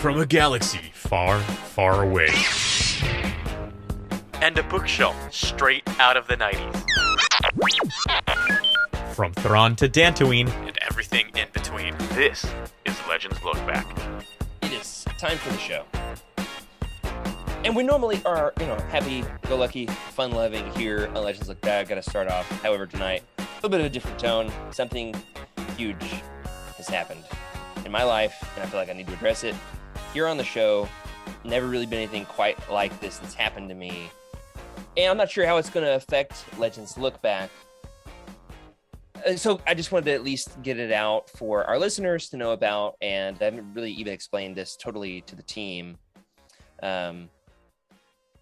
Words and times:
from 0.00 0.18
a 0.18 0.24
galaxy 0.24 0.90
far, 0.94 1.38
far 1.40 2.04
away. 2.04 2.30
And 4.40 4.56
a 4.56 4.62
bookshelf 4.62 5.14
straight 5.30 5.82
out 6.00 6.16
of 6.16 6.26
the 6.26 6.38
90s. 6.38 6.84
From 9.14 9.34
Thrawn 9.34 9.76
to 9.76 9.90
Dantooine, 9.90 10.48
And 10.66 10.78
everything 10.88 11.26
in 11.36 11.48
between. 11.52 11.94
This 12.14 12.46
is 12.86 12.96
Legends 13.10 13.44
Look 13.44 13.56
Back. 13.66 13.86
It 14.62 14.72
is 14.72 15.04
time 15.18 15.36
for 15.36 15.52
the 15.52 15.58
show. 15.58 15.84
And 17.62 17.76
we 17.76 17.82
normally 17.82 18.22
are, 18.24 18.54
you 18.58 18.66
know, 18.68 18.78
happy, 18.88 19.22
go 19.50 19.56
lucky, 19.56 19.84
fun 19.84 20.30
loving 20.30 20.72
here 20.72 21.08
on 21.14 21.24
Legends 21.24 21.50
Look 21.50 21.60
Back. 21.60 21.88
Got 21.88 21.96
to 21.96 22.02
start 22.02 22.28
off. 22.28 22.48
However, 22.62 22.86
tonight, 22.86 23.22
a 23.38 23.42
little 23.56 23.68
bit 23.68 23.80
of 23.80 23.86
a 23.86 23.90
different 23.90 24.18
tone. 24.18 24.50
Something 24.70 25.14
huge 25.76 26.22
has 26.78 26.88
happened 26.88 27.22
in 27.84 27.92
my 27.92 28.02
life, 28.02 28.34
and 28.54 28.64
I 28.64 28.66
feel 28.66 28.80
like 28.80 28.88
I 28.88 28.94
need 28.94 29.06
to 29.06 29.12
address 29.12 29.44
it 29.44 29.54
here 30.12 30.26
on 30.26 30.36
the 30.36 30.44
show. 30.44 30.88
Never 31.44 31.66
really 31.66 31.86
been 31.86 31.98
anything 31.98 32.24
quite 32.24 32.58
like 32.70 32.98
this 33.00 33.18
that's 33.18 33.34
happened 33.34 33.68
to 33.68 33.74
me. 33.74 34.10
And 34.96 35.10
I'm 35.10 35.16
not 35.16 35.30
sure 35.30 35.46
how 35.46 35.56
it's 35.56 35.70
going 35.70 35.86
to 35.86 35.94
affect 35.94 36.44
Legends 36.58 36.98
Look 36.98 37.20
Back. 37.22 37.50
Uh, 39.26 39.36
So 39.36 39.60
I 39.66 39.74
just 39.74 39.92
wanted 39.92 40.06
to 40.06 40.12
at 40.12 40.24
least 40.24 40.62
get 40.62 40.78
it 40.78 40.92
out 40.92 41.30
for 41.30 41.64
our 41.64 41.78
listeners 41.78 42.28
to 42.30 42.36
know 42.36 42.52
about, 42.52 42.96
and 43.00 43.36
I 43.40 43.44
haven't 43.44 43.72
really 43.74 43.92
even 43.92 44.12
explained 44.12 44.56
this 44.56 44.76
totally 44.76 45.20
to 45.22 45.36
the 45.36 45.42
team. 45.42 45.96
Um, 46.82 47.28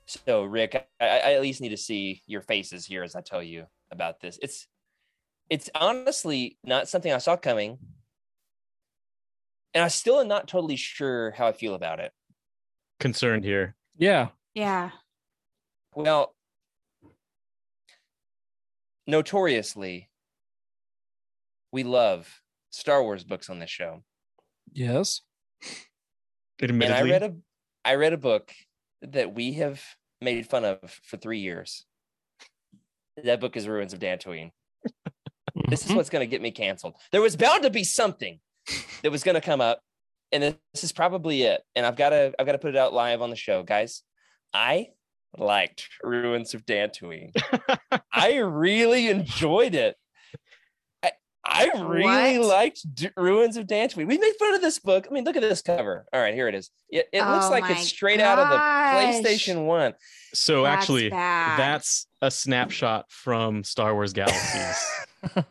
so 0.06 0.44
Rick, 0.44 0.86
I, 1.00 1.04
I 1.04 1.32
at 1.34 1.42
least 1.42 1.60
need 1.60 1.70
to 1.70 1.76
see 1.76 2.22
your 2.26 2.40
faces 2.40 2.86
here 2.86 3.02
as 3.02 3.14
I 3.14 3.20
tell 3.20 3.42
you 3.42 3.66
about 3.90 4.20
this. 4.20 4.38
It's 4.40 4.66
it's 5.50 5.68
honestly 5.74 6.58
not 6.62 6.88
something 6.88 7.12
I 7.12 7.18
saw 7.18 7.36
coming, 7.36 7.78
and 9.74 9.84
I 9.84 9.88
still 9.88 10.20
am 10.20 10.28
not 10.28 10.48
totally 10.48 10.76
sure 10.76 11.30
how 11.32 11.46
I 11.46 11.52
feel 11.52 11.74
about 11.74 12.00
it. 12.00 12.12
Concerned 13.00 13.44
here. 13.44 13.76
Yeah. 13.96 14.28
Yeah. 14.54 14.90
Well, 15.94 16.34
notoriously, 19.06 20.08
we 21.72 21.82
love 21.84 22.40
Star 22.70 23.02
Wars 23.02 23.24
books 23.24 23.50
on 23.50 23.58
this 23.58 23.70
show. 23.70 24.02
Yes. 24.72 25.22
and 25.62 25.72
I 26.62 26.64
Admittedly, 26.66 27.10
read 27.10 27.22
a 27.22 27.34
I 27.84 27.94
read 27.94 28.12
a 28.12 28.18
book 28.18 28.52
that 29.02 29.34
we 29.34 29.54
have 29.54 29.82
made 30.20 30.48
fun 30.48 30.64
of 30.64 30.78
for 31.04 31.16
three 31.16 31.38
years. 31.38 31.86
That 33.22 33.40
book 33.40 33.56
is 33.56 33.66
Ruins 33.68 33.92
of 33.92 34.00
Dantooine. 34.00 34.50
This 35.68 35.84
is 35.84 35.90
Mhm. 35.92 35.96
what's 35.96 36.10
going 36.10 36.20
to 36.26 36.30
get 36.30 36.42
me 36.42 36.50
canceled. 36.50 36.94
There 37.12 37.20
was 37.22 37.36
bound 37.36 37.62
to 37.64 37.70
be 37.70 37.82
something 37.84 38.40
that 39.02 39.10
was 39.12 39.22
going 39.22 39.34
to 39.34 39.40
come 39.40 39.60
up, 39.60 39.80
and 40.32 40.42
this 40.42 40.84
is 40.84 40.92
probably 40.92 41.42
it. 41.42 41.62
And 41.76 41.84
I've 41.86 41.96
got 41.96 42.10
to 42.10 42.32
I've 42.38 42.46
got 42.46 42.52
to 42.52 42.58
put 42.58 42.70
it 42.74 42.76
out 42.76 42.92
live 42.92 43.22
on 43.22 43.30
the 43.30 43.36
show, 43.36 43.62
guys. 43.62 44.02
I 44.52 44.88
liked 45.36 45.88
Ruins 46.02 46.54
of 46.54 46.64
Dantooine. 46.64 47.32
I 48.12 48.36
really 48.38 49.08
enjoyed 49.08 49.74
it. 49.74 49.96
I, 51.02 51.12
I 51.74 51.80
really 51.82 52.38
What? 52.38 52.46
liked 52.48 52.94
D- 52.94 53.10
Ruins 53.16 53.56
of 53.56 53.66
Dantooine. 53.66 54.06
We 54.06 54.18
made 54.18 54.32
fun 54.38 54.54
of 54.54 54.60
this 54.60 54.78
book. 54.78 55.06
I 55.08 55.14
mean, 55.14 55.24
look 55.24 55.36
at 55.36 55.40
this 55.42 55.62
cover. 55.62 56.04
All 56.12 56.20
right, 56.20 56.34
here 56.34 56.46
it 56.48 56.54
is. 56.54 56.70
It, 56.90 57.06
it 57.12 57.22
looks 57.24 57.46
Oh 57.46 57.50
like 57.50 57.64
it's 57.70 57.88
straight 57.88 58.20
out 58.20 58.38
of 58.38 58.48
the. 58.50 58.56
PlayStation 58.56 59.64
One. 59.66 59.94
so 60.34 60.62
That's 60.64 60.82
actually, 60.82 61.08
bad. 61.10 61.58
that's 61.58 62.06
a 62.20 62.30
snapshot 62.30 63.06
from 63.10 63.64
Star 63.64 63.94
Wars 63.94 64.12
Galaxies. 64.12 64.86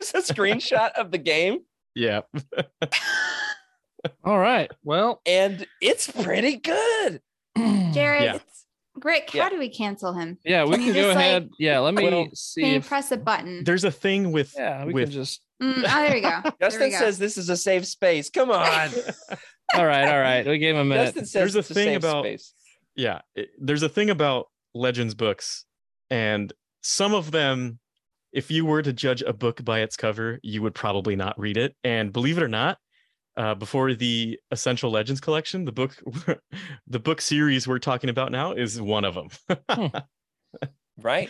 Just 0.00 0.14
a 0.30 0.34
screenshot 0.34 0.90
of 0.92 1.10
the 1.10 1.18
game, 1.18 1.60
yeah. 1.94 2.20
All 4.24 4.38
right. 4.38 4.70
Well, 4.82 5.20
and 5.26 5.66
it's 5.80 6.10
pretty 6.10 6.56
good. 6.56 7.20
Jared, 7.56 8.24
Yeah. 8.24 8.34
it's- 8.36 8.66
Rick, 9.02 9.32
Yeah. 9.32 9.44
how 9.44 9.48
do 9.48 9.58
we 9.58 9.68
cancel 9.70 10.12
him? 10.12 10.38
yeah, 10.44 10.64
we 10.64 10.72
Can 10.76 10.84
can, 10.84 10.94
go 10.94 11.00
just, 11.02 11.16
like- 11.16 11.24
ahead. 11.24 11.50
yeah, 11.58 11.78
let 11.78 11.94
me 11.94 12.04
Well, 12.04 12.28
see 12.34 12.60
Can 12.62 12.70
you 12.72 12.76
if. 12.76 12.88
press 12.88 13.10
a 13.10 13.16
button? 13.16 13.64
There's 13.64 13.84
a 13.84 13.90
thing 13.90 14.32
with 14.32 14.52
yeah, 14.56 14.84
we 14.84 14.92
with 14.92 15.04
can 15.04 15.12
just. 15.12 15.40
Mm, 15.62 15.78
oh, 15.78 15.80
there 15.82 16.16
you 16.16 16.22
go. 16.22 16.40
There 16.42 16.52
Justin 16.60 16.82
we 16.82 16.90
go. 16.90 16.98
says 16.98 17.18
this 17.18 17.38
is 17.38 17.48
a 17.48 17.56
safe 17.56 17.86
space. 17.86 18.28
Come 18.28 18.50
on. 18.50 18.90
All 19.74 19.86
right, 19.86 20.08
all 20.08 20.20
right. 20.20 20.46
We 20.46 20.58
gave 20.58 20.74
him 20.74 20.82
a 20.82 20.84
minute. 20.84 21.04
Justin 21.06 21.24
says 21.26 21.32
There's 21.32 21.56
a 21.56 21.58
it's 21.60 21.68
thing 21.68 21.86
safe 21.88 21.96
about- 21.98 22.24
space. 22.24 22.52
yeah 22.94 23.20
it- 23.34 23.50
there's 23.58 23.82
a 23.82 23.88
thing 23.88 24.10
about 24.10 24.48
legends 24.74 25.14
books 25.14 25.64
and 26.10 26.52
some 26.82 27.14
of 27.14 27.30
them 27.30 27.78
if 28.32 28.50
you 28.50 28.64
were 28.64 28.82
to 28.82 28.92
judge 28.92 29.22
a 29.22 29.32
book 29.32 29.64
by 29.64 29.80
its 29.80 29.96
cover 29.96 30.38
you 30.42 30.62
would 30.62 30.74
probably 30.74 31.16
not 31.16 31.38
read 31.38 31.56
it 31.56 31.74
and 31.84 32.12
believe 32.12 32.38
it 32.38 32.42
or 32.42 32.48
not 32.48 32.78
uh, 33.36 33.54
before 33.54 33.94
the 33.94 34.38
essential 34.50 34.90
legends 34.90 35.20
collection 35.20 35.64
the 35.64 35.72
book 35.72 35.96
the 36.86 36.98
book 37.00 37.20
series 37.20 37.66
we're 37.66 37.78
talking 37.78 38.10
about 38.10 38.30
now 38.32 38.52
is 38.52 38.80
one 38.80 39.04
of 39.04 39.14
them 39.14 39.28
right? 41.00 41.28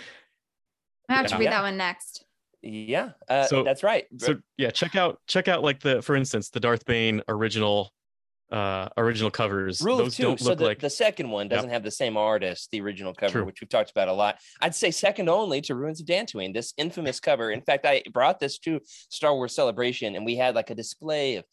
I 1.09 1.15
have 1.15 1.27
to 1.27 1.37
read 1.37 1.45
Yeah. 1.45 1.51
that 1.51 1.63
one 1.63 1.77
next. 1.77 2.25
Yeah, 2.63 3.11
uh, 3.29 3.45
So- 3.45 3.65
that's 3.65 3.83
right. 3.83 4.07
so 4.19 4.37
yeah 4.57 4.71
check 4.71 4.95
out 4.97 5.21
check 5.27 5.49
out 5.49 5.63
like 5.63 5.81
the 5.81 6.01
for 6.03 6.15
instance 6.17 6.51
the 6.51 6.61
darth 6.61 6.85
bane 6.87 7.23
original 7.29 7.93
uh 8.53 8.89
original 8.97 9.31
covers 9.31 9.81
Rule 9.81 9.97
those 9.97 10.09
of 10.09 10.17
2 10.17 10.23
don't 10.23 10.41
So 10.41 10.51
look 10.51 10.59
the, 10.59 10.65
like 10.65 10.79
the 10.79 10.91
second 10.91 11.31
one 11.31 11.49
doesn't 11.49 11.71
have 11.71 11.83
the 11.83 11.91
same 11.91 12.17
artist, 12.17 12.71
the 12.71 12.81
original 12.81 13.15
cover, 13.15 13.33
True. 13.33 13.45
which 13.45 13.61
we've 13.61 13.69
talked 13.69 13.91
about 13.91 14.09
a 14.09 14.13
lot. 14.13 14.39
I'd 14.61 14.75
say 14.75 14.91
second 14.91 15.29
only 15.29 15.61
to 15.63 15.75
Ruins 15.75 16.01
of 16.01 16.07
Dantooine, 16.07 16.53
this 16.53 16.75
infamous 16.77 17.19
cover. 17.19 17.51
In 17.51 17.63
fact, 17.63 17.87
I 17.87 18.03
brought 18.13 18.41
this 18.41 18.59
to 18.61 18.81
Star 18.85 19.35
Wars 19.35 19.55
Celebration, 19.55 20.15
and 20.17 20.25
we 20.25 20.37
had 20.37 20.55
like 20.55 20.71
a 20.71 20.75
display 20.75 21.37
of 21.37 21.45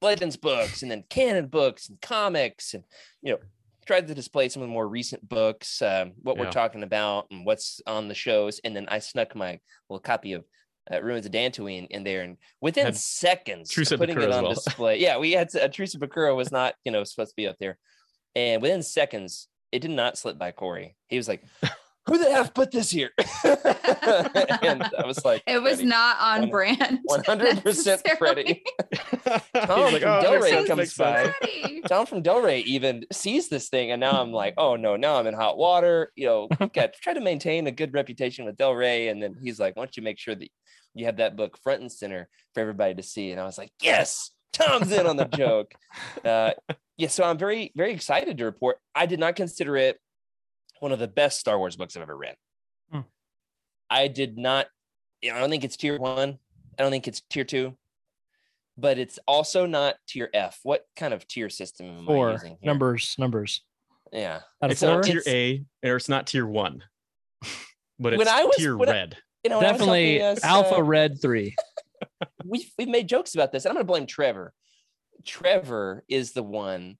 Legends 0.00 0.36
books, 0.36 0.82
and 0.82 0.90
then 0.90 1.04
canon 1.08 1.46
books 1.46 1.88
and 1.88 2.00
comics, 2.00 2.74
and 2.74 2.84
you 3.22 3.32
know, 3.32 3.38
tried 3.86 4.06
to 4.08 4.14
display 4.14 4.48
some 4.48 4.62
of 4.62 4.68
the 4.68 4.72
more 4.72 4.88
recent 4.88 5.26
books, 5.28 5.82
um, 5.82 6.12
what 6.22 6.38
we're 6.38 6.50
talking 6.50 6.82
about, 6.82 7.26
and 7.30 7.44
what's 7.44 7.80
on 7.86 8.08
the 8.08 8.14
shows. 8.14 8.60
And 8.64 8.74
then 8.74 8.86
I 8.88 8.98
snuck 8.98 9.34
my 9.34 9.60
little 9.88 10.00
copy 10.00 10.32
of 10.32 10.44
uh, 10.92 11.02
Ruins 11.02 11.26
of 11.26 11.32
Dantooine 11.32 11.86
in 11.88 12.04
there, 12.04 12.22
and 12.22 12.36
within 12.60 12.86
Had 12.86 12.96
seconds 12.96 13.76
at 13.78 13.98
putting 13.98 14.16
Bakura 14.16 14.24
it 14.24 14.32
on 14.32 14.44
well. 14.44 14.54
display, 14.54 14.98
yeah, 15.00 15.18
we 15.18 15.32
had 15.32 15.48
to, 15.50 15.64
uh, 15.64 15.68
Truce 15.68 15.94
Bakura 15.94 16.34
was 16.36 16.52
not, 16.52 16.74
you 16.84 16.92
know, 16.92 17.04
supposed 17.04 17.30
to 17.30 17.36
be 17.36 17.46
up 17.46 17.56
there, 17.58 17.78
and 18.34 18.60
within 18.60 18.82
seconds, 18.82 19.48
it 19.72 19.80
did 19.80 19.90
not 19.90 20.18
slip 20.18 20.38
by 20.38 20.52
Corey. 20.52 20.96
He 21.08 21.16
was 21.16 21.28
like, 21.28 21.42
"Who 22.06 22.18
the 22.18 22.30
f 22.30 22.52
put 22.54 22.70
this 22.70 22.90
here?" 22.90 23.10
and 23.44 24.82
I 24.82 25.04
was 25.06 25.24
like, 25.24 25.42
It 25.46 25.62
was 25.62 25.74
Freddie. 25.76 25.86
not 25.88 26.16
on 26.20 26.40
One- 26.42 26.50
brand. 26.50 26.98
100% 27.08 27.64
necessarily. 27.64 28.16
Freddie. 28.18 28.62
Tom 29.54 29.92
like, 29.92 30.02
from 30.02 30.10
"Oh, 30.10 30.22
Del 30.22 30.32
makes 30.32 30.44
Rey 30.44 30.50
sense, 30.50 30.68
comes 30.68 30.94
by. 30.94 31.32
Freddie. 31.40 31.82
Tom 31.88 32.06
from 32.06 32.22
Del 32.22 32.40
Rey 32.40 32.60
even 32.60 33.04
sees 33.12 33.48
this 33.48 33.68
thing, 33.68 33.90
and 33.90 34.00
now 34.00 34.20
I'm 34.20 34.32
like, 34.32 34.54
oh 34.58 34.76
no, 34.76 34.96
now 34.96 35.16
I'm 35.16 35.26
in 35.26 35.34
hot 35.34 35.56
water. 35.58 36.12
You 36.16 36.26
know, 36.26 36.48
got 36.72 36.92
try 36.94 37.14
to 37.14 37.20
maintain 37.20 37.66
a 37.66 37.72
good 37.72 37.94
reputation 37.94 38.44
with 38.44 38.56
Del 38.56 38.74
Rey, 38.74 39.08
and 39.08 39.22
then 39.22 39.36
he's 39.42 39.58
like, 39.60 39.76
why 39.76 39.82
don't 39.84 39.96
you 39.96 40.02
make 40.02 40.18
sure 40.18 40.34
that 40.34 40.48
you 40.94 41.06
have 41.06 41.16
that 41.16 41.36
book 41.36 41.58
front 41.62 41.80
and 41.80 41.90
center 41.92 42.28
for 42.54 42.60
everybody 42.60 42.94
to 42.94 43.02
see? 43.02 43.30
And 43.30 43.40
I 43.40 43.44
was 43.44 43.58
like, 43.58 43.72
yes, 43.82 44.30
Tom's 44.52 44.92
in 44.92 45.06
on 45.06 45.16
the 45.16 45.24
joke. 45.26 45.72
Uh, 46.24 46.52
yeah, 46.96 47.08
so 47.08 47.24
I'm 47.24 47.38
very, 47.38 47.72
very 47.74 47.92
excited 47.92 48.38
to 48.38 48.44
report. 48.44 48.78
I 48.94 49.06
did 49.06 49.18
not 49.18 49.34
consider 49.34 49.76
it 49.76 49.98
one 50.80 50.92
of 50.92 50.98
the 50.98 51.08
best 51.08 51.38
Star 51.40 51.58
Wars 51.58 51.76
books 51.76 51.96
I've 51.96 52.02
ever 52.02 52.16
read. 52.16 52.36
Hmm. 52.90 53.00
I 53.90 54.08
did 54.08 54.36
not. 54.38 54.66
I 55.24 55.38
don't 55.40 55.50
think 55.50 55.64
it's 55.64 55.76
tier 55.76 55.98
one. 55.98 56.38
I 56.78 56.82
don't 56.82 56.90
think 56.90 57.08
it's 57.08 57.22
tier 57.30 57.44
two. 57.44 57.76
But 58.76 58.98
it's 58.98 59.18
also 59.28 59.66
not 59.66 59.94
tier 60.08 60.28
F. 60.34 60.58
What 60.64 60.84
kind 60.96 61.14
of 61.14 61.26
tier 61.28 61.48
system 61.48 61.86
am 61.86 62.02
I 62.02 62.06
Four 62.06 62.30
using? 62.32 62.58
here? 62.60 62.66
numbers, 62.72 63.14
numbers. 63.18 63.62
Yeah. 64.12 64.40
It's 64.62 64.80
four. 64.80 64.96
not 64.96 65.04
tier 65.04 65.18
It's- 65.20 65.32
A 65.84 65.88
or 65.88 65.96
it's 65.96 66.08
not 66.08 66.26
tier 66.26 66.44
one, 66.46 66.82
but 68.00 68.12
it's 68.14 68.18
When 68.18 68.28
I 68.28 68.44
was- 68.44 68.56
tier 68.56 68.76
when 68.76 68.88
I- 68.88 68.92
red. 68.92 69.16
You 69.44 69.50
know, 69.50 69.58
when 69.58 69.66
I 69.66 69.72
was 69.72 69.78
Definitely 69.78 70.22
us, 70.22 70.42
Alpha 70.42 70.76
uh, 70.76 70.82
Red 70.82 71.20
three. 71.20 71.54
we've 72.44 72.70
we've 72.78 72.88
made 72.88 73.08
jokes 73.08 73.34
about 73.34 73.52
this, 73.52 73.64
and 73.64 73.70
I'm 73.70 73.74
going 73.76 73.86
to 73.86 73.92
blame 73.92 74.06
Trevor. 74.06 74.52
Trevor 75.24 76.02
is 76.08 76.32
the 76.32 76.42
one 76.42 76.96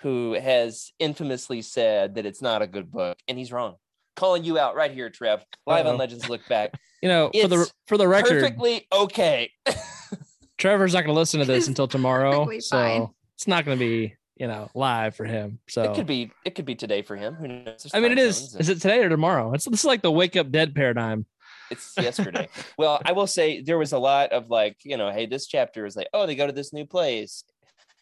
who 0.00 0.34
has 0.34 0.92
infamously 0.98 1.62
said 1.62 2.14
that 2.16 2.26
it's 2.26 2.42
not 2.42 2.62
a 2.62 2.66
good 2.66 2.90
book, 2.90 3.18
and 3.26 3.36
he's 3.38 3.52
wrong. 3.52 3.74
Calling 4.16 4.44
you 4.44 4.58
out 4.58 4.74
right 4.74 4.90
here, 4.92 5.10
Trev. 5.10 5.44
Live 5.66 5.86
Uh-oh. 5.86 5.90
on 5.90 5.94
uh-huh. 5.94 5.96
Legends 5.98 6.28
Look 6.28 6.46
Back. 6.48 6.72
You 7.00 7.08
know, 7.08 7.30
for 7.40 7.46
the 7.46 7.70
for 7.86 7.96
the 7.96 8.08
record, 8.08 8.40
Perfectly 8.40 8.88
okay. 8.92 9.52
Trevor's 10.58 10.94
not 10.94 11.02
going 11.04 11.14
to 11.14 11.18
listen 11.18 11.38
to 11.38 11.46
this 11.46 11.68
until 11.68 11.86
tomorrow, 11.96 12.58
so 12.58 12.76
fine. 12.76 13.08
it's 13.36 13.46
not 13.46 13.64
going 13.64 13.78
to 13.78 13.80
be 13.80 14.16
you 14.36 14.48
know 14.48 14.68
live 14.74 15.14
for 15.14 15.24
him. 15.24 15.60
So 15.68 15.84
It 15.84 15.94
could 15.94 16.06
be. 16.08 16.32
It 16.44 16.56
could 16.56 16.64
be 16.64 16.74
today 16.74 17.02
for 17.02 17.14
him. 17.14 17.34
Who 17.34 17.46
knows? 17.46 17.64
There's 17.66 17.90
I 17.94 18.00
mean, 18.00 18.10
it 18.10 18.18
is. 18.18 18.38
is. 18.40 18.52
and- 18.54 18.60
Is 18.62 18.68
it 18.68 18.80
today 18.80 18.98
or 19.04 19.08
tomorrow? 19.08 19.52
It's 19.52 19.64
this 19.66 19.78
is 19.78 19.84
like 19.84 20.02
the 20.02 20.10
wake 20.10 20.34
up 20.34 20.50
dead 20.50 20.74
paradigm. 20.74 21.26
It's 21.70 21.94
yesterday. 21.96 22.48
well, 22.76 23.00
I 23.04 23.12
will 23.12 23.28
say 23.28 23.60
there 23.60 23.78
was 23.78 23.92
a 23.92 23.98
lot 24.00 24.32
of 24.32 24.50
like, 24.50 24.78
you 24.82 24.96
know, 24.96 25.12
hey, 25.12 25.26
this 25.26 25.46
chapter 25.46 25.86
is 25.86 25.94
like, 25.94 26.08
oh, 26.12 26.26
they 26.26 26.34
go 26.34 26.46
to 26.48 26.52
this 26.52 26.72
new 26.72 26.84
place. 26.86 27.44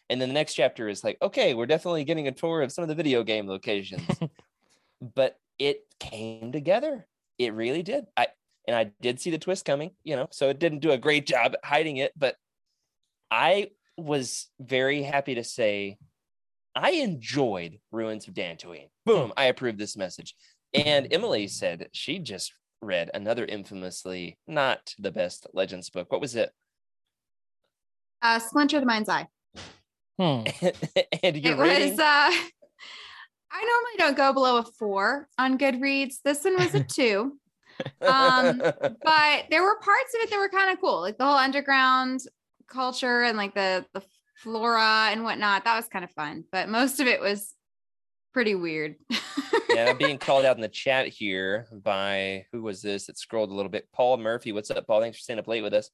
And 0.09 0.21
then 0.21 0.29
the 0.29 0.33
next 0.33 0.53
chapter 0.53 0.87
is 0.87 1.03
like, 1.03 1.17
okay, 1.21 1.53
we're 1.53 1.65
definitely 1.65 2.03
getting 2.03 2.27
a 2.27 2.31
tour 2.31 2.61
of 2.61 2.71
some 2.71 2.83
of 2.83 2.87
the 2.87 2.95
video 2.95 3.23
game 3.23 3.47
locations. 3.47 4.07
but 5.15 5.37
it 5.59 5.81
came 5.99 6.51
together. 6.51 7.05
It 7.37 7.53
really 7.53 7.83
did. 7.83 8.05
I 8.15 8.27
and 8.67 8.75
I 8.75 8.91
did 9.01 9.19
see 9.19 9.31
the 9.31 9.37
twist 9.37 9.65
coming, 9.65 9.91
you 10.03 10.15
know, 10.15 10.27
so 10.31 10.49
it 10.49 10.59
didn't 10.59 10.79
do 10.79 10.91
a 10.91 10.97
great 10.97 11.25
job 11.25 11.53
at 11.53 11.63
hiding 11.63 11.97
it, 11.97 12.11
but 12.17 12.35
I 13.31 13.71
was 13.97 14.49
very 14.59 15.01
happy 15.01 15.35
to 15.35 15.43
say 15.43 15.97
I 16.75 16.91
enjoyed 16.91 17.79
Ruins 17.91 18.27
of 18.27 18.33
Dantooine. 18.33 18.89
Boom, 19.05 19.33
I 19.37 19.45
approve 19.45 19.77
this 19.77 19.97
message. 19.97 20.35
And 20.73 21.07
Emily 21.11 21.47
said 21.47 21.87
she 21.93 22.19
just 22.19 22.53
read 22.81 23.09
another 23.13 23.45
infamously 23.45 24.37
not 24.47 24.93
the 24.99 25.11
best 25.11 25.47
Legends 25.53 25.89
book. 25.89 26.11
What 26.11 26.21
was 26.21 26.35
it? 26.35 26.51
Uh, 28.21 28.39
Splinter 28.39 28.77
of 28.77 28.81
the 28.81 28.87
Mind's 28.87 29.09
Eye. 29.09 29.27
Hmm. 30.17 30.41
and 31.23 31.37
your 31.37 31.53
it 31.53 31.91
was. 31.91 31.99
Uh, 31.99 32.31
I 33.49 33.61
normally 33.61 33.97
don't 33.97 34.17
go 34.17 34.33
below 34.33 34.57
a 34.57 34.63
four 34.63 35.27
on 35.37 35.57
Goodreads. 35.57 36.15
This 36.23 36.43
one 36.43 36.57
was 36.57 36.75
a 36.75 36.83
two. 36.83 37.37
um, 38.01 38.57
but 38.57 39.45
there 39.51 39.63
were 39.63 39.79
parts 39.79 40.13
of 40.15 40.21
it 40.21 40.29
that 40.31 40.39
were 40.39 40.49
kind 40.49 40.71
of 40.71 40.81
cool, 40.81 41.01
like 41.01 41.17
the 41.17 41.25
whole 41.25 41.37
underground 41.37 42.21
culture 42.67 43.23
and 43.23 43.37
like 43.37 43.53
the 43.53 43.85
the 43.93 44.01
flora 44.37 45.09
and 45.11 45.23
whatnot. 45.23 45.63
That 45.63 45.75
was 45.75 45.87
kind 45.87 46.03
of 46.03 46.11
fun. 46.11 46.43
But 46.51 46.69
most 46.69 46.99
of 46.99 47.07
it 47.07 47.21
was 47.21 47.53
pretty 48.33 48.55
weird. 48.55 48.95
yeah, 49.69 49.89
I'm 49.89 49.97
being 49.97 50.17
called 50.17 50.45
out 50.45 50.55
in 50.55 50.61
the 50.61 50.67
chat 50.67 51.07
here 51.07 51.67
by 51.71 52.45
who 52.51 52.63
was 52.63 52.81
this? 52.81 53.09
It 53.09 53.17
scrolled 53.17 53.51
a 53.51 53.53
little 53.53 53.71
bit. 53.71 53.87
Paul 53.93 54.17
Murphy. 54.17 54.51
What's 54.51 54.71
up, 54.71 54.87
Paul? 54.87 55.01
Thanks 55.01 55.17
for 55.17 55.21
staying 55.21 55.39
up 55.39 55.47
late 55.47 55.63
with 55.63 55.73
us. 55.73 55.89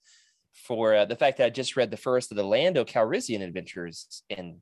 For 0.53 0.95
uh, 0.95 1.05
the 1.05 1.15
fact 1.15 1.37
that 1.39 1.45
I 1.45 1.49
just 1.49 1.75
read 1.75 1.91
the 1.91 1.97
first 1.97 2.31
of 2.31 2.37
the 2.37 2.43
Lando 2.43 2.85
Calrissian 2.85 3.41
adventures 3.41 4.23
and 4.29 4.57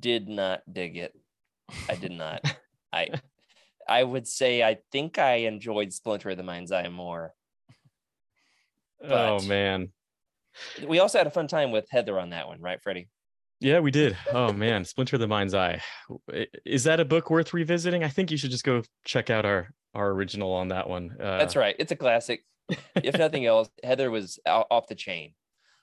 did 0.00 0.28
not 0.28 0.60
dig 0.70 0.96
it. 0.96 1.12
I 1.88 1.94
did 1.94 2.12
not. 2.12 2.42
I 2.92 3.08
I 3.88 4.02
would 4.02 4.26
say 4.26 4.62
I 4.62 4.78
think 4.92 5.18
I 5.18 5.34
enjoyed 5.34 5.92
Splinter 5.92 6.30
of 6.30 6.36
the 6.36 6.42
Mind's 6.42 6.72
Eye 6.72 6.88
more. 6.88 7.32
oh 9.02 9.40
man. 9.42 9.90
We 10.86 10.98
also 10.98 11.18
had 11.18 11.26
a 11.26 11.30
fun 11.30 11.46
time 11.46 11.70
with 11.70 11.86
Heather 11.90 12.18
on 12.18 12.30
that 12.30 12.48
one, 12.48 12.60
right, 12.60 12.82
Freddie? 12.82 13.08
Yeah, 13.60 13.80
we 13.80 13.90
did. 13.90 14.16
Oh 14.32 14.52
man, 14.52 14.84
Splinter 14.84 15.16
of 15.16 15.20
the 15.20 15.28
Mind's 15.28 15.54
Eye. 15.54 15.80
Is 16.64 16.84
that 16.84 16.98
a 16.98 17.04
book 17.04 17.30
worth 17.30 17.52
revisiting? 17.52 18.02
I 18.02 18.08
think 18.08 18.30
you 18.30 18.36
should 18.36 18.50
just 18.50 18.64
go 18.64 18.82
check 19.04 19.28
out 19.28 19.44
our 19.44 19.68
our 19.94 20.10
original 20.10 20.52
on 20.52 20.68
that 20.68 20.88
one. 20.88 21.16
Uh, 21.20 21.38
That's 21.38 21.56
right. 21.56 21.76
It's 21.78 21.92
a 21.92 21.96
classic. 21.96 22.44
If 22.96 23.18
nothing 23.18 23.46
else, 23.46 23.70
Heather 23.82 24.10
was 24.10 24.38
out, 24.46 24.66
off 24.70 24.86
the 24.86 24.94
chain, 24.94 25.34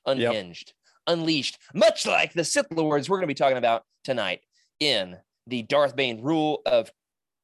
unhinged, 0.05 0.73
unleashed, 1.05 1.59
much 1.73 2.05
like 2.05 2.33
the 2.33 2.43
Sith 2.43 2.71
Lords 2.71 3.09
we're 3.09 3.17
going 3.17 3.27
to 3.27 3.33
be 3.33 3.33
talking 3.33 3.57
about 3.57 3.83
tonight 4.03 4.41
in 4.79 5.17
the 5.47 5.63
Darth 5.63 5.95
Bane 5.95 6.21
rule 6.21 6.61
of. 6.65 6.91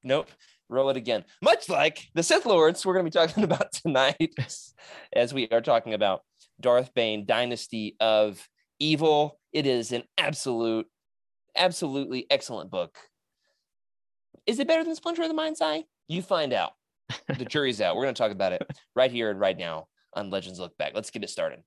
Nope. 0.03 0.29
Roll 0.69 0.89
it 0.89 0.97
again. 0.97 1.23
Much 1.41 1.69
like 1.69 2.07
the 2.15 2.23
Sith 2.23 2.45
Lords 2.45 2.85
we're 2.85 2.93
going 2.93 3.05
to 3.05 3.11
be 3.11 3.25
talking 3.27 3.43
about 3.43 3.71
tonight, 3.73 4.33
as 5.13 5.33
we 5.33 5.47
are 5.49 5.61
talking 5.61 5.93
about 5.93 6.21
Darth 6.59 6.93
Bane, 6.93 7.25
Dynasty 7.25 7.95
of 7.99 8.47
Evil. 8.79 9.39
It 9.51 9.67
is 9.67 9.91
an 9.91 10.03
absolute, 10.17 10.87
absolutely 11.55 12.25
excellent 12.29 12.71
book. 12.71 12.97
Is 14.45 14.59
it 14.59 14.67
better 14.67 14.83
than 14.83 14.95
Splinter 14.95 15.21
of 15.23 15.29
the 15.29 15.33
Mind's 15.33 15.61
Eye? 15.61 15.85
You 16.07 16.21
find 16.21 16.53
out. 16.53 16.73
The 17.37 17.45
jury's 17.45 17.81
out. 17.81 17.95
We're 17.95 18.03
going 18.03 18.15
to 18.15 18.21
talk 18.21 18.31
about 18.31 18.53
it 18.53 18.65
right 18.95 19.11
here 19.11 19.29
and 19.29 19.39
right 19.39 19.57
now 19.57 19.87
on 20.13 20.29
Legends 20.29 20.59
Look 20.59 20.77
Back. 20.77 20.93
Let's 20.95 21.09
get 21.09 21.23
it 21.23 21.29
started. 21.29 21.59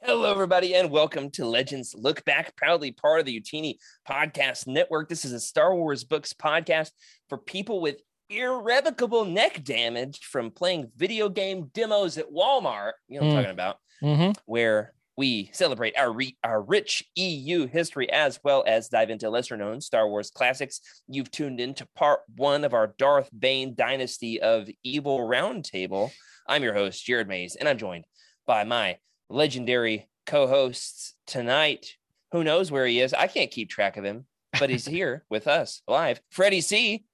Hello, 0.00 0.30
everybody, 0.30 0.74
and 0.76 0.90
welcome 0.90 1.28
to 1.32 1.44
Legends 1.44 1.94
Look 1.96 2.24
Back, 2.24 2.56
proudly 2.56 2.92
part 2.92 3.18
of 3.20 3.26
the 3.26 3.38
Utini 3.40 3.74
Podcast 4.08 4.66
Network. 4.68 5.08
This 5.08 5.24
is 5.24 5.32
a 5.32 5.40
Star 5.40 5.74
Wars 5.74 6.04
books 6.04 6.32
podcast 6.32 6.90
for 7.28 7.36
people 7.38 7.80
with 7.80 7.96
irrevocable 8.30 9.24
neck 9.24 9.64
damage 9.64 10.20
from 10.20 10.50
playing 10.52 10.90
video 10.96 11.28
game 11.28 11.70
demos 11.74 12.16
at 12.16 12.30
Walmart. 12.30 12.92
You 13.08 13.20
know 13.20 13.26
what 13.26 13.36
I'm 13.36 13.38
Mm. 13.38 13.42
talking 13.42 13.50
about 13.50 13.76
Mhm. 14.02 14.36
where 14.44 14.94
we 15.18 15.50
celebrate 15.52 15.98
our 15.98 16.12
re- 16.12 16.36
our 16.44 16.62
rich 16.62 17.02
EU 17.16 17.66
history 17.66 18.08
as 18.12 18.38
well 18.44 18.62
as 18.68 18.88
dive 18.88 19.10
into 19.10 19.28
lesser 19.28 19.56
known 19.56 19.80
Star 19.80 20.08
Wars 20.08 20.30
classics. 20.30 20.80
You've 21.08 21.32
tuned 21.32 21.58
in 21.58 21.74
to 21.74 21.88
part 21.96 22.20
one 22.36 22.62
of 22.62 22.72
our 22.72 22.94
Darth 22.98 23.28
Bane 23.36 23.74
Dynasty 23.74 24.40
of 24.40 24.68
Evil 24.84 25.18
Roundtable. 25.18 26.12
I'm 26.46 26.62
your 26.62 26.72
host 26.72 27.04
Jared 27.04 27.26
Mays, 27.26 27.56
and 27.56 27.68
I'm 27.68 27.78
joined 27.78 28.04
by 28.46 28.62
my 28.62 28.98
legendary 29.28 30.08
co-hosts 30.24 31.14
tonight. 31.26 31.96
Who 32.30 32.44
knows 32.44 32.70
where 32.70 32.86
he 32.86 33.00
is? 33.00 33.12
I 33.12 33.26
can't 33.26 33.50
keep 33.50 33.70
track 33.70 33.96
of 33.96 34.04
him, 34.04 34.24
but 34.60 34.70
he's 34.70 34.86
here 34.86 35.24
with 35.30 35.48
us 35.48 35.82
live. 35.88 36.20
Freddie 36.30 36.60
C. 36.60 37.04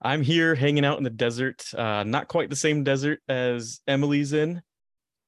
I'm 0.00 0.22
here 0.22 0.54
hanging 0.54 0.84
out 0.84 0.98
in 0.98 1.04
the 1.04 1.10
desert. 1.10 1.64
Uh, 1.74 2.04
not 2.04 2.28
quite 2.28 2.48
the 2.48 2.54
same 2.54 2.84
desert 2.84 3.18
as 3.28 3.80
Emily's 3.88 4.32
in. 4.32 4.62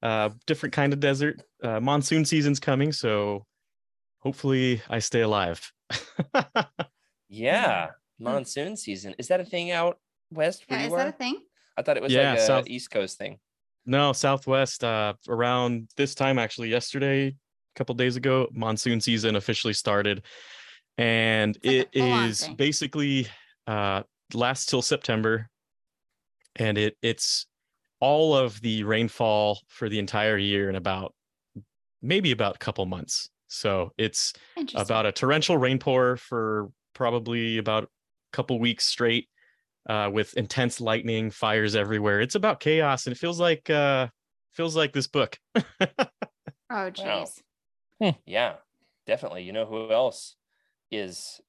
Uh, 0.01 0.29
different 0.45 0.73
kind 0.73 0.93
of 0.93 0.99
desert. 0.99 1.41
Uh, 1.61 1.79
monsoon 1.79 2.23
season's 2.25 2.59
coming, 2.59 2.91
so 2.91 3.45
hopefully 4.19 4.81
I 4.89 4.99
stay 4.99 5.21
alive. 5.21 5.71
Yeah, 7.31 7.89
monsoon 8.19 8.75
season. 8.75 9.13
Is 9.19 9.27
that 9.27 9.39
a 9.39 9.45
thing 9.45 9.69
out 9.71 9.99
west 10.31 10.65
where 10.67 10.79
Yeah, 10.79 10.87
you 10.87 10.91
is 10.91 10.97
that 10.97 11.07
a 11.09 11.11
thing? 11.11 11.39
I 11.77 11.83
thought 11.83 11.95
it 11.97 12.03
was 12.03 12.11
Yeah, 12.11 12.31
like 12.31 12.39
a 12.39 12.45
south- 12.45 12.67
East 12.67 12.89
Coast 12.91 13.17
thing. 13.17 13.39
no, 13.85 14.13
Southwest. 14.13 14.83
Uh, 14.83 15.13
around 15.27 15.89
this 15.95 16.15
time, 16.15 16.39
actually, 16.39 16.69
yesterday, 16.69 17.27
a 17.27 17.33
couple 17.75 17.93
days 17.95 18.15
ago, 18.15 18.47
monsoon 18.51 18.99
season 18.99 19.35
officially 19.35 19.73
started, 19.73 20.23
and 20.97 21.55
it 21.61 21.63
is 21.63 21.83
it 21.93 21.99
full-on 21.99 22.25
is 22.29 22.47
basically 22.57 23.27
uh, 23.67 24.01
lasts 24.33 24.65
till 24.65 24.81
September, 24.81 25.49
and 26.55 26.77
it 26.79 26.97
it's 27.03 27.45
all 27.99 28.35
of 28.35 28.59
the 28.61 28.83
rainfall 28.83 29.59
for 29.67 29.89
the 29.89 29.99
entire 29.99 30.37
year 30.37 30.69
in 30.69 30.75
about 30.75 31.13
maybe 32.01 32.31
about 32.31 32.55
a 32.55 32.59
couple 32.59 32.85
months. 32.85 33.29
So 33.47 33.91
it's 33.97 34.33
Interesting. 34.55 34.81
about 34.81 35.05
a 35.05 35.11
torrential 35.11 35.57
rainpour 35.57 36.17
for 36.17 36.69
probably 36.93 37.57
about 37.57 37.83
a 37.85 37.87
couple 38.31 38.59
weeks 38.59 38.85
straight 38.85 39.27
uh, 39.89 40.09
with 40.11 40.35
intense 40.35 40.79
lightning 40.79 41.31
fires 41.31 41.75
everywhere 41.75 42.19
it's 42.19 42.35
about 42.35 42.59
chaos 42.59 43.07
and 43.07 43.15
it 43.15 43.17
feels 43.17 43.39
like 43.39 43.69
uh 43.69 44.07
feels 44.51 44.75
like 44.75 44.91
this 44.91 45.07
book 45.07 45.39
oh, 46.69 46.91
jeez. 46.91 47.41
Yeah, 48.25 48.55
definitely. 49.05 49.43
You 49.43 49.51
know 49.51 49.65
who 49.65 49.91
else 49.91 50.35
is 50.91 51.41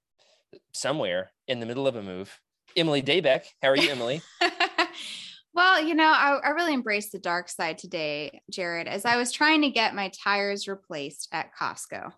somewhere 0.73 1.31
in 1.47 1.61
the 1.61 1.67
middle 1.67 1.87
of 1.87 1.97
a 1.97 2.03
move? 2.03 2.41
Emily 2.77 3.03
Daybeck. 3.03 3.45
How 3.63 3.69
are 3.69 3.77
you, 3.77 3.91
Emily? 3.91 4.23
well, 5.53 5.83
you 5.83 5.95
know, 5.95 6.05
I, 6.05 6.39
I 6.45 6.49
really 6.51 6.75
embraced 6.75 7.13
the 7.13 7.19
dark 7.19 7.49
side 7.49 7.79
today, 7.79 8.43
Jared, 8.51 8.87
as 8.87 9.05
I 9.05 9.17
was 9.17 9.33
trying 9.33 9.63
to 9.63 9.71
get 9.71 9.95
my 9.95 10.11
tires 10.23 10.69
replaced 10.69 11.29
at 11.33 11.55
Costco. 11.55 12.13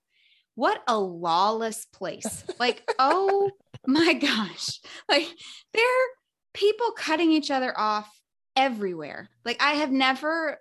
What 0.54 0.82
a 0.86 0.98
lawless 0.98 1.86
place. 1.86 2.44
Like, 2.58 2.82
oh 2.98 3.50
my 3.86 4.12
gosh. 4.14 4.80
Like, 5.08 5.28
there 5.72 5.84
are 5.84 6.08
people 6.52 6.92
cutting 6.92 7.32
each 7.32 7.50
other 7.50 7.72
off 7.78 8.10
everywhere. 8.54 9.30
Like, 9.44 9.62
I 9.62 9.72
have 9.74 9.90
never 9.90 10.58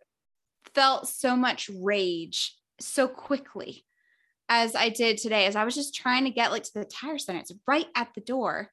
felt 0.73 1.09
so 1.09 1.35
much 1.35 1.69
rage 1.73 2.57
so 2.79 3.07
quickly 3.07 3.85
as 4.47 4.75
I 4.75 4.89
did 4.89 5.17
today, 5.17 5.45
as 5.45 5.55
I 5.55 5.65
was 5.65 5.75
just 5.75 5.95
trying 5.95 6.25
to 6.25 6.29
get 6.29 6.51
like 6.51 6.63
to 6.63 6.73
the 6.73 6.85
tire 6.85 7.17
center. 7.17 7.39
It's 7.39 7.53
right 7.67 7.87
at 7.95 8.09
the 8.15 8.21
door 8.21 8.69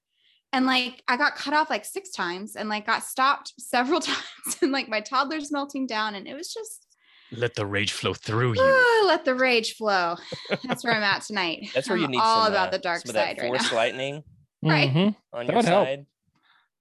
and 0.52 0.66
like 0.66 1.02
I 1.08 1.16
got 1.16 1.36
cut 1.36 1.54
off 1.54 1.70
like 1.70 1.84
six 1.84 2.10
times 2.10 2.56
and 2.56 2.68
like 2.68 2.86
got 2.86 3.02
stopped 3.04 3.52
several 3.58 4.00
times 4.12 4.58
and 4.62 4.72
like 4.72 4.88
my 4.88 5.00
toddler's 5.00 5.50
melting 5.52 5.86
down 5.86 6.14
and 6.14 6.26
it 6.26 6.34
was 6.34 6.52
just 6.52 6.86
let 7.30 7.54
the 7.54 7.66
rage 7.66 7.92
flow 7.92 8.14
through 8.14 8.54
you 8.54 8.60
"Ah, 8.62 9.04
let 9.06 9.24
the 9.26 9.34
rage 9.34 9.74
flow. 9.74 10.16
That's 10.64 10.82
where 10.82 10.94
I'm 10.94 11.02
at 11.02 11.22
tonight. 11.22 11.68
That's 11.74 11.88
where 11.88 11.98
you 11.98 12.04
I'm 12.06 12.10
need 12.10 12.20
all 12.20 12.44
some, 12.44 12.52
about 12.54 12.68
uh, 12.68 12.70
the 12.72 12.78
dark 12.78 13.00
some 13.02 13.10
of 13.10 13.14
side 13.16 13.36
that 13.36 13.42
right 13.42 13.48
force 13.48 13.70
now. 13.70 13.76
lightning 13.76 14.24
Right. 14.62 14.90
Mhm. 14.90 15.16
on 15.34 15.46
That 15.46 15.52
your 15.52 15.56
would 15.56 15.64
help. 15.66 15.86
side. 15.86 16.06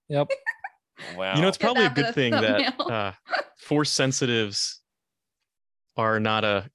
Yep. 0.09 0.27
Wow. 1.15 1.35
you 1.35 1.41
know 1.43 1.47
it's 1.47 1.57
probably 1.59 1.85
a 1.85 1.89
good 1.91 2.07
the 2.07 2.13
thing 2.13 2.31
that 2.31 2.79
uh 2.79 3.11
force 3.59 3.91
sensitives 3.91 4.81
are 5.95 6.19
not 6.19 6.43
a 6.43 6.69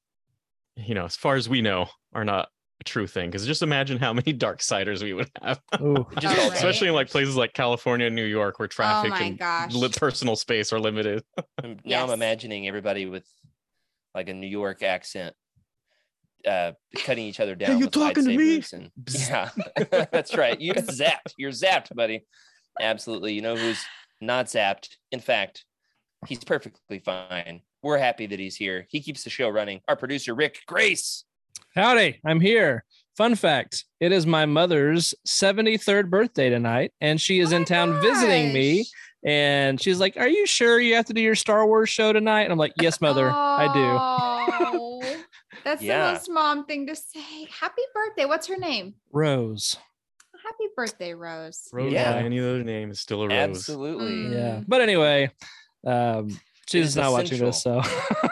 you 0.76 0.94
know 0.94 1.06
as 1.06 1.16
far 1.16 1.34
as 1.36 1.48
we 1.48 1.60
know 1.62 1.88
are 2.12 2.24
not 2.24 2.44
a 2.46 2.48
true 2.82 3.06
thing 3.06 3.30
because 3.30 3.46
just 3.46 3.62
imagine 3.62 3.98
how 3.98 4.12
many 4.12 4.32
dark 4.46 4.62
siders 4.62 5.02
we 5.02 5.12
would 5.12 5.30
have. 5.42 5.60
Just 5.72 5.82
Oh, 5.82 5.94
all 5.96 6.04
right. 6.14 6.52
especially 6.52 6.88
in 6.88 6.94
like 6.94 7.10
places 7.10 7.36
like 7.36 7.52
california 7.52 8.06
and 8.06 8.16
new 8.16 8.24
york 8.24 8.58
where 8.58 8.68
traffic 8.68 9.10
my 9.10 9.36
and 9.38 9.72
li- 9.74 9.88
personal 9.96 10.36
space 10.36 10.72
are 10.72 10.80
limited. 10.80 11.22
Now 11.84 12.04
I'm 12.04 12.10
imagining 12.10 12.66
everybody 12.68 13.06
with 13.06 13.26
like 14.14 14.28
a 14.28 14.34
New 14.34 14.46
York 14.46 14.82
accent 14.82 15.34
uh 16.46 16.72
cutting 17.04 17.24
each 17.26 17.38
other 17.40 17.54
down 17.54 17.78
you 17.78 17.86
talking 17.88 18.24
to 18.24 18.36
me? 18.36 18.62
and 18.72 18.90
yeah 19.30 19.48
that's 20.10 20.36
right. 20.36 20.60
You're 20.60 20.74
zapped. 20.74 21.32
You're 21.38 21.52
zapped 21.52 21.94
buddy. 21.94 22.24
Absolutely. 22.80 23.32
You 23.34 23.42
know 23.42 23.56
who's 23.56 23.84
not 24.20 24.46
zapped? 24.46 24.88
In 25.12 25.20
fact 25.20 25.64
he's 26.26 26.42
perfectly 26.44 26.98
fine. 26.98 27.62
We're 27.82 27.98
happy 27.98 28.26
that 28.26 28.38
he's 28.38 28.54
here. 28.56 28.86
He 28.90 29.00
keeps 29.00 29.24
the 29.24 29.30
show 29.30 29.48
running. 29.48 29.80
Our 29.88 29.96
producer 29.96 30.34
rick 30.34 30.60
grace 30.66 31.24
Howdy, 31.74 32.20
I'm 32.24 32.40
here. 32.40 32.84
Fun 33.16 33.34
fact 33.34 33.84
it 34.00 34.12
is 34.12 34.26
my 34.26 34.46
mother's 34.46 35.14
73rd 35.26 36.10
birthday 36.10 36.48
tonight, 36.50 36.92
and 37.00 37.20
she 37.20 37.40
is 37.40 37.52
Oh 37.52 37.56
in 37.56 37.64
my 37.64 37.64
town 37.64 38.00
visiting 38.00 38.52
me. 38.52 38.84
And 39.24 39.80
she's 39.80 40.00
like, 40.00 40.16
Are 40.16 40.28
you 40.28 40.46
sure 40.46 40.80
you 40.80 40.94
have 40.96 41.04
to 41.06 41.12
do 41.14 41.20
your 41.20 41.34
Star 41.36 41.66
Wars 41.66 41.88
show 41.88 42.12
tonight? 42.12 42.42
And 42.42 42.52
I'm 42.52 42.58
like, 42.58 42.72
Yes, 42.80 43.00
mother, 43.00 43.30
I 43.30 43.72
do. 43.72 43.80
I 43.80 44.70
do. 44.72 45.16
That's 45.64 45.80
Yeah. 45.82 46.06
the 46.06 46.12
most 46.14 46.30
mom 46.30 46.66
thing 46.66 46.86
to 46.88 46.96
say. 46.96 47.46
Happy 47.60 47.82
birthday. 47.94 48.24
What's 48.24 48.48
her 48.48 48.56
name? 48.56 48.94
Rose. 49.12 49.76
Happy 50.44 50.64
birthday, 50.76 51.14
Rose. 51.14 51.68
Rose 51.72 51.92
Yeah. 51.92 52.14
any 52.16 52.40
other 52.40 52.64
name 52.64 52.90
is 52.90 52.98
still 53.00 53.22
a 53.22 53.28
rose. 53.28 53.38
Absolutely. 53.38 54.10
Mm. 54.12 54.32
Yeah. 54.32 54.60
But 54.66 54.80
anyway, 54.80 55.30
um, 55.86 56.30
she's 56.68 56.88
is 56.88 56.96
not 56.96 57.12
watching 57.12 57.38
this, 57.38 57.62
so 57.62 57.80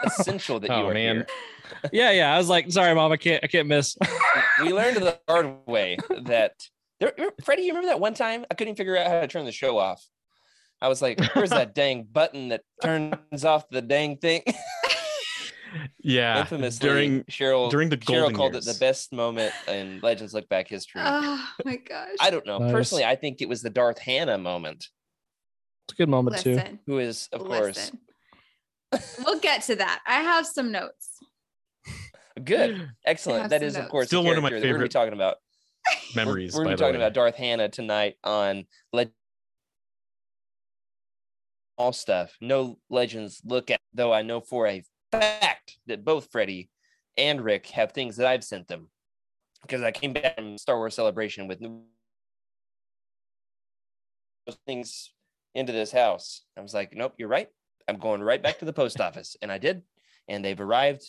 Essential 0.03 0.59
that 0.59 0.67
you 0.69 0.75
Oh, 0.75 0.87
are 0.89 0.93
man. 0.93 1.15
here. 1.15 1.27
Yeah, 1.91 2.11
yeah. 2.11 2.33
I 2.33 2.37
was 2.37 2.49
like, 2.49 2.71
sorry, 2.71 2.93
mom, 2.95 3.11
I 3.11 3.17
can't, 3.17 3.43
I 3.43 3.47
can't 3.47 3.67
miss. 3.67 3.97
we 4.61 4.73
learned 4.73 4.97
the 4.97 5.19
hard 5.27 5.65
way 5.67 5.97
that 6.23 6.53
there, 6.99 7.13
Freddie, 7.43 7.63
you 7.63 7.69
remember 7.69 7.87
that 7.87 7.99
one 7.99 8.13
time 8.13 8.45
I 8.51 8.55
couldn't 8.55 8.75
figure 8.75 8.97
out 8.97 9.07
how 9.07 9.21
to 9.21 9.27
turn 9.27 9.45
the 9.45 9.51
show 9.51 9.77
off. 9.77 10.05
I 10.81 10.87
was 10.87 11.01
like, 11.01 11.19
"Where's 11.35 11.51
that 11.51 11.75
dang 11.75 12.03
button 12.03 12.49
that 12.49 12.61
turns 12.81 13.45
off 13.45 13.69
the 13.69 13.81
dang 13.81 14.17
thing?" 14.17 14.43
Yeah. 16.03 16.41
Infamously, 16.41 16.87
during 16.87 17.23
Cheryl 17.25 17.69
during 17.69 17.89
the 17.89 17.97
Cheryl 17.97 18.19
golden 18.19 18.35
called 18.35 18.55
it 18.55 18.65
the 18.65 18.77
best 18.79 19.13
moment 19.13 19.53
in 19.67 19.99
Legends 20.01 20.33
Look 20.33 20.49
Back 20.49 20.67
history. 20.67 21.01
Oh 21.03 21.47
my 21.63 21.77
gosh. 21.77 22.17
I 22.19 22.29
don't 22.29 22.45
know. 22.45 22.57
Nice. 22.57 22.71
Personally, 22.71 23.05
I 23.05 23.15
think 23.15 23.41
it 23.41 23.49
was 23.49 23.61
the 23.61 23.69
Darth 23.69 23.99
Hannah 23.99 24.37
moment, 24.37 24.87
It's 25.85 25.93
a 25.93 25.95
good 25.95 26.09
moment 26.09 26.39
too. 26.39 26.59
Who 26.87 26.99
is, 26.99 27.29
of 27.31 27.41
course, 27.41 27.91
we'll 29.25 29.39
get 29.39 29.63
to 29.63 29.75
that. 29.77 30.01
I 30.05 30.21
have 30.21 30.45
some 30.45 30.71
notes. 30.71 31.10
Good, 32.43 32.89
excellent. 33.05 33.49
That 33.49 33.63
is, 33.63 33.73
That 33.73 33.85
of 33.85 33.89
course, 33.89 34.07
Still 34.07 34.23
one 34.23 34.37
of 34.37 34.43
my 34.43 34.49
character 34.49 34.67
that 34.67 34.73
We're 34.73 34.77
gonna 34.77 34.85
be 34.85 34.89
talking 34.89 35.13
about 35.13 35.37
memories. 36.15 36.53
We're, 36.53 36.61
we're 36.61 36.65
by 36.65 36.71
be 36.71 36.75
the 36.75 36.81
talking 36.83 36.99
way. 36.99 37.05
about 37.05 37.13
Darth 37.13 37.35
Hannah 37.35 37.69
tonight 37.69 38.15
on 38.23 38.65
Legend. 38.93 39.13
All 41.77 41.93
stuff. 41.93 42.35
No 42.39 42.77
legends 42.89 43.41
look 43.43 43.71
at, 43.71 43.79
though 43.93 44.13
I 44.13 44.21
know 44.21 44.39
for 44.39 44.67
a 44.67 44.83
fact 45.11 45.77
that 45.87 46.05
both 46.05 46.29
Freddie 46.31 46.69
and 47.17 47.41
Rick 47.41 47.67
have 47.67 47.91
things 47.91 48.17
that 48.17 48.27
I've 48.27 48.43
sent 48.43 48.67
them 48.67 48.89
because 49.63 49.81
I 49.81 49.91
came 49.91 50.13
back 50.13 50.35
from 50.35 50.57
Star 50.57 50.77
Wars 50.77 50.95
Celebration 50.95 51.47
with 51.47 51.59
new 51.59 51.83
those 54.45 54.57
things 54.65 55.11
into 55.53 55.71
this 55.71 55.91
house. 55.91 56.41
I 56.57 56.61
was 56.61 56.73
like, 56.73 56.93
nope, 56.95 57.13
you're 57.17 57.27
right. 57.27 57.47
I'm 57.87 57.97
going 57.97 58.21
right 58.21 58.41
back 58.41 58.59
to 58.59 58.65
the 58.65 58.73
post 58.73 58.99
office. 59.01 59.35
And 59.41 59.51
I 59.51 59.57
did. 59.57 59.83
And 60.27 60.43
they've 60.43 60.59
arrived. 60.59 61.03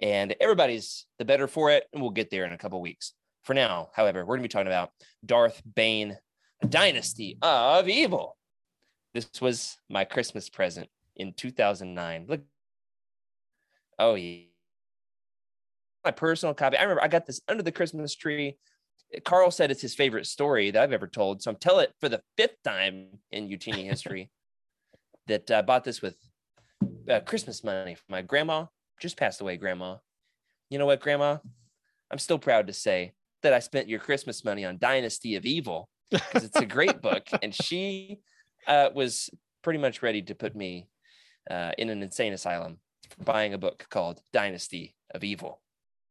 And 0.00 0.34
everybody's 0.40 1.06
the 1.18 1.24
better 1.24 1.46
for 1.46 1.70
it. 1.70 1.84
And 1.92 2.02
we'll 2.02 2.10
get 2.10 2.30
there 2.30 2.44
in 2.44 2.52
a 2.52 2.58
couple 2.58 2.80
weeks. 2.80 3.12
For 3.44 3.54
now, 3.54 3.90
however, 3.94 4.20
we're 4.20 4.36
going 4.36 4.40
to 4.40 4.48
be 4.48 4.52
talking 4.52 4.68
about 4.68 4.90
Darth 5.24 5.60
Bane, 5.74 6.16
Dynasty 6.68 7.38
of 7.42 7.88
Evil. 7.88 8.36
This 9.14 9.28
was 9.40 9.76
my 9.90 10.04
Christmas 10.04 10.48
present 10.48 10.88
in 11.16 11.32
2009. 11.34 12.26
Look. 12.28 12.40
Oh, 13.98 14.14
yeah. 14.14 14.44
My 16.04 16.12
personal 16.12 16.54
copy. 16.54 16.76
I 16.76 16.82
remember 16.82 17.02
I 17.02 17.08
got 17.08 17.26
this 17.26 17.40
under 17.48 17.62
the 17.62 17.72
Christmas 17.72 18.14
tree. 18.14 18.58
Carl 19.24 19.50
said 19.50 19.70
it's 19.70 19.82
his 19.82 19.94
favorite 19.94 20.26
story 20.26 20.70
that 20.70 20.82
I've 20.82 20.92
ever 20.92 21.06
told. 21.06 21.42
So 21.42 21.50
I'm 21.50 21.56
telling 21.56 21.84
it 21.84 21.94
for 22.00 22.08
the 22.08 22.22
fifth 22.36 22.62
time 22.64 23.18
in 23.30 23.48
Utini 23.48 23.84
history 23.84 24.30
that 25.26 25.50
I 25.50 25.62
bought 25.62 25.84
this 25.84 26.00
with 26.00 26.16
uh, 27.08 27.20
Christmas 27.20 27.62
money 27.62 27.94
from 27.94 28.06
my 28.08 28.22
grandma. 28.22 28.66
Just 29.02 29.16
passed 29.16 29.40
away, 29.40 29.56
grandma. 29.56 29.96
You 30.70 30.78
know 30.78 30.86
what, 30.86 31.00
grandma? 31.00 31.38
I'm 32.12 32.20
still 32.20 32.38
proud 32.38 32.68
to 32.68 32.72
say 32.72 33.14
that 33.42 33.52
I 33.52 33.58
spent 33.58 33.88
your 33.88 33.98
Christmas 33.98 34.44
money 34.44 34.64
on 34.64 34.78
Dynasty 34.78 35.34
of 35.34 35.44
Evil 35.44 35.88
because 36.08 36.44
it's 36.44 36.60
a 36.60 36.66
great 36.66 37.02
book. 37.02 37.26
And 37.42 37.52
she 37.52 38.20
uh, 38.68 38.90
was 38.94 39.28
pretty 39.64 39.80
much 39.80 40.02
ready 40.02 40.22
to 40.22 40.36
put 40.36 40.54
me 40.54 40.86
uh, 41.50 41.72
in 41.78 41.90
an 41.90 42.00
insane 42.00 42.32
asylum 42.32 42.78
for 43.10 43.24
buying 43.24 43.54
a 43.54 43.58
book 43.58 43.84
called 43.90 44.20
Dynasty 44.32 44.94
of 45.12 45.24
Evil. 45.24 45.60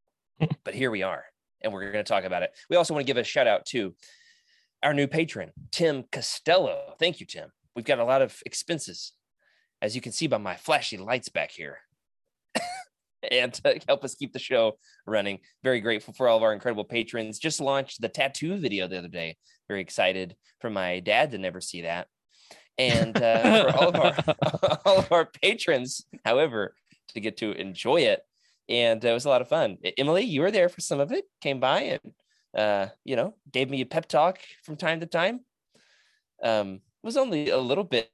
but 0.66 0.74
here 0.74 0.92
we 0.92 1.02
are, 1.02 1.24
and 1.62 1.72
we're 1.72 1.90
going 1.94 2.04
to 2.04 2.10
talk 2.10 2.26
about 2.26 2.44
it. 2.44 2.52
We 2.70 2.76
also 2.76 2.94
want 2.94 3.08
to 3.08 3.10
give 3.10 3.16
a 3.16 3.24
shout 3.24 3.48
out 3.48 3.66
to 3.68 3.96
our 4.84 4.94
new 4.94 5.08
patron, 5.08 5.52
Tim 5.72 6.04
Costello. 6.12 6.96
Thank 7.00 7.22
you, 7.22 7.26
Tim. 7.26 7.54
We've 7.74 7.86
got 7.86 8.00
a 8.00 8.04
lot 8.04 8.22
of 8.22 8.44
expenses, 8.46 9.14
as 9.82 9.96
you 9.96 10.02
can 10.02 10.12
see 10.12 10.28
by 10.28 10.40
my 10.40 10.58
flashy 10.58 10.98
lights 10.98 11.30
back 11.30 11.52
here. 11.52 11.78
And 13.30 13.54
to 13.54 13.80
help 13.88 14.04
us 14.04 14.16
keep 14.16 14.34
the 14.34 14.40
show 14.40 14.78
running. 15.06 15.40
Very 15.64 15.82
grateful 15.82 16.14
for 16.14 16.28
all 16.28 16.38
of 16.38 16.44
our 16.44 16.54
incredible 16.54 16.86
patrons. 16.86 17.40
Just 17.40 17.60
launched 17.60 18.02
the 18.02 18.10
tattoo 18.10 18.58
video 18.58 18.88
the 18.88 18.98
other 18.98 19.08
day. 19.08 19.38
Very 19.68 19.82
excited 19.82 20.36
for 20.60 20.70
my 20.70 21.00
dad 21.00 21.32
to 21.32 21.38
never 21.38 21.62
see 21.62 21.82
that. 21.82 22.08
And 22.78 23.16
uh, 23.22 23.72
for 23.72 23.78
all 23.78 23.90
of 23.90 23.96
our 23.96 24.80
all 24.86 25.00
of 25.00 25.12
our 25.12 25.26
patrons, 25.26 26.06
however, 26.26 26.76
to 27.10 27.20
get 27.20 27.38
to 27.38 27.52
enjoy 27.52 28.02
it. 28.02 28.22
And 28.70 29.04
it 29.04 29.12
was 29.12 29.26
a 29.26 29.30
lot 29.30 29.42
of 29.42 29.50
fun. 29.50 29.78
Emily, 29.98 30.24
you 30.24 30.42
were 30.42 30.52
there 30.52 30.70
for 30.70 30.82
some 30.82 31.00
of 31.00 31.12
it, 31.12 31.26
came 31.42 31.60
by 31.60 31.82
and 31.82 32.14
uh, 32.58 32.88
you 33.04 33.16
know, 33.16 33.36
gave 33.52 33.70
me 33.70 33.82
a 33.82 33.86
pep 33.86 34.08
talk 34.08 34.40
from 34.64 34.76
time 34.76 35.00
to 35.02 35.06
time. 35.06 35.42
Um, 36.44 36.76
it 36.76 37.06
was 37.06 37.18
only 37.18 37.50
a 37.50 37.58
little 37.58 37.84
bit 37.84 38.10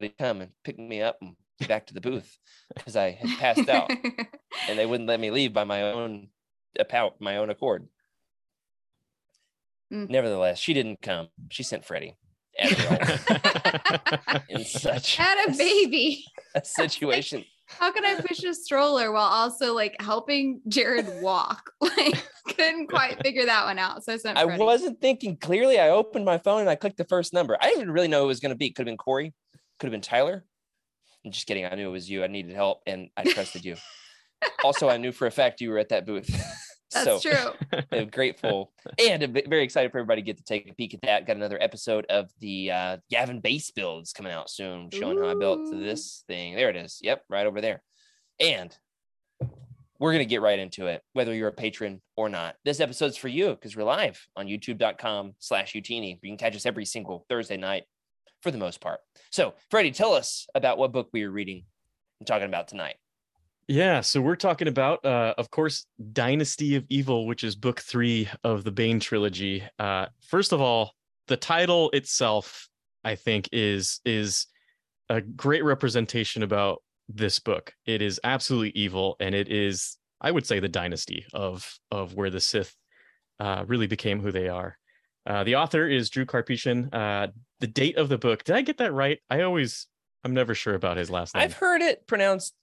they 0.00 0.08
come 0.10 0.40
and 0.40 0.52
pick 0.64 0.78
me 0.78 1.02
up 1.02 1.18
and 1.20 1.34
back 1.66 1.86
to 1.86 1.94
the 1.94 2.00
booth 2.00 2.38
because 2.74 2.96
I 2.96 3.10
had 3.12 3.38
passed 3.38 3.68
out 3.68 3.90
and 4.68 4.78
they 4.78 4.86
wouldn't 4.86 5.08
let 5.08 5.20
me 5.20 5.30
leave 5.30 5.52
by 5.52 5.64
my 5.64 5.82
own 5.82 6.28
about 6.78 7.20
my 7.20 7.38
own 7.38 7.50
accord. 7.50 7.88
Mm. 9.92 10.10
Nevertheless, 10.10 10.58
she 10.58 10.74
didn't 10.74 11.00
come. 11.00 11.28
She 11.50 11.62
sent 11.62 11.84
Freddie 11.84 12.16
in 14.48 14.64
such 14.64 15.16
Had 15.16 15.48
a 15.48 15.56
baby. 15.56 16.24
a 16.54 16.64
situation. 16.64 17.44
How 17.66 17.92
can 17.92 18.04
I 18.04 18.20
push 18.20 18.42
a 18.44 18.54
stroller 18.54 19.12
while 19.12 19.30
also 19.30 19.74
like 19.74 19.96
helping 20.00 20.60
Jared 20.68 21.22
walk? 21.22 21.70
Like, 21.98 22.22
couldn't 22.54 22.88
quite 22.88 23.20
figure 23.22 23.44
that 23.44 23.64
one 23.64 23.78
out. 23.78 24.04
So 24.04 24.12
I 24.12 24.16
sent 24.18 24.38
I 24.38 24.44
wasn't 24.44 25.00
thinking 25.00 25.36
clearly. 25.36 25.78
I 25.80 25.90
opened 25.90 26.24
my 26.24 26.38
phone 26.38 26.60
and 26.60 26.70
I 26.70 26.76
clicked 26.76 26.96
the 26.96 27.04
first 27.04 27.32
number. 27.32 27.56
I 27.60 27.70
didn't 27.70 27.90
really 27.90 28.08
know 28.08 28.20
who 28.20 28.24
it 28.24 28.28
was 28.28 28.40
going 28.40 28.50
to 28.50 28.56
be. 28.56 28.70
Could 28.70 28.82
have 28.82 28.92
been 28.92 28.96
Corey. 28.96 29.34
Could 29.78 29.86
have 29.88 29.92
been 29.92 30.00
Tyler. 30.00 30.44
I'm 31.24 31.32
just 31.32 31.46
kidding. 31.46 31.64
I 31.64 31.74
knew 31.74 31.88
it 31.88 31.92
was 31.92 32.08
you. 32.08 32.24
I 32.24 32.26
needed 32.26 32.54
help 32.54 32.82
and 32.86 33.10
I 33.16 33.24
trusted 33.32 33.64
you. 33.64 33.76
also, 34.62 34.88
I 34.88 34.96
knew 34.96 35.12
for 35.12 35.26
a 35.26 35.30
fact 35.30 35.60
you 35.60 35.70
were 35.70 35.78
at 35.78 35.88
that 35.90 36.06
booth. 36.06 36.28
That's 36.94 37.04
so 37.04 37.18
true. 37.18 37.82
I'm 37.92 38.08
grateful 38.08 38.72
and 38.98 39.22
I'm 39.22 39.34
very 39.34 39.62
excited 39.62 39.92
for 39.92 39.98
everybody 39.98 40.22
to 40.22 40.26
get 40.26 40.38
to 40.38 40.44
take 40.44 40.70
a 40.70 40.74
peek 40.74 40.94
at 40.94 41.02
that. 41.02 41.26
Got 41.26 41.36
another 41.36 41.62
episode 41.62 42.06
of 42.08 42.30
the 42.40 42.70
uh, 42.70 42.96
Gavin 43.10 43.40
base 43.40 43.70
builds 43.70 44.14
coming 44.14 44.32
out 44.32 44.48
soon, 44.48 44.88
showing 44.90 45.18
how 45.18 45.28
I 45.28 45.34
built 45.34 45.70
this 45.70 46.24
thing. 46.28 46.56
There 46.56 46.70
it 46.70 46.76
is. 46.76 46.98
Yep, 47.02 47.24
right 47.28 47.46
over 47.46 47.60
there. 47.60 47.82
And 48.40 48.74
we're 49.98 50.12
going 50.12 50.24
to 50.24 50.30
get 50.30 50.40
right 50.40 50.58
into 50.58 50.86
it, 50.86 51.02
whether 51.12 51.34
you're 51.34 51.48
a 51.48 51.52
patron 51.52 52.00
or 52.16 52.28
not. 52.28 52.54
This 52.64 52.80
episode's 52.80 53.16
for 53.16 53.28
you 53.28 53.48
because 53.50 53.76
we're 53.76 53.84
live 53.84 54.26
on 54.36 54.46
youtube.com 54.46 55.34
slash 55.40 55.74
Utini. 55.74 56.18
You 56.22 56.30
can 56.30 56.38
catch 56.38 56.56
us 56.56 56.66
every 56.66 56.84
single 56.84 57.26
Thursday 57.28 57.56
night 57.56 57.84
for 58.42 58.50
the 58.50 58.58
most 58.58 58.80
part. 58.80 59.00
So, 59.30 59.54
Freddie, 59.70 59.90
tell 59.90 60.12
us 60.12 60.46
about 60.54 60.78
what 60.78 60.92
book 60.92 61.08
we 61.12 61.24
are 61.24 61.30
reading 61.30 61.64
and 62.20 62.26
talking 62.26 62.46
about 62.46 62.68
tonight. 62.68 62.96
Yeah, 63.66 64.00
so 64.00 64.22
we're 64.22 64.36
talking 64.36 64.66
about, 64.66 65.04
uh, 65.04 65.34
of 65.36 65.50
course, 65.50 65.84
Dynasty 66.12 66.76
of 66.76 66.86
Evil, 66.88 67.26
which 67.26 67.44
is 67.44 67.54
book 67.54 67.80
three 67.80 68.26
of 68.42 68.64
the 68.64 68.72
Bane 68.72 68.98
trilogy. 68.98 69.62
Uh, 69.78 70.06
first 70.26 70.52
of 70.52 70.60
all, 70.62 70.92
the 71.26 71.36
title 71.36 71.90
itself, 71.90 72.68
I 73.04 73.14
think, 73.14 73.48
is 73.52 74.00
is 74.06 74.46
a 75.10 75.20
great 75.20 75.64
representation 75.64 76.42
about 76.42 76.82
this 77.10 77.38
book. 77.40 77.74
It 77.84 78.00
is 78.00 78.18
absolutely 78.24 78.70
evil, 78.70 79.16
and 79.20 79.34
it 79.34 79.52
is, 79.52 79.98
I 80.18 80.30
would 80.30 80.46
say, 80.46 80.60
the 80.60 80.68
dynasty 80.68 81.26
of 81.34 81.70
of 81.90 82.14
where 82.14 82.30
the 82.30 82.40
Sith 82.40 82.74
uh, 83.38 83.64
really 83.66 83.86
became 83.86 84.20
who 84.20 84.32
they 84.32 84.48
are. 84.48 84.78
Uh, 85.26 85.44
the 85.44 85.56
author 85.56 85.86
is 85.86 86.08
Drew 86.08 86.24
Karpyshyn. 86.24 86.88
Uh, 86.92 87.28
the 87.60 87.66
date 87.66 87.96
of 87.96 88.08
the 88.08 88.18
book, 88.18 88.44
did 88.44 88.54
I 88.56 88.62
get 88.62 88.78
that 88.78 88.92
right? 88.92 89.18
I 89.30 89.42
always, 89.42 89.86
I'm 90.24 90.34
never 90.34 90.54
sure 90.54 90.74
about 90.74 90.96
his 90.96 91.10
last 91.10 91.34
name. 91.34 91.42
I've 91.42 91.54
heard 91.54 91.80
it 91.82 92.06
pronounced 92.06 92.54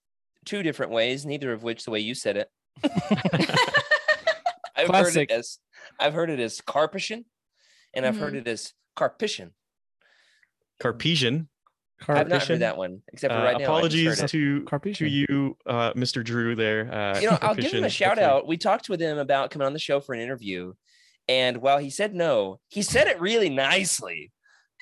two 0.46 0.64
different 0.64 0.92
ways, 0.92 1.26
neither 1.26 1.52
of 1.52 1.64
which 1.64 1.84
the 1.86 1.92
way 1.92 2.00
you 2.00 2.16
said 2.16 2.38
it. 2.38 2.50
I've 4.78 4.88
Classic. 4.88 5.16
heard 5.16 5.18
it 5.18 5.32
as 5.32 5.60
I've 6.00 6.14
heard 6.14 6.30
it 6.30 6.40
as 6.40 6.60
Carpishin, 6.62 7.24
and 7.94 8.06
I've 8.06 8.18
heard 8.18 8.34
Mhm. 8.34 8.40
it 8.42 8.48
as 8.48 8.74
Carpishin. 8.98 9.52
Carpesian. 10.82 11.48
I've 12.08 12.28
not 12.28 12.42
Carpishin? 12.42 12.48
heard 12.50 12.60
that 12.60 12.78
one 12.78 13.02
except 13.14 13.34
for 13.34 13.40
Uh, 13.40 13.44
right 13.44 13.58
now. 13.58 13.64
Apologies 13.66 14.20
heard 14.20 14.26
it. 14.26 14.28
to 14.30 14.60
to 14.60 14.66
Carpesian. 14.66 15.10
you, 15.10 15.58
uh, 15.66 15.94
Mr. 15.94 16.22
Drew. 16.24 16.56
There, 16.56 16.94
uh, 16.94 17.20
You 17.22 17.30
know, 17.32 17.38
I'll 17.42 17.56
give 17.56 17.72
him 17.72 17.86
a 17.86 17.90
shout 17.90 18.18
hopefully- 18.18 18.26
out. 18.26 18.48
We 18.48 18.58
talked 18.58 18.90
with 18.90 19.00
him 19.00 19.18
about 19.18 19.52
coming 19.52 19.66
on 19.66 19.72
the 19.74 19.80
show 19.80 20.02
for 20.02 20.14
an 20.14 20.20
interview, 20.20 20.74
and 21.30 21.58
while 21.62 21.78
he 21.78 21.90
said 21.90 22.14
no, 22.14 22.60
he 22.68 22.82
said 22.82 23.08
it 23.08 23.20
really 23.22 23.50
nicely. 23.50 24.32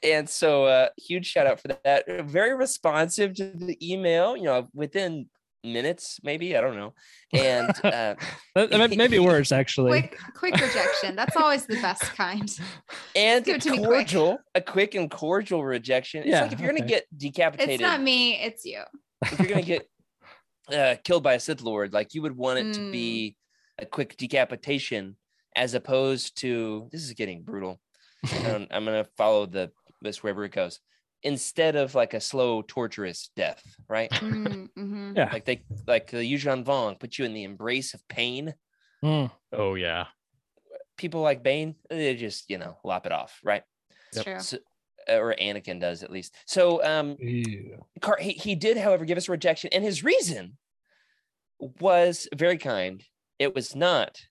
And 0.04 0.30
so, 0.30 0.66
uh, 0.66 0.90
huge 0.98 1.26
shout 1.28 1.48
out 1.48 1.60
for 1.62 1.70
that. 1.84 2.06
Very 2.26 2.54
responsive 2.56 3.34
to 3.36 3.52
the 3.56 3.78
email. 3.82 4.36
You 4.36 4.44
know, 4.44 4.68
within 4.74 5.28
minutes, 5.64 6.20
maybe 6.24 6.58
I 6.58 6.62
don't 6.62 6.76
know. 6.76 6.94
And 7.34 7.70
uh, 7.86 8.16
That- 8.56 8.70
that 8.70 8.90
may- 8.90 8.96
maybe 8.98 9.18
worse 9.20 9.52
actually. 9.54 9.92
quick, 10.02 10.20
quick 10.36 10.54
rejection. 10.56 11.16
That's 11.16 11.38
always 11.38 11.66
the 11.66 11.76
best 11.82 12.02
kind. 12.02 12.50
and 13.16 13.46
Give 13.46 13.56
it 13.56 13.62
to 13.62 13.70
quick. 13.70 13.84
cordial, 13.84 14.40
a 14.56 14.62
quick 14.62 14.96
and 14.96 15.10
cordial 15.10 15.64
rejection. 15.64 16.22
It's 16.24 16.30
Yeah, 16.32 16.42
like 16.44 16.52
if 16.52 16.60
you're 16.60 16.74
gonna 16.74 16.86
get 16.86 17.06
decapitated, 17.16 17.76
It's 17.76 17.82
not 17.82 18.02
me, 18.02 18.42
it's 18.42 18.66
you. 18.66 18.82
if 19.24 19.40
you're 19.40 19.48
gonna 19.48 19.62
get 19.62 19.88
uh, 20.72 20.96
killed 21.04 21.24
by 21.24 21.34
a 21.36 21.40
Sith 21.40 21.62
Lord. 21.62 21.94
Like 21.94 22.14
you 22.14 22.22
would 22.24 22.36
want 22.36 22.60
it 22.60 22.74
to 22.74 22.80
Mm. 22.82 22.92
be 22.92 23.36
a 23.80 23.86
quick 23.86 24.18
decapitation, 24.18 25.16
as 25.56 25.74
opposed 25.76 26.38
to 26.42 26.90
this 26.92 27.04
is 27.04 27.14
getting 27.14 27.42
brutal. 27.44 27.80
I'm 28.26 28.68
gonna 28.70 29.06
follow 29.18 29.46
the 29.46 29.72
this 30.04 30.22
wherever 30.22 30.44
it 30.46 30.52
goes. 30.52 30.80
Instead 31.24 31.76
of 31.78 31.96
like 31.96 32.14
a 32.14 32.20
slow, 32.20 32.62
torturous 32.62 33.30
death, 33.36 33.64
right? 33.88 34.12
Mm, 34.12 34.68
mhm. 34.78 35.18
Yeah. 35.18 35.30
Like 35.32 35.46
they 35.46 35.64
like 35.88 36.12
the 36.12 36.18
Yuuzhan 36.18 36.66
Vong 36.66 37.00
put 37.00 37.18
you 37.18 37.26
in 37.26 37.34
the 37.34 37.46
embrace 37.46 37.94
of 37.94 38.06
pain. 38.10 38.54
Mm. 39.04 39.32
Oh 39.54 39.76
yeah. 39.76 40.08
People 40.98 41.22
like 41.22 41.42
Bane, 41.42 41.76
they 41.90 42.16
just 42.16 42.50
you 42.50 42.58
know 42.58 42.78
lop 42.84 43.06
it 43.06 43.12
off, 43.12 43.40
right? 43.44 43.64
It's 44.12 44.24
true. 44.24 44.40
So, 44.40 44.58
or 45.10 45.36
Anakin 45.42 45.80
does 45.80 46.04
at 46.04 46.12
least. 46.12 46.36
So 46.46 46.84
um, 46.84 47.16
Ew. 47.20 47.84
Car- 48.02 48.20
he, 48.20 48.32
he 48.32 48.56
did, 48.56 48.78
however, 48.78 49.06
give 49.06 49.18
us 49.18 49.28
a 49.28 49.32
rejection, 49.32 49.70
and 49.74 49.84
his 49.84 50.04
reason 50.04 50.58
was 51.60 52.28
very 52.36 52.58
kind. 52.58 53.04
It 53.40 53.56
was 53.56 53.76
not 53.76 54.22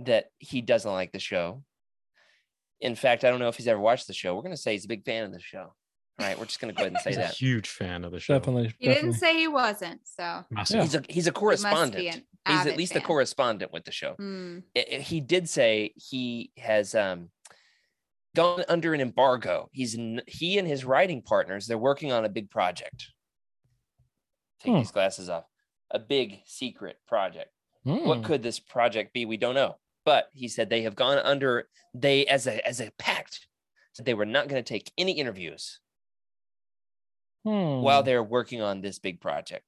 that 0.00 0.26
he 0.38 0.60
doesn't 0.60 0.90
like 0.90 1.12
the 1.12 1.18
show. 1.18 1.62
In 2.84 2.94
fact, 2.94 3.24
I 3.24 3.30
don't 3.30 3.38
know 3.40 3.48
if 3.48 3.56
he's 3.56 3.66
ever 3.68 3.80
watched 3.80 4.06
the 4.06 4.12
show. 4.12 4.34
We're 4.34 4.42
going 4.42 4.54
to 4.54 4.60
say 4.60 4.72
he's 4.72 4.84
a 4.84 4.88
big 4.88 5.04
fan 5.04 5.24
of 5.24 5.32
the 5.32 5.40
show. 5.40 5.72
All 6.20 6.26
right, 6.26 6.38
we're 6.38 6.44
just 6.44 6.60
going 6.60 6.72
to 6.72 6.76
go 6.76 6.82
ahead 6.84 6.92
and 6.92 7.00
say 7.02 7.10
He's 7.10 7.16
a 7.16 7.20
that 7.22 7.34
huge 7.34 7.68
fan 7.68 8.04
of 8.04 8.12
the 8.12 8.20
show. 8.20 8.34
Definitely. 8.38 8.74
He 8.78 8.86
definitely. 8.88 9.08
didn't 9.10 9.20
say 9.20 9.36
he 9.38 9.48
wasn't, 9.48 10.00
so 10.04 10.22
Yeah. 10.22 10.64
he's 10.64 10.74
a 10.74 10.78
he's 10.82 10.94
a 10.94 11.00
he 11.08 11.14
must 11.16 11.26
be 11.26 11.30
correspondent. 11.32 12.14
an 12.46 12.56
He's 12.58 12.66
at 12.66 12.76
least 12.76 12.94
a 12.94 13.00
correspondent 13.00 13.72
with 13.72 13.84
the 13.84 13.90
show. 13.90 14.14
Mm, 14.20 14.62
I- 14.76 14.86
I- 14.92 14.98
he 14.98 15.20
did 15.20 15.48
say 15.48 15.94
he 15.96 16.52
has 16.58 16.94
um 16.94 17.30
gone 18.36 18.64
under 18.68 18.92
an 18.92 19.00
embargo. 19.00 19.70
He's 19.72 19.96
n- 19.96 20.20
he 20.26 20.58
and 20.58 20.68
his 20.68 20.84
writing 20.84 21.22
partners. 21.22 21.66
They're 21.66 21.78
working 21.78 22.12
on 22.12 22.24
a 22.24 22.28
big 22.28 22.50
project. 22.50 23.06
Take 24.60 24.72
Hmm. 24.74 24.78
these 24.80 24.90
glasses 24.90 25.28
off. 25.30 25.44
A 25.90 25.98
big 25.98 26.40
secret 26.44 26.98
project. 27.08 27.50
What 27.84 28.20
Mm. 28.20 28.24
could 28.24 28.42
this 28.42 28.58
project 28.60 29.12
be? 29.14 29.24
We 29.24 29.36
don't 29.36 29.54
know. 29.54 29.76
But 30.04 30.28
he 30.32 30.48
said 30.48 30.68
they 30.70 30.82
have 30.82 30.94
gone 30.96 31.18
under 31.18 31.68
they 31.94 32.26
as 32.26 32.46
a 32.46 32.66
as 32.66 32.80
a 32.80 32.90
pact. 32.98 33.46
Said 33.94 34.06
they 34.06 34.14
were 34.14 34.26
not 34.26 34.48
going 34.48 34.62
to 34.62 34.68
take 34.68 34.90
any 34.98 35.12
interviews 35.12 35.78
Hmm. 37.44 37.82
while 37.82 38.02
they're 38.02 38.22
working 38.22 38.62
on 38.62 38.80
this 38.80 38.98
big 38.98 39.20
project. 39.20 39.64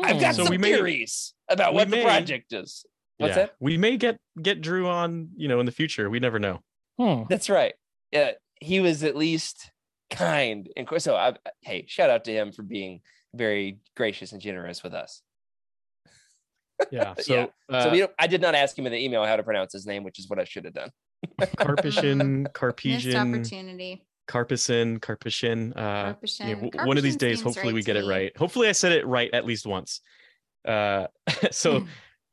I've 0.00 0.20
got 0.20 0.34
Hmm. 0.34 0.38
So 0.38 0.44
some 0.44 0.50
we 0.50 0.58
may- 0.58 0.72
theories 0.72 1.34
about 1.48 1.74
what 1.74 1.90
the 1.90 1.96
may- 1.96 2.04
project 2.04 2.52
is. 2.52 2.84
What's 3.18 3.30
yeah. 3.36 3.46
that? 3.46 3.54
We 3.60 3.76
may 3.78 3.96
get 3.96 4.18
get 4.40 4.60
Drew 4.60 4.86
on, 4.86 5.30
you 5.36 5.48
know, 5.48 5.58
in 5.60 5.66
the 5.66 5.72
future. 5.72 6.08
We 6.10 6.20
never 6.20 6.38
know. 6.38 6.60
Hmm. 6.98 7.22
That's 7.28 7.48
right. 7.48 7.74
Yeah, 8.12 8.32
he 8.60 8.80
was 8.80 9.02
at 9.02 9.16
least 9.16 9.70
kind. 10.10 10.68
And 10.76 10.88
so, 10.98 11.16
I, 11.16 11.34
hey, 11.62 11.84
shout 11.88 12.10
out 12.10 12.24
to 12.24 12.32
him 12.32 12.52
for 12.52 12.62
being 12.62 13.00
very 13.34 13.78
gracious 13.96 14.32
and 14.32 14.40
generous 14.40 14.82
with 14.82 14.94
us. 14.94 15.22
Yeah. 16.90 17.14
So 17.18 17.34
Yeah. 17.34 17.46
uh, 17.68 17.84
so 17.84 17.90
we 17.90 17.98
don't, 18.00 18.10
I 18.18 18.26
did 18.26 18.40
not 18.40 18.54
ask 18.54 18.78
him 18.78 18.86
in 18.86 18.92
the 18.92 19.02
email 19.02 19.24
how 19.24 19.36
to 19.36 19.42
pronounce 19.42 19.72
his 19.72 19.86
name, 19.86 20.04
which 20.04 20.18
is 20.18 20.28
what 20.28 20.38
I 20.38 20.44
should 20.44 20.64
have 20.66 20.74
done. 20.74 20.90
Carpisian, 21.58 22.42
missed 22.42 22.54
Carpesian, 22.54 23.16
opportunity. 23.34 24.04
Carpison, 24.28 25.00
Carpisian. 25.00 25.72
Uh, 25.74 25.80
yeah, 25.80 26.02
Carpisian. 26.12 26.60
w- 26.70 26.86
one 26.86 26.96
of 26.96 27.02
these 27.02 27.16
days, 27.16 27.40
hopefully, 27.40 27.66
right 27.68 27.74
we 27.74 27.82
get 27.82 27.96
it 27.96 28.02
me. 28.04 28.10
right. 28.10 28.36
Hopefully, 28.36 28.68
I 28.68 28.72
said 28.72 28.92
it 28.92 29.06
right 29.06 29.32
at 29.32 29.46
least 29.46 29.66
once. 29.66 30.00
Uh, 30.66 31.06
so, 31.50 31.86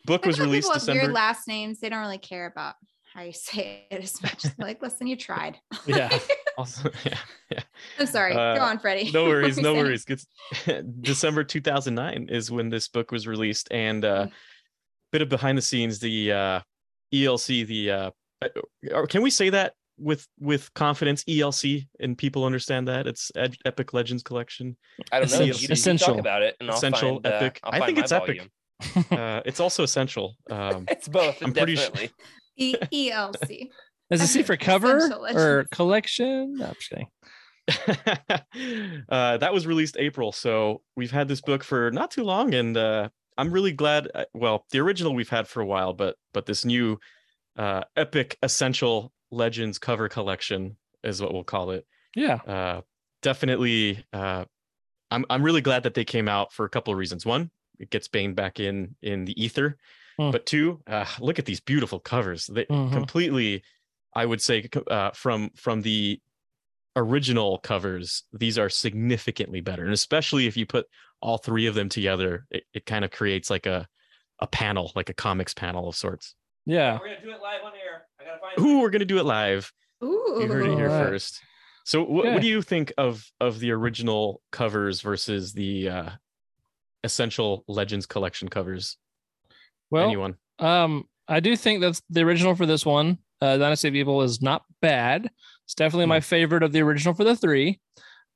book 0.06 0.26
was 0.26 0.38
feel 0.38 0.46
released 0.48 0.66
people 0.68 0.74
have 0.74 0.82
December. 0.82 1.02
weird 1.04 1.14
last 1.14 1.48
names. 1.48 1.80
They 1.80 1.90
don't 1.90 2.00
really 2.02 2.18
care 2.18 2.46
about 2.48 2.76
how 3.14 3.22
you 3.22 3.32
say 3.34 3.86
it 3.92 4.04
as 4.04 4.22
much. 4.22 4.42
They're 4.42 4.54
like, 4.58 4.82
listen, 4.82 5.08
you 5.08 5.16
tried. 5.16 5.58
Yeah. 5.86 6.10
Also, 6.58 6.90
yeah, 7.06 7.18
yeah. 7.52 7.60
I'm 8.00 8.06
sorry. 8.08 8.34
Uh, 8.34 8.56
Go 8.56 8.62
on, 8.62 8.80
Freddie. 8.80 9.12
no 9.12 9.24
worries, 9.30 9.58
no 9.58 9.74
worries. 9.74 10.06
It's 10.08 10.26
December 11.02 11.44
2009 11.44 12.28
is 12.30 12.52
when 12.52 12.70
this 12.70 12.88
book 12.88 13.12
was 13.12 13.28
released, 13.28 13.68
and 13.72 14.06
uh, 14.06 14.26
Mm. 14.28 14.32
bit 15.12 15.22
of 15.22 15.30
behind 15.30 15.58
the 15.58 15.62
scenes. 15.62 16.00
The 16.00 16.32
uh, 16.32 16.60
ELC, 17.14 17.66
the 17.68 17.92
uh, 17.92 18.12
uh, 18.44 18.48
or 18.92 19.08
can 19.08 19.22
we 19.22 19.30
say 19.30 19.50
that 19.50 19.74
with 20.00 20.28
with 20.40 20.74
confidence? 20.74 21.24
ELC, 21.26 21.88
and 22.00 22.18
people 22.18 22.46
understand 22.46 22.88
that 22.88 23.08
it's 23.08 23.32
Ed- 23.36 23.56
Epic 23.66 23.94
Legends 23.94 24.24
Collection. 24.24 24.76
I 25.12 25.20
don't 25.20 25.30
know. 25.30 25.36
Essential. 25.46 25.60
You, 25.62 25.94
you 25.94 25.98
talk 25.98 26.18
about 26.20 26.42
it, 26.44 26.56
and 26.60 26.70
I'll 26.70 26.78
Essential, 26.78 27.22
find, 27.22 27.28
uh, 27.28 27.30
epic. 27.30 27.60
I'll 27.64 27.82
I 27.82 27.86
think 27.86 27.98
my 27.98 28.04
it's 28.04 28.12
epic. 28.12 28.50
Uh, 29.12 29.42
it's 29.46 29.60
also 29.60 29.84
essential. 29.84 30.36
Um, 30.50 30.86
It's 30.90 31.08
both. 31.08 31.42
I'm 31.42 31.54
pretty 31.54 31.76
su- 31.78 31.84
definitely. 31.84 32.12
E- 32.58 32.76
ELC. 33.12 33.70
Is 34.10 34.22
it 34.22 34.28
C 34.28 34.44
for 34.44 34.58
cover 34.58 34.98
Essential 34.98 35.26
or 35.38 35.64
collection? 35.72 36.56
No, 36.58 36.66
I'm 36.68 36.74
just 36.76 36.90
kidding. 36.90 37.08
uh, 39.10 39.38
that 39.38 39.54
was 39.54 39.66
released 39.66 39.96
April, 39.98 40.32
so 40.32 40.82
we've 40.96 41.12
had 41.12 41.28
this 41.28 41.42
book 41.42 41.64
for 41.64 41.92
not 41.92 42.12
too 42.12 42.24
long, 42.24 42.54
and 42.54 42.76
uh, 42.78 43.10
I'm 43.38 43.52
really 43.52 43.72
glad. 43.72 44.10
uh, 44.14 44.26
Well, 44.34 44.66
the 44.72 44.80
original 44.80 45.14
we've 45.16 45.30
had 45.30 45.48
for 45.48 45.62
a 45.62 45.66
while, 45.66 45.94
but 45.94 46.16
but 46.34 46.46
this 46.46 46.66
new 46.66 47.00
uh, 47.58 47.82
epic 47.96 48.38
essential 48.44 49.12
legends 49.32 49.80
cover 49.80 50.10
collection 50.10 50.78
is 51.04 51.22
what 51.22 51.34
we'll 51.34 51.44
call 51.44 51.72
it. 51.72 51.86
Yeah. 52.16 52.36
Uh, 52.36 52.82
definitely, 53.22 54.04
uh, 54.14 54.46
I'm 55.12 55.26
I'm 55.30 55.44
really 55.44 55.62
glad 55.62 55.84
that 55.84 55.94
they 55.94 56.06
came 56.06 56.28
out 56.28 56.54
for 56.54 56.66
a 56.66 56.70
couple 56.70 56.94
of 56.94 57.00
reasons. 57.00 57.26
One, 57.26 57.50
it 57.80 57.90
gets 57.90 58.08
Bane 58.08 58.34
back 58.34 58.60
in 58.60 58.96
in 59.02 59.26
the 59.26 59.42
ether, 59.42 59.78
Hmm. 60.20 60.32
but 60.32 60.46
two, 60.46 60.82
uh, 60.86 61.06
look 61.20 61.40
at 61.40 61.46
these 61.46 61.60
beautiful 61.62 62.00
covers. 62.00 62.46
They 62.48 62.66
Mhm. 62.66 62.92
completely, 62.92 63.64
I 64.16 64.26
would 64.26 64.42
say, 64.42 64.68
uh, 64.90 65.12
from 65.12 65.50
from 65.56 65.82
the 65.82 66.20
original 66.96 67.58
covers, 67.60 68.24
these 68.32 68.58
are 68.60 68.70
significantly 68.70 69.62
better, 69.62 69.84
and 69.84 69.94
especially 69.94 70.48
if 70.48 70.56
you 70.58 70.66
put 70.66 70.86
all 71.22 71.38
three 71.38 71.66
of 71.68 71.76
them 71.76 71.90
together, 71.90 72.46
it, 72.52 72.64
it 72.74 72.86
kind 72.86 73.04
of 73.06 73.12
creates 73.12 73.50
like 73.50 73.66
a 73.66 73.88
a 74.40 74.48
panel, 74.48 74.92
like 74.96 75.10
a 75.10 75.14
comics 75.14 75.54
panel 75.54 75.88
of 75.88 75.96
sorts. 75.96 76.36
Yeah. 76.66 77.00
We're 77.00 77.08
gonna 77.10 77.22
do 77.22 77.32
it 77.32 77.42
live 77.42 77.62
on 77.64 77.72
air. 77.74 78.04
I 78.20 78.24
gotta 78.26 78.40
find. 78.40 78.60
Ooh, 78.68 78.80
we're 78.82 78.90
gonna 78.90 79.06
do 79.06 79.20
it 79.20 79.26
live. 79.26 79.72
Ooh. 80.04 80.40
You 80.42 80.48
heard 80.48 80.66
it 80.68 80.76
here 80.78 80.90
Alright. 80.90 81.08
first. 81.10 81.42
So, 81.86 82.06
wh- 82.06 82.20
Okay. 82.20 82.34
what 82.34 82.42
do 82.42 82.48
you 82.48 82.62
think 82.62 82.94
of 82.98 83.26
of 83.40 83.60
the 83.60 83.72
original 83.72 84.42
covers 84.52 85.02
versus 85.02 85.54
the 85.54 85.90
uh, 85.90 86.10
essential 87.04 87.64
Legends 87.68 88.06
collection 88.06 88.48
covers? 88.50 88.98
Well, 89.92 90.06
Anyone? 90.06 90.36
Um, 90.60 91.06
I 91.28 91.40
do 91.40 91.56
think 91.56 91.82
that's 91.82 92.02
the 92.10 92.22
original 92.22 92.56
for 92.56 92.66
this 92.66 92.86
one. 92.86 93.20
Uh, 93.44 93.58
Dynasty 93.58 93.90
of 93.90 93.96
Evil 93.96 94.22
is 94.22 94.42
not 94.42 94.64
bad. 94.82 95.30
It's 95.66 95.76
definitely 95.76 96.06
my 96.06 96.22
favorite 96.22 96.64
of 96.64 96.72
the 96.72 96.82
original 96.82 97.14
for 97.14 97.26
the 97.26 97.36
three. 97.36 97.82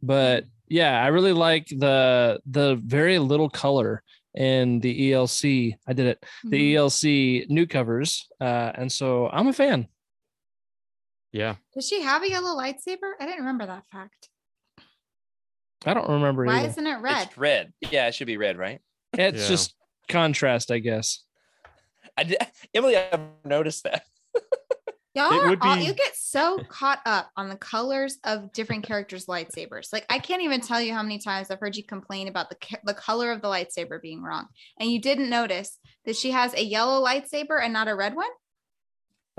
But 0.01 0.43
yeah, 0.67 1.01
I 1.01 1.07
really 1.07 1.31
like 1.31 1.67
the 1.67 2.41
the 2.45 2.75
very 2.83 3.17
little 3.17 3.49
color 3.49 4.03
in 4.35 4.81
the 4.81 5.11
ELC. 5.11 5.75
I 5.87 5.93
did 5.93 6.07
it. 6.07 6.25
The 6.43 6.59
Mhm. 6.59 6.73
ELC 6.73 7.45
new 7.49 7.65
covers, 7.65 8.27
uh, 8.41 8.71
and 8.75 8.91
so 8.91 9.29
I'm 9.29 9.47
a 9.47 9.53
fan. 9.53 9.87
Yeah. 11.31 11.55
Does 11.73 11.87
she 11.87 12.01
have 12.01 12.21
a 12.23 12.29
yellow 12.29 12.55
lightsaber? 12.61 13.13
I 13.19 13.25
didn't 13.25 13.39
remember 13.39 13.65
that 13.65 13.85
fact. 13.89 14.27
I 15.85 15.93
don't 15.93 16.09
remember 16.09 16.43
Why 16.45 16.59
either. 16.59 16.67
isn't 16.69 16.87
it 16.87 16.95
red? 17.01 17.27
It's 17.27 17.37
red. 17.37 17.73
Yeah, 17.91 18.07
it 18.07 18.15
should 18.15 18.27
be 18.27 18.37
red, 18.37 18.57
right? 18.57 18.81
It's 19.13 19.43
Yeah. 19.43 19.47
just 19.47 19.73
contrast, 20.09 20.69
I 20.69 20.79
guess. 20.79 21.23
I 22.17 22.23
did. 22.23 22.37
Emily, 22.73 22.97
I've 22.97 23.21
noticed 23.45 23.83
that. 23.83 24.03
Y'all 25.17 25.31
It 25.45 25.49
would 25.49 25.59
all, 25.61 25.75
be- 25.77 25.83
you 25.83 25.93
get 25.93 26.15
so 26.15 26.59
caught 26.69 26.99
up 27.07 27.31
on 27.35 27.49
the 27.49 27.55
colors 27.55 28.19
of 28.23 28.53
different 28.53 28.83
characters' 28.85 29.25
lightsabers. 29.25 29.91
Like 29.91 30.05
I 30.09 30.19
can't 30.19 30.43
even 30.43 30.61
tell 30.61 30.79
you 30.79 30.93
how 30.93 31.01
many 31.01 31.17
times 31.17 31.49
I've 31.49 31.59
heard 31.59 31.75
you 31.75 31.83
complain 31.83 32.27
about 32.27 32.49
the 32.49 32.57
the 32.85 32.93
color 32.93 33.31
of 33.31 33.41
the 33.41 33.47
lightsaber 33.47 33.99
being 34.01 34.21
wrong, 34.21 34.45
and 34.79 34.91
you 34.91 35.01
didn't 35.01 35.29
notice 35.29 35.79
that 36.05 36.15
she 36.15 36.29
has 36.31 36.53
a 36.53 36.63
yellow 36.63 37.03
lightsaber 37.03 37.61
and 37.61 37.73
not 37.73 37.87
a 37.87 37.95
red 37.95 38.15
one. 38.15 38.29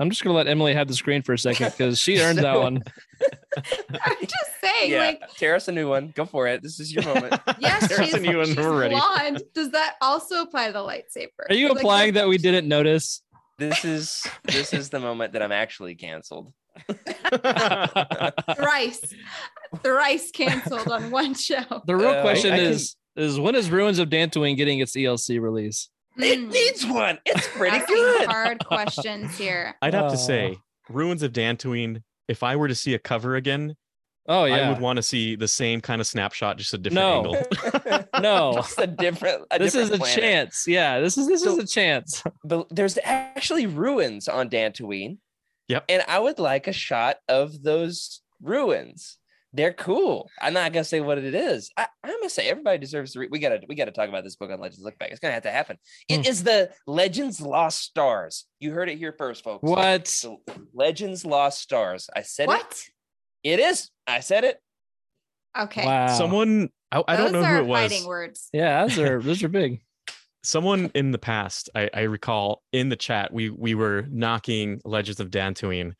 I'm 0.01 0.09
just 0.09 0.23
gonna 0.23 0.35
let 0.35 0.47
Emily 0.47 0.73
have 0.73 0.87
the 0.87 0.93
screen 0.93 1.21
for 1.23 1.33
a 1.33 1.37
second 1.37 1.71
because 1.71 1.99
she 1.99 2.19
earned 2.21 2.39
that 2.39 2.57
one. 2.59 2.83
I'm 3.57 4.15
just 4.21 4.61
saying, 4.61 4.91
yeah, 4.91 4.99
like 4.99 5.21
tear 5.37 5.55
us 5.55 5.67
a 5.67 5.71
new 5.71 5.89
one. 5.89 6.11
Go 6.15 6.25
for 6.25 6.47
it. 6.47 6.61
This 6.63 6.79
is 6.79 6.93
your 6.93 7.03
moment. 7.03 7.39
yes, 7.59 7.87
There's 7.89 8.05
she's, 8.05 8.13
a 8.15 8.19
new 8.19 8.37
one. 8.37 8.47
she's 8.47 8.55
We're 8.57 8.79
ready. 8.79 8.95
blonde. 8.95 9.43
Does 9.53 9.71
that 9.71 9.95
also 10.01 10.41
apply 10.41 10.67
to 10.67 10.73
the 10.73 10.79
lightsaber? 10.79 11.27
Are 11.49 11.55
you 11.55 11.67
Like, 11.69 11.77
implying 11.77 12.13
that 12.13 12.27
we 12.27 12.37
didn't 12.37 12.67
notice? 12.67 13.21
This 13.59 13.85
is 13.85 14.25
this 14.45 14.73
is 14.73 14.89
the 14.89 14.99
moment 14.99 15.33
that 15.33 15.41
I'm 15.43 15.51
actually 15.51 15.95
canceled. 15.95 16.53
thrice, 18.55 19.01
thrice 19.83 20.31
canceled 20.31 20.87
on 20.89 21.11
one 21.11 21.33
show? 21.33 21.63
The 21.85 21.95
real 21.95 22.09
Uh, 22.09 22.21
question 22.21 22.53
I 22.53 22.57
can- 22.57 22.65
is 22.65 22.95
is 23.15 23.39
when 23.39 23.55
is 23.55 23.69
Ruins 23.69 23.99
of 23.99 24.09
Dantooine 24.09 24.55
getting 24.55 24.79
its 24.79 24.95
ELC 24.95 25.39
release? 25.41 25.89
It 26.17 26.39
Mm. 26.39 26.51
needs 26.53 26.85
one. 26.85 27.19
It's 27.25 27.47
pretty 27.49 27.77
Asking 27.77 27.95
good. 27.95 28.27
hard 28.27 28.65
questions 28.65 29.37
here. 29.37 29.75
I'd 29.81 29.93
have 29.93 30.05
Uh. 30.05 30.11
to 30.11 30.17
say, 30.17 30.57
Ruins 30.89 31.21
of 31.23 31.33
Dantooine. 31.33 32.03
If 32.27 32.43
I 32.43 32.55
were 32.55 32.67
to 32.67 32.75
see 32.75 32.93
a 32.93 32.99
cover 32.99 33.35
again, 33.35 33.75
Oh 34.29 34.45
yeah, 34.45 34.67
I 34.67 34.69
would 34.71 34.79
want 34.79 34.97
to 34.97 35.03
see 35.03 35.35
the 35.35 35.47
same 35.47 35.81
kind 35.81 35.99
of 35.99 36.07
snapshot, 36.07 36.57
just 36.57 36.73
a 36.73 36.77
different 36.77 37.03
No. 37.03 37.35
angle. 37.35 38.05
no. 38.21 38.53
Just 38.55 38.79
a 38.79 38.87
different. 38.87 39.43
A 39.51 39.59
this 39.59 39.75
is 39.75 39.89
a 39.91 39.97
planet. 39.97 40.17
chance. 40.21 40.65
Yeah, 40.67 40.99
this 41.01 41.17
is 41.17 41.27
this 41.27 41.43
is 41.43 41.57
a 41.57 41.65
chance. 41.65 42.23
But 42.45 42.67
there's 42.69 42.97
actually 43.03 43.65
ruins 43.65 44.27
on 44.27 44.49
Dantooine. 44.49 45.17
Yep. 45.67 45.85
And 45.89 46.03
I 46.07 46.19
would 46.19 46.39
like 46.39 46.67
a 46.67 46.71
shot 46.73 47.17
of 47.27 47.61
those 47.63 48.21
ruins 48.41 49.17
They're 49.51 49.73
cool. 49.73 50.29
I'm 50.41 50.53
not 50.53 50.73
gonna 50.73 50.83
say 50.83 51.01
what 51.01 51.17
it 51.17 51.33
is. 51.35 51.71
I, 51.75 51.87
I'm 52.03 52.11
gonna 52.19 52.29
say 52.29 52.47
everybody 52.49 52.77
deserves 52.77 53.13
to 53.13 53.19
read. 53.19 53.31
We 53.31 53.39
gotta 53.39 53.61
we 53.67 53.73
gotta 53.75 53.91
talk 53.91 54.09
about 54.09 54.23
this 54.23 54.35
book 54.35 54.51
on 54.51 54.59
Legends 54.59 54.83
Look 54.83 54.97
Back. 54.99 55.09
It's 55.09 55.19
gonna 55.19 55.33
have 55.33 55.43
to 55.43 55.51
happen. 55.51 55.77
It 56.07 56.27
is 56.27 56.41
Hmm. 56.41 56.45
the 56.45 56.69
Legends 56.85 57.41
Lost 57.41 57.81
Stars. 57.81 58.45
You 58.59 58.73
heard 58.73 58.89
it 58.89 58.99
here 58.99 59.15
first, 59.17 59.43
folks. 59.43 59.63
What? 59.63 60.05
The 60.05 60.37
Legends 60.73 61.25
Lost 61.25 61.61
Stars. 61.61 62.09
I 62.15 62.21
said 62.21 62.43
it. 62.43 62.47
What? 62.49 62.71
It 62.71 62.89
is. 63.43 63.89
I 64.07 64.19
said 64.21 64.43
it. 64.43 64.59
Okay. 65.57 65.85
Wow. 65.85 66.07
Someone 66.07 66.69
I, 66.91 67.03
I 67.07 67.15
don't 67.15 67.31
know 67.31 67.43
who 67.43 67.57
it 67.57 67.65
was. 67.65 67.91
fighting 67.91 68.07
words. 68.07 68.49
Yeah, 68.53 68.85
those 68.87 68.99
are 68.99 69.21
those 69.23 69.43
are 69.43 69.47
big. 69.49 69.81
Someone 70.43 70.89
in 70.95 71.11
the 71.11 71.17
past, 71.17 71.69
I, 71.75 71.89
I 71.93 72.01
recall 72.03 72.63
in 72.71 72.89
the 72.89 72.95
chat, 72.95 73.33
we 73.33 73.49
we 73.49 73.75
were 73.75 74.05
knocking 74.09 74.79
Legends 74.85 75.19
of 75.19 75.29
Dantooine, 75.29 75.93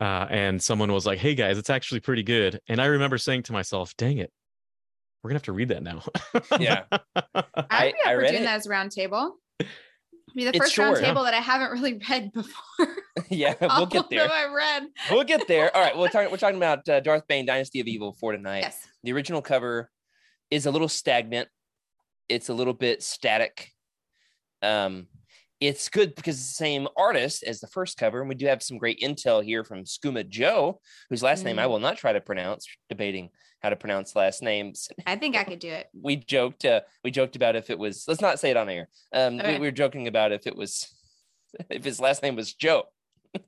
uh, 0.00 0.26
and 0.30 0.62
someone 0.62 0.92
was 0.92 1.06
like, 1.06 1.18
"Hey 1.18 1.34
guys, 1.34 1.58
it's 1.58 1.70
actually 1.70 2.00
pretty 2.00 2.22
good." 2.22 2.60
And 2.68 2.80
I 2.80 2.86
remember 2.86 3.18
saying 3.18 3.44
to 3.44 3.52
myself, 3.52 3.92
"Dang 3.96 4.18
it, 4.18 4.30
we're 5.22 5.30
gonna 5.30 5.36
have 5.38 5.42
to 5.44 5.52
read 5.52 5.68
that 5.68 5.82
now." 5.82 6.02
Yeah. 6.60 6.84
I'd 6.90 7.44
I- 7.70 7.92
be 7.92 7.98
I 8.06 8.10
up 8.10 8.14
for 8.14 8.18
read 8.18 8.28
doing 8.30 8.42
it. 8.42 8.46
that 8.46 8.56
as 8.56 8.66
a 8.66 8.70
round 8.70 8.92
table. 8.92 9.36
Be 10.34 10.44
the 10.44 10.50
It's 10.50 10.58
first 10.58 10.78
round 10.78 10.96
huh? 10.96 11.02
table 11.02 11.24
that 11.24 11.34
I 11.34 11.38
haven't 11.38 11.70
really 11.70 12.00
read 12.10 12.32
before. 12.32 12.96
yeah, 13.30 13.54
we'll 13.60 13.86
get 13.86 14.10
there. 14.10 14.28
I 14.30 14.52
read. 14.52 14.84
We'll 15.10 15.24
get 15.24 15.46
there. 15.46 15.74
All 15.74 15.82
right. 15.82 15.96
We're 15.96 16.08
talking. 16.08 16.30
We're 16.30 16.38
talking 16.38 16.56
about 16.56 16.88
uh, 16.88 17.00
Darth 17.00 17.26
Bane, 17.28 17.46
Dynasty 17.46 17.80
of 17.80 17.86
Evil 17.86 18.12
for 18.12 18.32
tonight. 18.32 18.60
Yes. 18.62 18.86
The 19.04 19.12
original 19.12 19.42
cover 19.42 19.90
is 20.50 20.66
a 20.66 20.70
little 20.70 20.88
stagnant. 20.88 21.48
It's 22.28 22.48
a 22.48 22.54
little 22.54 22.72
bit 22.72 23.02
static. 23.02 23.70
Um, 24.62 25.08
it's 25.66 25.88
good 25.88 26.14
because 26.14 26.36
it's 26.38 26.48
the 26.48 26.54
same 26.64 26.88
artist 26.96 27.42
as 27.42 27.60
the 27.60 27.66
first 27.68 27.96
cover, 27.98 28.20
and 28.20 28.28
we 28.28 28.34
do 28.34 28.46
have 28.46 28.62
some 28.62 28.78
great 28.78 29.00
intel 29.00 29.44
here 29.44 29.64
from 29.64 29.84
Skooma 29.84 30.28
Joe, 30.28 30.80
whose 31.10 31.22
last 31.22 31.44
name 31.44 31.58
I 31.58 31.64
Mm. 31.64 31.70
will 31.70 31.78
not 31.78 31.96
try 31.96 32.12
to 32.12 32.20
pronounce. 32.20 32.66
Debating 32.88 33.30
how 33.62 33.70
to 33.70 33.76
pronounce 33.76 34.14
last 34.14 34.42
names. 34.42 34.88
I 35.06 35.16
think 35.16 35.36
I 35.36 35.44
could 35.44 35.58
do 35.58 35.68
it. 35.70 35.88
We 36.02 36.16
joked. 36.16 36.64
Uh, 36.66 36.82
we 37.02 37.10
joked 37.10 37.34
about 37.36 37.56
if 37.56 37.70
it 37.70 37.78
was. 37.78 38.04
Let's 38.06 38.20
not 38.20 38.38
say 38.38 38.50
it 38.50 38.56
on 38.58 38.68
air. 38.68 38.88
Um, 39.12 39.36
we, 39.36 39.40
Okay. 39.42 39.58
we 39.58 39.66
were 39.66 39.70
joking 39.72 40.06
about 40.06 40.32
if 40.32 40.46
it 40.46 40.54
was, 40.54 40.86
if 41.70 41.82
his 41.84 41.98
last 42.00 42.22
name 42.22 42.36
was 42.36 42.52
Joe. 42.52 42.84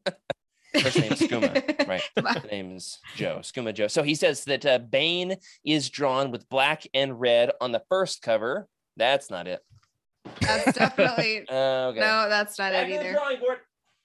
First 0.83 0.99
name's 1.01 1.21
Skooma, 1.21 1.89
right? 1.89 2.03
The 2.15 2.49
name 2.51 2.73
is 2.77 2.99
Joe, 3.17 3.39
Skooma 3.43 3.73
Joe. 3.73 3.87
So 3.89 4.03
he 4.03 4.15
says 4.15 4.45
that 4.45 4.67
uh, 4.67 4.79
Bane 4.79 5.37
is 5.65 5.89
drawn 5.89 6.31
with 6.31 6.49
black 6.51 6.87
and 6.93 7.19
red 7.19 7.51
on 7.63 7.73
the 7.73 7.83
first 7.89 8.21
cover. 8.21 8.69
That's 8.97 9.31
not 9.31 9.47
it. 9.49 9.61
That's 10.41 10.73
definitely 10.79 11.49
Uh, 11.49 11.89
okay. 11.89 12.01
no, 12.01 12.29
that's 12.29 12.59
not 12.59 12.73
Back 12.73 12.89
it 12.89 12.93
either. 13.01 13.13
drawing 13.13 13.41
board. 13.41 13.59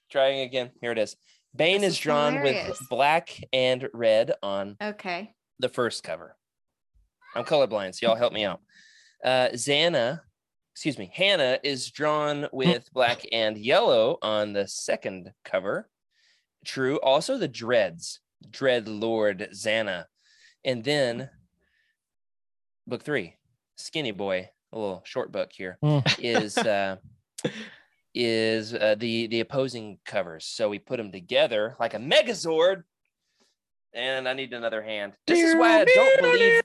Trying 0.09 0.41
again. 0.41 0.71
Here 0.81 0.91
it 0.91 0.97
is. 0.97 1.15
Bane 1.55 1.81
This 1.81 1.89
is 1.89 1.93
is 1.95 1.99
drawn 1.99 2.33
hilarious. 2.37 2.79
with 2.79 2.89
black 2.89 3.29
and 3.53 3.89
red 3.93 4.31
on 4.41 4.77
Okay. 4.81 5.33
the 5.59 5.69
first 5.69 6.03
cover. 6.03 6.37
I'm 7.35 7.45
colorblind, 7.45 7.95
so 7.95 8.07
y'all 8.07 8.15
help 8.15 8.33
me 8.33 8.43
out. 8.45 8.61
Uh, 9.23 9.49
Zannah, 9.53 10.21
excuse 10.73 10.97
me, 10.97 11.11
Hannah 11.13 11.59
is 11.63 11.89
drawn 11.91 12.47
with 12.51 12.89
black 12.93 13.21
and 13.31 13.57
yellow 13.57 14.17
on 14.21 14.53
the 14.53 14.67
second 14.67 15.31
cover. 15.45 15.89
True. 16.65 16.99
Also, 17.01 17.37
the 17.37 17.47
Dreads, 17.47 18.19
Dread 18.49 18.87
Lord 18.87 19.49
Zannah. 19.53 20.05
And 20.63 20.83
then 20.83 21.29
book 22.87 23.03
three, 23.03 23.35
Skinny 23.77 24.11
Boy, 24.11 24.49
a 24.73 24.79
little 24.79 25.01
short 25.05 25.31
book 25.31 25.49
here, 25.53 25.77
Mm. 25.83 26.03
is 26.19 26.57
uh, 26.57 26.97
is 28.13 28.73
uh, 28.73 28.95
the 28.97 29.27
the 29.27 29.39
opposing 29.41 29.99
covers. 30.05 30.45
So 30.45 30.69
we 30.69 30.79
put 30.79 30.97
them 30.97 31.11
together 31.11 31.75
like 31.79 31.93
a 31.93 31.97
Megazord. 31.99 32.83
And 33.93 34.25
I 34.29 34.33
need 34.33 34.53
another 34.53 34.81
hand. 34.81 35.13
This 35.27 35.39
is 35.41 35.53
why 35.55 35.81
I 35.81 35.83
don't 35.85 36.21
believe. 36.21 36.61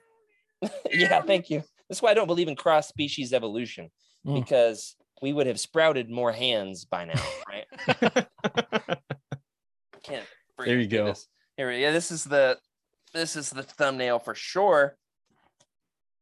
yeah, 0.93 1.21
thank 1.23 1.51
you. 1.51 1.59
This 1.89 1.99
is 1.99 2.03
why 2.03 2.13
I 2.13 2.15
don't 2.15 2.29
believe 2.29 2.47
in 2.47 2.55
cross 2.57 2.87
species 2.89 3.33
evolution 3.33 3.91
Mm. 4.27 4.35
because 4.43 4.95
we 5.23 5.33
would 5.33 5.47
have 5.47 5.59
sprouted 5.61 6.11
more 6.11 6.31
hands 6.33 6.85
by 6.85 7.05
now, 7.05 7.23
right? 7.49 7.67
Can't. 10.03 10.27
There 10.59 10.79
you 10.81 10.87
go. 10.87 11.07
this. 11.07 11.29
Here, 11.57 11.71
yeah, 11.73 11.91
this 11.93 12.11
is 12.11 12.25
the 12.25 12.59
this 13.13 13.37
is 13.37 13.51
the 13.51 13.63
thumbnail 13.63 14.19
for 14.19 14.35
sure. 14.35 14.97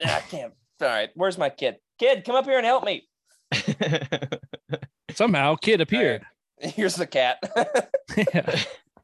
I 0.05 0.21
can't. 0.31 0.53
All 0.85 0.91
right, 0.91 1.09
where's 1.15 1.39
my 1.39 1.49
kid? 1.51 1.77
Kid, 1.99 2.25
come 2.25 2.37
up 2.37 2.45
here 2.45 2.59
and 2.59 2.67
help 2.67 2.85
me. 2.85 3.09
Somehow, 5.13 5.55
kid 5.57 5.81
appeared. 5.81 6.25
Here's 6.59 6.95
the 6.97 7.07
cat. 7.07 7.39
yeah, 8.17 8.61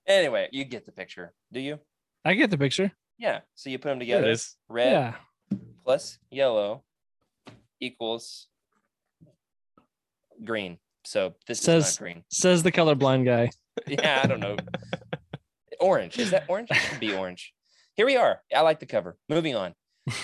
anyway, 0.07 0.49
you 0.53 0.65
get 0.65 0.85
the 0.87 0.93
picture. 0.93 1.33
Do 1.53 1.61
you? 1.61 1.79
I 2.25 2.35
get 2.35 2.51
the 2.51 2.59
picture. 2.59 2.93
Yeah. 3.19 3.41
So 3.55 3.71
you 3.71 3.79
put 3.79 3.89
them 3.89 3.99
together. 3.99 4.29
is. 4.31 4.57
Red 4.69 4.93
Yeah, 4.93 5.59
plus 5.85 6.19
yellow 6.31 6.83
equals 7.81 8.47
green. 10.45 10.79
So 11.05 11.35
this 11.47 11.59
is 11.61 11.65
Says- 11.65 11.99
not 12.01 12.05
green. 12.05 12.25
says 12.31 12.63
the 12.63 12.73
colorblind 12.73 13.25
guy. 13.25 13.51
Yeah, 13.87 14.21
I 14.23 14.27
don't 14.27 14.41
know. 14.41 14.57
orange. 15.81 16.19
Is 16.19 16.31
that 16.33 16.45
orange? 16.49 16.71
It 16.71 16.77
should 16.77 17.01
be 17.01 17.15
orange. 17.15 17.53
Here 17.95 18.07
we 18.07 18.17
are. 18.17 18.41
I 18.55 18.61
like 18.61 18.81
the 18.81 18.87
cover. 18.87 19.17
Moving 19.29 19.55
on. 19.57 19.75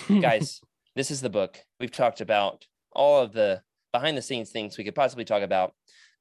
Guys, 0.08 0.60
this 0.96 1.10
is 1.10 1.20
the 1.20 1.30
book. 1.30 1.58
We've 1.78 1.92
talked 1.92 2.20
about 2.20 2.66
all 2.90 3.22
of 3.22 3.32
the 3.32 3.62
behind 3.92 4.16
the 4.16 4.22
scenes 4.22 4.50
things 4.50 4.76
we 4.76 4.84
could 4.84 4.94
possibly 4.94 5.24
talk 5.24 5.42
about. 5.42 5.74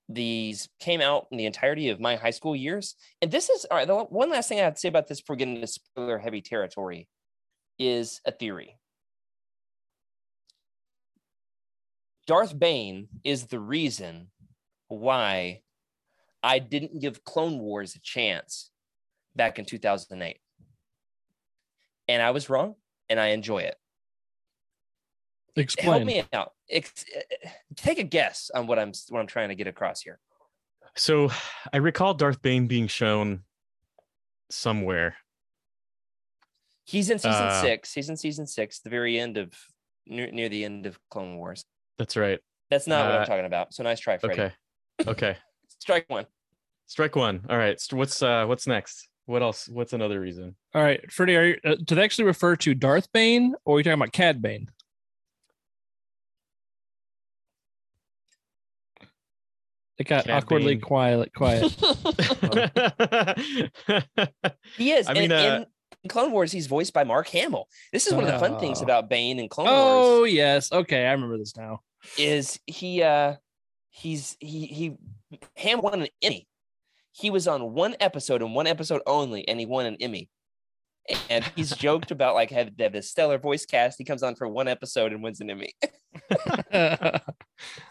These 0.07 0.69
came 0.79 1.01
out 1.01 1.27
in 1.31 1.37
the 1.37 1.45
entirety 1.45 1.89
of 1.89 1.99
my 1.99 2.17
high 2.17 2.31
school 2.31 2.55
years. 2.55 2.95
And 3.21 3.31
this 3.31 3.49
is 3.49 3.65
all 3.71 3.77
right. 3.77 3.87
The 3.87 3.95
one 3.95 4.29
last 4.29 4.49
thing 4.49 4.59
I 4.59 4.63
have 4.63 4.75
to 4.75 4.79
say 4.79 4.89
about 4.89 5.07
this 5.07 5.21
before 5.21 5.37
getting 5.37 5.55
into 5.55 5.67
spoiler 5.67 6.19
heavy 6.19 6.41
territory 6.41 7.07
is 7.79 8.21
a 8.25 8.31
theory. 8.31 8.77
Darth 12.27 12.57
Bane 12.57 13.07
is 13.23 13.45
the 13.45 13.59
reason 13.59 14.27
why 14.89 15.61
I 16.43 16.59
didn't 16.59 17.01
give 17.01 17.23
Clone 17.23 17.59
Wars 17.59 17.95
a 17.95 17.99
chance 17.99 18.71
back 19.35 19.57
in 19.57 19.65
2008. 19.65 20.37
And 22.07 22.21
I 22.21 22.31
was 22.31 22.49
wrong, 22.49 22.75
and 23.09 23.19
I 23.19 23.27
enjoy 23.27 23.59
it. 23.59 23.75
Help 25.55 25.63
Explain. 25.63 26.05
me 26.05 26.23
out. 26.33 26.51
Ex- 26.69 27.05
eh, 27.15 27.49
take 27.77 27.97
a 27.97 28.03
guess 28.03 28.51
on 28.53 28.67
what 28.67 28.77
I'm 28.77 28.91
what 29.09 29.19
I'm 29.21 29.27
trying 29.27 29.49
to 29.49 29.55
get 29.55 29.67
across 29.67 30.01
here. 30.01 30.19
So 30.95 31.29
I 31.71 31.77
recall 31.77 32.13
Darth 32.13 32.41
Bane 32.41 32.67
being 32.67 32.87
shown 32.87 33.43
somewhere. 34.49 35.15
He's 36.83 37.09
in 37.09 37.19
season 37.19 37.47
Uh, 37.47 37.61
six. 37.61 37.93
He's 37.93 38.09
in 38.09 38.17
season 38.17 38.47
six, 38.47 38.79
the 38.79 38.89
very 38.89 39.19
end 39.19 39.37
of 39.37 39.53
near, 40.05 40.29
near 40.31 40.49
the 40.49 40.63
end 40.65 40.85
of 40.85 40.99
Clone 41.09 41.37
Wars. 41.37 41.63
That's 41.97 42.15
right. 42.17 42.39
That's 42.69 42.87
not 42.87 43.05
what 43.05 43.15
Uh, 43.15 43.19
I'm 43.19 43.25
talking 43.25 43.45
about. 43.45 43.73
So 43.73 43.83
nice 43.83 43.99
try, 43.99 44.17
Freddie. 44.17 44.41
Okay. 44.41 44.53
Okay. 45.07 45.37
Strike 45.79 46.05
one. 46.09 46.25
Strike 46.87 47.15
one. 47.15 47.45
All 47.49 47.57
right. 47.57 47.81
What's 47.91 48.21
uh 48.21 48.45
what's 48.45 48.67
next? 48.67 49.07
What 49.25 49.41
else? 49.41 49.67
What's 49.67 49.93
another 49.93 50.19
reason? 50.19 50.55
All 50.75 50.83
right, 50.83 51.11
Freddie, 51.11 51.35
are 51.35 51.45
you, 51.45 51.59
uh, 51.65 51.75
do 51.83 51.95
they 51.95 52.03
actually 52.03 52.25
refer 52.25 52.55
to 52.57 52.75
Darth 52.75 53.11
Bane 53.11 53.55
or 53.65 53.77
are 53.77 53.79
you 53.79 53.83
talking 53.83 53.99
about 53.99 54.11
Cad 54.11 54.39
Bane? 54.41 54.69
It 59.97 60.07
got 60.07 60.25
Cad 60.25 60.43
awkwardly 60.43 60.75
Bane. 60.75 60.81
quiet. 60.81 61.33
Quiet. 61.33 61.73
He 64.77 64.91
is. 64.91 65.07
I 65.07 65.11
and 65.11 65.19
mean, 65.19 65.31
uh, 65.31 65.57
in, 65.59 65.65
in 66.03 66.09
Clone 66.09 66.31
Wars, 66.31 66.51
he's 66.51 66.67
voiced 66.67 66.93
by 66.93 67.03
Mark 67.03 67.27
Hamill. 67.29 67.67
This 67.93 68.07
is 68.07 68.13
one 68.13 68.25
of 68.25 68.31
the 68.31 68.39
fun 68.39 68.59
things 68.59 68.81
Oh. 68.81 68.83
about 68.83 69.09
Bane 69.09 69.39
and 69.39 69.49
Clone 69.49 69.67
oh 69.69 70.19
Wars 70.19 70.33
yes, 70.33 70.71
okay, 70.71 71.05
I 71.05 71.11
remember 71.13 71.37
this 71.37 71.55
now. 71.55 71.79
is 72.17 72.59
he 72.65 73.01
uh 73.03 73.35
he's 73.89 74.35
he 74.39 74.65
he 74.67 74.93
Ham 75.57 75.81
won 75.81 76.01
an 76.01 76.07
Emmy. 76.21 76.47
He 77.13 77.29
was 77.29 77.47
on 77.47 77.73
one 77.73 77.95
episode 78.01 78.41
and 78.41 78.53
one 78.53 78.67
episode 78.67 79.01
only, 79.07 79.47
and 79.47 79.59
he 79.59 79.65
won 79.65 79.85
an 79.85 79.95
Emmy. 80.01 80.29
And 81.29 81.45
he's 81.55 81.69
joked 81.77 82.11
about 82.11 82.35
like 82.35 82.51
have, 82.51 82.71
have 82.79 82.91
this 82.91 83.09
stellar 83.09 83.37
voice 83.37 83.65
cast. 83.65 83.97
He 83.97 84.03
comes 84.03 84.23
on 84.23 84.35
for 84.35 84.47
one 84.49 84.67
episode 84.67 85.13
and 85.13 85.23
wins 85.23 85.39
an 85.39 85.49
Emmy. 85.49 85.73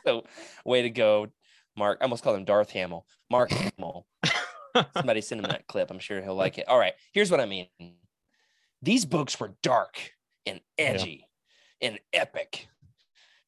so 0.06 0.24
way 0.64 0.82
to 0.82 0.90
go, 0.90 1.28
Mark. 1.76 1.98
I 2.00 2.04
almost 2.04 2.22
called 2.22 2.36
him 2.36 2.44
Darth 2.44 2.70
Hamill. 2.70 3.06
Mark 3.30 3.50
Hamill. 3.50 4.06
Somebody 4.96 5.20
send 5.20 5.40
him 5.40 5.50
that 5.50 5.66
clip. 5.66 5.90
I'm 5.90 5.98
sure 5.98 6.20
he'll 6.22 6.34
like 6.34 6.58
it. 6.58 6.68
All 6.68 6.78
right. 6.78 6.94
Here's 7.12 7.30
what 7.30 7.40
I 7.40 7.46
mean. 7.46 7.68
These 8.82 9.04
books 9.04 9.38
were 9.38 9.54
dark 9.62 10.12
and 10.46 10.60
edgy 10.78 11.28
and 11.80 11.98
epic 12.12 12.68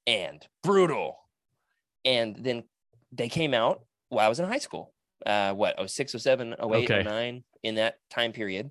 and 0.06 0.46
brutal. 0.62 1.18
And 2.04 2.36
then 2.36 2.64
they 3.12 3.28
came 3.28 3.54
out 3.54 3.82
while 4.08 4.26
I 4.26 4.28
was 4.28 4.40
in 4.40 4.46
high 4.46 4.58
school. 4.58 4.92
Uh, 5.24 5.52
what, 5.52 5.90
06, 5.90 6.12
07, 6.12 6.54
08, 6.60 6.60
Okay. 6.62 7.02
09, 7.02 7.44
in 7.62 7.74
that 7.76 7.98
time 8.10 8.32
period. 8.32 8.70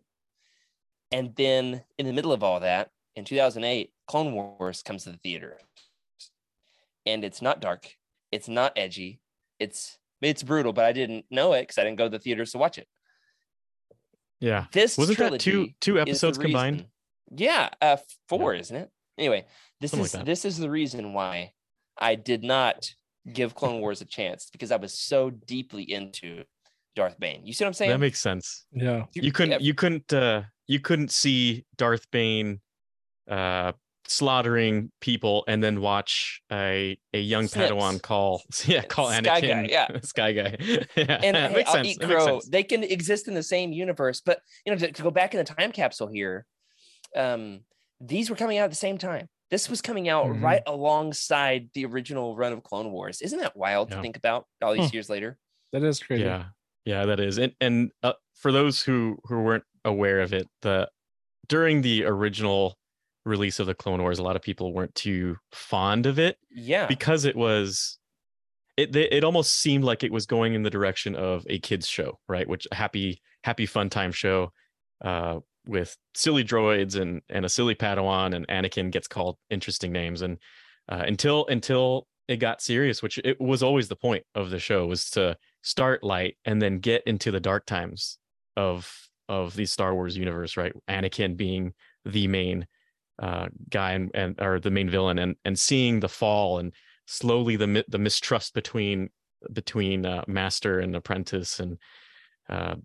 And 1.12 1.36
then 1.36 1.84
in 1.98 2.06
the 2.06 2.13
middle 2.13 2.32
of 2.32 2.44
all 2.44 2.60
that, 2.62 2.91
in 3.15 3.26
2008, 3.26 3.91
Clone 4.08 4.34
Wars 4.34 4.82
comes 4.82 5.04
to 5.04 5.12
the 5.12 5.18
theater. 5.18 5.60
And 7.06 7.24
it's 7.24 7.41
not 7.41 7.60
dark. 7.60 7.96
It's 8.32 8.48
not 8.48 8.74
edgy. 8.76 9.20
It's 9.60 9.98
it's 10.22 10.44
brutal, 10.44 10.74
but 10.74 10.86
I 10.86 10.91
didn't 10.94 11.26
know 11.30 11.54
it 11.54 11.63
because 11.63 11.78
I 11.78 11.84
didn't 11.84 11.98
go 11.98 12.06
to 12.06 12.10
the 12.10 12.20
theaters 12.20 12.52
to 12.54 12.58
watch 12.58 12.78
it. 12.78 12.88
Yeah. 14.39 14.65
This 14.72 14.98
Wasn't 14.98 15.18
that 15.18 15.39
two 15.39 15.70
two 15.82 16.00
episodes 16.00 16.38
combined? 16.38 16.78
reason- 16.78 16.91
Yeah, 17.38 17.70
uh, 17.82 17.98
four, 18.30 18.54
isn't 18.54 18.76
it? 18.76 18.91
Anyway, 19.18 19.46
this 19.80 19.91
Something 19.91 20.06
is 20.06 20.12
that. 20.13 20.26
this 20.26 20.46
is 20.46 20.58
the 20.58 20.70
reason 20.70 21.13
why 21.13 21.54
I 21.98 22.15
did 22.15 22.44
not 22.44 22.89
give 23.32 23.56
Clone 23.56 23.80
Wars 23.80 24.02
a 24.02 24.06
chance 24.06 24.50
because 24.52 24.72
I 24.72 24.76
was 24.76 24.94
so 25.00 25.30
deeply 25.30 25.84
into 25.84 26.44
Darth 26.96 27.20
Bane. 27.20 27.46
You 27.46 27.54
see 27.54 27.63
what 27.63 27.70
I'm 27.70 27.74
saying? 27.74 27.91
That 27.91 28.00
makes 28.00 28.20
sense. 28.22 28.65
Yeah. 28.72 29.06
You 29.13 29.32
couldn't 29.32 29.52
Yeah, 29.52 29.58
you 29.60 29.74
couldn't 29.74 30.13
uh 30.13 30.44
you 30.68 30.80
couldn't 30.80 31.12
see 31.12 31.65
Darth 31.78 32.10
Bane 32.12 32.62
uh 33.30 33.72
slaughtering 34.08 34.91
people 35.02 35.44
and 35.48 35.63
then 35.63 35.82
watch 35.82 36.41
a 36.52 36.98
a 37.13 37.20
young 37.20 37.48
Snips. 37.48 37.72
Padawan 37.72 38.02
call 38.02 38.44
yeah 38.65 38.82
call 38.84 39.10
Sky 39.10 39.22
Anakin 39.22 39.41
Guy, 39.41 39.68
yeah. 39.70 39.88
Sky 40.04 40.32
Guy 40.34 40.56
yeah 40.96 41.20
and 41.24 41.36
that 41.36 41.52
hey, 41.52 41.56
makes 41.58 41.70
I'll 41.70 41.76
sense 41.76 41.88
eat 41.88 42.00
that 42.00 42.08
makes 42.10 42.24
crow. 42.24 42.39
sense. 42.39 42.50
They 42.50 42.63
can 42.63 42.84
exist 42.84 43.28
in 43.28 43.34
the 43.34 43.44
same 43.44 43.72
universe, 43.72 44.22
but 44.26 44.39
you 44.65 44.72
know, 44.72 44.78
to, 44.78 44.91
to 44.91 45.02
go 45.04 45.12
back 45.12 45.34
in 45.34 45.39
the 45.39 45.44
time 45.44 45.72
capsule 45.72 46.08
here, 46.08 46.46
um, 47.15 47.62
these 48.02 48.30
were 48.30 48.36
coming 48.36 48.58
out 48.58 48.65
at 48.65 48.70
the 48.72 48.76
same 48.76 48.98
time. 48.98 49.28
This 49.52 49.70
was 49.70 49.82
coming 49.82 50.10
out 50.10 50.26
Mm-hmm. 50.26 50.39
Mhm. 50.39 50.44
right 50.44 50.62
alongside 50.65 51.70
the 51.74 51.86
original 51.86 52.36
run 52.36 52.52
of 52.54 52.63
Clone 52.63 52.91
Wars. 52.91 53.22
Isn't 53.22 53.39
that 53.39 53.56
wild 53.56 53.91
to 53.91 54.02
think 54.02 54.18
about 54.18 54.46
all 54.62 54.74
these 54.74 54.89
Hmm. 54.89 54.96
years 54.96 55.10
later? 55.10 55.38
That 55.72 55.84
is 55.84 56.00
crazy. 56.00 56.24
Yeah, 56.24 56.46
yeah, 56.84 57.06
that 57.06 57.20
is. 57.20 57.38
And 57.38 57.54
and 57.62 57.91
uh, 58.04 58.13
for 58.36 58.52
those 58.52 58.82
who 58.82 59.18
who 59.26 59.41
weren't 59.41 59.63
aware 59.84 60.22
of 60.22 60.34
it, 60.34 60.48
the 60.62 60.89
during 61.48 61.82
the 61.84 62.06
original 62.06 62.76
release 63.26 63.60
of 63.60 63.68
the 63.68 63.74
Clone 63.76 64.02
Wars, 64.02 64.20
a 64.20 64.24
lot 64.24 64.36
of 64.36 64.42
people 64.42 64.74
weren't 64.74 64.96
too 64.96 65.38
fond 65.52 66.06
of 66.06 66.20
it 66.20 66.38
Yeah. 66.52 66.86
because 66.88 67.26
it 67.26 67.36
was 67.36 67.98
it 68.78 68.96
it 68.96 69.24
almost 69.24 69.56
seemed 69.60 69.84
like 69.84 70.04
it 70.04 70.12
was 70.12 70.26
going 70.26 70.54
in 70.54 70.64
the 70.64 70.70
direction 70.70 71.16
of 71.16 71.46
a 71.50 71.60
kids 71.60 71.88
show, 71.88 72.20
right? 72.28 72.48
Which 72.48 72.68
happy 72.72 73.22
happy 73.44 73.66
fun 73.66 73.90
time 73.90 74.12
show 74.12 74.52
uh 75.04 75.40
with 75.68 75.98
silly 76.14 76.44
droids 76.44 77.00
and 77.00 77.22
and 77.30 77.46
a 77.46 77.50
silly 77.50 77.74
Padawan 77.76 78.36
and 78.36 78.48
Anakin 78.48 78.92
gets 78.92 79.08
called 79.08 79.38
interesting 79.50 79.92
names 79.92 80.22
and 80.22 80.38
uh, 80.88 81.04
until 81.08 81.46
until 81.48 82.08
it 82.28 82.38
got 82.38 82.62
serious, 82.62 83.02
which 83.02 83.18
it 83.24 83.40
was 83.42 83.64
always 83.64 83.88
the 83.88 83.96
point 83.96 84.24
of 84.36 84.50
the 84.50 84.60
show 84.60 84.86
was 84.86 85.10
to 85.12 85.36
start 85.64 86.04
light 86.04 86.38
and 86.46 86.62
then 86.62 86.80
get 86.80 87.02
into 87.08 87.32
the 87.32 87.40
dark 87.40 87.66
times 87.66 88.18
of 88.56 88.92
of 89.28 89.56
the 89.56 89.66
Star 89.66 89.96
Wars 89.96 90.16
universe, 90.16 90.56
right? 90.58 90.74
Anakin 90.88 91.36
being 91.36 91.74
the 92.04 92.28
main 92.28 92.68
uh, 93.21 93.47
guy 93.69 93.91
and, 93.93 94.12
and 94.13 94.41
or 94.41 94.60
the 94.60 94.71
main 94.71 94.89
villain, 94.89 95.19
and 95.19 95.36
and 95.45 95.58
seeing 95.58 95.99
the 95.99 96.10
fall 96.10 96.60
and 96.60 96.73
slowly 97.06 97.56
the 97.56 97.86
the 97.88 97.99
mistrust 97.99 98.54
between 98.54 99.10
between 99.54 100.06
uh, 100.06 100.23
master 100.28 100.80
and 100.80 100.95
apprentice, 100.95 101.60
and 101.60 101.78
uh, 102.49 102.75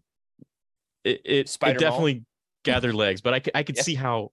it 1.04 1.20
it, 1.24 1.56
it 1.62 1.78
definitely 1.78 2.24
gathered 2.64 2.94
legs. 2.94 3.20
But 3.20 3.34
i, 3.34 3.42
I 3.60 3.62
could 3.62 3.76
Yeah. 3.76 3.82
see 3.82 3.94
how 3.94 4.32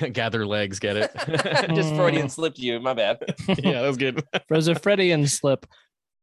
gather 0.12 0.46
legs 0.46 0.78
get 0.78 0.96
it. 0.96 1.10
Just 1.74 1.94
Freudian 1.94 2.28
slip 2.28 2.58
you. 2.58 2.80
My 2.80 2.94
bad. 2.94 3.18
yeah, 3.48 3.82
that 3.82 3.86
was 3.88 3.96
good. 3.98 4.22
There's 4.48 4.68
a 4.68 4.74
Freudian 4.74 5.26
slip. 5.26 5.66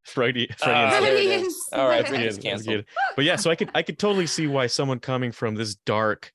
Freudian, 0.05 0.47
Freudian 0.57 0.89
there 0.89 1.01
Freudian. 1.01 1.45
All 1.73 1.87
right, 1.87 1.99
slip. 1.99 2.07
Freudian's 2.07 2.37
canceled. 2.39 2.85
But 3.15 3.25
yeah, 3.25 3.35
so 3.35 3.51
I 3.51 3.55
could 3.55 3.69
I 3.75 3.83
could 3.83 3.99
totally 3.99 4.25
see 4.25 4.47
why 4.47 4.65
someone 4.67 4.99
coming 4.99 5.31
from 5.31 5.53
this 5.55 5.75
dark 5.75 6.31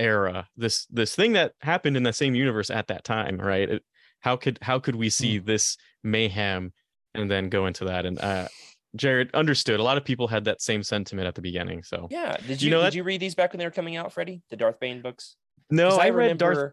era, 0.00 0.48
this 0.56 0.86
this 0.86 1.14
thing 1.14 1.32
that 1.32 1.52
happened 1.60 1.96
in 1.96 2.02
the 2.02 2.12
same 2.12 2.34
universe 2.34 2.70
at 2.70 2.86
that 2.88 3.04
time, 3.04 3.38
right? 3.38 3.68
It, 3.70 3.84
how 4.20 4.36
could 4.36 4.58
how 4.62 4.78
could 4.78 4.96
we 4.96 5.10
see 5.10 5.38
this 5.38 5.76
mayhem 6.02 6.72
and 7.14 7.30
then 7.30 7.48
go 7.48 7.66
into 7.66 7.84
that? 7.86 8.06
And 8.06 8.18
uh 8.20 8.48
Jared 8.96 9.30
understood. 9.34 9.80
A 9.80 9.82
lot 9.82 9.98
of 9.98 10.04
people 10.04 10.26
had 10.28 10.44
that 10.46 10.62
same 10.62 10.82
sentiment 10.82 11.28
at 11.28 11.34
the 11.34 11.42
beginning. 11.42 11.82
So 11.82 12.08
Yeah. 12.10 12.36
Did 12.46 12.62
You 12.62 12.66
you, 12.66 12.70
know 12.70 12.78
did 12.78 12.86
that- 12.92 12.94
you 12.96 13.02
read 13.02 13.20
these 13.20 13.34
back 13.34 13.52
when 13.52 13.58
they 13.58 13.66
were 13.66 13.70
coming 13.70 13.96
out, 13.96 14.12
Freddie? 14.12 14.40
The 14.50 14.56
Darth 14.56 14.80
Bane 14.80 15.02
books? 15.02 15.36
no, 15.70 15.90
'Cause 15.90 15.98
I, 15.98 16.08
read 16.08 16.14
remember 16.40 16.54
Darth. 16.54 16.72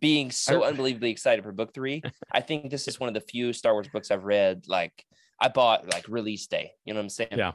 being 0.00 0.30
so 0.30 0.62
I- 0.62 0.68
unbelievably 0.68 1.10
excited 1.10 1.42
for 1.44 1.52
book 1.52 1.74
three. 1.74 2.02
I 2.32 2.40
think 2.40 2.70
this 2.70 2.86
is 2.86 3.00
one 3.00 3.08
of 3.08 3.14
the 3.14 3.20
few 3.20 3.52
Star 3.52 3.72
Wars 3.72 3.88
books 3.88 4.10
I've 4.10 4.24
read. 4.24 4.64
Like 4.68 5.04
I 5.40 5.48
bought 5.48 5.92
like 5.92 6.06
release 6.08 6.46
day. 6.46 6.72
You 6.84 6.94
know 6.94 6.98
what 7.00 7.04
I'm 7.04 7.08
saying? 7.10 7.30
Yeah. 7.36 7.52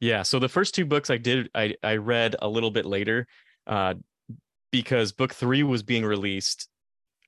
Yeah. 0.00 0.22
So 0.22 0.38
the 0.38 0.48
first 0.48 0.74
two 0.74 0.84
books 0.84 1.10
I 1.10 1.16
did 1.16 1.48
I 1.54 1.74
I 1.82 1.96
read 1.96 2.36
a 2.40 2.48
little 2.48 2.70
bit 2.70 2.86
later, 2.86 3.26
uh, 3.66 3.94
because 4.70 5.12
book 5.12 5.34
three 5.34 5.62
was 5.62 5.82
being 5.82 6.04
released, 6.04 6.68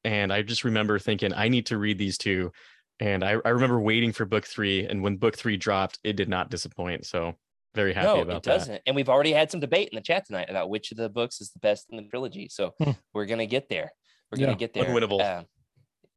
and 0.04 0.32
I 0.32 0.42
just 0.42 0.64
remember 0.64 0.98
thinking 0.98 1.32
I 1.34 1.48
need 1.48 1.66
to 1.66 1.78
read 1.78 1.98
these 1.98 2.18
two, 2.18 2.52
and 3.00 3.22
I 3.24 3.36
I 3.44 3.50
remember 3.50 3.80
waiting 3.80 4.12
for 4.12 4.24
book 4.24 4.44
three, 4.46 4.86
and 4.86 5.02
when 5.02 5.16
book 5.16 5.36
three 5.36 5.56
dropped, 5.56 5.98
it 6.04 6.14
did 6.16 6.28
not 6.28 6.50
disappoint. 6.50 7.06
So 7.06 7.34
very 7.74 7.92
happy 7.92 8.06
no, 8.06 8.20
about 8.20 8.36
it 8.36 8.42
that. 8.44 8.58
doesn't. 8.58 8.82
And 8.86 8.94
we've 8.94 9.08
already 9.08 9.32
had 9.32 9.50
some 9.50 9.58
debate 9.60 9.88
in 9.90 9.96
the 9.96 10.02
chat 10.02 10.26
tonight 10.26 10.48
about 10.48 10.70
which 10.70 10.92
of 10.92 10.96
the 10.96 11.08
books 11.08 11.40
is 11.40 11.50
the 11.50 11.58
best 11.58 11.86
in 11.90 11.96
the 11.96 12.04
trilogy. 12.04 12.48
So 12.48 12.74
Hmm. 12.82 12.92
we're 13.12 13.26
gonna 13.26 13.46
get 13.46 13.68
there. 13.68 13.92
We're 14.30 14.38
Yeah. 14.38 14.46
gonna 14.46 14.58
get 14.58 14.74
there. 14.74 14.84
Unwinnable. 14.84 15.20
Uh, 15.20 15.44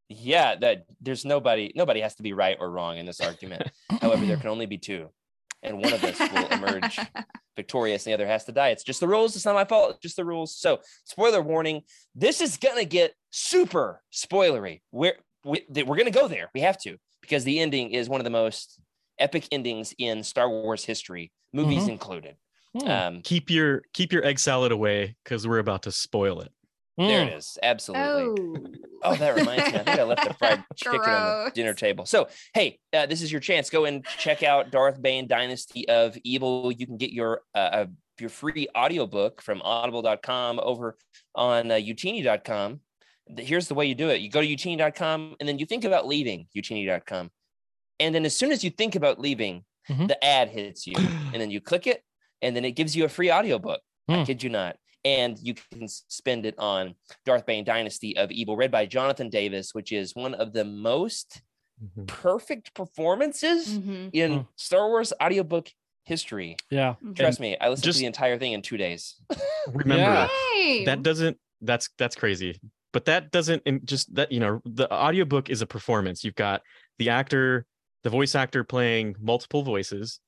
yeah, 0.09 0.55
that 0.55 0.85
there's 1.01 1.25
nobody 1.25 1.71
nobody 1.75 1.99
has 2.01 2.15
to 2.15 2.23
be 2.23 2.31
right 2.33 2.55
or 2.59 2.69
wrong 2.71 2.97
in 2.97 3.05
this 3.05 3.19
argument. 3.19 3.69
However, 4.01 4.25
there 4.25 4.37
can 4.37 4.49
only 4.49 4.65
be 4.65 4.77
two, 4.77 5.09
and 5.63 5.79
one 5.79 5.93
of 5.93 6.03
us 6.03 6.19
will 6.19 6.47
emerge 6.47 6.99
victorious, 7.55 8.05
and 8.05 8.11
the 8.11 8.13
other 8.15 8.27
has 8.27 8.45
to 8.45 8.51
die. 8.51 8.69
It's 8.69 8.83
just 8.83 8.99
the 8.99 9.07
rules. 9.07 9.35
It's 9.35 9.45
not 9.45 9.55
my 9.55 9.65
fault. 9.65 9.91
It's 9.91 9.99
just 9.99 10.15
the 10.15 10.25
rules. 10.25 10.55
So, 10.55 10.79
spoiler 11.05 11.41
warning: 11.41 11.81
this 12.15 12.41
is 12.41 12.57
gonna 12.57 12.85
get 12.85 13.13
super 13.31 14.01
spoilery. 14.13 14.81
We're 14.91 15.15
we, 15.43 15.65
we're 15.83 15.97
gonna 15.97 16.11
go 16.11 16.27
there. 16.27 16.49
We 16.53 16.61
have 16.61 16.77
to 16.81 16.97
because 17.21 17.43
the 17.43 17.59
ending 17.59 17.91
is 17.91 18.09
one 18.09 18.19
of 18.19 18.25
the 18.25 18.29
most 18.29 18.79
epic 19.19 19.47
endings 19.51 19.93
in 19.97 20.23
Star 20.23 20.49
Wars 20.49 20.85
history, 20.85 21.31
movies 21.53 21.85
Mhm. 21.85 21.89
included. 21.89 22.35
Hmm. 22.77 22.87
Um, 22.87 23.21
Keep 23.23 23.49
your 23.49 23.81
keep 23.93 24.11
your 24.13 24.23
egg 24.23 24.39
salad 24.39 24.71
away 24.71 25.15
because 25.23 25.47
we're 25.47 25.59
about 25.59 25.83
to 25.83 25.91
spoil 25.91 26.41
it. 26.41 26.51
There 26.97 27.23
Hmm. 27.23 27.29
it 27.29 27.33
is. 27.37 27.57
Absolutely. 27.61 28.43
Oh. 28.43 28.67
Oh, 29.03 29.15
that 29.15 29.35
reminds 29.35 29.71
me. 29.71 29.79
I 29.79 29.83
think 29.83 29.99
I 29.99 30.03
left 30.03 30.27
the 30.27 30.33
fried 30.33 30.63
chicken 30.75 30.99
on 31.01 31.45
the 31.45 31.51
dinner 31.51 31.73
table. 31.75 32.05
So, 32.05 32.27
hey, 32.53 32.79
uh, 32.93 33.05
this 33.05 33.21
is 33.21 33.31
your 33.31 33.39
chance. 33.41 33.69
Go 33.69 33.85
and 33.85 34.03
check 34.17 34.41
out 34.41 34.71
Darth 34.71 34.99
Bane 35.01 35.27
Dynasty 35.27 35.87
of 35.87 36.17
Evil. 36.23 36.71
You 36.71 36.87
can 36.87 36.97
get 36.97 37.11
your 37.11 37.41
uh, 37.53 37.57
uh, 37.57 37.85
your 38.19 38.29
free 38.31 38.67
audiobook 38.75 39.41
from 39.43 39.61
audible.com 39.61 40.59
over 40.63 40.97
on 41.35 41.69
uh, 41.69 41.75
utini.com. 41.75 42.79
Here's 43.37 43.67
the 43.67 43.75
way 43.75 43.85
you 43.85 43.93
do 43.93 44.09
it. 44.09 44.21
You 44.21 44.29
go 44.31 44.41
to 44.41 44.47
utini.com 44.47 45.35
and 45.39 45.47
then 45.47 45.59
you 45.59 45.65
think 45.67 45.83
about 45.85 46.07
leaving 46.07 46.47
utini.com. 46.57 47.29
And 47.99 48.15
then 48.15 48.25
as 48.25 48.35
soon 48.35 48.51
as 48.51 48.63
you 48.63 48.69
think 48.71 48.95
about 48.95 49.19
leaving, 49.19 49.63
Mhm. 49.89 50.07
the 50.09 50.21
ad 50.25 50.49
hits 50.49 50.85
you 50.87 50.95
and 50.97 51.35
then 51.35 51.49
you 51.51 51.61
click 51.61 51.87
it 51.87 52.03
and 52.41 52.55
then 52.55 52.65
it 52.65 52.71
gives 52.71 52.95
you 52.95 53.05
a 53.05 53.09
free 53.09 53.31
audiobook. 53.31 53.81
I 54.09 54.17
Hmm. 54.17 54.23
kid 54.23 54.41
you 54.43 54.49
not. 54.49 54.75
And 55.07 55.39
you 55.39 55.53
can 55.71 55.87
spend 55.87 56.45
it 56.45 56.55
on 56.57 56.93
Darth 57.25 57.45
Bane 57.45 57.63
Dynasty 57.63 58.17
of 58.17 58.29
Evil, 58.29 58.57
read 58.57 58.71
by 58.71 58.85
Jonathan 58.85 59.29
Davis, 59.29 59.73
which 59.73 59.93
is 59.93 60.13
one 60.15 60.33
of 60.33 60.51
the 60.51 60.65
most 60.65 61.41
Mhm. 61.81 62.07
perfect 62.07 62.73
performances 62.73 63.77
Mhm. 63.79 64.09
in 64.11 64.31
Hmm. 64.33 64.41
Star 64.57 64.89
Wars 64.89 65.13
audiobook 65.23 65.69
history. 66.03 66.57
Yeah. 66.69 66.95
Trust 67.15 67.39
me, 67.39 67.55
I 67.61 67.69
listened 67.69 67.85
just- 67.85 67.99
to 67.99 68.01
the 68.01 68.07
entire 68.07 68.37
thing 68.37 68.51
in 68.53 68.61
two 68.61 68.75
days. 68.77 69.15
Remember 69.67 70.29
Yeah. 70.55 70.85
That 70.85 71.03
doesn't 71.03 71.39
that's 71.61 71.89
that's 71.97 72.15
crazy 72.15 72.59
but 72.93 73.05
that 73.05 73.31
doesn't 73.31 73.63
and 73.65 73.85
just 73.87 74.13
that 74.13 74.31
you 74.31 74.39
know 74.39 74.61
the 74.65 74.91
audiobook 74.93 75.49
is 75.49 75.61
a 75.63 75.65
performance 75.65 76.23
you've 76.23 76.35
got 76.35 76.61
the 76.99 77.09
actor 77.09 77.65
the 78.03 78.11
voice 78.11 78.35
actor 78.35 78.63
playing 78.63 79.15
multiple 79.19 79.63
voices 79.63 80.19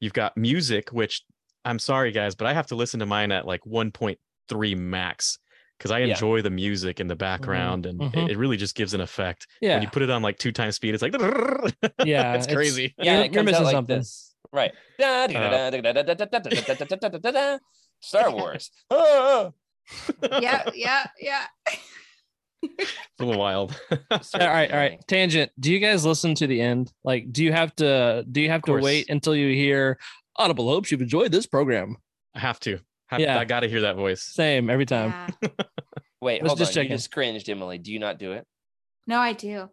you've 0.00 0.12
got 0.12 0.36
music 0.36 0.90
which 0.90 1.22
i'm 1.64 1.78
sorry 1.78 2.12
guys 2.12 2.34
but 2.34 2.46
i 2.46 2.52
have 2.52 2.66
to 2.66 2.74
listen 2.74 3.00
to 3.00 3.06
mine 3.06 3.30
at 3.32 3.46
like 3.46 3.62
1.3 3.64 4.76
max 4.76 5.38
because 5.78 5.90
i 5.90 5.98
Yeah. 6.00 6.06
enjoy 6.14 6.42
the 6.42 6.50
music 6.50 7.00
in 7.00 7.06
the 7.08 7.16
background 7.16 7.86
and 7.86 8.00
mhm. 8.00 8.24
it, 8.24 8.32
it 8.32 8.38
really 8.38 8.56
just 8.56 8.74
gives 8.74 8.94
an 8.94 9.00
effect 9.00 9.46
Yeah. 9.60 9.74
when 9.74 9.82
you 9.82 9.88
put 9.88 10.02
it 10.02 10.10
on 10.10 10.22
like 10.22 10.38
two 10.38 10.52
times 10.52 10.76
speed 10.76 10.94
it's 10.94 11.02
like 11.02 11.12
Yeah, 12.04 12.34
it's 12.34 12.46
it's- 12.46 12.54
crazy 12.54 12.94
Yeah, 12.98 13.14
You're- 13.14 13.26
it 13.26 13.34
you're 13.34 13.42
missing 13.44 13.64
like 13.64 13.72
something. 13.72 13.98
this. 13.98 14.28
Right. 14.52 14.72
Star 18.00 18.30
Wars. 18.30 18.70
Ah. 18.90 19.50
yeah, 20.40 20.62
yeah, 20.74 21.06
yeah. 21.20 21.44
it's 22.62 22.92
a 23.18 23.24
little 23.24 23.40
wild 23.40 23.74
all 23.90 24.20
right, 24.38 24.70
all 24.70 24.76
right. 24.78 25.00
Tangent. 25.08 25.50
Do 25.58 25.72
you 25.72 25.80
guys 25.80 26.04
listen 26.06 26.34
to 26.36 26.46
the 26.46 26.60
end? 26.60 26.92
Like, 27.02 27.32
do 27.32 27.42
you 27.42 27.52
have 27.52 27.74
to? 27.76 28.24
Do 28.30 28.40
you 28.40 28.48
have 28.50 28.62
to 28.62 28.74
wait 28.74 29.10
until 29.10 29.34
you 29.34 29.52
hear 29.54 29.98
Audible 30.36 30.68
hopes 30.68 30.90
you've 30.90 31.02
enjoyed 31.02 31.32
this 31.32 31.46
program? 31.46 31.96
i 32.34 32.38
have 32.38 32.58
to 32.60 32.78
have, 33.08 33.20
Yeah. 33.20 33.38
i 33.38 33.44
gotta 33.44 33.68
hear 33.68 33.82
that 33.82 33.96
voice 33.96 34.22
Same 34.22 34.70
every 34.70 34.86
time. 34.86 35.12
Yeah. 35.42 35.48
Wait, 36.20 36.40
Let's 36.40 36.50
hold 36.50 36.58
just 36.58 36.70
on. 36.70 36.74
check 36.74 36.90
You 36.90 36.96
just 36.96 37.10
cringed, 37.12 37.48
Emily. 37.48 37.78
Do 37.78 37.92
you 37.92 37.98
not 37.98 38.18
do 38.18 38.32
it? 38.32 38.46
No, 39.06 39.18
I 39.18 39.32
do. 39.32 39.68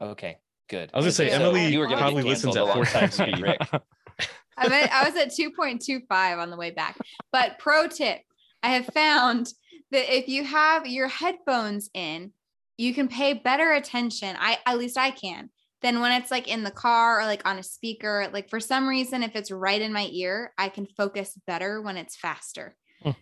Okay, 0.00 0.36
good. 0.68 0.90
I 0.92 0.98
was 0.98 1.04
gonna 1.04 1.12
say, 1.12 1.30
So, 1.30 1.36
Emily 1.36 1.68
you 1.72 1.78
were 1.78 1.86
gonna 1.86 1.96
probably 1.98 2.22
listens 2.22 2.56
at 2.56 2.66
four 2.72 2.84
times 2.84 3.18
ago, 3.18 3.30
speed. 3.32 3.42
Rick. 3.42 3.60
I 4.58 4.68
mean, 4.68 4.88
I 4.92 5.08
was 5.08 5.16
at 5.16 5.28
2.25 5.30 6.38
on 6.38 6.50
the 6.50 6.56
way 6.56 6.70
back. 6.70 6.96
But 7.32 7.58
pro 7.58 7.88
tip, 7.88 8.20
I 8.62 8.70
have 8.70 8.86
found 8.86 9.48
that 9.90 10.14
if 10.14 10.28
you 10.28 10.44
have 10.44 10.86
your 10.86 11.08
headphones 11.08 11.90
in, 11.94 12.32
you 12.78 12.94
can 12.94 13.08
pay 13.08 13.32
better 13.34 13.72
attention. 13.72 14.36
I 14.38 14.58
at 14.66 14.78
least 14.78 14.96
I 14.98 15.10
can 15.10 15.50
than 15.86 16.00
when 16.00 16.10
it's 16.10 16.32
like 16.32 16.48
in 16.48 16.64
the 16.64 16.70
car 16.70 17.20
or 17.20 17.26
like 17.26 17.46
on 17.46 17.58
a 17.58 17.62
speaker. 17.62 18.28
Like 18.32 18.50
for 18.50 18.58
some 18.58 18.88
reason, 18.88 19.22
if 19.22 19.36
it's 19.36 19.52
right 19.52 19.80
in 19.80 19.92
my 19.92 20.08
ear, 20.12 20.52
I 20.58 20.68
can 20.68 20.86
focus 20.86 21.38
better 21.46 21.80
when 21.80 21.96
it's 21.96 22.16
faster. 22.16 22.76
Hmm. 23.02 23.12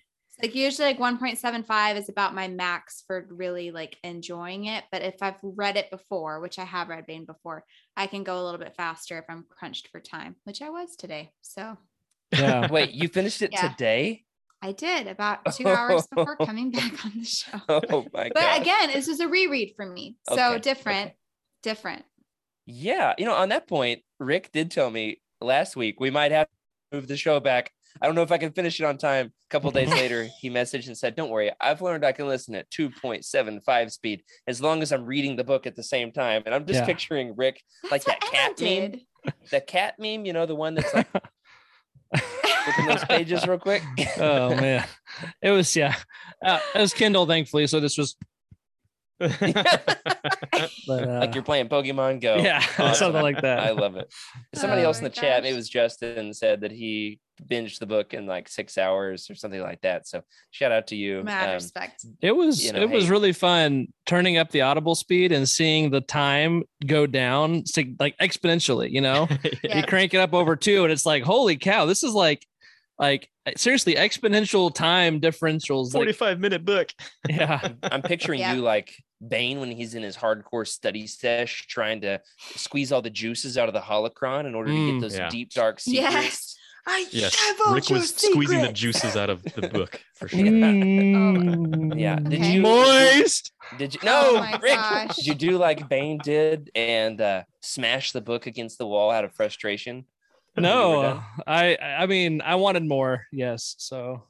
Like 0.43 0.55
usually 0.55 0.89
like 0.89 0.99
1.75 0.99 1.97
is 1.99 2.09
about 2.09 2.35
my 2.35 2.49
max 2.49 3.05
for 3.07 3.27
really 3.31 3.71
like 3.71 3.99
enjoying 4.03 4.65
it. 4.65 4.83
But 4.91 5.03
if 5.03 5.17
I've 5.21 5.39
read 5.43 5.77
it 5.77 5.91
before, 5.91 6.41
which 6.41 6.59
I 6.59 6.65
have 6.65 6.89
read 6.89 7.07
Bane 7.07 7.27
before, 7.27 7.65
I 7.99 8.07
can 8.07 8.25
go 8.25 8.41
a 8.41 8.45
little 8.45 8.59
bit 8.59 8.75
faster 8.77 9.19
if 9.19 9.27
I'm 9.29 9.45
crunched 9.51 9.89
for 9.89 10.01
time, 10.01 10.37
which 10.45 10.63
I 10.63 10.71
was 10.71 10.97
today. 10.97 11.33
So 11.43 11.77
Yeah. 12.33 12.71
Wait, 12.71 12.93
you 12.93 13.09
finished 13.13 13.43
it 13.43 13.53
Yeah. 13.53 13.69
today? 13.69 14.25
I 14.63 14.73
did 14.73 15.07
about 15.07 15.53
two 15.55 15.69
hours 15.69 16.07
before 16.07 16.37
coming 16.37 16.71
back 16.71 17.05
on 17.05 17.13
the 17.15 17.25
show. 17.27 17.61
Oh 17.69 18.07
my 18.15 18.31
god. 18.31 18.33
But 18.35 18.61
again, 18.63 18.91
this 18.95 19.07
was 19.07 19.21
a 19.21 19.29
reread 19.29 19.75
for 19.77 19.85
me. 19.85 20.17
So 20.31 20.53
Okay, 20.53 20.61
different, 20.61 21.13
different. 21.63 22.07
Yeah, 22.67 23.15
you 23.19 23.25
know, 23.25 23.35
on 23.35 23.51
that 23.51 23.69
point, 23.69 24.03
Rick 24.19 24.51
did 24.53 24.71
tell 24.71 24.91
me 24.91 25.21
last 25.41 25.77
week 25.77 26.01
we 26.01 26.11
might 26.11 26.33
have 26.33 26.47
to 26.47 26.97
move 26.97 27.09
the 27.09 27.17
show 27.17 27.41
back. 27.41 27.71
I 28.01 28.07
don't 28.07 28.15
know 28.17 28.23
if 28.23 28.33
I 28.33 28.39
can 28.39 28.53
finish 28.53 28.81
it 28.81 28.85
on 28.85 28.99
time. 28.99 29.27
A 29.27 29.51
couple 29.51 29.71
days 29.71 29.91
later, 29.95 30.29
he 30.41 30.51
messaged 30.51 30.87
and 30.87 30.97
said, 30.97 31.15
"Don't 31.15 31.31
worry, 31.31 31.53
I've 31.61 31.83
learned 31.83 32.05
I 32.05 32.13
can 32.13 32.27
listen 32.27 32.55
at 32.55 32.71
2.75 32.71 33.93
speed 33.93 34.23
as 34.47 34.61
long 34.61 34.83
as 34.83 34.93
I'm 34.93 35.05
reading 35.05 35.37
the 35.37 35.45
book 35.45 35.67
at 35.67 35.77
the 35.77 35.83
same 35.83 36.11
time." 36.11 36.43
And 36.47 36.55
I'm 36.55 36.67
just 36.67 36.81
Yeah. 36.81 36.87
picturing 36.87 37.35
Rick 37.37 37.63
like 37.91 38.05
that 38.05 38.19
what 38.23 38.35
Emma 38.35 38.55
cat 38.55 38.93
meme, 38.93 39.33
the 39.51 39.61
cat 39.61 39.95
meme, 39.99 40.25
you 40.25 40.33
know, 40.33 40.47
the 40.47 40.55
one 40.55 40.75
that's 40.75 40.93
like 40.95 41.07
flipping 42.65 42.87
those 42.87 43.05
pages 43.05 43.47
real 43.47 43.59
quick. 43.59 43.83
oh 44.19 44.57
man, 44.57 44.85
it 45.43 45.51
was 45.51 45.75
yeah. 45.77 45.95
Uh, 46.45 46.61
it 46.75 46.81
was 46.81 46.93
Kindle, 46.95 47.27
thankfully. 47.27 47.67
So 47.67 47.81
this 47.81 47.97
was, 47.97 48.17
but, 49.21 51.09
uh, 51.09 51.19
like 51.21 51.35
you're 51.35 51.45
playing 51.45 51.69
Pokemon 51.69 52.21
Go. 52.21 52.37
yeah, 52.37 52.59
Awesome. 52.79 52.95
something 52.95 53.23
like 53.23 53.41
that. 53.43 53.61
I 53.61 53.71
love 53.71 53.97
it. 53.97 54.13
Somebody 54.55 54.83
Oh 54.83 54.87
else 54.87 54.99
in 54.99 55.05
my 55.05 55.09
the 55.09 55.15
chat, 55.15 55.43
maybe 55.43 55.53
it 55.55 55.57
was 55.57 55.69
Justin, 55.69 56.33
said 56.35 56.63
that 56.63 56.71
he 56.73 57.21
binged 57.49 57.79
the 57.81 57.87
book 57.87 58.15
in 58.15 58.27
like 58.27 58.49
six 58.49 58.79
hours 58.79 59.29
or 59.31 59.35
something 59.35 59.61
like 59.61 59.81
that. 59.83 60.07
So 60.07 60.23
shout 60.51 60.73
out 60.73 60.87
to 60.89 60.97
you. 60.97 61.23
Mad 61.25 61.49
Um, 61.49 61.55
respect. 61.55 62.05
It 62.21 62.33
was 62.33 62.65
you 62.65 62.73
know, 62.73 62.81
it 62.83 62.91
was 62.91 63.11
really 63.11 63.33
fun 63.33 63.89
turning 64.07 64.37
up 64.39 64.51
the 64.51 64.61
audible 64.63 64.95
speed 64.95 65.33
and 65.33 65.49
seeing 65.49 65.91
the 65.91 66.01
time 66.01 66.63
go 66.87 67.07
down 67.07 67.67
sig- 67.67 67.97
like 67.99 68.17
exponentially, 68.19 68.91
you 68.91 69.01
know. 69.01 69.29
Yeah. 69.63 69.79
You 69.79 69.83
crank 69.85 70.15
it 70.15 70.19
up 70.19 70.33
over 70.35 70.57
two 70.57 70.85
and 70.85 70.93
it's 70.93 71.07
like, 71.07 71.23
holy 71.25 71.57
cow, 71.57 71.87
this 71.87 72.03
is 72.05 72.15
like 72.15 72.47
like 72.97 73.29
seriously 73.57 73.97
exponential 73.97 74.73
time 74.73 75.21
differentials. 75.21 75.87
Like, 75.87 75.95
45 75.95 76.39
minute 76.39 76.65
book. 76.65 76.91
yeah. 77.29 77.61
I'm 77.83 78.03
picturing 78.03 78.39
Yeah. 78.39 78.55
you 78.55 78.61
like 78.63 78.95
Bane 79.29 79.61
when 79.61 79.71
he's 79.71 79.95
in 79.95 80.03
his 80.03 80.17
hardcore 80.17 80.67
study 80.67 81.07
sesh, 81.07 81.67
trying 81.67 82.01
to 82.03 82.21
squeeze 82.57 82.93
all 82.93 83.03
the 83.03 83.11
juices 83.11 83.57
out 83.59 83.69
of 83.69 83.75
the 83.75 83.81
holocron 83.81 84.47
in 84.47 84.55
order 84.55 84.71
to 84.71 84.77
Mm, 84.77 84.93
get 84.95 85.01
those 85.01 85.17
yeah. 85.17 85.29
deep 85.29 85.51
dark 85.53 85.81
secrets. 85.81 86.13
Yes. 86.15 86.57
I 86.87 87.07
Yes. 87.13 87.35
Rick 87.73 87.89
your 87.89 87.99
was 88.01 88.15
squeezing 88.15 88.61
the 88.61 88.71
juices 88.73 89.17
out 89.17 89.31
of 89.31 89.43
the 89.43 89.69
book 89.73 90.01
for 90.17 90.29
sure. 90.29 90.41
Mm. 90.41 91.99
Yeah. 91.99 92.17
Did 92.17 92.35
Okay. 92.41 92.53
you 92.55 92.61
moist? 92.63 93.53
Did 93.79 93.95
you 93.95 94.01
Oh 94.05 94.33
no 94.35 94.41
my 94.41 94.59
Rick? 94.63 94.75
gosh. 94.75 95.17
Did 95.17 95.27
you 95.27 95.35
do 95.35 95.57
like 95.59 95.89
Bane 95.89 96.19
did 96.23 96.71
and 96.75 97.21
uh, 97.21 97.45
smash 97.63 98.13
the 98.13 98.21
book 98.21 98.47
against 98.47 98.79
the 98.79 98.87
wall 98.87 99.11
out 99.11 99.25
of 99.25 99.33
frustration? 99.35 100.05
when 100.55 100.65
you 100.65 100.71
were 100.71 100.75
No. 100.77 101.23
I 101.47 101.77
I 101.77 102.07
mean 102.07 102.43
I 102.43 102.57
wanted 102.57 102.85
more. 102.85 103.25
Yes, 103.33 103.75
so 103.79 104.25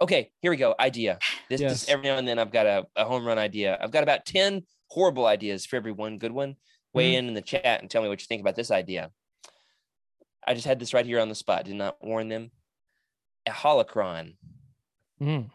Okay, 0.00 0.30
here 0.40 0.50
we 0.50 0.56
go. 0.56 0.74
Idea. 0.78 1.18
This, 1.48 1.60
Yes. 1.60 1.72
this 1.72 1.88
every 1.88 2.04
now 2.06 2.16
and 2.16 2.26
then 2.28 2.38
I've 2.38 2.52
got 2.52 2.66
a, 2.66 2.86
a 2.96 3.04
home 3.04 3.24
run 3.26 3.38
idea. 3.38 3.78
I've 3.80 3.90
got 3.90 4.02
about 4.02 4.26
10 4.26 4.62
horrible 4.88 5.26
ideas 5.26 5.64
for 5.64 5.76
every 5.76 5.92
one 5.92 6.18
good 6.18 6.32
one. 6.32 6.56
Weigh 6.92 7.12
Mm-hmm. 7.12 7.18
in 7.18 7.28
in 7.28 7.34
the 7.34 7.42
chat 7.42 7.80
and 7.80 7.90
tell 7.90 8.02
me 8.02 8.08
what 8.08 8.20
you 8.20 8.26
think 8.26 8.40
about 8.40 8.56
this 8.56 8.70
idea. 8.70 9.10
I 10.46 10.54
just 10.54 10.66
had 10.66 10.78
this 10.78 10.94
right 10.94 11.04
here 11.06 11.20
on 11.20 11.28
the 11.28 11.34
spot. 11.34 11.64
Did 11.64 11.74
not 11.76 11.96
warn 12.02 12.28
them. 12.28 12.50
A 13.46 13.50
holocron 13.50 14.36
mm. 15.20 15.50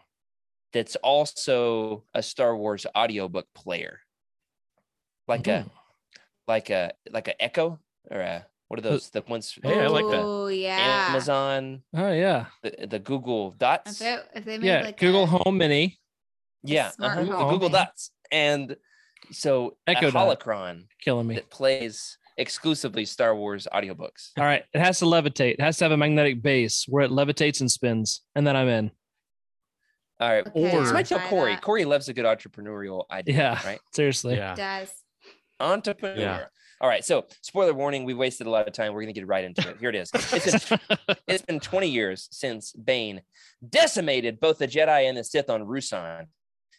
that's 0.73 0.95
also 0.97 2.03
a 2.13 2.21
Star 2.23 2.55
Wars 2.55 2.85
audiobook 2.95 3.47
player. 3.53 3.99
Like 5.27 5.43
Mhm. 5.43 5.65
a 5.65 5.71
like 6.47 6.69
a 6.69 6.91
like 7.09 7.27
a 7.27 7.41
Echo 7.41 7.79
or 8.09 8.19
a 8.19 8.45
what 8.71 8.79
are 8.79 8.83
those 8.83 9.09
the 9.09 9.21
ones 9.27 9.59
Hey, 9.61 9.81
I 9.81 9.87
like 9.87 10.05
that. 10.05 10.21
Oh 10.21 10.47
yeah. 10.47 11.07
Amazon 11.09 11.81
Oh 11.93 12.09
yeah, 12.13 12.45
the, 12.63 12.87
the 12.87 12.99
Google 12.99 13.51
Dots. 13.51 13.99
If, 13.99 14.07
it, 14.07 14.27
if 14.33 14.45
they 14.45 14.57
made 14.57 14.67
yeah. 14.67 14.81
like 14.83 14.97
Google 14.97 15.23
a, 15.23 15.25
Home 15.25 15.57
Mini, 15.57 15.99
yeah, 16.63 16.91
uh-huh, 16.97 17.21
the 17.25 17.35
home. 17.35 17.49
Google 17.51 17.67
Dots. 17.67 18.11
And 18.31 18.77
so 19.31 19.75
Echo 19.85 20.07
a 20.07 20.11
Dot. 20.13 20.39
holocron 20.39 20.85
killing 21.03 21.27
me. 21.27 21.35
that 21.35 21.49
plays 21.49 22.17
exclusively 22.37 23.03
Star 23.03 23.35
Wars 23.35 23.67
audiobooks. 23.73 24.29
All 24.37 24.45
right, 24.45 24.63
it 24.73 24.79
has 24.79 24.99
to 24.99 25.05
levitate. 25.05 25.55
It 25.55 25.61
has 25.61 25.75
to 25.79 25.83
have 25.85 25.91
a 25.91 25.97
magnetic 25.97 26.41
base 26.41 26.85
where 26.87 27.03
it 27.03 27.11
levitates 27.11 27.59
and 27.59 27.69
spins, 27.69 28.21
and 28.35 28.47
then 28.47 28.55
I'm 28.55 28.69
in. 28.69 28.91
All 30.21 30.29
right. 30.29 30.47
Okay, 30.47 30.77
Or- 30.77 30.85
Somebody 30.85 31.09
tell 31.09 31.19
Corey. 31.19 31.55
that. 31.55 31.61
Corey 31.61 31.83
loves 31.83 32.07
a 32.07 32.13
good 32.13 32.25
entrepreneurial 32.25 33.03
idea. 33.11 33.35
Yeah. 33.35 33.59
Right. 33.65 33.79
Seriously. 33.91 34.35
Yeah. 34.37 34.55
does. 34.55 34.93
Entrepreneur. 35.59 36.15
Yeah. 36.17 36.45
All 36.81 36.89
right. 36.89 37.05
So 37.05 37.25
spoiler 37.41 37.73
warning, 37.75 38.05
we 38.05 38.15
wasted 38.15 38.47
a 38.47 38.49
lot 38.49 38.67
of 38.67 38.73
time. 38.73 38.93
We're 38.93 39.01
gonna 39.03 39.13
get 39.13 39.27
right 39.27 39.43
into 39.43 39.69
it. 39.69 39.77
Here 39.79 39.89
it 39.89 39.95
is. 39.95 40.09
It's 40.13 40.67
been, 40.67 40.79
it's 41.27 41.45
been 41.45 41.59
20 41.59 41.87
years 41.87 42.27
since 42.31 42.73
Bane 42.73 43.21
decimated 43.67 44.39
both 44.39 44.57
the 44.57 44.67
Jedi 44.67 45.07
and 45.07 45.15
the 45.15 45.23
Sith 45.23 45.49
on 45.51 45.61
Ruusan 45.61 46.25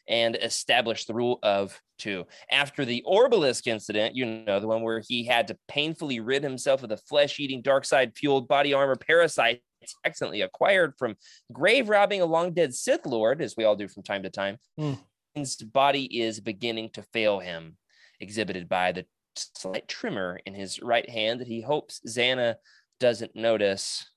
and 0.08 0.34
established 0.34 1.06
the 1.06 1.14
rule 1.14 1.38
of 1.44 1.80
two. 1.98 2.26
After 2.50 2.84
the 2.84 3.04
Orbalisk 3.06 3.68
incident, 3.68 4.16
you 4.16 4.26
know, 4.26 4.58
the 4.58 4.66
one 4.66 4.82
where 4.82 5.00
he 5.06 5.24
had 5.24 5.46
to 5.48 5.58
painfully 5.68 6.18
rid 6.18 6.42
himself 6.42 6.82
of 6.82 6.88
the 6.88 6.96
flesh 6.96 7.38
eating, 7.38 7.62
dark 7.62 7.84
side 7.84 8.16
fueled 8.16 8.48
body 8.48 8.74
armor 8.74 8.96
parasites 8.96 9.60
accidentally 10.04 10.40
acquired 10.40 10.94
from 10.98 11.14
grave 11.52 11.88
robbing 11.88 12.20
a 12.20 12.26
long 12.26 12.52
dead 12.52 12.74
Sith 12.74 13.06
Lord, 13.06 13.40
as 13.40 13.56
we 13.56 13.62
all 13.62 13.76
do 13.76 13.86
from 13.86 14.02
time 14.02 14.24
to 14.24 14.30
time, 14.30 14.58
Hmm. 14.76 14.94
his 15.34 15.54
body 15.56 16.20
is 16.20 16.40
beginning 16.40 16.90
to 16.94 17.02
fail 17.12 17.38
him, 17.38 17.76
exhibited 18.18 18.68
by 18.68 18.90
the 18.90 19.06
slight 19.34 19.88
tremor 19.88 20.40
in 20.46 20.54
his 20.54 20.80
right 20.80 21.08
hand 21.08 21.40
that 21.40 21.48
he 21.48 21.60
hopes 21.60 22.00
Zannah 22.06 22.56
doesn't 23.00 23.34
notice, 23.36 24.10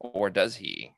or 0.00 0.30
does 0.30 0.56
he? 0.56 0.92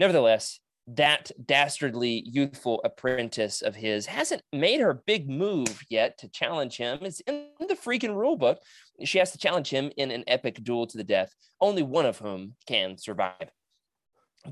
Nevertheless, 0.00 0.60
that 0.86 1.30
dastardly 1.42 2.22
youthful 2.26 2.80
apprentice 2.84 3.62
of 3.62 3.74
his 3.74 4.06
hasn't 4.06 4.42
made 4.52 4.80
her 4.80 5.02
big 5.06 5.28
move 5.30 5.82
yet 5.88 6.18
to 6.18 6.28
challenge 6.28 6.76
him. 6.76 6.98
It's 7.02 7.20
in 7.20 7.46
the 7.60 7.74
freaking 7.74 8.14
rule 8.14 8.36
book. 8.36 8.58
She 9.02 9.18
has 9.18 9.32
to 9.32 9.38
challenge 9.38 9.70
him 9.70 9.90
in 9.96 10.10
an 10.10 10.24
epic 10.26 10.62
duel 10.62 10.86
to 10.88 10.98
the 10.98 11.04
death, 11.04 11.30
only 11.60 11.82
one 11.82 12.04
of 12.04 12.18
whom 12.18 12.54
can 12.66 12.98
survive. 12.98 13.50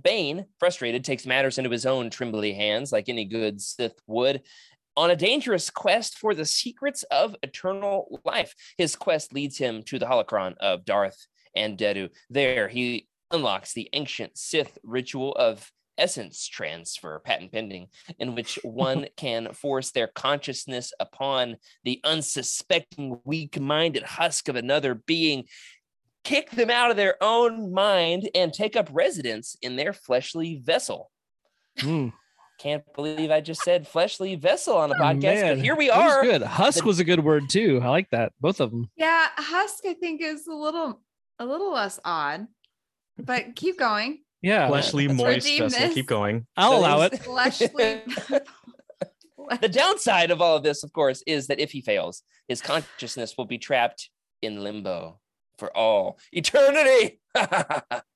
Bane, 0.03 0.47
frustrated, 0.59 1.05
takes 1.05 1.27
matters 1.27 1.59
into 1.59 1.69
his 1.69 1.85
own 1.85 2.09
trembly 2.09 2.55
hands, 2.55 2.93
like 2.93 3.11
any 3.11 3.27
good 3.27 3.61
Sith 3.61 4.01
would, 4.07 4.41
on 4.97 5.11
a 5.11 5.17
dangerous 5.17 5.71
quest 5.71 6.19
for 6.19 6.35
the 6.35 6.45
secrets 6.45 7.03
of 7.05 7.37
eternal 7.43 8.21
life. 8.25 8.55
His 8.77 8.97
quest 8.97 9.33
leads 9.33 9.59
him 9.59 9.83
to 9.85 9.99
the 9.99 10.07
holocron 10.07 10.55
of 10.59 10.85
Darth 10.85 11.27
Andeddu. 11.57 12.11
There, 12.31 12.69
he 12.69 13.09
unlocks 13.31 13.73
the 13.73 13.89
ancient 13.93 14.37
Sith 14.37 14.79
ritual 14.83 15.33
of 15.35 15.71
essence 15.99 16.47
transfer, 16.47 17.21
patent 17.25 17.53
pending, 17.53 17.89
in 18.19 18.35
which 18.35 18.59
one 18.65 19.07
can 19.17 19.53
force 19.53 19.91
their 19.91 20.09
consciousness 20.09 20.93
upon 21.01 21.57
the 21.85 22.01
unsuspecting, 22.05 23.19
weak 23.25 23.61
minded 23.61 24.03
husk 24.03 24.49
of 24.49 24.57
another 24.57 24.95
being, 24.95 25.45
kick 26.25 26.51
them 26.51 26.71
out 26.71 26.91
of 26.91 26.97
their 26.97 27.23
own 27.23 27.73
mind, 27.73 28.29
and 28.35 28.53
take 28.53 28.77
up 28.77 28.89
residence 28.93 29.57
in 29.63 29.77
their 29.77 29.93
fleshly 29.93 30.61
vessel. 30.63 31.11
Mm. 31.79 32.13
Can't 32.63 32.85
believe 32.95 33.33
I 33.33 33.41
just 33.41 33.63
said 33.63 33.89
fleshly 33.89 34.37
vessel 34.37 34.77
on 34.77 34.93
a 34.93 34.95
oh, 34.95 34.99
podcast, 34.99 35.23
Man, 35.23 35.57
but 35.57 35.65
here 35.65 35.75
we 35.75 35.89
that 35.89 35.99
was 35.99 36.13
are. 36.13 36.23
good. 36.23 36.43
Husk 36.43 36.79
The- 36.79 36.87
was 36.87 37.01
a 37.01 37.05
good 37.05 37.25
word 37.25 37.51
too. 37.51 37.81
I 37.83 37.89
like 37.89 38.09
that. 38.11 38.33
Both 38.41 38.61
of 38.61 38.71
them. 38.71 38.89
Yeah, 38.97 39.27
husk 39.37 39.85
I 39.85 39.95
think 39.95 40.23
is 40.23 40.47
a 40.47 40.55
little 40.55 41.01
a 41.41 41.45
little 41.45 41.73
less 41.73 41.99
odd. 42.05 42.47
But 43.19 43.57
keep 43.57 43.81
going. 43.81 44.21
Yeah. 44.43 44.69
Fleshly, 44.69 45.09
Let's 45.09 45.19
moist 45.19 45.49
vessel. 45.59 45.69
this. 45.71 45.95
Keep 45.95 46.07
going. 46.07 46.47
I'll 46.57 46.71
So 46.71 46.79
allow 46.79 47.01
it. 47.03 47.19
Fleshly. 47.19 48.03
the 49.61 49.69
downside 49.69 50.31
of 50.31 50.41
all 50.41 50.57
of 50.57 50.63
this, 50.63 50.85
of 50.85 50.93
course, 50.93 51.25
is 51.27 51.49
that 51.49 51.59
if 51.59 51.73
he 51.73 51.81
fails, 51.81 52.23
his 52.47 52.61
consciousness 52.61 53.35
will 53.37 53.45
be 53.45 53.59
trapped 53.59 54.09
in 54.41 54.63
limbo 54.63 55.19
for 55.59 55.77
all 55.77 56.19
eternity. 56.31 57.21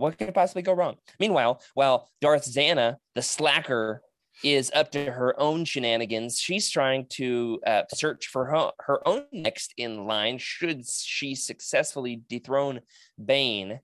what 0.00 0.18
could 0.18 0.34
possibly 0.34 0.62
go 0.62 0.72
wrong? 0.72 0.96
Meanwhile, 1.18 1.60
while 1.74 2.08
Darth 2.20 2.44
Zannah, 2.44 2.96
the 3.14 3.22
slacker, 3.22 4.02
is 4.42 4.70
up 4.74 4.90
to 4.92 5.10
her 5.10 5.38
own 5.38 5.64
shenanigans, 5.64 6.38
she's 6.38 6.70
trying 6.70 7.06
to 7.10 7.60
uh, 7.66 7.82
search 7.92 8.28
for 8.28 8.46
her, 8.46 8.70
her 8.80 9.06
own 9.06 9.24
next 9.32 9.74
in 9.76 10.06
line 10.06 10.38
should 10.38 10.82
she 10.88 11.34
successfully 11.34 12.22
dethrone 12.28 12.80
Bane. 13.22 13.80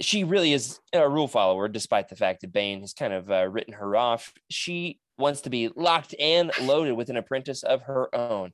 She 0.00 0.24
really 0.24 0.52
is 0.52 0.80
a 0.92 1.08
rule 1.08 1.28
follower, 1.28 1.68
despite 1.68 2.08
the 2.08 2.16
fact 2.16 2.40
that 2.40 2.52
Bane 2.52 2.80
has 2.80 2.94
kind 2.94 3.12
of 3.12 3.30
uh, 3.30 3.48
written 3.48 3.74
her 3.74 3.96
off. 3.96 4.32
She 4.48 5.00
wants 5.18 5.42
to 5.42 5.50
be 5.50 5.68
locked 5.74 6.14
and 6.18 6.52
loaded 6.62 6.92
with 6.92 7.10
an 7.10 7.16
apprentice 7.16 7.64
of 7.64 7.82
her 7.82 8.14
own. 8.14 8.52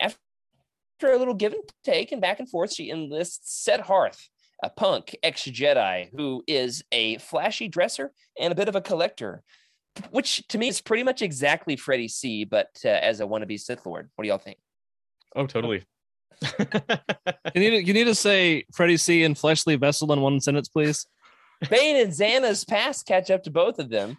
After 0.00 0.16
a 1.12 1.18
little 1.18 1.34
give 1.34 1.52
and 1.52 1.62
take 1.84 2.12
and 2.12 2.22
back 2.22 2.38
and 2.38 2.48
forth, 2.48 2.72
she 2.72 2.90
enlists 2.90 3.62
Set 3.62 3.80
Harth 3.80 4.28
a 4.62 4.70
punk 4.70 5.16
ex 5.22 5.42
Jedi 5.42 6.08
who 6.16 6.42
is 6.46 6.82
a 6.92 7.18
flashy 7.18 7.68
dresser 7.68 8.12
and 8.38 8.52
a 8.52 8.56
bit 8.56 8.68
of 8.68 8.76
a 8.76 8.80
collector, 8.80 9.42
which 10.10 10.46
to 10.48 10.58
me 10.58 10.68
is 10.68 10.80
pretty 10.80 11.02
much 11.02 11.22
exactly 11.22 11.76
Freddie 11.76 12.08
C, 12.08 12.44
but 12.44 12.68
uh, 12.84 12.88
as 12.88 13.20
a 13.20 13.24
wannabe 13.24 13.58
Sith 13.58 13.86
Lord. 13.86 14.10
What 14.14 14.24
do 14.24 14.28
y'all 14.28 14.38
think? 14.38 14.58
Oh, 15.36 15.46
totally. 15.46 15.84
You 17.54 17.60
need 17.60 17.70
to, 17.70 17.84
you 17.84 17.94
need 17.94 18.04
to 18.04 18.14
say 18.14 18.64
Freddie 18.72 18.98
C 18.98 19.24
and 19.24 19.36
fleshly 19.36 19.76
vessel 19.76 20.12
in 20.12 20.20
one 20.20 20.40
sentence, 20.40 20.68
please. 20.68 21.06
Bane 21.70 21.96
and 21.96 22.12
Zannah's 22.12 22.64
past 22.64 23.06
catch 23.06 23.30
up 23.30 23.42
to 23.44 23.50
both 23.50 23.78
of 23.78 23.88
them, 23.88 24.18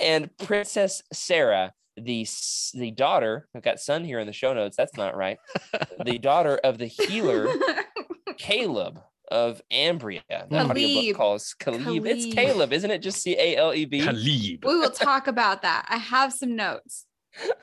and 0.00 0.30
Princess 0.38 1.02
Serra, 1.12 1.72
the 1.96 2.26
the 2.74 2.90
daughter, 2.92 3.48
I've 3.54 3.62
got 3.62 3.80
son 3.80 4.04
here 4.04 4.20
in 4.20 4.26
the 4.26 4.32
show 4.32 4.52
notes. 4.52 4.76
That's 4.76 4.96
not 4.96 5.16
right. 5.16 5.38
the 6.04 6.18
daughter 6.18 6.60
of 6.62 6.78
the 6.78 6.86
healer 6.86 7.48
Caleb 8.38 9.00
of 9.28 9.60
Ambria. 9.72 10.22
The 10.28 10.46
Khalib. 10.56 10.70
audiobook 10.70 11.16
calls 11.16 11.54
Caleb. 11.58 12.06
It's 12.06 12.34
Caleb, 12.34 12.72
isn't 12.72 12.90
it? 12.90 12.98
Just 12.98 13.22
C 13.22 13.36
A 13.38 13.56
L 13.56 13.74
E 13.74 13.84
B. 13.84 14.00
Khalib. 14.00 14.64
we 14.64 14.76
will 14.78 14.90
talk 14.90 15.26
about 15.26 15.62
that. 15.62 15.86
I 15.88 15.96
have 15.96 16.32
some 16.32 16.56
notes. 16.56 17.06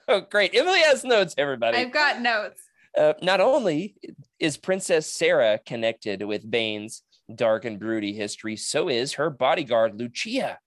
Oh, 0.07 0.22
great. 0.22 0.53
Emily 0.53 0.82
has 0.82 1.03
notes, 1.03 1.34
everybody. 1.38 1.78
I've 1.80 1.91
got 1.91 2.22
notes. 2.22 2.61
Uh, 2.95 3.14
not 3.24 3.41
only 3.41 3.95
is 4.39 4.55
Princess 4.55 5.11
Serra 5.11 5.59
connected 5.66 6.22
with 6.24 6.49
Bane's 6.49 7.01
dark 7.34 7.66
and 7.66 7.80
broody 7.80 8.14
history, 8.14 8.55
so 8.55 8.88
is 8.88 9.14
her 9.14 9.32
bodyguard, 9.32 9.99
Lucia. 9.99 10.59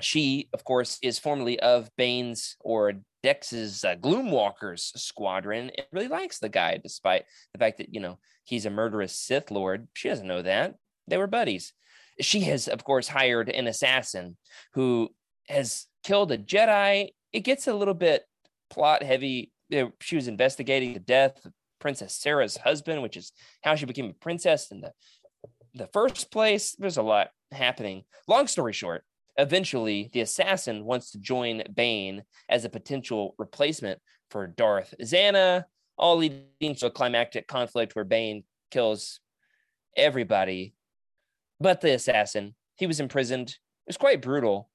She, 0.00 0.48
of 0.54 0.64
course, 0.64 0.98
is 1.02 1.18
formerly 1.18 1.60
of 1.60 1.90
Bane's 1.98 2.56
or 2.60 2.94
Dex's 3.22 3.84
uh, 3.84 3.96
Gloomwalkers 3.96 4.98
squadron 4.98 5.70
and 5.76 5.86
really 5.92 6.08
likes 6.08 6.38
the 6.38 6.48
guy, 6.48 6.78
despite 6.82 7.24
the 7.52 7.58
fact 7.58 7.78
that, 7.78 7.94
you 7.94 8.00
know, 8.00 8.18
he's 8.44 8.66
a 8.66 8.70
murderous 8.70 9.16
Sith 9.16 9.50
Lord. 9.50 9.88
She 9.94 10.08
doesn't 10.08 10.26
know 10.26 10.42
that. 10.42 10.74
They 11.08 11.16
were 11.16 11.26
buddies. 11.26 11.72
She 12.20 12.40
has, 12.40 12.68
of 12.68 12.84
course, 12.84 13.08
hired 13.08 13.48
an 13.48 13.66
assassin 13.66 14.36
who 14.74 15.10
has 15.48 15.86
killed 16.04 16.32
a 16.32 16.38
Jedi. 16.38 17.10
It 17.32 17.40
gets 17.40 17.66
a 17.66 17.74
little 17.74 17.94
bit 17.94 18.24
plot 18.70 19.02
heavy. 19.02 19.52
She 20.00 20.16
was 20.16 20.28
investigating 20.28 20.92
the 20.92 21.00
death 21.00 21.44
of 21.44 21.52
Princess 21.80 22.14
Serra's 22.14 22.56
husband, 22.56 23.02
which 23.02 23.16
is 23.16 23.32
how 23.62 23.74
she 23.74 23.86
became 23.86 24.10
a 24.10 24.12
princess 24.12 24.70
in 24.70 24.80
the 24.80 24.92
the 25.74 25.88
first 25.88 26.30
place. 26.30 26.76
There's 26.78 26.98
a 26.98 27.02
lot 27.02 27.30
happening. 27.50 28.04
Long 28.28 28.46
story 28.46 28.74
short, 28.74 29.04
eventually 29.36 30.10
the 30.12 30.20
assassin 30.20 30.84
wants 30.84 31.10
to 31.12 31.18
join 31.18 31.62
Bane 31.74 32.22
as 32.48 32.64
a 32.64 32.70
potential 32.70 33.34
replacement 33.38 34.00
for 34.30 34.46
Darth 34.46 34.94
Zannah, 35.02 35.64
all 35.96 36.16
leading 36.16 36.74
to 36.76 36.86
a 36.86 36.90
climactic 36.90 37.46
conflict 37.46 37.94
where 37.94 38.04
Bane 38.04 38.44
kills 38.70 39.20
everybody 39.96 40.74
but 41.62 41.80
the 41.80 41.94
assassin. 41.94 42.54
He 42.76 42.86
was 42.86 43.00
imprisoned. 43.00 43.50
It 43.50 43.88
was 43.88 43.96
quite 43.96 44.20
brutal. 44.20 44.68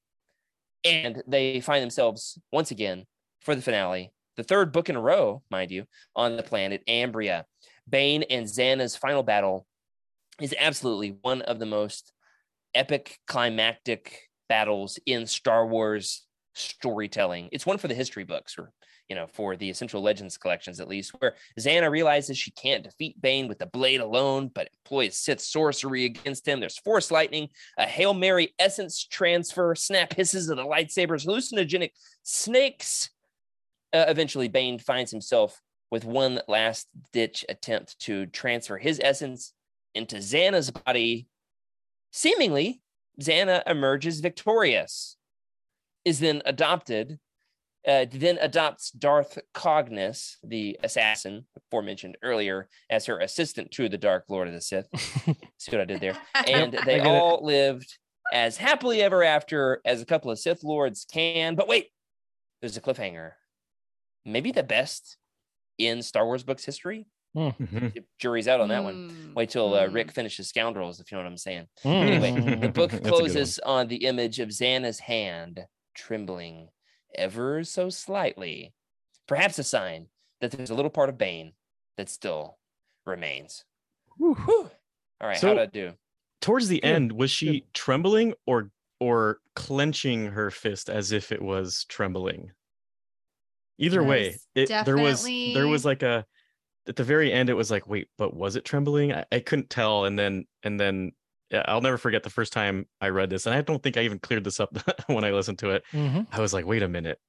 And 0.83 1.21
they 1.27 1.59
find 1.59 1.83
themselves 1.83 2.39
once 2.51 2.71
again 2.71 3.05
for 3.41 3.55
the 3.55 3.61
finale, 3.61 4.13
the 4.37 4.43
third 4.43 4.71
book 4.71 4.89
in 4.89 4.95
a 4.95 5.01
row, 5.01 5.43
mind 5.51 5.69
you, 5.69 5.85
on 6.15 6.37
the 6.37 6.43
planet 6.43 6.81
Ambria. 6.87 7.43
Bane 7.89 8.23
and 8.23 8.45
Zannah's 8.45 8.95
final 8.95 9.23
battle 9.23 9.67
is 10.39 10.55
absolutely 10.57 11.17
one 11.21 11.41
of 11.41 11.59
the 11.59 11.65
most 11.65 12.13
epic, 12.73 13.19
climactic 13.27 14.26
battles 14.49 14.99
in 15.05 15.25
Star 15.25 15.65
Wars 15.65 16.25
storytelling. 16.53 17.49
It's 17.51 17.65
one 17.65 17.77
for 17.77 17.87
the 17.87 17.93
history 17.93 18.23
books, 18.23 18.57
or 18.57 18.71
you 19.09 19.15
know, 19.15 19.27
for 19.27 19.55
the 19.55 19.69
Essential 19.69 20.01
Legends 20.01 20.37
collections 20.37 20.79
at 20.79 20.89
least, 20.89 21.11
where 21.19 21.35
Zannah 21.59 21.89
realizes 21.89 22.37
she 22.37 22.51
can't 22.51 22.83
defeat 22.83 23.21
Bane 23.21 23.47
with 23.47 23.59
the 23.59 23.65
blade 23.65 24.01
alone, 24.01 24.51
but 24.53 24.69
employs 24.83 25.17
Sith 25.17 25.39
sorcery 25.39 26.05
against 26.05 26.47
him. 26.47 26.59
There's 26.59 26.77
Force 26.77 27.09
lightning, 27.09 27.49
a 27.77 27.85
Hail 27.85 28.13
Mary 28.13 28.53
essence 28.59 29.05
transfer, 29.05 29.75
snap 29.75 30.13
hisses 30.13 30.49
of 30.49 30.57
the 30.57 30.65
lightsabers, 30.65 31.25
hallucinogenic 31.25 31.91
snakes. 32.23 33.09
Uh, 33.93 34.05
eventually, 34.09 34.49
Bane 34.49 34.77
finds 34.77 35.11
himself 35.11 35.61
with 35.89 36.03
one 36.03 36.41
last 36.49 36.87
ditch 37.13 37.45
attempt 37.47 37.97
to 37.99 38.25
transfer 38.25 38.77
his 38.77 38.99
essence 39.01 39.53
into 39.95 40.17
Zannah's 40.17 40.69
body. 40.69 41.27
Seemingly, 42.11 42.81
Zannah 43.21 43.63
emerges 43.65 44.19
victorious, 44.19 45.17
is 46.05 46.19
then 46.19 46.41
adopted, 46.45 47.19
uh, 47.87 48.05
then 48.11 48.37
adopts 48.39 48.91
Darth 48.91 49.39
Cognus, 49.53 50.35
the 50.43 50.77
assassin 50.83 51.45
aforementioned 51.55 52.17
earlier, 52.21 52.69
as 52.89 53.05
her 53.05 53.19
assistant 53.19 53.71
to 53.71 53.89
the 53.89 53.97
Dark 53.97 54.25
Lord 54.29 54.47
of 54.47 54.53
the 54.53 54.61
Sith. 54.61 54.87
See 55.57 55.71
what 55.71 55.81
I 55.81 55.85
did 55.85 56.01
there? 56.01 56.17
And 56.47 56.73
they 56.73 56.97
get 56.97 57.05
it. 57.05 57.07
all 57.07 57.43
lived 57.43 57.97
as 58.31 58.57
happily 58.57 59.01
ever 59.01 59.23
after 59.23 59.81
as 59.85 60.01
a 60.01 60.05
couple 60.05 60.31
of 60.31 60.39
Sith 60.39 60.63
Lords 60.63 61.05
can. 61.11 61.55
But 61.55 61.67
wait, 61.67 61.87
there's 62.61 62.77
a 62.77 62.81
cliffhanger. 62.81 63.31
Maybe 64.25 64.51
the 64.51 64.63
best 64.63 65.17
in 65.77 66.01
Star 66.01 66.25
Wars 66.25 66.43
books 66.43 66.65
history. 66.65 67.07
Mhm. 67.35 68.03
Jury's 68.19 68.47
out 68.47 68.61
on 68.61 68.69
that 68.69 68.83
one. 68.83 69.11
Mm, 69.11 69.33
Wait 69.35 69.49
till 69.49 69.73
uh, 69.73 69.87
mm. 69.87 69.93
Rick 69.93 70.11
finishes 70.11 70.49
Scoundrels, 70.49 70.99
if 70.99 71.11
you 71.11 71.17
know 71.17 71.23
what 71.23 71.29
I'm 71.29 71.37
saying. 71.37 71.67
Mm. 71.83 72.23
Anyway, 72.23 72.55
the 72.61 72.69
book 72.69 72.91
That's 72.91 73.01
a 73.01 73.03
good 73.03 73.11
one. 73.11 73.19
closes 73.21 73.59
on 73.59 73.87
the 73.87 74.05
image 74.05 74.39
of 74.39 74.49
Zannah's 74.49 74.99
hand 74.99 75.65
trembling 75.93 76.69
ever 77.15 77.63
so 77.63 77.89
slightly, 77.89 78.73
perhaps 79.27 79.59
a 79.59 79.63
sign 79.63 80.07
that 80.41 80.51
there's 80.51 80.69
a 80.69 80.75
little 80.75 80.91
part 80.91 81.09
of 81.09 81.17
Bane 81.17 81.53
that 81.97 82.09
still 82.09 82.57
remains. 83.05 83.65
Whew. 84.17 84.35
All 85.19 85.27
right, 85.27 85.37
So- 85.37 85.49
how'd 85.49 85.59
I 85.59 85.65
do? 85.67 85.93
Towards 86.39 86.67
the 86.67 86.79
Good, 86.79 86.87
end, 86.87 87.11
was 87.11 87.31
she 87.31 87.65
trembling 87.73 88.33
or 88.45 88.71
or 88.99 89.39
clenching 89.55 90.27
her 90.27 90.49
fist 90.51 90.87
as 90.89 91.11
if 91.11 91.31
it 91.31 91.41
was 91.41 91.83
trembling? 91.89 92.51
Either 93.79 94.03
way, 94.03 94.37
it 94.55 94.69
there 94.85 94.97
was 94.97 95.23
there 95.23 95.67
was 95.67 95.83
like 95.83 96.03
a 96.03 96.25
at 96.87 96.95
the 96.95 97.03
very 97.03 97.31
end 97.31 97.49
it 97.49 97.53
was 97.53 97.71
like 97.71 97.87
wait 97.87 98.09
but 98.17 98.33
was 98.35 98.55
it 98.55 98.65
trembling 98.65 99.13
I, 99.13 99.25
I 99.31 99.39
couldn't 99.39 99.69
tell 99.69 100.05
and 100.05 100.17
then 100.17 100.45
and 100.63 100.79
then 100.79 101.11
i'll 101.65 101.81
never 101.81 101.97
forget 101.97 102.23
the 102.23 102.29
first 102.29 102.53
time 102.53 102.87
i 103.01 103.09
read 103.09 103.29
this 103.29 103.45
and 103.45 103.55
i 103.55 103.61
don't 103.61 103.81
think 103.81 103.97
i 103.97 104.01
even 104.01 104.19
cleared 104.19 104.43
this 104.43 104.59
up 104.59 104.77
when 105.07 105.23
i 105.23 105.31
listened 105.31 105.59
to 105.59 105.71
it 105.71 105.83
Mhm, 105.93 106.27
i 106.31 106.39
was 106.41 106.53
like 106.53 106.65
wait 106.65 106.83
a 106.83 106.87
minute 106.87 107.19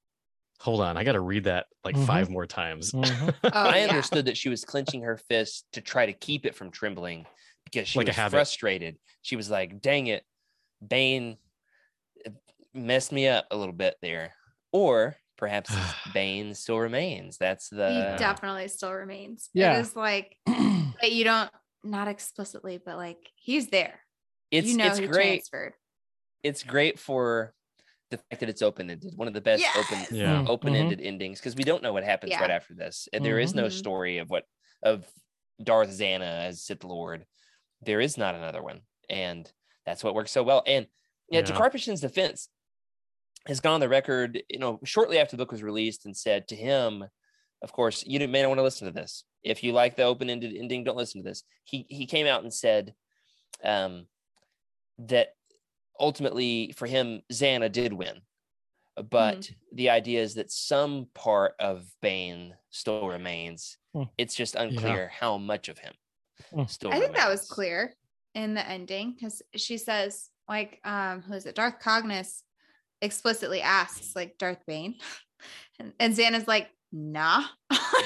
hold 0.60 0.80
on 0.80 0.96
i 0.96 1.04
gotta 1.04 1.20
read 1.20 1.44
that 1.44 1.66
like 1.84 1.96
Mhm. 1.96 2.06
five 2.06 2.30
more 2.30 2.46
times 2.46 2.94
mhm. 2.94 3.34
Oh, 3.52 3.68
I 3.68 3.80
yeah. 3.80 3.82
understood 3.82 4.26
that 4.26 4.36
she 4.36 4.48
was 4.48 4.64
clenching 4.64 5.02
her 5.02 5.16
fist 5.16 5.66
to 5.72 5.80
try 5.80 6.06
to 6.06 6.12
keep 6.12 6.46
it 6.46 6.54
from 6.54 6.70
trembling 6.70 7.26
because 7.64 7.88
she 7.88 7.98
Like 7.98 8.06
was 8.06 8.18
frustrated. 8.18 8.98
She 9.22 9.36
was 9.36 9.50
like, 9.50 9.80
dang 9.80 10.06
it, 10.08 10.24
Bane 10.86 11.38
messed 12.74 13.12
me 13.12 13.28
up 13.28 13.46
a 13.50 13.56
little 13.56 13.74
bit 13.74 13.96
there. 14.02 14.34
Or 14.72 15.16
perhaps 15.38 15.72
Bane 16.12 16.52
still 16.54 16.78
remains. 16.78 17.38
That's 17.38 17.70
he 17.70 17.76
the 17.76 18.16
definitely 18.18 18.68
still 18.68 18.92
remains. 18.92 19.48
Yeah. 19.54 19.76
It 19.78 19.80
is 19.80 19.96
like 19.96 20.36
that 20.46 21.12
you 21.12 21.24
don't 21.24 21.50
not 21.82 22.08
explicitly, 22.08 22.78
but 22.84 22.96
like 22.96 23.18
he's 23.36 23.68
there. 23.68 24.00
it's 24.50 24.68
you 24.68 24.76
know 24.76 24.86
it's 24.86 25.00
great. 25.00 25.28
transferred. 25.46 25.74
It's 26.42 26.62
great 26.62 26.98
for 26.98 27.54
the 28.10 28.16
fact 28.18 28.40
that 28.40 28.48
it's 28.48 28.62
open 28.62 28.90
ended. 28.90 29.12
One 29.16 29.28
of 29.28 29.34
the 29.34 29.40
best 29.40 29.64
open 29.76 29.98
Yes! 30.00 30.12
Yeah. 30.12 30.42
Mhm, 30.42 30.48
open 30.48 30.74
ended 30.74 31.00
endings 31.00 31.38
because 31.40 31.56
we 31.56 31.64
don't 31.64 31.82
know 31.82 31.92
what 31.92 32.04
happens 32.04 32.30
Yeah. 32.30 32.40
right 32.40 32.50
after 32.50 32.74
this. 32.74 33.08
And 33.12 33.24
There 33.24 33.38
is 33.38 33.54
no 33.54 33.64
Mhm. 33.66 33.72
story 33.72 34.18
of 34.18 34.28
what 34.30 34.44
of 34.82 35.06
Darth 35.62 35.90
Zannah 35.90 36.46
as 36.46 36.62
Sith 36.62 36.84
Lord. 36.84 37.26
There 37.82 38.00
is 38.00 38.16
not 38.16 38.34
another 38.34 38.62
one, 38.62 38.80
and 39.08 39.50
that's 39.84 40.02
what 40.02 40.14
works 40.14 40.30
so 40.32 40.42
well. 40.42 40.62
And 40.66 40.86
yeah, 41.30 41.42
to 41.42 41.52
Yeah. 41.52 41.58
Defense, 42.00 42.48
has 43.48 43.60
gone 43.60 43.74
on 43.74 43.80
the 43.80 43.88
record, 43.88 44.42
you 44.48 44.58
know, 44.58 44.78
shortly 44.84 45.18
after 45.18 45.36
the 45.36 45.42
book 45.42 45.50
was 45.50 45.62
released, 45.62 46.04
and 46.06 46.16
said 46.16 46.46
to 46.48 46.56
him, 46.56 47.04
of 47.62 47.72
course, 47.72 48.04
you 48.06 48.20
may 48.28 48.42
not 48.42 48.48
want 48.48 48.58
to 48.58 48.62
listen 48.62 48.86
to 48.86 48.92
this. 48.92 49.24
If 49.42 49.64
you 49.64 49.72
like 49.72 49.96
the 49.96 50.04
open 50.04 50.30
ended 50.30 50.54
ending, 50.56 50.84
don't 50.84 50.96
listen 50.96 51.22
to 51.22 51.28
this. 51.28 51.42
He 51.64 51.86
he 51.88 52.06
came 52.06 52.26
out 52.26 52.42
and 52.42 52.54
said, 52.54 52.94
um, 53.64 54.06
that 54.98 55.28
ultimately 55.98 56.72
for 56.76 56.86
him, 56.86 57.22
Zannah 57.32 57.72
did 57.72 57.92
win. 57.92 58.20
But 59.10 59.48
the 59.72 59.90
idea 59.90 60.22
is 60.22 60.34
that 60.34 60.50
some 60.50 61.06
part 61.14 61.54
of 61.60 61.86
Bane 62.02 62.54
still 62.70 63.08
remains. 63.08 63.78
Hmm. 63.94 64.04
It's 64.18 64.34
just 64.34 64.56
unclear 64.56 65.08
how 65.08 65.38
much 65.38 65.68
of 65.68 65.78
him 65.78 65.94
Hmm. 66.50 66.64
still 66.66 66.92
I 66.92 67.00
think 67.00 67.16
that 67.16 67.28
was 67.28 67.48
clear 67.48 67.94
in 68.34 68.54
the 68.54 68.66
ending 68.66 69.14
because 69.14 69.42
she 69.56 69.76
says, 69.76 70.30
like, 70.48 70.80
um, 70.84 71.22
who 71.22 71.34
is 71.34 71.46
it? 71.46 71.54
Darth 71.54 71.80
Cognus 71.80 72.42
explicitly 73.02 73.60
asks, 73.62 74.14
like, 74.16 74.38
Darth 74.38 74.64
Bane. 74.66 74.94
And, 75.80 75.92
and 76.00 76.12
Zannah's 76.16 76.48
like, 76.48 76.68
nah. 76.90 77.44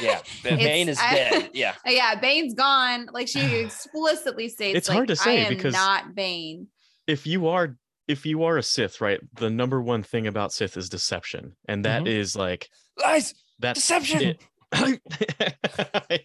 Yeah, 0.02 0.20
Bane 0.44 0.90
is 0.90 0.98
I, 1.00 1.14
dead. 1.14 1.50
Yeah. 1.54 1.72
Yeah, 1.86 2.16
Bane's 2.16 2.52
gone. 2.52 3.08
Like 3.10 3.28
she 3.28 3.40
explicitly 3.60 4.50
states, 4.50 4.76
It's 4.76 4.88
like, 4.90 4.96
hard 4.96 5.08
to 5.08 5.16
say 5.16 5.40
I 5.40 5.44
am 5.44 5.48
because- 5.48 5.72
not 5.72 6.14
Bane. 6.14 6.66
if 7.06 7.26
you 7.26 7.48
are 7.48 7.76
if 8.08 8.26
you 8.26 8.42
are 8.42 8.58
a 8.58 8.62
sith 8.62 9.00
right 9.00 9.20
the 9.36 9.48
number 9.48 9.80
one 9.80 10.02
thing 10.02 10.26
about 10.26 10.52
sith 10.52 10.76
is 10.76 10.90
deception 10.90 11.56
and 11.66 11.86
that 11.86 12.02
Mhm. 12.02 12.08
is 12.08 12.36
like 12.36 12.68
Lies, 13.00 13.32
that's 13.58 13.80
deception. 13.80 14.22
it. 14.22 14.42
But 14.70 15.00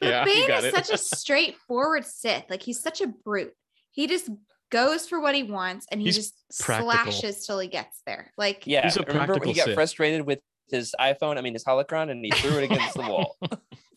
yeah, 0.02 0.26
you 0.26 0.34
Bane 0.34 0.48
got 0.50 0.64
is 0.66 0.74
it. 0.74 0.76
such 0.76 0.90
a 0.92 0.98
straightforward 0.98 2.04
Sith. 2.06 2.44
Like 2.50 2.62
he's 2.62 2.82
such 2.82 3.00
a 3.00 3.08
brute. 3.08 3.54
he 3.92 4.08
just 4.08 4.30
goes 4.70 5.08
for 5.08 5.20
what 5.20 5.36
he 5.36 5.44
wants 5.44 5.86
and 5.92 6.02
he 6.02 6.08
He's 6.08 6.16
just 6.16 6.36
practical. 6.60 6.92
slashes 6.92 7.46
till 7.46 7.60
he 7.60 7.68
gets 7.68 8.02
there. 8.06 8.32
Like 8.38 8.64
Yeah, 8.66 8.84
He's 8.84 8.98
a 8.98 9.04
remember 9.04 9.36
when 9.36 9.48
he 9.50 9.54
got 9.54 9.66
Sith. 9.66 9.76
frustrated 9.76 10.26
with 10.26 10.40
his 10.70 10.94
iPhone? 11.00 11.38
I 11.38 11.42
mean, 11.42 11.54
his 11.54 11.64
holocron, 11.64 12.10
and 12.12 12.24
he 12.26 12.32
threw 12.32 12.58
it 12.58 12.64
against 12.66 12.96
the 12.96 13.02
wall. 13.04 13.38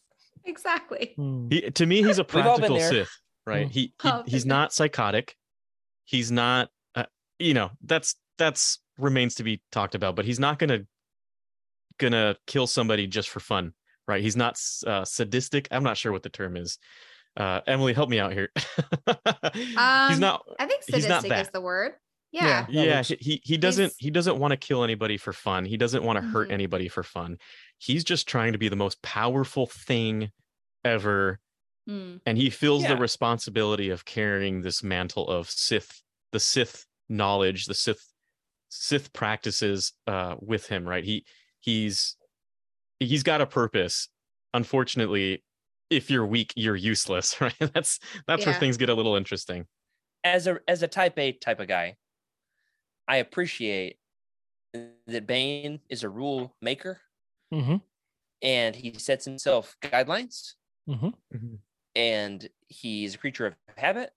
exactly. 0.44 1.12
Hmm. 1.16 1.48
He, 1.50 1.62
to 1.70 1.86
me, 1.86 2.02
he's 2.02 2.18
a 2.18 2.26
We've 2.34 2.46
all 2.46 2.58
been 2.58 2.70
practical. 2.70 2.80
Sith, 2.80 3.10
right? 3.46 3.66
Mm. 3.68 3.72
He, 3.72 3.80
he 3.80 4.08
Oh, 4.08 4.22
he's 4.26 4.46
not 4.46 4.72
psychotic. 4.72 5.36
He's 6.04 6.30
not, 6.32 6.68
uh, 6.94 7.04
you 7.38 7.54
know, 7.54 7.70
that's 7.84 8.16
that's 8.38 8.78
remains 8.98 9.36
to 9.36 9.44
be 9.44 9.62
talked 9.72 9.94
about. 9.94 10.16
But 10.16 10.24
he's 10.24 10.40
not 10.40 10.58
gonna 10.58 10.80
gonna 11.98 12.36
kill 12.46 12.66
somebody 12.66 13.06
just 13.06 13.28
for 13.28 13.40
fun, 13.40 13.72
right? 14.08 14.22
He's 14.22 14.36
not 14.36 14.58
uh, 14.86 15.04
sadistic. 15.04 15.68
I'm 15.70 15.84
not 15.84 15.96
sure 15.96 16.12
what 16.12 16.22
the 16.22 16.30
term 16.30 16.56
is. 16.56 16.78
Uh, 17.36 17.60
Emily, 17.66 17.92
help 17.92 18.08
me 18.10 18.18
out 18.18 18.32
here. 18.32 18.48
he's 19.54 19.76
Um, 19.76 20.20
not. 20.20 20.44
I 20.58 20.66
think 20.66 20.82
he's 20.86 21.06
not 21.08 21.22
sadistic 21.22 21.46
is 21.46 21.50
the 21.52 21.60
word. 21.60 21.92
Yeah. 22.32 22.66
Yeah. 22.68 22.82
Yeah, 22.84 23.02
he 23.02 23.16
he- 23.20 23.42
he 23.44 23.56
doesn't 23.56 23.84
He's- 23.86 23.96
he 23.98 24.10
doesn't 24.10 24.38
want 24.38 24.52
to 24.52 24.56
kill 24.56 24.84
anybody 24.84 25.16
for 25.16 25.32
fun. 25.32 25.64
He 25.64 25.76
doesn't 25.76 26.02
want 26.04 26.16
to 26.18 26.22
hurt 26.22 26.48
Mhm. 26.48 26.52
anybody 26.54 26.88
for 26.88 27.02
fun. 27.02 27.38
He's 27.78 28.04
just 28.04 28.28
trying 28.28 28.52
to 28.52 28.58
be 28.58 28.68
the 28.68 28.76
most 28.76 29.00
powerful 29.02 29.66
thing 29.66 30.30
ever 30.84 31.40
Hmm. 31.86 32.18
and 32.26 32.36
he 32.38 32.50
feels 32.50 32.82
Yeah. 32.82 32.94
the 32.94 33.00
responsibility 33.00 33.90
of 33.90 34.04
carrying 34.04 34.60
this 34.62 34.82
mantle 34.82 35.28
of 35.28 35.50
Sith, 35.50 36.02
the 36.30 36.38
Sith 36.40 36.86
knowledge, 37.08 37.66
the 37.66 37.74
Sith 37.74 38.06
Sith 38.68 39.12
practices 39.12 39.92
uh, 40.06 40.36
with 40.40 40.66
him. 40.66 40.86
Right? 40.88 41.04
He 41.04 41.24
he's 41.60 42.16
he's 43.00 43.22
got 43.24 43.40
a 43.40 43.46
purpose. 43.46 44.08
Unfortunately, 44.54 45.42
if 45.90 46.10
you're 46.10 46.26
weak, 46.26 46.52
you're 46.56 46.76
useless. 46.76 47.36
Right? 47.40 47.54
That's 47.74 47.98
that's 48.26 48.46
where 48.46 48.54
things 48.54 48.76
get 48.76 48.88
a 48.88 48.94
little 48.94 49.16
interesting. 49.16 49.66
as 50.24 50.46
a 50.46 50.60
as 50.68 50.82
a 50.82 50.88
type 50.88 51.18
A 51.18 51.32
type 51.32 51.60
of 51.60 51.68
guy, 51.68 51.96
I 53.08 53.16
appreciate 53.16 53.98
that 54.72 55.26
Bane 55.26 55.80
is 55.88 56.02
a 56.04 56.08
rule 56.08 56.56
maker 56.60 57.00
Mhm. 57.50 57.80
and 58.42 58.74
he 58.76 58.94
sets 58.98 59.24
himself 59.24 59.76
guidelines 59.82 60.54
Mhm. 60.86 61.12
and 61.94 62.48
he's 62.68 63.14
a 63.14 63.18
creature 63.18 63.46
of 63.46 63.56
habit. 63.76 64.12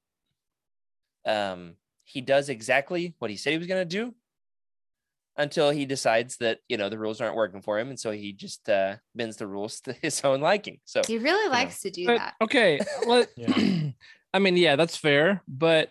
Um, 1.25 1.77
he 2.03 2.21
does 2.21 2.49
exactly 2.49 3.15
what 3.19 3.31
he 3.31 3.37
said 3.37 3.51
he 3.51 3.57
was 3.57 3.67
going 3.67 3.81
to 3.81 3.85
do 3.85 4.13
until 5.37 5.69
he 5.71 5.85
decides 5.85 6.37
that 6.37 6.59
you 6.69 6.77
know 6.77 6.89
the 6.89 6.97
rules 6.99 7.19
aren't 7.21 7.35
working 7.35 7.61
for 7.61 7.79
him, 7.79 7.89
and 7.89 7.99
so 7.99 8.11
he 8.11 8.33
just 8.33 8.67
uh, 8.69 8.95
bends 9.15 9.37
the 9.37 9.47
rules 9.47 9.79
to 9.81 9.93
his 10.01 10.21
own 10.23 10.41
liking. 10.41 10.79
So 10.85 11.01
He 11.07 11.17
really 11.17 11.49
likes 11.49 11.81
to 11.81 11.89
do 11.91 12.05
But, 12.05 12.17
that. 12.17 12.33
okay, 12.41 12.79
let, 13.07 13.29
Yeah. 13.37 13.89
I 14.35 14.39
mean, 14.39 14.57
yeah, 14.57 14.75
that's 14.75 14.97
fair. 14.97 15.43
But 15.47 15.89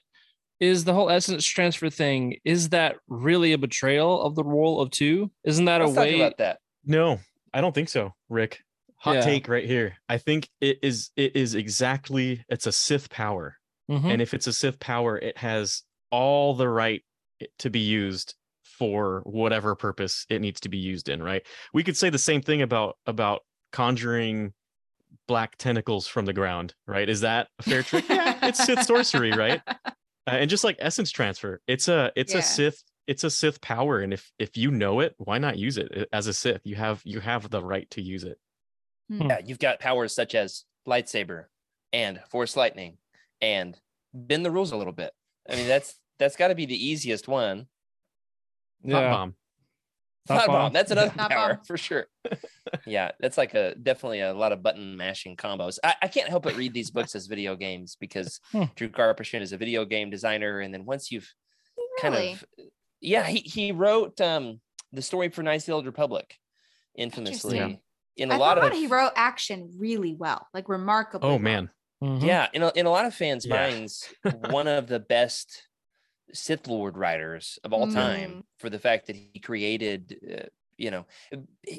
is 0.59 0.85
the 0.85 0.95
whole 0.95 1.11
essence 1.11 1.45
transfer 1.45 1.91
thing 1.91 2.37
is 2.45 2.69
that 2.71 2.97
really 3.09 3.53
a 3.53 3.59
betrayal 3.59 4.23
of 4.23 4.35
the 4.35 4.45
role 4.45 4.81
of 4.81 4.91
two? 4.91 5.31
Isn't 5.45 5.65
that 5.67 5.81
let's 5.81 5.97
a 5.97 6.01
way? 6.01 6.17
about 6.21 6.39
that. 6.39 6.59
No, 6.85 7.19
I 7.55 7.61
don't 7.61 7.75
think 7.75 7.89
so, 7.89 8.15
Rick. 8.29 8.61
Hot 8.99 9.17
Yeah. 9.17 9.21
take 9.23 9.49
right 9.49 9.65
here. 9.65 9.97
I 10.09 10.19
think 10.19 10.49
it 10.61 10.79
is 10.83 11.11
it 11.17 11.35
is 11.37 11.55
exactly 11.57 12.45
it's 12.49 12.67
a 12.67 12.73
Sith 12.73 13.11
power. 13.11 13.57
Mhm. 13.91 14.13
and 14.13 14.23
if 14.23 14.33
it's 14.33 14.47
a 14.47 14.53
Sith 14.53 14.79
power, 14.79 15.19
it 15.19 15.37
has 15.39 15.83
all 16.13 16.55
the 16.55 16.69
right 16.69 17.03
to 17.59 17.69
be 17.71 17.81
used 17.81 18.35
for 18.79 19.23
whatever 19.25 19.75
purpose 19.75 20.27
it 20.29 20.41
needs 20.41 20.61
to 20.61 20.69
be 20.69 20.79
used 20.79 21.09
in. 21.09 21.23
Right? 21.23 21.47
We 21.73 21.83
could 21.85 21.97
say 21.97 22.11
the 22.11 22.19
same 22.19 22.43
thing 22.43 22.63
about 22.63 22.97
about 23.07 23.43
conjuring 23.73 24.53
black 25.29 25.57
tentacles 25.57 26.07
from 26.07 26.25
the 26.27 26.33
ground. 26.33 26.75
Right? 26.87 27.09
Is 27.09 27.21
that 27.21 27.49
a 27.59 27.63
fair 27.63 27.83
trick? 27.83 28.05
yeah, 28.11 28.39
it's 28.43 28.65
Sith 28.65 28.83
sorcery, 28.85 29.33
right? 29.33 29.61
Uh, 29.69 29.81
and 30.27 30.51
just 30.51 30.65
like 30.65 30.77
essence 30.79 31.11
transfer, 31.11 31.61
it's 31.67 31.89
a 31.89 32.13
it's 32.17 32.33
Yeah. 32.33 32.41
a 32.41 32.43
Sith 32.43 32.83
it's 33.09 33.25
a 33.25 33.31
Sith 33.31 33.61
power, 33.61 33.99
and 33.99 34.13
if 34.13 34.31
if 34.39 34.57
you 34.57 34.71
know 34.71 35.01
it, 35.01 35.15
why 35.19 35.39
not 35.39 35.59
use 35.59 35.77
it 35.77 35.91
Uh, 35.97 36.05
as 36.13 36.29
a 36.29 36.33
Sith? 36.33 36.61
You 36.65 36.77
have 36.77 37.01
you 37.05 37.21
have 37.21 37.51
the 37.51 37.63
right 37.63 37.91
to 37.91 38.01
use 38.01 38.25
it. 38.25 38.39
Yeah, 39.09 39.41
you've 39.45 39.59
got 39.59 39.79
powers 39.81 40.15
such 40.15 40.35
as 40.35 40.65
lightsaber 40.89 41.47
and 41.93 42.21
force 42.31 42.57
lightning 42.57 42.97
and 43.43 43.77
bend 44.15 44.47
the 44.47 44.51
rules 44.51 44.73
a 44.73 44.77
little 44.77 44.93
bit. 44.93 45.13
I 45.51 45.57
mean, 45.57 45.67
that's 45.67 45.99
that's 46.19 46.37
got 46.37 46.49
to 46.49 46.55
be 46.55 46.65
the 46.67 46.87
easiest 46.89 47.29
one. 47.29 47.67
Thought 48.89 49.01
yeah. 49.03 49.11
bomb. 49.11 49.35
Thought 50.29 50.39
Thought 50.39 50.47
bomb. 50.47 50.57
bomb. 50.57 50.73
That's 50.73 50.91
another 50.91 51.11
Thought 51.17 51.31
power 51.31 51.55
bomb. 51.55 51.65
for 51.65 51.77
sure. 51.77 52.07
yeah, 52.87 53.11
that's 53.21 53.37
like 53.39 53.55
a 53.55 53.75
definitely 53.75 54.21
a 54.21 54.33
lot 54.33 54.53
of 54.53 54.63
button 54.63 54.97
mashing 54.97 55.37
combos. 55.37 55.79
I, 55.83 55.95
I 56.03 56.09
can't 56.09 56.29
help 56.29 56.45
but 56.45 56.57
read 56.57 56.73
these 56.75 56.91
books 56.91 57.15
as 57.15 57.27
video 57.27 57.57
games 57.57 57.97
because 57.99 58.41
Hmm. 58.53 58.65
Drew 58.77 58.89
Karpyshyn 58.89 59.41
is 59.41 59.53
a 59.53 59.57
video 59.57 59.85
game 59.85 60.11
designer, 60.11 60.61
and 60.61 60.73
then 60.73 60.85
once 60.85 61.11
you've 61.11 61.29
kind 62.01 62.15
of 62.15 62.45
yeah, 63.01 63.25
he 63.27 63.39
he 63.39 63.73
wrote 63.73 64.21
um 64.21 64.61
the 64.93 65.03
story 65.03 65.29
for 65.31 65.43
Knights 65.43 65.65
of 65.65 65.67
the 65.67 65.73
Old 65.73 65.87
Republic 65.87 66.37
infamously 66.95 67.81
in 68.17 68.31
a 68.31 68.35
I 68.35 68.37
lot 68.37 68.59
thought 68.59 68.73
of 68.73 68.77
he 68.77 68.87
wrote 68.87 69.13
action 69.17 69.71
really 69.79 70.15
well, 70.15 70.47
like 70.53 70.69
remarkably. 70.69 71.27
Oh 71.29 71.33
well. 71.33 71.39
man, 71.41 71.71
Mhm. 72.03 72.23
Yeah, 72.23 72.49
in 72.53 72.63
a, 72.63 72.71
in 72.77 72.87
a 72.87 72.91
lot 72.91 73.07
of 73.07 73.15
fans' 73.15 73.47
Yeah. 73.47 73.57
minds, 73.71 74.07
one 74.51 74.69
of 74.69 74.87
the 74.87 75.01
best 75.01 75.67
Sith 76.33 76.67
Lord 76.67 76.97
writers 76.97 77.59
of 77.65 77.73
all 77.73 77.91
time 77.91 78.45
for 78.59 78.71
the 78.71 78.79
fact 78.79 79.07
that 79.09 79.17
he 79.17 79.39
created, 79.41 80.17
uh, 80.43 80.47
you 80.77 80.91
know, 80.91 81.07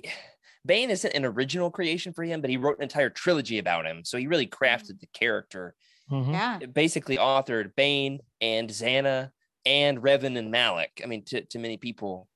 Bane 0.65 0.89
isn't 0.91 1.13
an 1.13 1.25
original 1.25 1.69
creation 1.69 2.13
for 2.13 2.23
him, 2.23 2.39
but 2.39 2.49
he 2.49 2.57
wrote 2.57 2.77
an 2.77 2.83
entire 2.83 3.09
trilogy 3.09 3.57
about 3.59 3.85
him. 3.85 4.05
So 4.05 4.17
he 4.17 4.27
really 4.27 4.47
crafted 4.47 4.99
the 4.99 5.07
character. 5.13 5.75
Mhm. 6.09 6.31
Yeah. 6.31 6.59
Basically 6.67 7.17
authored 7.17 7.75
Bane 7.75 8.19
and 8.39 8.69
Zannah 8.69 9.31
and 9.65 9.97
Revan 9.99 10.37
and 10.37 10.51
Malak. 10.51 11.01
I 11.03 11.07
mean, 11.07 11.23
to, 11.25 11.41
to 11.41 11.59
many 11.59 11.77
people, 11.77 12.27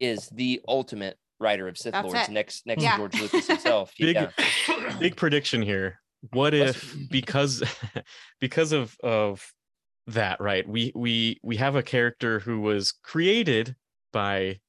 is 0.00 0.28
the 0.30 0.60
ultimate 0.68 1.18
writer 1.40 1.68
of 1.68 1.76
Sith 1.76 1.92
That's 1.92 2.06
Lords 2.12 2.28
it. 2.28 2.32
next 2.32 2.66
next 2.66 2.82
Yeah. 2.82 2.92
to 2.92 2.96
George 2.98 3.14
Lucas 3.20 3.46
himself. 3.46 3.92
Big- 3.98 4.14
yeah. 4.16 4.30
big 4.98 5.16
prediction 5.16 5.60
here. 5.62 6.00
What 6.32 6.54
if 6.54 6.94
because 7.10 7.62
because 8.40 8.72
of 8.72 8.96
of 9.02 9.46
that, 10.06 10.40
right? 10.40 10.68
We 10.68 10.92
we 10.94 11.38
we 11.42 11.56
have 11.56 11.76
a 11.76 11.82
character 11.82 12.40
who 12.40 12.60
was 12.60 12.92
created 12.92 13.74
by 14.12 14.60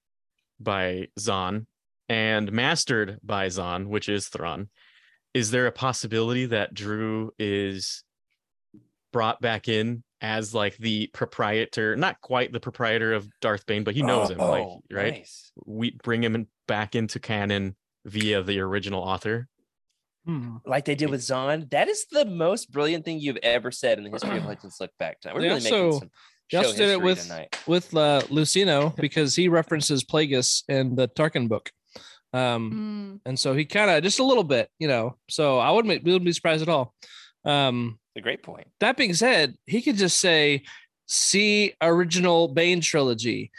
by 0.60 1.08
Zahn 1.20 1.68
and 2.08 2.52
mastered 2.52 3.20
by 3.24 3.50
Zahn 3.50 3.90
which 3.90 4.08
is 4.10 4.28
Thrawn 4.28 4.70
Is 5.34 5.52
there 5.52 5.68
a 5.68 5.72
possibility 5.72 6.46
that 6.48 6.74
Drew 6.74 7.32
is 7.38 8.04
brought 9.12 9.42
back 9.42 9.68
in 9.68 10.04
as 10.22 10.54
like 10.54 10.78
the 10.78 11.08
proprietor, 11.14 11.96
not 11.96 12.20
quite 12.22 12.52
the 12.52 12.60
proprietor 12.60 13.14
of 13.14 13.28
Darth 13.42 13.66
Bane, 13.66 13.84
but 13.84 13.94
he 13.96 14.02
knows 14.02 14.30
him, 14.30 14.38
like 14.40 14.64
Oh, 14.64 14.82
right? 14.92 15.14
nice. 15.14 15.52
We 15.66 15.92
bring 16.04 16.24
him 16.24 16.48
back 16.68 16.96
into 16.96 17.20
canon 17.20 17.76
via 18.06 18.44
the 18.44 18.60
original 18.60 19.02
author. 19.02 19.48
Hmm. 20.26 20.58
like 20.66 20.86
they 20.86 20.96
did 20.96 21.10
with 21.12 21.22
Zahn. 21.22 21.68
That 21.72 21.88
is 21.88 22.06
the 22.12 22.26
most 22.26 22.72
brilliant 22.72 23.06
thing 23.06 23.20
you've 23.20 23.38
ever 23.44 23.70
said 23.72 23.98
in 24.00 24.04
the 24.06 24.10
history 24.10 24.38
of 24.38 24.46
Legends 24.48 24.78
Look 24.80 24.92
Back. 24.98 25.20
Tonight. 25.22 25.36
We're 25.36 25.42
They 25.42 25.48
really 25.50 25.64
making 25.64 25.92
some 26.00 26.10
they 26.52 26.62
show 26.64 26.72
did 26.72 26.80
it 26.82 26.88
history 26.90 26.98
with- 27.04 27.22
tonight. 27.24 27.58
with 27.68 27.96
uh, 27.96 28.22
Luceno 28.30 28.96
because 28.96 29.36
he 29.36 29.48
references 29.50 30.04
Plagueis 30.04 30.64
in 30.68 30.96
the 30.96 31.08
Tarkin 31.10 31.48
book. 31.48 31.70
Um, 32.34 33.20
Mm. 33.24 33.30
and 33.30 33.40
so 33.40 33.54
he 33.54 33.66
kind 33.66 33.90
of 33.90 34.04
just 34.04 34.20
a 34.20 34.24
little 34.24 34.44
bit, 34.44 34.70
you 34.80 34.88
know. 34.88 35.16
So 35.30 35.58
I 35.60 35.72
wouldn't, 35.72 36.04
be- 36.04 36.12
wouldn't 36.12 36.26
be 36.26 36.34
surprised 36.34 36.62
at 36.64 36.70
all. 36.70 36.94
Um, 37.46 38.00
a 38.18 38.22
great 38.22 38.42
point. 38.44 38.68
that 38.80 38.98
being 38.98 39.14
said, 39.14 39.56
he 39.66 39.82
could 39.82 39.96
just 39.98 40.20
say, 40.20 40.64
"See 41.08 41.74
original 41.82 42.48
Bane 42.50 42.82
trilogy," 42.82 43.52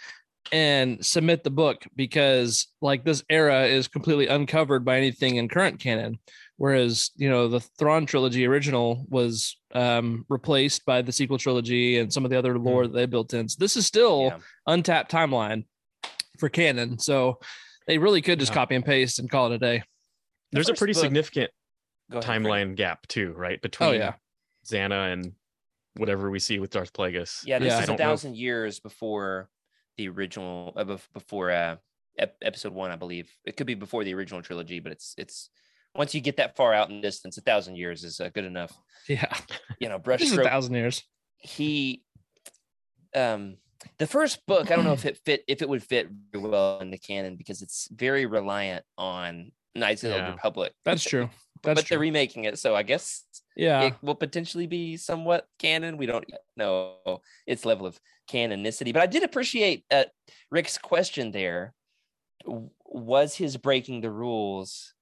and 0.53 1.05
submit 1.05 1.45
the 1.45 1.51
book 1.51 1.85
because, 1.95 2.67
like, 2.83 3.05
this 3.05 3.23
era 3.31 3.65
is 3.67 3.89
completely 3.89 4.27
uncovered 4.29 4.85
by 4.85 4.97
anything 4.99 5.37
in 5.37 5.49
current 5.49 5.79
canon. 5.81 6.19
Whereas, 6.59 7.11
you 7.17 7.29
know, 7.29 7.49
the 7.49 7.61
Thrawn 7.61 8.07
trilogy 8.07 8.47
original 8.47 9.05
was 9.11 9.57
um, 9.73 10.25
replaced 10.31 10.87
by 10.87 11.03
the 11.03 11.13
sequel 11.13 11.37
trilogy 11.37 11.99
and 11.99 12.11
some 12.11 12.25
of 12.25 12.31
the 12.31 12.39
other 12.39 12.59
lore 12.59 12.87
that 12.87 12.95
they 12.95 13.05
built 13.07 13.35
in. 13.35 13.49
So 13.49 13.57
this 13.61 13.77
is 13.77 13.87
still 13.87 14.23
Yeah. 14.33 14.39
untapped 14.67 15.13
timeline 15.13 15.65
for 16.39 16.49
canon. 16.49 16.99
So 16.99 17.41
they 17.87 17.99
really 17.99 18.23
could 18.23 18.39
just 18.41 18.53
Yeah. 18.53 18.55
copy 18.57 18.75
and 18.75 18.85
paste 18.85 19.19
and 19.19 19.31
call 19.31 19.53
it 19.53 19.57
a 19.57 19.59
day. 19.59 19.83
There's 20.51 20.71
a 20.71 20.75
pretty 20.75 20.95
book- 20.95 21.03
significant 21.03 21.51
Go 22.11 22.19
ahead, 22.19 22.25
Frank. 22.25 22.47
timeline 22.47 22.75
gap 22.77 23.07
too, 23.07 23.33
right? 23.35 23.61
Between 23.61 23.89
Oh 23.91 23.93
yeah. 23.93 24.15
Zannah 24.67 25.13
and 25.13 25.35
whatever 25.97 26.31
we 26.31 26.39
see 26.39 26.59
with 26.59 26.71
Darth 26.71 26.93
Plagueis. 26.95 27.43
Yeah, 27.45 27.59
this 27.59 27.73
Yeah. 27.73 27.79
Is 27.79 27.85
a 27.85 27.87
don't 27.89 27.99
know. 27.99 28.05
thousand 28.05 28.37
years 28.37 28.81
before 28.81 29.51
the 29.99 30.09
original, 30.09 30.73
uh, 30.77 30.85
before 31.13 31.51
uh, 31.51 31.77
ep- 32.19 32.39
episode 32.43 32.73
one, 32.73 32.91
I 32.91 32.97
believe. 32.97 33.31
It 33.45 33.57
could 33.59 33.67
be 33.67 33.75
before 33.75 34.05
the 34.05 34.15
original 34.15 34.41
trilogy, 34.41 34.81
but 34.81 34.93
it's 34.93 35.15
it's 35.19 35.51
once 35.97 36.15
you 36.15 36.21
get 36.21 36.37
that 36.37 36.57
far 36.57 36.73
out 36.75 36.91
in 36.91 37.01
distance, 37.01 37.37
a 37.39 37.41
thousand 37.41 37.77
years 37.77 38.05
is 38.05 38.21
uh, 38.21 38.29
good 38.35 38.45
enough. 38.45 38.77
Yeah. 39.09 39.33
You 39.81 39.89
know, 39.89 40.01
is 40.11 40.33
a 40.37 40.43
thousand 40.43 40.75
years. 40.75 41.03
he 41.39 42.03
um 43.15 43.57
the 43.99 44.07
first 44.07 44.45
book 44.47 44.71
i 44.71 44.75
don't 44.77 44.85
know 44.85 44.93
if 44.93 45.05
it 45.07 45.17
fit 45.25 45.45
if 45.47 45.63
it 45.63 45.69
would 45.69 45.83
fit 45.83 46.09
very 46.33 46.45
well 46.45 46.81
in 46.81 46.91
the 46.91 46.99
canon 46.99 47.37
because 47.37 47.63
it's 47.63 47.89
very 47.93 48.27
reliant 48.27 48.85
on 48.99 49.53
knights 49.75 50.03
of 50.05 50.11
the 50.11 50.17
Yeah. 50.17 50.33
Republic 50.33 50.73
That's 50.85 51.05
true. 51.05 51.31
That's 51.63 51.81
but 51.83 51.89
they're 51.89 51.99
remaking 51.99 52.45
it, 52.45 52.59
so 52.59 52.75
I 52.77 52.83
guess 52.83 53.25
Yeah. 53.57 53.83
it 53.85 53.95
will 54.03 54.15
potentially 54.15 54.67
be 54.67 54.97
somewhat 54.97 55.47
canon. 55.59 55.97
We 55.97 56.07
don't 56.07 56.25
know 56.57 57.21
its 57.47 57.65
level 57.65 57.87
of 57.87 57.99
canonicity, 58.31 58.93
but 58.93 59.03
I 59.03 59.07
did 59.07 59.23
appreciate 59.23 59.85
uh, 59.91 60.05
Rick's 60.51 60.79
question 60.79 61.31
there. 61.33 61.75
Was 62.85 63.35
his 63.35 63.57
breaking 63.57 64.01
the 64.03 64.11
rules 64.11 64.95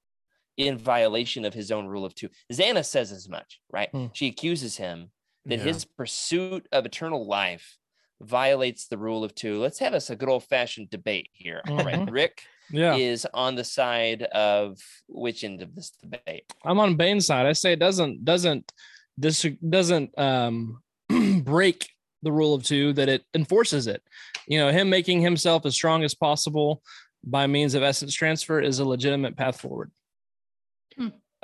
in 0.56 0.78
violation 0.78 1.44
of 1.44 1.54
his 1.54 1.70
own 1.70 1.86
rule 1.86 2.04
of 2.04 2.14
two? 2.14 2.28
Zannah 2.52 2.84
says 2.84 3.12
as 3.12 3.28
much, 3.28 3.60
right? 3.72 3.90
Hmm. 3.90 4.06
She 4.12 4.28
accuses 4.28 4.76
him 4.76 5.10
that 5.46 5.58
Yeah. 5.58 5.64
his 5.64 5.84
pursuit 5.84 6.66
of 6.72 6.86
eternal 6.86 7.26
life 7.26 7.76
violates 8.20 8.86
the 8.86 8.96
rule 8.98 9.24
of 9.24 9.34
two. 9.34 9.60
Let's 9.60 9.78
have 9.80 9.94
us 9.94 10.08
a 10.10 10.16
good 10.16 10.28
old 10.28 10.44
fashioned 10.44 10.90
debate 10.90 11.28
here. 11.32 11.60
All 11.68 11.76
right, 11.78 11.96
Mhm. 11.96 12.10
Rick 12.10 12.42
yeah. 12.70 12.96
is 12.96 13.26
on 13.34 13.54
the 13.56 13.64
side 13.64 14.22
of 14.22 14.78
which 15.08 15.44
end 15.44 15.60
of 15.62 15.74
this 15.74 15.90
debate? 15.90 16.44
I'm 16.64 16.78
on 16.78 16.96
Bane's 16.96 17.26
side. 17.26 17.46
I 17.46 17.52
say 17.52 17.72
it 17.72 17.78
doesn't 17.80 18.24
doesn't 18.24 18.72
this 19.18 19.44
doesn't 19.68 20.16
um 20.18 20.82
break 21.42 21.90
the 22.22 22.32
rule 22.32 22.54
of 22.54 22.62
two 22.62 22.92
that 22.94 23.08
it 23.10 23.24
enforces 23.34 23.86
it. 23.86 24.02
You 24.48 24.58
know, 24.58 24.70
him 24.70 24.88
making 24.88 25.20
himself 25.20 25.66
as 25.66 25.74
strong 25.74 26.02
as 26.04 26.14
possible 26.14 26.82
by 27.22 27.46
means 27.46 27.74
of 27.74 27.82
essence 27.82 28.14
transfer 28.14 28.60
is 28.60 28.78
a 28.78 28.84
legitimate 28.84 29.36
path 29.36 29.60
forward. 29.60 29.90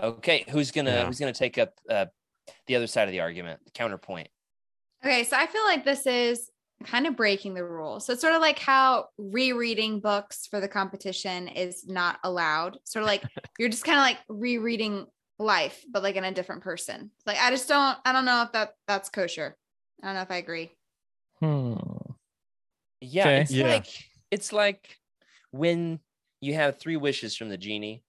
Okay, 0.02 0.44
who's 0.48 0.70
gonna 0.70 0.90
Yeah. 0.90 1.06
who's 1.06 1.18
gonna 1.20 1.32
take 1.32 1.58
up 1.58 1.74
uh, 1.88 2.06
the 2.66 2.76
other 2.76 2.86
side 2.86 3.08
of 3.08 3.12
the 3.12 3.20
argument, 3.20 3.60
the 3.64 3.70
counterpoint? 3.70 4.28
Okay, 5.04 5.24
so 5.24 5.36
I 5.36 5.46
feel 5.46 5.64
like 5.64 5.84
this 5.84 6.06
is 6.06 6.50
kind 6.84 7.06
of 7.06 7.16
breaking 7.16 7.54
the 7.54 7.64
rules. 7.64 8.06
So 8.06 8.12
it's 8.14 8.22
sort 8.22 8.34
of 8.34 8.40
like 8.40 8.58
how 8.58 9.08
rereading 9.18 10.00
books 10.00 10.46
for 10.46 10.60
the 10.60 10.68
competition 10.68 11.48
is 11.48 11.86
not 11.86 12.18
allowed. 12.24 12.78
Sort 12.84 13.02
of 13.02 13.06
like 13.06 13.24
you're 13.58 13.68
just 13.68 13.84
kind 13.84 13.98
of 13.98 14.02
like 14.02 14.18
rereading 14.28 15.06
life, 15.38 15.84
but 15.90 16.02
like 16.02 16.16
in 16.16 16.24
a 16.24 16.32
different 16.32 16.62
person. 16.62 17.10
Like 17.26 17.38
I 17.38 17.50
just 17.50 17.68
don't 17.68 17.98
I 18.04 18.12
don't 18.12 18.24
know 18.24 18.42
if 18.42 18.52
that 18.52 18.74
that's 18.86 19.10
kosher. 19.10 19.56
I 20.02 20.06
don't 20.06 20.14
know 20.14 20.22
if 20.22 20.30
I 20.30 20.36
agree. 20.36 20.70
Hmm. 21.40 21.74
Yeah, 23.00 23.26
Okay. 23.26 23.40
it's 23.42 23.50
Yeah. 23.52 23.68
like 23.68 23.86
it's 24.30 24.52
like 24.52 24.98
when 25.50 26.00
you 26.40 26.54
have 26.54 26.78
three 26.78 26.96
wishes 26.96 27.36
from 27.36 27.48
the 27.48 27.58
genie, 27.58 28.04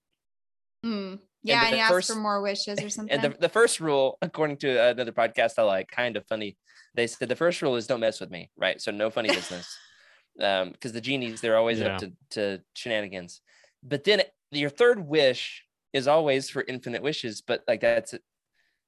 Hmm. 0.82 1.16
Yeah, 1.44 1.64
and, 1.64 1.72
the 1.72 1.76
you 1.76 1.82
ask 1.82 1.92
first- 1.92 2.10
for 2.12 2.18
more 2.18 2.40
wishes 2.40 2.80
or 2.82 2.88
something. 2.88 3.12
and 3.12 3.22
the, 3.34 3.36
the 3.38 3.48
first 3.48 3.80
rule, 3.80 4.18
according 4.22 4.58
to 4.58 4.90
another 4.90 5.12
podcast 5.12 5.54
I 5.58 5.62
like, 5.62 5.88
kind 5.90 6.16
of 6.16 6.26
funny, 6.26 6.56
they 6.94 7.06
said 7.06 7.28
the 7.28 7.36
first 7.36 7.62
rule 7.62 7.76
is 7.76 7.86
don't 7.86 8.00
mess 8.00 8.20
with 8.20 8.30
me, 8.30 8.50
right? 8.56 8.80
So 8.80 8.90
no 8.92 9.10
funny 9.10 9.28
business, 9.28 9.66
um, 10.40 10.70
because 10.70 10.92
the 10.92 11.00
genies 11.00 11.40
they're 11.40 11.56
always 11.56 11.80
Yeah. 11.80 11.94
up 11.94 11.98
to, 12.00 12.12
to 12.30 12.58
shenanigans. 12.74 13.40
But 13.82 14.04
then 14.04 14.22
your 14.50 14.70
third 14.70 15.06
wish 15.06 15.64
is 15.92 16.06
always 16.06 16.48
for 16.48 16.62
infinite 16.66 17.02
wishes, 17.02 17.40
but 17.40 17.64
like 17.66 17.80
that's 17.80 18.14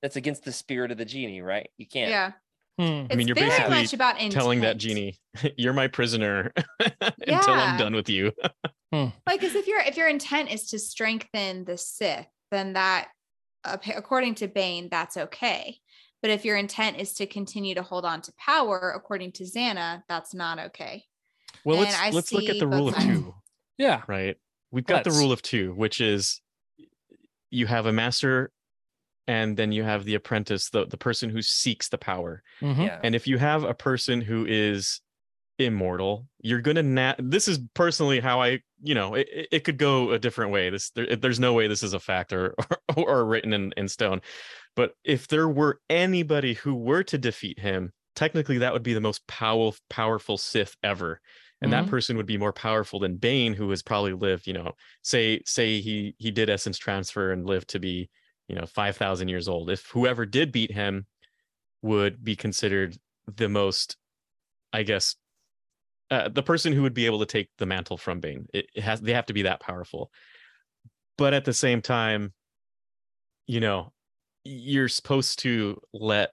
that's 0.02 0.16
against 0.16 0.44
the 0.44 0.52
spirit 0.52 0.90
of 0.90 0.98
the 0.98 1.04
genie, 1.04 1.40
right? 1.42 1.68
You 1.78 1.86
can't. 1.86 2.10
yeah. 2.10 2.32
Hmm. 2.78 3.06
It's 3.06 3.14
mean, 3.16 3.26
you're 3.28 3.36
basically 3.36 3.70
much 3.70 3.92
about 3.92 4.18
telling 4.30 4.60
that 4.62 4.78
genie, 4.78 5.16
"You're 5.56 5.72
my 5.72 5.86
prisoner 5.86 6.52
until 7.00 7.54
I'm 7.54 7.78
done 7.78 7.94
with 7.94 8.08
you." 8.08 8.32
Like, 8.92 9.12
because 9.40 9.54
if 9.54 9.66
your 9.68 9.80
if 9.80 9.96
your 9.96 10.08
intent 10.08 10.52
is 10.52 10.66
to 10.70 10.78
strengthen 10.78 11.64
the 11.64 11.78
Sith, 11.78 12.26
then 12.54 12.72
that, 12.74 13.08
according 13.64 14.36
to 14.36 14.48
Bane, 14.48 14.88
that's 14.90 15.16
okay. 15.16 15.78
But 16.22 16.30
if 16.30 16.44
your 16.44 16.56
intent 16.56 16.98
is 16.98 17.12
to 17.14 17.26
continue 17.26 17.74
to 17.74 17.82
hold 17.82 18.04
on 18.06 18.22
to 18.22 18.32
power, 18.38 18.92
according 18.96 19.32
to 19.32 19.44
Zannah, 19.44 20.02
that's 20.08 20.32
not 20.32 20.58
okay. 20.58 21.04
Well, 21.64 21.76
And 21.78 21.86
let's 21.86 22.00
I 22.00 22.10
let's 22.10 22.32
look 22.32 22.48
at 22.48 22.58
the 22.58 22.66
rule 22.66 22.86
both 22.90 22.96
of 22.96 23.02
two, 23.02 23.34
Yeah. 23.78 24.02
right? 24.06 24.36
We've 24.70 24.86
got 24.86 25.04
the 25.04 25.10
Let's. 25.10 25.20
rule 25.20 25.32
of 25.32 25.42
two, 25.42 25.74
which 25.74 26.00
is 26.00 26.40
you 27.50 27.66
have 27.66 27.86
a 27.86 27.92
master, 27.92 28.50
and 29.26 29.56
then 29.56 29.70
you 29.72 29.82
have 29.84 30.04
the 30.04 30.14
apprentice, 30.14 30.70
the 30.70 30.86
the 30.86 30.96
person 30.96 31.30
who 31.30 31.42
seeks 31.42 31.88
the 31.88 31.98
power. 31.98 32.42
Mhm. 32.60 32.86
Yeah. 32.86 33.00
And 33.02 33.14
if 33.14 33.26
you 33.26 33.38
have 33.38 33.62
a 33.64 33.74
person 33.74 34.20
who 34.20 34.46
is 34.48 35.00
immortal, 35.58 36.28
you're 36.40 36.60
gonna 36.60 36.82
na- 36.82 37.14
This 37.18 37.48
is 37.48 37.58
personally 37.74 38.20
how 38.20 38.40
I, 38.42 38.60
you 38.82 38.94
know, 38.94 39.14
it, 39.14 39.28
it- 39.52 39.64
could 39.64 39.78
go 39.78 40.10
a 40.12 40.18
different 40.18 40.52
way. 40.52 40.70
This 40.70 40.90
there, 40.90 41.16
there's 41.16 41.40
no 41.40 41.52
way 41.54 41.68
this 41.68 41.82
is 41.82 41.94
a 41.94 42.00
fact 42.00 42.32
or 42.32 42.54
or, 42.96 43.08
or 43.08 43.24
written 43.26 43.52
in, 43.52 43.72
in 43.76 43.88
stone. 43.88 44.20
But 44.76 44.94
if 45.04 45.28
there 45.28 45.48
were 45.48 45.80
anybody 45.90 46.54
who 46.54 46.74
were 46.74 47.02
to 47.04 47.18
defeat 47.18 47.58
him, 47.58 47.92
technically 48.14 48.58
that 48.58 48.72
would 48.72 48.82
be 48.84 48.94
the 48.94 49.00
most 49.00 49.26
powerful 49.28 49.76
powerful 49.90 50.38
Sith 50.38 50.76
ever. 50.82 51.20
And 51.62 51.72
that 51.72 51.86
Mhm. 51.86 51.88
person 51.88 52.16
would 52.16 52.26
be 52.26 52.38
more 52.38 52.52
powerful 52.52 53.00
than 53.00 53.16
Bane, 53.16 53.54
who 53.54 53.70
has 53.70 53.82
probably 53.82 54.12
lived, 54.12 54.46
you 54.46 54.52
know, 54.52 54.72
say 55.02 55.40
say 55.46 55.80
he 55.80 56.14
he 56.18 56.30
did 56.30 56.50
essence 56.50 56.78
transfer 56.78 57.32
and 57.32 57.46
lived 57.46 57.68
to 57.70 57.78
be, 57.80 58.10
you 58.48 58.54
know, 58.56 58.66
five 58.66 58.96
thousand 58.96 59.28
years 59.28 59.48
old. 59.48 59.70
If 59.70 59.86
whoever 59.88 60.26
did 60.26 60.52
beat 60.52 60.72
him 60.72 61.06
would 61.82 62.24
be 62.24 62.36
considered 62.36 62.96
the 63.26 63.48
most, 63.48 63.96
I 64.72 64.82
guess, 64.84 65.16
uh, 66.14 66.28
the 66.28 66.42
person 66.42 66.72
who 66.72 66.82
would 66.82 66.94
be 66.94 67.06
able 67.06 67.20
to 67.20 67.26
take 67.26 67.48
the 67.58 67.66
mantle 67.66 67.96
from 67.96 68.20
Bane. 68.20 68.46
It, 68.52 68.66
it 68.74 68.82
has 68.82 69.00
they 69.00 69.14
have 69.14 69.26
to 69.26 69.32
be 69.32 69.42
that 69.42 69.60
powerful. 69.60 70.10
But 71.16 71.34
at 71.34 71.44
the 71.44 71.52
same 71.52 71.80
time, 71.80 72.32
you 73.46 73.60
know, 73.60 73.92
you're 74.44 74.88
supposed 74.88 75.40
to 75.40 75.80
let 75.92 76.30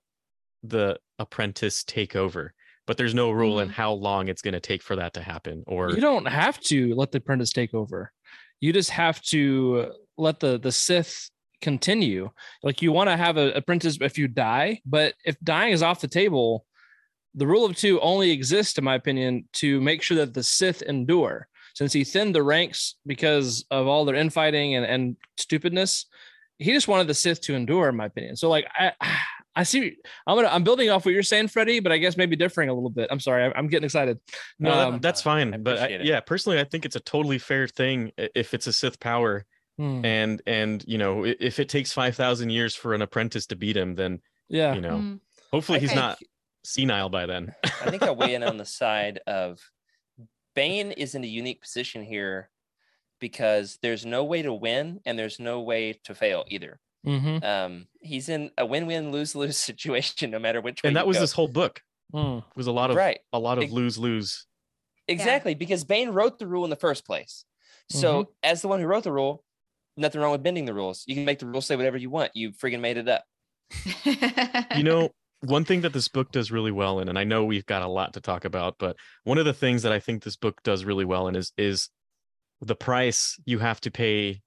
the 0.63 0.97
apprentice 1.19 1.83
take 1.83 2.15
over, 2.15 2.53
but 2.87 2.97
there's 2.97 3.13
no 3.13 3.31
rule 3.31 3.59
in 3.59 3.69
how 3.69 3.93
long 3.93 4.27
it's 4.27 4.41
going 4.41 4.53
to 4.53 4.59
take 4.59 4.81
for 4.81 4.95
that 4.95 5.13
to 5.13 5.21
happen. 5.21 5.63
Or 5.67 5.91
You 5.91 6.01
don't 6.01 6.27
have 6.27 6.59
to 6.61 6.93
let 6.95 7.11
the 7.11 7.19
apprentice 7.19 7.51
take 7.51 7.73
over. 7.73 8.11
You 8.59 8.73
just 8.73 8.91
have 8.91 9.21
to 9.23 9.93
let 10.17 10.39
the 10.39 10.59
the 10.59 10.71
Sith 10.71 11.29
continue. 11.61 12.29
Like 12.63 12.81
you 12.81 12.91
want 12.91 13.09
to 13.09 13.17
have 13.17 13.37
an 13.37 13.53
apprentice 13.55 13.97
if 14.01 14.17
you 14.17 14.27
die, 14.27 14.81
but 14.85 15.13
if 15.25 15.39
dying 15.43 15.73
is 15.73 15.83
off 15.83 16.01
the 16.01 16.07
table, 16.07 16.65
the 17.35 17.47
rule 17.47 17.65
of 17.65 17.75
two 17.75 17.99
only 18.01 18.31
exists, 18.31 18.77
in 18.77 18.83
my 18.83 18.95
opinion, 18.95 19.45
to 19.53 19.79
make 19.81 20.01
sure 20.01 20.17
that 20.17 20.33
the 20.33 20.43
Sith 20.43 20.81
endure. 20.81 21.47
Since 21.73 21.93
he 21.93 22.03
thinned 22.03 22.35
the 22.35 22.43
ranks 22.43 22.95
because 23.05 23.65
of 23.71 23.87
all 23.87 24.03
their 24.03 24.15
infighting 24.15 24.75
and, 24.75 24.85
and 24.85 25.15
stupidness, 25.37 26.05
he 26.57 26.73
just 26.73 26.89
wanted 26.89 27.07
the 27.07 27.13
Sith 27.13 27.39
to 27.41 27.55
endure, 27.55 27.87
in 27.89 27.95
my 27.95 28.05
opinion. 28.07 28.35
So, 28.35 28.49
like, 28.49 28.67
I 28.75 28.91
I 29.55 29.63
see. 29.63 29.97
I'm 30.27 30.37
gonna 30.37 30.47
I'm 30.47 30.63
building 30.63 30.89
off 30.89 31.03
what 31.05 31.13
you're 31.13 31.23
saying, 31.23 31.49
Freddie, 31.49 31.81
but 31.81 31.91
I 31.91 31.97
guess 31.97 32.15
maybe 32.15 32.35
differing 32.37 32.69
a 32.69 32.73
little 32.73 32.89
bit. 32.89 33.09
I'm 33.11 33.19
sorry, 33.19 33.43
I, 33.45 33.51
I'm 33.57 33.67
getting 33.67 33.83
excited. 33.85 34.17
No, 34.59 34.69
that- 34.75 34.87
Um, 34.87 34.99
that's 34.99 35.21
I 35.21 35.23
fine. 35.23 35.63
But 35.63 35.79
I, 35.79 35.87
yeah, 36.03 36.21
personally, 36.21 36.57
I 36.59 36.63
think 36.63 36.85
it's 36.85 36.95
a 36.95 37.01
totally 37.01 37.37
fair 37.37 37.67
thing 37.67 38.11
if 38.17 38.53
it's 38.53 38.67
a 38.67 38.73
Sith 38.73 38.99
power, 38.99 39.45
Hmm. 39.77 40.05
and 40.05 40.41
and 40.45 40.83
you 40.87 40.97
know, 40.97 41.25
if 41.25 41.59
it 41.59 41.67
takes 41.69 41.91
five 41.93 42.15
thousand 42.15 42.49
years 42.51 42.75
for 42.75 42.93
an 42.93 43.01
apprentice 43.01 43.45
to 43.47 43.55
beat 43.57 43.75
him, 43.77 43.95
then 43.95 44.21
Yeah. 44.49 44.73
you 44.73 44.81
know, 44.81 44.97
Mm. 44.97 45.19
hopefully 45.51 45.77
I 45.77 45.81
he's 45.81 45.89
think- 45.89 46.01
not 46.01 46.19
senile 46.63 47.09
by 47.09 47.25
then. 47.25 47.53
I 47.63 47.89
think 47.89 48.03
I'll 48.03 48.15
weigh 48.15 48.35
in 48.35 48.43
on 48.43 48.57
the 48.57 48.65
side 48.81 49.19
of 49.27 49.59
Bane 50.55 50.91
is 50.91 51.15
in 51.15 51.23
a 51.23 51.27
unique 51.27 51.61
position 51.61 52.03
here 52.03 52.49
because 53.19 53.77
there's 53.81 54.05
no 54.05 54.23
way 54.23 54.41
to 54.41 54.53
win 54.53 54.99
and 55.05 55.17
there's 55.17 55.39
no 55.39 55.61
way 55.61 55.99
to 56.05 56.15
fail 56.15 56.43
either. 56.49 56.79
Mm-hmm. 57.05 57.43
Um, 57.43 57.87
he's 58.01 58.29
in 58.29 58.51
a 58.57 58.65
win-win, 58.65 59.11
lose-lose 59.11 59.57
situation 59.69 60.31
no 60.31 60.39
matter 60.39 60.61
which 60.61 60.83
way. 60.83 60.87
and 60.89 60.97
that 60.97 61.03
you 61.05 61.07
was 61.09 61.17
go. 61.17 61.21
this 61.21 61.31
whole 61.33 61.47
book 61.47 61.81
was 62.13 62.67
a 62.67 62.71
lot 62.71 62.89
of 62.89 62.97
right. 62.97 63.19
a 63.31 63.39
lot 63.39 63.57
of 63.57 63.63
Ex- 63.65 63.73
lose 63.73 63.97
lose. 63.97 64.45
Exactly, 65.07 65.55
because 65.55 65.83
Bane 65.83 66.09
wrote 66.09 66.39
the 66.39 66.47
rule 66.47 66.63
in 66.63 66.69
the 66.69 66.75
first 66.75 67.05
place. 67.05 67.45
So, 67.89 68.23
Mm-hmm. 68.23 68.31
as 68.43 68.61
the 68.61 68.67
one 68.67 68.79
who 68.79 68.85
wrote 68.85 69.03
the 69.03 69.11
rule, 69.11 69.43
nothing 69.97 70.21
wrong 70.21 70.31
with 70.31 70.43
bending 70.43 70.65
the 70.65 70.73
rules. 70.73 71.03
You 71.07 71.15
can 71.15 71.25
make 71.25 71.39
the 71.39 71.45
rules 71.47 71.65
say 71.65 71.75
whatever 71.75 71.97
you 71.97 72.09
want. 72.09 72.31
You 72.35 72.51
friggin' 72.51 72.79
made 72.81 72.97
it 72.97 73.07
up. 73.09 73.23
you 74.75 74.83
know 74.83 75.09
one 75.41 75.65
thing 75.65 75.81
that 75.81 75.93
this 75.93 76.07
book 76.07 76.31
does 76.31 76.51
really 76.51 76.71
well 76.71 76.99
in 76.99 77.09
and 77.09 77.17
i 77.17 77.23
know 77.23 77.43
we've 77.43 77.65
got 77.65 77.81
a 77.81 77.87
lot 77.87 78.13
to 78.13 78.21
talk 78.21 78.45
about 78.45 78.75
but 78.77 78.95
one 79.23 79.37
of 79.37 79.45
the 79.45 79.53
things 79.53 79.83
that 79.83 79.91
i 79.91 79.99
think 79.99 80.23
this 80.23 80.35
book 80.35 80.61
does 80.63 80.85
really 80.85 81.05
well 81.05 81.27
in 81.27 81.35
is 81.35 81.51
is 81.57 81.89
the 82.61 82.75
price 82.75 83.39
you 83.45 83.59
have 83.59 83.81
to 83.81 83.91
pay 83.91 84.41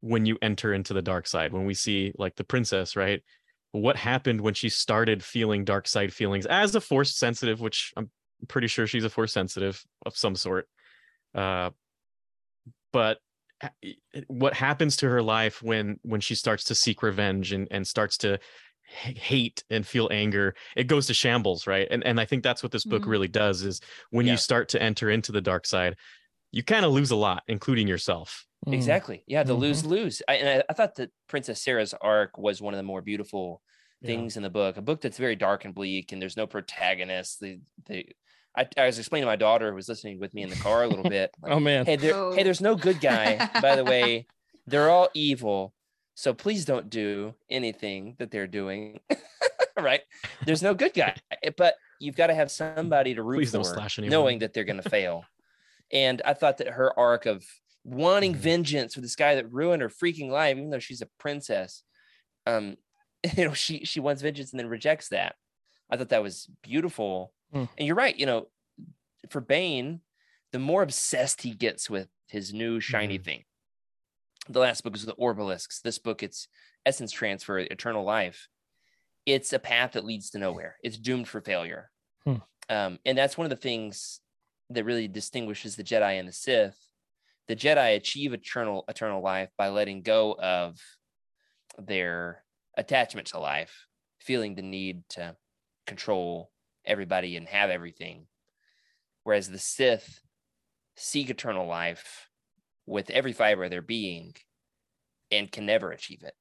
when 0.00 0.24
you 0.24 0.38
enter 0.40 0.72
into 0.72 0.94
the 0.94 1.02
dark 1.02 1.26
side 1.26 1.52
when 1.52 1.66
we 1.66 1.74
see 1.74 2.12
like 2.16 2.36
the 2.36 2.44
princess 2.44 2.96
right? 2.96 3.22
What 3.72 3.96
happened 3.96 4.40
when 4.40 4.54
she 4.54 4.70
started 4.70 5.22
feeling 5.22 5.64
dark 5.64 5.86
side 5.86 6.12
feelings 6.12 6.46
as 6.46 6.74
a 6.74 6.80
force 6.80 7.14
sensitive 7.14 7.60
which 7.60 7.92
i'm 7.96 8.10
pretty 8.48 8.68
sure 8.68 8.86
she's 8.86 9.04
a 9.04 9.10
force 9.10 9.32
sensitive 9.32 9.82
of 10.06 10.16
some 10.16 10.34
sort 10.34 10.68
uh 11.34 11.70
but 12.92 13.18
what 14.28 14.54
happens 14.54 14.96
to 14.98 15.08
her 15.08 15.22
life 15.22 15.62
when 15.62 15.98
when 16.02 16.20
she 16.20 16.34
starts 16.34 16.64
to 16.64 16.74
seek 16.74 17.02
revenge 17.02 17.52
and 17.52 17.68
and 17.70 17.86
starts 17.86 18.16
to 18.18 18.38
hate 18.86 19.64
and 19.70 19.86
feel 19.86 20.08
anger 20.12 20.54
it 20.76 20.84
goes 20.86 21.06
to 21.06 21.14
shambles 21.14 21.66
right 21.66 21.88
and 21.90 22.04
and 22.04 22.20
i 22.20 22.24
think 22.24 22.42
that's 22.42 22.62
what 22.62 22.70
this 22.72 22.84
book 22.84 23.02
Mhm. 23.02 23.08
really 23.08 23.28
does 23.28 23.62
is 23.62 23.80
when 24.10 24.26
Yeah. 24.26 24.32
you 24.32 24.38
start 24.38 24.68
to 24.70 24.82
enter 24.82 25.10
into 25.10 25.32
the 25.32 25.40
dark 25.40 25.66
side 25.66 25.96
you 26.52 26.62
kind 26.62 26.84
of 26.84 26.92
lose 26.92 27.10
a 27.10 27.16
lot 27.16 27.42
including 27.48 27.88
yourself 27.88 28.44
Hmm. 28.64 28.72
Exactly. 28.72 29.22
Yeah, 29.26 29.42
the 29.42 29.54
Mhm. 29.54 29.58
lose 29.60 29.84
lose. 29.84 30.22
I, 30.26 30.34
and 30.36 30.48
I, 30.48 30.62
I 30.70 30.72
thought 30.72 30.94
that 30.96 31.10
Princess 31.28 31.62
Serra's 31.62 31.92
arc 32.00 32.38
was 32.38 32.62
one 32.62 32.72
of 32.72 32.78
the 32.78 32.82
more 32.84 33.02
beautiful 33.02 33.60
Yeah. 34.00 34.06
things 34.08 34.38
in 34.38 34.42
the 34.42 34.48
book. 34.50 34.78
A 34.78 34.82
book 34.82 35.02
that's 35.02 35.18
very 35.18 35.36
dark 35.36 35.66
and 35.66 35.74
bleak, 35.74 36.10
and 36.10 36.20
there's 36.22 36.38
no 36.38 36.46
protagonist. 36.46 37.38
The 37.40 37.60
the 37.86 38.06
I, 38.56 38.66
I 38.78 38.86
was 38.86 38.98
explaining 38.98 39.24
to 39.24 39.30
my 39.30 39.36
daughter 39.36 39.68
who 39.70 39.76
was 39.76 39.90
listening 39.90 40.18
with 40.18 40.32
me 40.32 40.42
in 40.42 40.48
the 40.48 40.56
car 40.56 40.82
a 40.84 40.88
little 40.88 41.04
bit. 41.08 41.30
like, 41.42 41.52
Oh 41.52 41.60
man. 41.60 41.84
hey, 41.84 41.96
there, 41.96 42.14
Oh. 42.14 42.32
hey, 42.34 42.42
there's 42.42 42.62
no 42.62 42.74
good 42.74 42.98
guy. 43.00 43.46
By 43.60 43.76
the 43.76 43.84
way, 43.92 44.26
they're 44.66 44.88
all 44.88 45.10
evil. 45.12 45.74
So 46.18 46.32
please 46.32 46.64
don't 46.64 46.88
do 46.88 47.34
anything 47.50 48.16
that 48.18 48.30
they're 48.30 48.46
doing. 48.46 49.00
right? 49.78 50.00
There's 50.46 50.62
no 50.62 50.72
good 50.72 50.94
guy, 50.94 51.14
eh, 51.42 51.50
but 51.56 51.74
you've 52.00 52.16
got 52.16 52.28
to 52.28 52.34
have 52.34 52.50
somebody 52.50 53.14
to 53.14 53.22
root 53.22 53.36
Please 53.40 53.50
for, 53.50 53.58
don't 53.58 53.64
slash 53.66 53.98
anyone. 53.98 54.10
knowing 54.10 54.38
that 54.38 54.54
they're 54.54 54.64
going 54.64 54.80
to 54.82 54.88
fail. 54.88 55.24
And 55.92 56.22
I 56.24 56.32
thought 56.32 56.56
that 56.58 56.68
her 56.68 56.98
arc 56.98 57.26
of 57.26 57.44
wanting 57.84 58.32
Mhm. 58.32 58.38
vengeance 58.38 58.94
for 58.94 59.02
this 59.02 59.14
guy 59.14 59.34
that 59.34 59.52
ruined 59.52 59.82
her 59.82 59.90
freaking 59.90 60.30
life, 60.30 60.56
even 60.56 60.70
though 60.70 60.78
she's 60.78 61.02
a 61.02 61.08
princess, 61.18 61.82
um, 62.46 62.78
you 63.36 63.44
know, 63.44 63.52
she 63.52 63.84
she 63.84 64.00
wants 64.00 64.22
vengeance 64.22 64.52
and 64.52 64.58
then 64.58 64.68
rejects 64.68 65.10
that. 65.10 65.36
I 65.90 65.98
thought 65.98 66.08
that 66.08 66.22
was 66.22 66.48
beautiful. 66.62 67.34
Hmm. 67.52 67.64
And 67.76 67.86
you're 67.86 67.94
right. 67.94 68.16
You 68.16 68.24
know, 68.26 68.48
for 69.28 69.42
Bane, 69.42 70.00
the 70.52 70.58
more 70.58 70.82
obsessed 70.82 71.42
he 71.42 71.50
gets 71.54 71.90
with 71.90 72.08
his 72.28 72.54
new 72.54 72.80
shiny 72.80 73.18
thing. 73.18 73.44
The 74.48 74.60
last 74.60 74.84
book 74.84 74.94
is 74.94 75.04
the 75.04 75.14
Orbalisks. 75.14 75.82
This 75.82 75.98
book, 75.98 76.22
it's 76.22 76.48
Essence 76.84 77.10
Transfer, 77.10 77.58
Eternal 77.58 78.04
Life. 78.04 78.48
It's 79.24 79.52
a 79.52 79.58
path 79.58 79.92
that 79.92 80.04
leads 80.04 80.30
to 80.30 80.38
nowhere. 80.38 80.76
It's 80.82 80.98
doomed 80.98 81.28
for 81.28 81.40
failure. 81.40 81.90
Hmm. 82.24 82.36
Um, 82.68 82.98
and 83.04 83.18
that's 83.18 83.36
one 83.36 83.44
of 83.44 83.50
the 83.50 83.56
things 83.56 84.20
that 84.70 84.84
really 84.84 85.08
distinguishes 85.08 85.76
the 85.76 85.84
Jedi 85.84 86.18
and 86.18 86.28
the 86.28 86.32
Sith. 86.32 86.78
The 87.48 87.56
Jedi 87.56 87.96
achieve 87.96 88.32
eternal 88.32 88.84
eternal 88.88 89.22
life 89.22 89.50
by 89.56 89.68
letting 89.68 90.02
go 90.02 90.34
of 90.34 90.80
their 91.78 92.44
attachment 92.76 93.28
to 93.28 93.38
life, 93.38 93.86
feeling 94.20 94.54
the 94.54 94.62
need 94.62 95.02
to 95.10 95.36
control 95.86 96.50
everybody 96.84 97.36
and 97.36 97.48
have 97.48 97.70
everything. 97.70 98.26
Whereas 99.24 99.48
the 99.48 99.58
Sith 99.58 100.20
seek 100.96 101.30
eternal 101.30 101.66
life 101.66 102.28
with 102.86 103.10
every 103.10 103.32
fiber 103.32 103.64
of 103.64 103.70
their 103.70 103.82
being 103.82 104.34
and 105.30 105.50
can 105.50 105.66
never 105.66 105.90
achieve 105.90 106.22
it. 106.22 106.34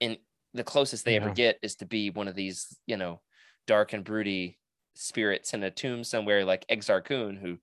And 0.00 0.18
the 0.54 0.64
closest 0.64 1.04
they 1.04 1.16
ever 1.16 1.30
get 1.30 1.58
is 1.62 1.76
to 1.76 1.86
be 1.86 2.10
one 2.10 2.28
of 2.28 2.34
these, 2.34 2.76
you 2.86 2.96
know, 2.96 3.20
dark 3.66 3.92
and 3.92 4.04
broody 4.04 4.58
spirits 4.94 5.54
in 5.54 5.62
a 5.62 5.70
tomb 5.70 6.04
somewhere 6.04 6.44
like 6.44 6.66
Exar 6.68 7.04
Kun, 7.04 7.36
who 7.36 7.58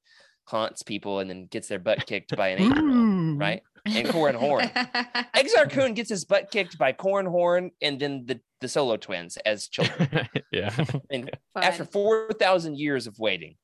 haunts 0.45 0.84
people 0.84 1.20
and 1.20 1.30
then 1.30 1.47
gets 1.47 1.68
their 1.68 1.80
butt 1.80 2.06
kicked 2.06 2.36
by 2.36 2.49
an 2.49 2.62
eight 2.62 2.76
year 2.76 2.89
old, 2.89 3.39
right? 3.39 3.64
And 3.86 4.08
Corran 4.08 4.36
Horn. 4.36 4.66
Exar 5.36 5.70
Kun 5.70 5.93
gets 5.93 6.10
his 6.10 6.26
butt 6.26 6.51
kicked 6.51 6.78
by 6.78 6.93
Corran 6.93 7.28
Horn 7.28 7.72
and 7.82 7.99
then 7.99 8.26
the, 8.26 8.39
the 8.62 8.68
solo 8.68 8.97
twins 8.97 9.38
as 9.38 9.68
children. 9.68 10.28
yeah. 10.51 10.74
And 11.10 11.30
Fun. 11.54 11.64
after 11.64 11.86
4,000 11.86 12.78
years 12.78 13.08
of 13.08 13.20
waiting, 13.20 13.56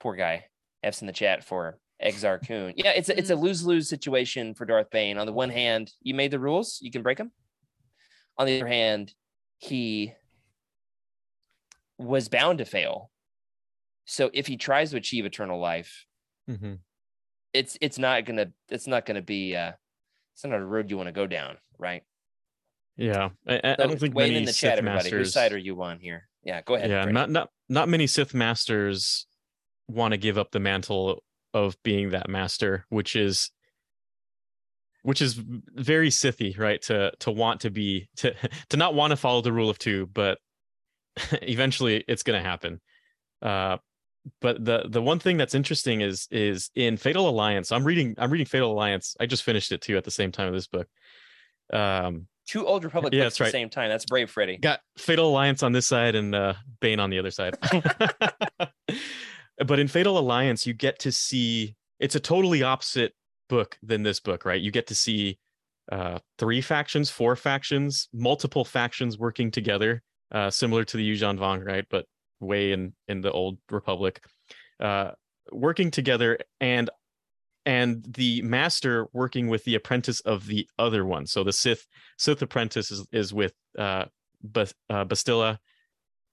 poor 0.00 0.16
guy, 0.16 0.46
F's 0.82 1.00
in 1.00 1.06
the 1.06 1.12
chat 1.12 1.44
for 1.44 1.78
Exar 2.02 2.46
Kun. 2.46 2.72
Yeah, 2.76 2.90
it's 2.90 3.08
a, 3.08 3.18
it's 3.18 3.30
a 3.30 3.36
lose 3.36 3.64
lose 3.64 3.88
situation 3.88 4.54
for 4.54 4.64
Darth 4.64 4.90
Bane. 4.90 5.18
On 5.18 5.26
the 5.26 5.32
one 5.32 5.50
hand, 5.50 5.92
you 6.02 6.14
made 6.14 6.30
the 6.30 6.38
rules, 6.40 6.78
you 6.82 6.90
can 6.90 7.02
break 7.02 7.18
them. 7.18 7.30
On 8.38 8.46
the 8.46 8.56
other 8.60 8.68
hand, 8.68 9.12
he 9.58 10.12
was 11.98 12.28
bound 12.28 12.58
to 12.58 12.64
fail. 12.64 13.10
So 14.04 14.30
if 14.34 14.46
he 14.46 14.56
tries 14.56 14.90
to 14.90 14.96
achieve 14.96 15.24
eternal 15.24 15.60
life, 15.60 16.06
Mhm. 16.50 16.78
it's 17.52 17.78
it's 17.80 17.98
not 17.98 18.24
gonna 18.24 18.52
it's 18.68 18.86
not 18.86 19.06
gonna 19.06 19.22
be 19.22 19.54
uh 19.54 19.72
it's 20.34 20.44
not 20.44 20.58
a 20.58 20.64
road 20.64 20.90
you 20.90 20.96
want 20.96 21.06
to 21.08 21.12
go 21.12 21.26
down, 21.26 21.58
right? 21.78 22.02
Yeah. 22.96 23.30
I, 23.46 23.54
I 23.54 23.60
I 23.72 23.76
So 23.76 23.86
don't 23.88 24.00
think 24.00 24.14
weigh 24.14 24.24
in 24.24 24.30
many 24.30 24.38
in 24.40 24.44
the 24.46 24.52
Sith 24.52 24.70
chat, 24.70 24.78
everybody. 24.78 25.10
Whose 25.10 25.12
masters. 25.28 25.32
side 25.34 25.52
are 25.52 25.58
you 25.58 25.80
on 25.82 26.00
here? 26.00 26.28
Yeah, 26.42 26.62
go 26.62 26.74
ahead. 26.74 26.90
yeah, 26.90 27.02
Brady. 27.04 27.14
not 27.14 27.30
not 27.30 27.50
not 27.68 27.88
many 27.88 28.06
Sith 28.08 28.34
masters 28.34 29.26
want 29.88 30.12
to 30.12 30.18
give 30.18 30.38
up 30.38 30.50
the 30.50 30.60
mantle 30.60 31.22
of 31.54 31.76
being 31.82 32.10
that 32.10 32.28
master, 32.28 32.84
which 32.88 33.16
is 33.16 33.50
which 35.02 35.20
is 35.20 35.34
very 35.34 36.08
Sithy, 36.10 36.58
right? 36.58 36.80
To 36.82 37.12
to 37.20 37.30
want 37.30 37.60
to 37.62 37.70
be 37.70 38.08
to 38.16 38.34
to 38.70 38.76
not 38.76 38.94
want 38.94 39.10
to 39.10 39.16
follow 39.16 39.40
the 39.40 39.52
rule 39.52 39.70
of 39.70 39.78
two, 39.78 40.06
but 40.06 40.38
eventually 41.42 42.04
it's 42.08 42.22
going 42.22 42.40
to 42.42 42.48
happen. 42.48 42.80
Uh, 43.40 43.78
but 44.40 44.64
the 44.64 44.84
the 44.88 45.02
one 45.02 45.18
thing 45.18 45.36
that's 45.36 45.54
interesting 45.54 46.00
is 46.00 46.28
is 46.30 46.70
in 46.76 46.96
Fatal 46.96 47.28
Alliance. 47.28 47.72
I'm 47.72 47.84
reading 47.84 48.14
I'm 48.18 48.30
reading 48.30 48.46
Fatal 48.46 48.70
Alliance. 48.70 49.16
I 49.18 49.26
just 49.26 49.42
finished 49.42 49.72
it 49.72 49.80
too 49.80 49.96
at 49.96 50.04
the 50.04 50.10
same 50.12 50.30
time 50.30 50.46
of 50.46 50.54
this 50.54 50.68
book. 50.68 50.86
Um, 51.72 52.28
Two 52.46 52.66
Old 52.66 52.84
Republic 52.84 53.12
Yeah, 53.14 53.24
books 53.24 53.38
that's 53.38 53.40
at 53.40 53.52
the 53.52 53.58
same 53.58 53.70
time. 53.70 53.88
That's 53.88 54.04
brave, 54.04 54.30
Freddy. 54.30 54.58
got 54.58 54.80
Fatal 54.96 55.28
Alliance 55.28 55.62
on 55.62 55.72
this 55.72 55.86
side 55.86 56.14
and 56.14 56.34
uh, 56.34 56.54
Bane 56.80 57.00
on 57.00 57.10
the 57.10 57.18
other 57.18 57.30
side. 57.30 57.56
but 59.64 59.78
in 59.78 59.88
Fatal 59.88 60.18
Alliance, 60.18 60.66
you 60.66 60.74
get 60.74 60.98
to 61.00 61.12
see 61.12 61.76
it's 61.98 62.14
a 62.14 62.20
totally 62.20 62.62
opposite 62.62 63.14
book 63.48 63.78
than 63.82 64.02
this 64.02 64.20
book, 64.20 64.44
right? 64.44 64.60
You 64.60 64.70
get 64.70 64.86
to 64.88 64.94
see 64.94 65.38
uh, 65.90 66.18
three 66.38 66.60
factions, 66.60 67.10
four 67.10 67.36
factions, 67.36 68.08
multiple 68.12 68.64
factions 68.64 69.18
working 69.18 69.50
together, 69.50 70.02
uh, 70.30 70.50
similar 70.50 70.84
to 70.84 70.96
the 70.96 71.10
Yuuzhan 71.10 71.38
Vong, 71.38 71.64
right? 71.64 71.84
But 71.90 72.06
way 72.40 72.72
in 72.72 72.92
in 73.08 73.20
the 73.20 73.30
old 73.30 73.58
Republic, 73.70 74.24
uh, 74.80 75.12
working 75.50 75.90
together 75.90 76.38
and 76.60 76.90
and 77.64 78.04
the 78.08 78.42
master 78.42 79.06
working 79.12 79.48
with 79.48 79.64
the 79.64 79.76
apprentice 79.76 80.20
of 80.20 80.46
the 80.46 80.68
other 80.78 81.04
one. 81.04 81.26
So 81.26 81.44
the 81.44 81.52
Sith 81.52 81.86
Sith 82.18 82.42
apprentice 82.42 82.90
is 82.90 83.06
is 83.12 83.32
with 83.32 83.54
uh, 83.78 84.06
Bas- 84.42 84.74
uh 84.90 85.04
Bastilla 85.04 85.60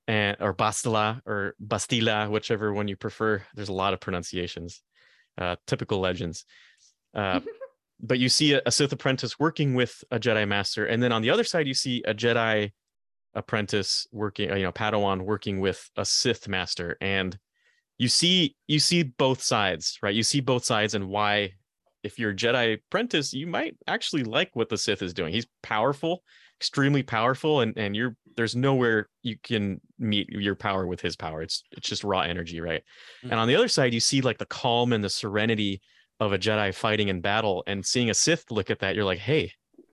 and 0.10 0.38
or 0.40 0.56
Bastila 0.56 1.22
or 1.28 1.56
Bastila, 1.64 2.32
whichever 2.32 2.74
one 2.74 2.88
you 2.88 2.96
prefer. 2.96 3.44
There's 3.54 3.70
a 3.70 3.74
lot 3.74 3.94
of 3.94 4.00
pronunciations, 4.00 4.82
uh, 5.38 5.56
typical 5.68 6.00
legends. 6.00 6.46
Uh, 7.14 7.42
but 8.02 8.18
you 8.18 8.28
see 8.28 8.54
a, 8.54 8.62
a 8.66 8.72
Sith 8.72 8.92
apprentice 8.92 9.38
working 9.38 9.76
with 9.76 10.04
a 10.10 10.20
Jedi 10.20 10.48
master, 10.48 10.88
and 10.88 11.02
then 11.02 11.12
on 11.12 11.22
the 11.22 11.30
other 11.30 11.44
side 11.44 11.68
you 11.68 11.76
see 11.76 12.02
a 12.08 12.16
Jedi 12.16 12.72
apprentice 13.36 14.08
working, 14.12 14.50
you 14.50 14.64
know, 14.64 14.72
Padawan 14.72 15.22
working 15.22 15.60
with 15.60 15.88
a 15.96 16.04
Sith 16.04 16.48
master, 16.48 16.98
and 17.00 17.38
you 18.00 18.08
see 18.08 18.56
you 18.66 18.80
see 18.80 19.04
both 19.04 19.44
sides, 19.44 20.00
right? 20.02 20.16
You 20.16 20.24
see 20.24 20.40
both 20.40 20.66
sides 20.66 20.96
and 20.96 21.08
why. 21.08 21.52
If 22.02 22.18
you're 22.18 22.32
a 22.32 22.36
Jedi 22.36 22.76
apprentice, 22.76 23.34
you 23.34 23.46
might 23.46 23.76
actually 23.86 24.24
like 24.24 24.52
what 24.54 24.70
the 24.70 24.78
Sith 24.78 25.02
is 25.02 25.14
doing. 25.14 25.34
He's 25.34 25.48
powerful, 25.62 26.24
extremely 26.60 27.04
powerful, 27.04 27.62
and 27.62 27.78
and 27.78 27.96
you're 27.96 28.16
there's 28.36 28.56
nowhere 28.56 29.08
you 29.22 29.38
can 29.44 29.82
meet 29.98 30.30
your 30.30 30.56
power 30.56 30.88
with 30.88 31.02
his 31.02 31.16
power. 31.16 31.42
It's 31.42 31.64
it's 31.72 31.88
just 31.88 32.04
raw 32.04 32.22
energy, 32.22 32.62
right? 32.62 32.84
And 33.24 33.34
on 33.34 33.48
the 33.48 33.56
other 33.56 33.68
side, 33.68 33.94
you 33.94 34.00
see 34.00 34.22
like 34.22 34.38
the 34.38 34.46
calm 34.46 34.94
and 34.94 35.04
the 35.04 35.10
serenity 35.10 35.82
of 36.20 36.34
a 36.34 36.38
Jedi 36.40 36.74
fighting 36.74 37.08
in 37.08 37.22
battle, 37.22 37.64
and 37.68 37.86
seeing 37.86 38.10
a 38.10 38.14
Sith 38.14 38.52
look 38.52 38.70
at 38.70 38.80
that, 38.80 38.96
you're 38.96 39.06
like, 39.06 39.20
hey, 39.20 39.52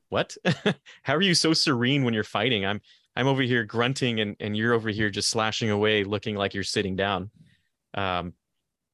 what? 0.09 0.37
How 1.03 1.15
are 1.15 1.23
you 1.23 1.35
so 1.35 1.53
serene 1.53 2.05
when 2.05 2.15
you're 2.15 2.25
fighting? 2.25 2.67
I'm 2.67 2.81
I'm 3.15 3.27
over 3.29 3.43
here 3.43 3.65
grunting, 3.65 4.21
and 4.21 4.37
and 4.41 4.57
you're 4.57 4.75
over 4.75 4.91
here 4.91 5.11
just 5.11 5.29
slashing 5.31 5.71
away, 5.71 6.05
looking 6.05 6.37
like 6.37 6.53
you're 6.55 6.65
sitting 6.65 6.97
down. 6.97 7.31
Um, 7.95 8.35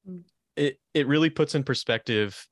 Mm. 0.09 0.25
it 0.57 0.81
it 0.95 1.07
really 1.07 1.31
puts 1.31 1.55
in 1.55 1.63
perspective. 1.63 2.47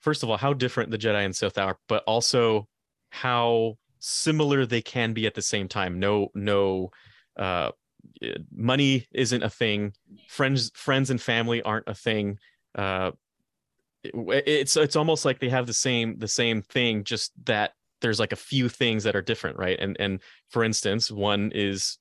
First 0.00 0.24
of 0.24 0.30
all, 0.30 0.36
how 0.36 0.52
different 0.54 0.90
the 0.90 0.98
Jedi 0.98 1.24
and 1.24 1.34
Sith 1.34 1.56
are, 1.56 1.78
but 1.88 2.02
also 2.04 2.66
how 3.10 3.78
similar 4.00 4.66
they 4.66 4.82
can 4.82 5.12
be 5.12 5.26
at 5.26 5.34
the 5.34 5.42
same 5.42 5.68
time. 5.68 5.98
No, 5.98 6.28
no, 6.34 6.90
uh, 7.38 7.70
money 8.52 9.06
isn't 9.12 9.42
a 9.42 9.50
thing. 9.50 9.92
Friends, 10.28 10.70
friends 10.74 11.10
and 11.10 11.20
family 11.20 11.62
aren't 11.62 11.88
a 11.88 11.94
thing. 11.94 12.38
Uh, 12.74 13.12
it- 14.04 14.44
it's 14.46 14.76
it's 14.76 14.96
almost 14.96 15.24
like 15.24 15.40
they 15.40 15.48
have 15.48 15.66
the 15.66 15.74
same 15.74 16.18
the 16.18 16.28
same 16.28 16.62
thing, 16.62 17.04
just 17.04 17.32
that 17.46 17.72
there's 18.00 18.20
like 18.20 18.32
a 18.32 18.36
few 18.36 18.68
things 18.68 19.04
that 19.04 19.16
are 19.16 19.22
different, 19.22 19.58
right? 19.58 19.78
And 19.80 19.96
and 20.00 20.20
for 20.50 20.64
instance, 20.64 21.10
one 21.10 21.50
is 21.54 21.98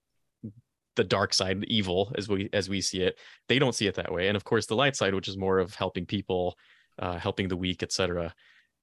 the 0.96 1.04
dark 1.04 1.34
side, 1.34 1.62
the 1.62 1.76
evil, 1.76 2.12
as 2.18 2.28
we 2.28 2.50
as 2.54 2.70
we 2.70 2.82
see 2.82 3.02
it. 3.02 3.20
They 3.48 3.60
don't 3.60 3.76
see 3.76 3.88
it 3.88 3.96
that 3.96 4.12
way, 4.12 4.28
and 4.28 4.38
of 4.38 4.44
course, 4.44 4.66
the 4.66 4.76
light 4.76 4.96
side, 4.96 5.14
which 5.14 5.28
is 5.28 5.38
more 5.38 5.60
of 5.60 5.76
helping 5.76 6.06
people, 6.06 6.56
uh, 7.00 7.18
helping 7.18 7.48
the 7.48 7.58
weak, 7.58 7.84
etc. 7.84 8.34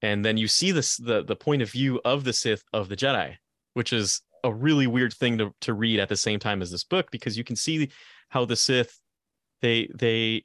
And 0.01 0.23
then 0.23 0.37
you 0.37 0.47
see 0.47 0.71
this 0.71 0.97
the 0.97 1.23
the 1.23 1.35
point 1.35 1.61
of 1.61 1.71
view 1.71 1.99
of 2.05 2.23
the 2.23 2.33
Sith 2.33 2.63
of 2.73 2.89
the 2.89 2.95
Jedi, 2.95 3.35
which 3.73 3.93
is 3.93 4.21
a 4.43 4.53
really 4.53 4.87
weird 4.87 5.13
thing 5.13 5.37
to 5.39 5.51
to 5.61 5.73
read 5.73 5.99
at 5.99 6.09
the 6.09 6.17
same 6.17 6.39
time 6.39 6.61
as 6.61 6.71
this 6.71 6.83
book 6.83 7.09
because 7.11 7.37
you 7.37 7.43
can 7.43 7.55
see 7.55 7.89
how 8.29 8.45
the 8.45 8.55
Sith 8.55 8.99
they 9.61 9.89
they 9.95 10.43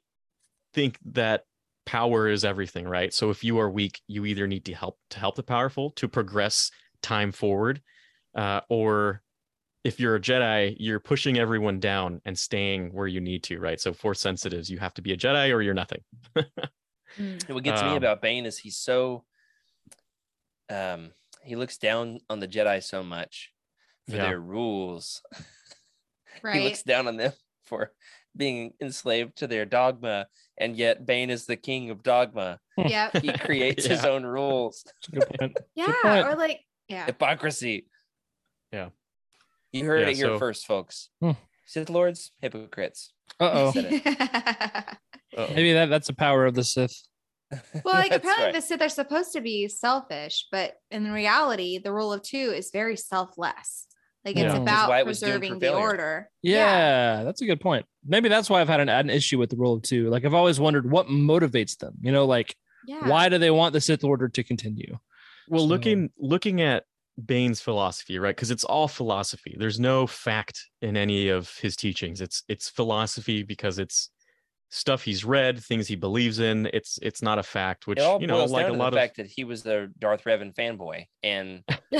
think 0.73 0.97
that 1.05 1.43
power 1.85 2.27
is 2.27 2.45
everything, 2.45 2.87
right? 2.87 3.13
So 3.13 3.29
if 3.29 3.43
you 3.43 3.59
are 3.59 3.69
weak, 3.69 3.99
you 4.07 4.25
either 4.25 4.47
need 4.47 4.65
to 4.65 4.73
help 4.73 4.97
to 5.11 5.19
help 5.19 5.35
the 5.35 5.43
powerful 5.43 5.91
to 5.91 6.07
progress 6.07 6.71
time 7.01 7.31
forward, 7.31 7.81
uh, 8.35 8.61
or 8.69 9.21
if 9.83 9.99
you're 9.99 10.15
a 10.15 10.19
Jedi, 10.19 10.75
you're 10.79 10.99
pushing 10.99 11.39
everyone 11.39 11.79
down 11.79 12.21
and 12.23 12.37
staying 12.37 12.93
where 12.93 13.07
you 13.07 13.19
need 13.19 13.43
to, 13.43 13.59
right? 13.59 13.79
So 13.79 13.93
force 13.93 14.21
sensitives, 14.21 14.69
you 14.69 14.77
have 14.77 14.93
to 14.93 15.01
be 15.01 15.11
a 15.11 15.17
Jedi 15.17 15.53
or 15.53 15.61
you're 15.61 15.73
nothing. 15.73 16.01
Mm. 17.19 17.53
What 17.53 17.63
gets 17.65 17.81
me 17.81 17.89
Um, 17.89 17.97
about 17.97 18.21
Bane 18.21 18.45
is 18.45 18.57
he's 18.57 18.77
so 18.77 19.25
um 20.71 21.11
he 21.43 21.55
looks 21.55 21.77
down 21.77 22.19
on 22.29 22.39
the 22.39 22.47
Jedi 22.47 22.81
so 22.83 23.03
much 23.03 23.51
for 24.09 24.15
Yeah. 24.15 24.27
their 24.27 24.39
rules. 24.39 25.21
right. 26.43 26.55
He 26.59 26.63
looks 26.63 26.83
down 26.83 27.07
on 27.07 27.17
them 27.17 27.33
for 27.65 27.91
being 28.37 28.73
enslaved 28.81 29.37
to 29.37 29.47
their 29.47 29.65
dogma, 29.65 30.27
and 30.57 30.77
yet 30.77 31.05
Bane 31.05 31.29
is 31.29 31.45
the 31.45 31.57
king 31.57 31.89
of 31.89 32.01
dogma. 32.03 32.59
Yeah, 32.77 33.09
He 33.19 33.33
creates 33.33 33.85
his 33.85 34.05
own 34.11 34.23
rules. 34.23 34.85
Good 35.11 35.27
point. 35.39 35.57
Yeah. 35.75 35.93
point. 36.01 36.27
Or 36.27 36.35
like 36.35 36.61
Yeah. 36.87 37.05
Hypocrisy. 37.05 37.87
Yeah. 38.71 38.89
You 39.73 39.85
heard 39.85 40.01
Yeah, 40.01 40.07
it 40.09 40.15
here 40.15 40.25
so- 40.27 40.39
first, 40.39 40.65
folks. 40.65 41.09
Hmm. 41.21 41.31
Sith 41.65 41.89
Lords, 41.89 42.31
hypocrites. 42.41 43.13
Uh 43.39 43.51
oh. 43.53 43.73
Uh-oh. 45.37 45.47
Maybe 45.53 45.73
that 45.73 45.89
that's 45.89 46.07
the 46.07 46.13
power 46.13 46.45
of 46.45 46.53
the 46.53 46.63
Sith. 46.63 46.95
well, 47.83 47.95
like 47.95 48.11
apparently 48.13 48.45
right. 48.45 48.53
the 48.53 48.61
Sith 48.61 48.81
are 48.81 48.89
supposed 48.89 49.33
to 49.33 49.41
be 49.41 49.67
selfish, 49.67 50.47
but 50.51 50.73
in 50.89 51.11
reality, 51.11 51.77
the 51.79 51.91
rule 51.93 52.13
of 52.13 52.21
two 52.21 52.53
is 52.55 52.69
very 52.71 52.95
selfless. 52.95 53.87
Like 54.23 54.35
it's 54.35 54.43
Yeah. 54.43 54.53
Which 54.53 54.61
about 54.61 54.99
it 54.99 55.05
was 55.05 55.19
doomed 55.19 55.33
for 55.33 55.39
preserving 55.39 55.59
the 55.59 55.65
failure. 55.67 55.79
order. 55.79 56.29
Yeah, 56.43 57.23
that's 57.23 57.41
a 57.41 57.45
good 57.45 57.59
point. 57.59 57.85
Maybe 58.05 58.29
that's 58.29 58.49
why 58.49 58.61
I've 58.61 58.67
had 58.69 58.79
an, 58.79 58.89
an 58.89 59.09
issue 59.09 59.39
with 59.39 59.49
the 59.49 59.57
rule 59.57 59.73
of 59.73 59.81
two. 59.81 60.09
Like 60.09 60.25
I've 60.25 60.33
always 60.33 60.59
wondered 60.59 60.89
what 60.89 61.07
motivates 61.07 61.77
them. 61.77 61.95
You 62.01 62.11
know, 62.11 62.25
like 62.25 62.55
Yeah. 62.87 63.07
why 63.07 63.29
do 63.29 63.37
they 63.37 63.51
want 63.51 63.73
the 63.73 63.81
Sith 63.81 64.03
Order 64.03 64.29
to 64.29 64.43
continue? 64.43 64.97
Well, 65.49 65.61
So- 65.61 65.67
looking 65.67 66.11
looking 66.19 66.61
at 66.61 66.83
Bane's 67.25 67.61
philosophy, 67.61 68.17
right? 68.19 68.35
Because 68.35 68.51
it's 68.51 68.63
all 68.63 68.87
philosophy. 68.87 69.55
There's 69.59 69.79
no 69.79 70.07
fact 70.07 70.59
in 70.81 70.95
any 70.95 71.27
of 71.29 71.53
his 71.57 71.75
teachings. 71.75 72.21
It's 72.21 72.43
it's 72.47 72.69
philosophy 72.69 73.43
because 73.43 73.79
it's 73.79 74.09
stuff 74.71 75.03
he's 75.03 75.23
read, 75.23 75.63
things 75.63 75.87
he 75.87 75.95
believes 75.95 76.39
in. 76.39 76.69
It's 76.73 76.97
it's 77.01 77.21
not 77.21 77.37
a 77.37 77.43
fact, 77.43 77.85
which 77.85 77.99
you 77.99 78.27
know, 78.27 78.45
like 78.45 78.67
a 78.67 78.71
lot 78.71 78.91
the 78.91 78.97
of 78.97 79.01
fact 79.01 79.17
that 79.17 79.27
he 79.27 79.43
was 79.43 79.61
the 79.61 79.91
Darth 79.99 80.23
Revan 80.23 80.55
fanboy, 80.55 81.05
and 81.21 81.63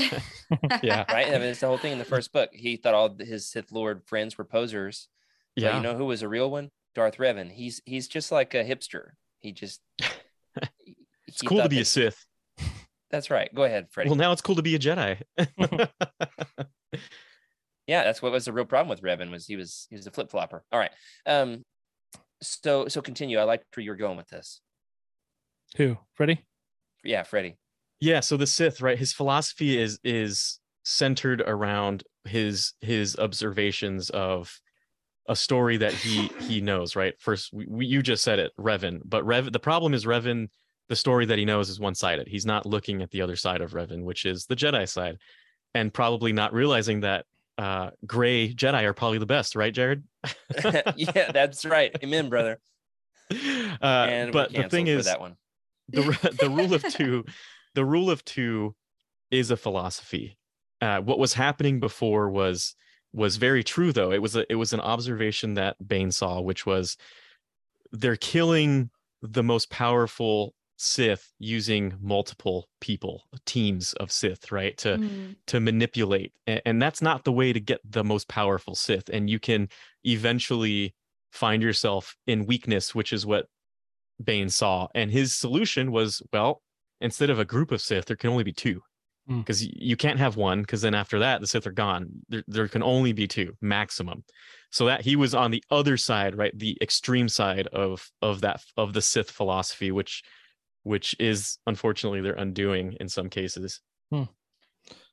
yeah, 0.82 1.04
right, 1.12 1.28
I 1.28 1.32
mean, 1.32 1.42
it's 1.42 1.60
the 1.60 1.68
whole 1.68 1.78
thing 1.78 1.92
in 1.92 1.98
the 1.98 2.04
first 2.04 2.32
book. 2.32 2.50
He 2.52 2.76
thought 2.76 2.94
all 2.94 3.16
his 3.18 3.48
Sith 3.48 3.70
Lord 3.70 4.02
friends 4.06 4.36
were 4.36 4.44
posers. 4.44 5.08
But 5.54 5.64
yeah. 5.64 5.76
you 5.76 5.82
know 5.82 5.94
who 5.94 6.06
was 6.06 6.22
a 6.22 6.28
real 6.28 6.50
one? 6.50 6.70
Darth 6.94 7.18
Revan. 7.18 7.52
He's 7.52 7.82
he's 7.84 8.08
just 8.08 8.32
like 8.32 8.54
a 8.54 8.64
hipster. 8.64 9.10
He 9.40 9.52
just. 9.52 9.80
it's 11.26 11.42
cool 11.42 11.62
to 11.62 11.68
be 11.68 11.80
a 11.80 11.84
Sith. 11.84 12.24
That's 13.10 13.30
right. 13.30 13.54
Go 13.54 13.64
ahead, 13.64 13.88
Freddie. 13.90 14.08
Well, 14.08 14.16
now 14.16 14.32
it's 14.32 14.40
cool 14.40 14.54
to 14.56 14.62
be 14.62 14.74
a 14.74 14.78
Jedi. 14.78 15.20
yeah, 17.86 18.04
that's 18.04 18.22
what 18.22 18.32
was 18.32 18.46
the 18.46 18.52
real 18.52 18.64
problem 18.64 18.88
with 18.88 19.02
Revan 19.02 19.30
was 19.30 19.46
he 19.46 19.56
was 19.56 19.86
he 19.90 19.96
was 19.96 20.06
a 20.06 20.10
flip 20.10 20.30
flopper. 20.30 20.64
All 20.72 20.78
right. 20.78 20.92
Um. 21.26 21.62
So 22.42 22.88
so 22.88 23.00
continue. 23.00 23.38
I 23.38 23.44
liked 23.44 23.64
where 23.76 23.84
you 23.84 23.90
were 23.90 23.96
going 23.96 24.16
with 24.16 24.28
this. 24.28 24.60
Who? 25.76 25.96
Freddie? 26.14 26.44
Yeah, 27.04 27.22
Freddie. 27.22 27.56
yeah 28.00 28.20
so 28.20 28.36
the 28.36 28.46
sith 28.46 28.80
right 28.82 28.98
his 28.98 29.12
philosophy 29.12 29.80
is 29.80 29.98
is 30.04 30.60
centered 30.84 31.40
around 31.40 32.02
his 32.24 32.74
his 32.80 33.16
observations 33.16 34.10
of 34.10 34.52
a 35.28 35.36
story 35.36 35.76
that 35.76 35.92
he 35.92 36.26
he 36.48 36.60
knows 36.60 36.96
right 36.96 37.14
first 37.20 37.52
we, 37.52 37.64
we, 37.68 37.86
you 37.86 38.02
just 38.02 38.24
said 38.24 38.38
it 38.40 38.50
revan 38.58 39.00
but 39.04 39.24
rev 39.24 39.52
the 39.52 39.58
problem 39.58 39.94
is 39.94 40.04
revan 40.04 40.48
the 40.88 40.96
story 40.96 41.24
that 41.26 41.38
he 41.38 41.44
knows 41.44 41.68
is 41.68 41.78
one-sided 41.78 42.26
he's 42.28 42.44
not 42.46 42.66
looking 42.66 43.02
at 43.02 43.10
the 43.12 43.22
other 43.22 43.36
side 43.36 43.60
of 43.60 43.72
revan 43.72 44.02
which 44.02 44.24
is 44.26 44.46
the 44.46 44.56
jedi 44.56 44.88
side 44.88 45.16
and 45.74 45.94
probably 45.94 46.32
not 46.32 46.52
realizing 46.52 47.00
that 47.00 47.24
uh 47.58 47.90
gray 48.06 48.52
jedi 48.54 48.82
are 48.82 48.94
probably 48.94 49.18
the 49.18 49.26
best 49.26 49.54
right 49.54 49.74
jared 49.74 50.04
yeah, 50.96 51.32
that's 51.32 51.64
right. 51.64 51.90
Amen, 52.02 52.28
brother. 52.28 52.60
uh 53.32 53.36
And 53.82 54.32
but 54.32 54.52
the 54.52 54.68
thing 54.68 54.86
is 54.86 55.06
that 55.06 55.20
one. 55.20 55.36
the 55.88 56.36
the 56.40 56.48
rule 56.50 56.74
of 56.74 56.82
two 56.92 57.24
the 57.74 57.84
rule 57.84 58.10
of 58.10 58.24
two 58.24 58.74
is 59.30 59.50
a 59.50 59.56
philosophy 59.56 60.36
uh, 60.80 61.00
what 61.00 61.18
was 61.18 61.34
happening 61.34 61.80
before 61.80 62.28
was 62.28 62.74
was 63.12 63.36
very 63.36 63.64
true 63.64 63.92
though 63.92 64.12
it 64.12 64.20
was 64.22 64.36
a 64.36 64.50
it 64.50 64.56
was 64.56 64.72
an 64.72 64.80
observation 64.80 65.54
that 65.54 65.76
bane 65.86 66.10
saw 66.10 66.40
which 66.40 66.66
was 66.66 66.96
they're 67.92 68.16
killing 68.16 68.90
the 69.22 69.42
most 69.42 69.70
powerful 69.70 70.54
sith 70.82 71.32
using 71.38 71.94
multiple 72.00 72.68
people 72.80 73.22
teams 73.46 73.92
of 73.94 74.10
sith 74.10 74.50
right 74.50 74.76
to 74.78 74.96
Mm. 74.98 75.36
to 75.46 75.60
manipulate. 75.60 76.32
A- 76.48 76.66
and 76.66 76.82
that's 76.82 77.00
not 77.00 77.24
the 77.24 77.32
way 77.32 77.52
to 77.52 77.60
get 77.60 77.80
the 77.84 78.02
most 78.04 78.26
powerful 78.28 78.74
sith. 78.74 79.08
And 79.08 79.30
you 79.30 79.38
can 79.38 79.68
eventually 80.04 80.94
find 81.30 81.62
yourself 81.62 82.14
in 82.26 82.46
weakness 82.46 82.94
which 82.94 83.12
is 83.12 83.24
what 83.24 83.46
bane 84.22 84.50
saw. 84.50 84.88
And 84.94 85.10
his 85.10 85.34
solution 85.34 85.90
was 85.92 86.20
well 86.32 86.62
instead 87.00 87.30
of 87.30 87.38
a 87.38 87.44
group 87.44 87.72
of 87.72 87.80
sith 87.80 88.04
there 88.06 88.16
can 88.16 88.30
only 88.30 88.44
be 88.44 88.52
two. 88.52 88.82
Hmm. 89.28 89.38
because 89.38 89.64
you 89.64 89.96
can't 89.96 90.18
have 90.18 90.36
one 90.36 90.62
because 90.62 90.82
then 90.82 90.94
after 90.94 91.20
that 91.20 91.40
the 91.40 91.46
sith 91.46 91.64
are 91.68 91.70
gone. 91.70 92.08
There, 92.28 92.42
there 92.48 92.66
can 92.66 92.82
only 92.82 93.12
be 93.12 93.28
two 93.28 93.52
maximum. 93.60 94.24
So 94.70 94.86
that 94.86 95.02
he 95.02 95.14
was 95.14 95.32
on 95.32 95.52
the 95.52 95.62
other 95.70 95.96
side 95.96 96.36
right 96.36 96.56
the 96.58 96.76
extreme 96.82 97.28
side 97.28 97.68
of 97.68 98.10
of 98.20 98.40
that 98.40 98.60
of 98.76 98.94
the 98.94 99.00
sith 99.02 99.30
philosophy 99.30 99.92
which 99.92 100.24
which 100.82 101.14
is 101.18 101.58
unfortunately 101.66 102.20
their 102.20 102.34
undoing 102.34 102.96
in 103.00 103.08
some 103.08 103.28
cases. 103.28 103.80
Hmm. 104.10 104.24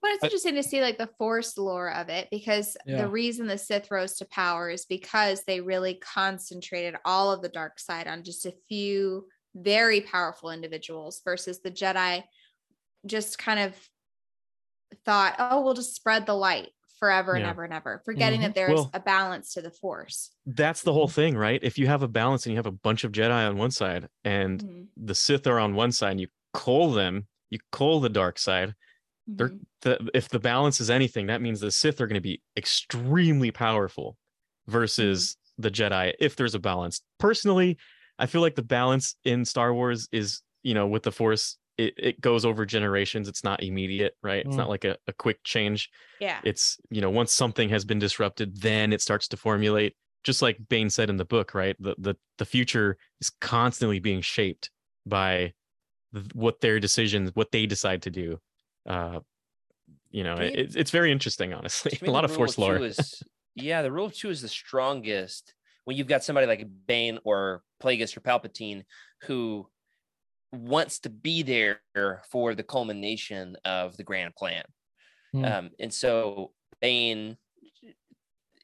But 0.02 0.12
it's 0.12 0.24
I- 0.24 0.28
interesting 0.28 0.56
to 0.56 0.64
see 0.64 0.82
like 0.82 0.98
the 0.98 1.10
force 1.18 1.58
lore 1.58 1.92
of 1.94 2.10
it 2.10 2.28
because 2.32 2.76
Yeah. 2.86 3.04
the 3.04 3.08
reason 3.10 3.48
the 3.48 3.58
Sith 3.58 3.92
rose 3.92 4.16
to 4.18 4.26
power 4.26 4.70
is 4.70 4.86
because 4.86 5.44
they 5.44 5.62
really 5.62 5.96
concentrated 5.96 6.96
all 7.06 7.32
of 7.32 7.42
the 7.42 7.50
dark 7.50 7.80
side 7.80 8.08
on 8.08 8.24
just 8.24 8.46
a 8.46 8.54
few 8.68 9.28
very 9.56 10.02
powerful 10.02 10.52
individuals 10.52 11.22
versus 11.24 11.62
the 11.62 11.72
Jedi 11.72 12.24
just 13.06 13.38
kind 13.38 13.60
of 13.60 13.76
thought, 15.06 15.36
oh, 15.40 15.62
we'll 15.62 15.74
just 15.74 15.96
spread 15.96 16.26
the 16.26 16.34
light 16.34 16.70
forever 17.00 17.34
and 17.34 17.46
ever 17.46 17.64
and 17.64 17.74
ever, 17.74 18.02
forgetting 18.06 18.40
Mhm. 18.42 18.44
that 18.44 18.56
there's 18.56 18.74
Well- 18.74 18.92
a 18.94 19.00
balance 19.00 19.54
to 19.54 19.62
the 19.62 19.72
force. 19.72 20.32
that's 20.46 20.82
the 20.84 20.94
whole 20.94 21.08
thing 21.08 21.36
right 21.38 21.60
if 21.64 21.78
you 21.78 21.88
have 21.88 22.04
a 22.04 22.08
balance 22.08 22.46
and 22.46 22.54
you 22.54 22.58
have 22.58 22.66
a 22.66 22.72
bunch 22.72 23.04
of 23.04 23.12
jedi 23.12 23.48
on 23.50 23.58
one 23.58 23.72
side 23.72 24.08
and 24.24 24.62
Mhm. 24.64 24.88
the 24.98 25.16
sith 25.16 25.48
are 25.48 25.60
on 25.60 25.76
one 25.76 25.92
side 25.92 26.12
and 26.12 26.22
you 26.22 26.28
call 26.54 26.92
them 26.92 27.28
you 27.50 27.60
call 27.72 28.00
the 28.00 28.10
dark 28.10 28.38
side 28.40 28.76
they're 29.28 29.50
Mhm. 29.50 29.60
the, 29.82 30.10
if 30.14 30.28
the 30.30 30.40
balance 30.40 30.82
is 30.82 30.90
anything 30.90 31.28
that 31.28 31.42
means 31.42 31.60
the 31.60 31.72
sith 31.72 32.02
are 32.02 32.08
going 32.08 32.16
to 32.16 32.22
be 32.22 32.42
extremely 32.58 33.52
powerful 33.52 34.18
versus 34.68 35.38
the 35.58 35.70
jedi 35.72 36.14
if 36.20 36.36
there's 36.36 36.56
a 36.56 36.60
balance 36.60 37.02
personally 37.20 37.78
i 38.18 38.26
feel 38.26 38.42
like 38.42 38.56
the 38.56 38.62
balance 38.64 39.16
in 39.26 39.46
star 39.46 39.74
wars 39.74 40.08
is 40.12 40.42
you 40.64 40.74
know 40.74 40.88
with 40.88 41.04
the 41.04 41.12
force 41.12 41.58
it, 41.80 41.94
it 41.98 42.22
goes 42.22 42.44
over 42.46 42.66
generations 42.66 43.28
it's 43.28 43.44
not 43.44 43.64
immediate 43.64 44.14
right? 44.22 44.46
It's 44.46 44.56
Mm. 44.56 44.58
not 44.64 44.70
like 44.70 44.86
a, 44.86 44.98
a 45.08 45.14
quick 45.14 45.40
change. 45.44 45.90
Yeah. 46.20 46.40
it's 46.44 46.78
you 46.90 47.02
know 47.02 47.10
once 47.10 47.32
something 47.34 47.70
has 47.70 47.86
been 47.86 48.00
disrupted 48.00 48.60
then 48.62 48.92
it 48.94 49.02
starts 49.02 49.28
to 49.30 49.38
formulate 49.38 49.96
just 50.24 50.42
like 50.42 50.58
bane 50.68 50.90
said 50.90 51.10
in 51.10 51.18
the 51.18 51.26
book 51.26 51.54
right? 51.54 51.76
The 51.80 51.96
the, 51.98 52.16
the 52.38 52.46
future 52.46 52.98
is 53.22 53.30
constantly 53.42 54.00
being 54.00 54.22
shaped 54.22 54.70
by 55.06 55.54
th- 56.14 56.34
what 56.34 56.60
their 56.62 56.80
decisions 56.80 57.32
what 57.36 57.52
they 57.52 57.66
decide 57.66 58.02
to 58.04 58.10
do. 58.12 58.40
Uh 58.88 59.20
you 60.12 60.24
know 60.24 60.36
To 60.36 60.44
it, 60.62 60.76
it's 60.76 60.92
very 60.92 61.12
interesting 61.12 61.54
honestly. 61.54 61.98
A 62.08 62.12
lot 62.12 62.26
of 62.26 62.32
rule 62.32 62.38
force 62.40 62.58
lore. 62.58 62.78
is- 62.84 63.24
yeah, 63.56 63.82
the 63.82 63.92
rule 63.92 64.06
of 64.08 64.14
two 64.14 64.30
is 64.30 64.42
the 64.42 64.48
strongest 64.50 65.54
when 65.86 65.96
you've 65.98 66.08
got 66.08 66.24
somebody 66.24 66.48
like 66.48 66.68
Bane 66.88 67.20
or 67.24 67.64
Plagueis 67.82 68.16
or 68.16 68.22
Palpatine 68.22 68.84
who 69.24 69.68
wants 70.52 71.00
to 71.00 71.10
be 71.10 71.44
there 71.44 71.82
for 72.32 72.56
the 72.56 72.64
culmination 72.64 73.56
of 73.66 73.98
the 73.98 74.04
grand 74.04 74.36
plan. 74.36 74.64
Hmm. 75.32 75.46
Um, 75.46 75.70
and 75.80 75.94
so 75.94 76.52
Bane, 76.82 77.38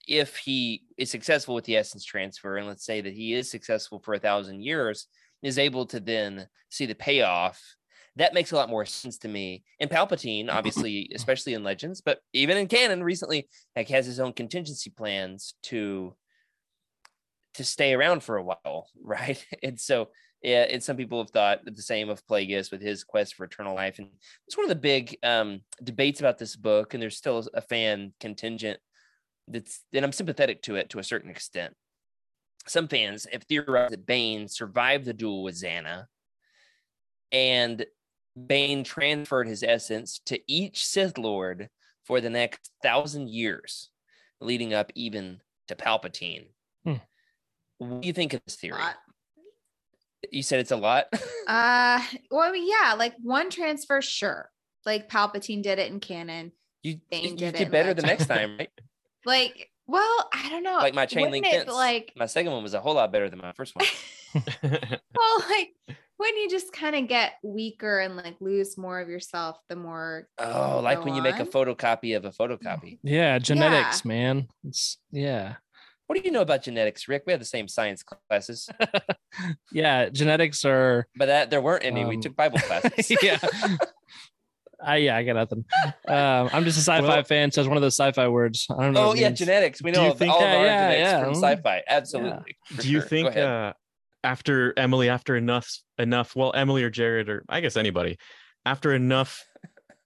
if 0.07 0.37
he 0.37 0.83
is 0.97 1.11
successful 1.11 1.55
with 1.55 1.65
the 1.65 1.77
essence 1.77 2.03
transfer, 2.03 2.57
and 2.57 2.67
let's 2.67 2.85
say 2.85 3.01
that 3.01 3.13
he 3.13 3.33
is 3.33 3.49
successful 3.49 3.99
for 3.99 4.13
a 4.13 4.19
thousand 4.19 4.61
years, 4.61 5.07
is 5.43 5.57
able 5.57 5.85
to 5.87 5.99
then 5.99 6.47
see 6.69 6.85
the 6.85 6.95
payoff. 6.95 7.61
That 8.17 8.33
makes 8.33 8.51
a 8.51 8.55
lot 8.55 8.69
more 8.69 8.85
sense 8.85 9.17
to 9.19 9.27
me. 9.27 9.63
And 9.79 9.89
Palpatine, 9.89 10.49
obviously, 10.49 11.11
especially 11.15 11.53
in 11.53 11.63
Legends, 11.63 12.01
but 12.01 12.19
even 12.33 12.57
in 12.57 12.67
canon, 12.67 13.03
recently, 13.03 13.49
like 13.75 13.89
has 13.89 14.05
his 14.05 14.19
own 14.19 14.33
contingency 14.33 14.89
plans 14.89 15.55
to 15.63 16.15
to 17.55 17.63
stay 17.63 17.93
around 17.93 18.21
for 18.21 18.37
a 18.37 18.43
while, 18.43 18.89
right? 19.01 19.43
And 19.63 19.79
so, 19.79 20.09
yeah, 20.41 20.65
and 20.69 20.83
some 20.83 20.97
people 20.97 21.19
have 21.19 21.31
thought 21.31 21.61
the 21.65 21.81
same 21.81 22.09
of 22.09 22.25
Plagueis 22.27 22.71
with 22.71 22.81
his 22.81 23.03
quest 23.03 23.35
for 23.35 23.45
eternal 23.45 23.75
life. 23.75 23.97
And 23.97 24.09
it's 24.47 24.55
one 24.55 24.65
of 24.65 24.69
the 24.69 24.75
big 24.75 25.17
um, 25.23 25.61
debates 25.83 26.19
about 26.19 26.37
this 26.37 26.55
book, 26.55 26.93
and 26.93 27.01
there's 27.01 27.17
still 27.17 27.47
a 27.53 27.61
fan 27.61 28.13
contingent 28.19 28.79
that's, 29.47 29.81
and 29.93 30.05
I'm 30.05 30.11
sympathetic 30.11 30.61
to 30.63 30.75
it 30.75 30.89
to 30.91 30.99
a 30.99 31.03
certain 31.03 31.29
extent. 31.31 31.73
Some 32.67 32.87
fans 32.87 33.27
have 33.31 33.43
theorized 33.43 33.93
that 33.93 34.05
Bane 34.05 34.47
survived 34.47 35.05
the 35.05 35.13
duel 35.13 35.43
with 35.43 35.59
Zannah, 35.59 36.05
and 37.31 37.85
Bane 38.47 38.83
transferred 38.83 39.47
his 39.47 39.63
essence 39.63 40.19
to 40.25 40.39
each 40.47 40.85
Sith 40.85 41.17
Lord 41.17 41.69
for 42.03 42.21
the 42.21 42.29
next 42.29 42.71
thousand 42.83 43.29
years, 43.29 43.89
leading 44.41 44.73
up 44.73 44.91
even 44.95 45.41
to 45.67 45.75
Palpatine. 45.75 46.47
Hmm. 46.83 46.95
What 47.77 48.01
do 48.01 48.07
you 48.07 48.13
think 48.13 48.33
of 48.33 48.41
this 48.45 48.55
theory? 48.55 48.79
Lot. 48.79 48.95
You 50.35 50.43
said 50.43 50.59
it's 50.59 50.71
a 50.71 50.77
lot. 50.77 51.05
Uh, 51.47 52.01
well, 52.31 52.41
I 52.41 52.51
mean, 52.51 52.67
yeah, 52.67 52.95
like 52.95 53.13
one 53.21 53.51
transfer, 53.51 54.01
sure. 54.01 54.49
Like 54.83 55.07
Palpatine 55.07 55.61
did 55.61 55.77
it 55.77 55.91
in 55.91 55.99
canon. 55.99 56.51
you 56.81 56.99
Bane 57.11 57.23
you 57.23 57.35
did 57.35 57.53
did 57.53 57.61
in 57.67 57.69
better 57.69 57.93
the 57.93 58.01
next 58.01 58.25
time, 58.27 58.57
right? 58.57 58.71
Like 59.27 59.69
Well, 59.85 60.27
I 60.33 60.49
don't 60.49 60.63
know. 60.63 60.77
Like 60.77 60.95
my 60.95 61.05
chain 61.05 61.29
link 61.29 61.45
it, 61.45 61.51
fence. 61.51 61.71
Like, 61.71 62.13
My 62.17 62.25
second 62.25 62.51
one 62.51 62.63
was 62.63 62.73
a 62.73 62.79
whole 62.79 62.95
lot 62.95 63.11
better 63.11 63.29
than 63.29 63.37
my 63.37 63.51
first 63.51 63.75
one. 63.75 63.85
well, 64.63 65.43
like 65.47 65.75
when 66.17 66.35
you 66.37 66.49
just 66.49 66.73
kind 66.73 66.95
of 66.95 67.07
get 67.07 67.33
weaker 67.43 67.99
and 67.99 68.17
like 68.17 68.37
lose 68.39 68.75
more 68.75 68.99
of 68.99 69.07
yourself, 69.07 69.59
the 69.69 69.75
more. 69.75 70.27
Oh, 70.39 70.79
like 70.83 70.97
go 70.97 71.05
when 71.05 71.13
you 71.15 71.21
make 71.21 71.37
a 71.37 71.45
photocopy 71.45 72.17
of 72.17 72.25
a 72.25 72.31
photocopy. 72.31 72.97
Yeah, 73.03 73.37
genetics, 73.37 74.03
man. 74.03 74.47
It's 74.63 74.97
yeah. 75.11 75.57
What 76.07 76.17
do 76.17 76.21
you 76.23 76.31
know 76.31 76.41
about 76.41 76.61
genetics, 76.63 77.07
Rick? 77.07 77.23
We 77.25 77.31
had 77.33 77.41
the 77.41 77.45
same 77.45 77.67
science 77.67 78.03
classes, 78.03 78.69
Yeah, 79.71 80.09
genetics 80.09 80.63
are 80.65 81.07
but 81.15 81.25
that 81.27 81.49
there 81.49 81.61
weren't 81.61 81.83
any. 81.83 82.05
we 82.05 82.15
Um, 82.15 82.21
took 82.21 82.35
Bible 82.35 82.59
classes. 82.59 83.11
yeah. 83.23 83.39
I 84.83 84.97
yeah, 84.97 85.15
I 85.17 85.23
got 85.23 85.33
nothing. 85.35 85.65
Um, 86.07 86.49
I'm 86.53 86.63
just 86.63 86.77
a 86.77 86.81
sci-fi 86.81 87.01
Well- 87.01 87.23
fan, 87.23 87.51
so 87.51 87.61
it's 87.61 87.67
one 87.67 87.77
of 87.77 87.81
those 87.81 87.95
sci-fi 87.95 88.27
words. 88.27 88.67
I 88.69 88.83
don't 88.83 88.93
know. 88.93 89.09
Oh 89.11 89.13
yeah, 89.15 89.27
means. 89.29 89.39
genetics. 89.39 89.81
We 89.81 89.91
know 89.91 90.11
think- 90.13 90.31
all 90.31 90.41
Yeah, 90.41 90.51
of 90.53 90.59
our 90.59 90.65
yeah, 90.65 90.91
genetics 90.91 91.11
yeah. 91.11 91.23
from 91.23 91.33
sci-fi. 91.35 91.83
Absolutely. 91.87 92.57
for 92.65 92.81
Do 92.81 92.91
you 92.91 92.99
sure. 92.99 93.07
Think 93.09 93.35
uh, 93.37 93.73
after 94.23 94.73
Emily, 94.77 95.09
after 95.09 95.35
enough, 95.35 95.71
enough, 95.97 96.35
well, 96.35 96.51
Emily 96.55 96.83
or 96.83 96.89
Jared, 96.89 97.29
or 97.29 97.43
I 97.49 97.61
guess 97.61 97.77
anybody, 97.77 98.17
after 98.65 98.93
enough 98.93 99.43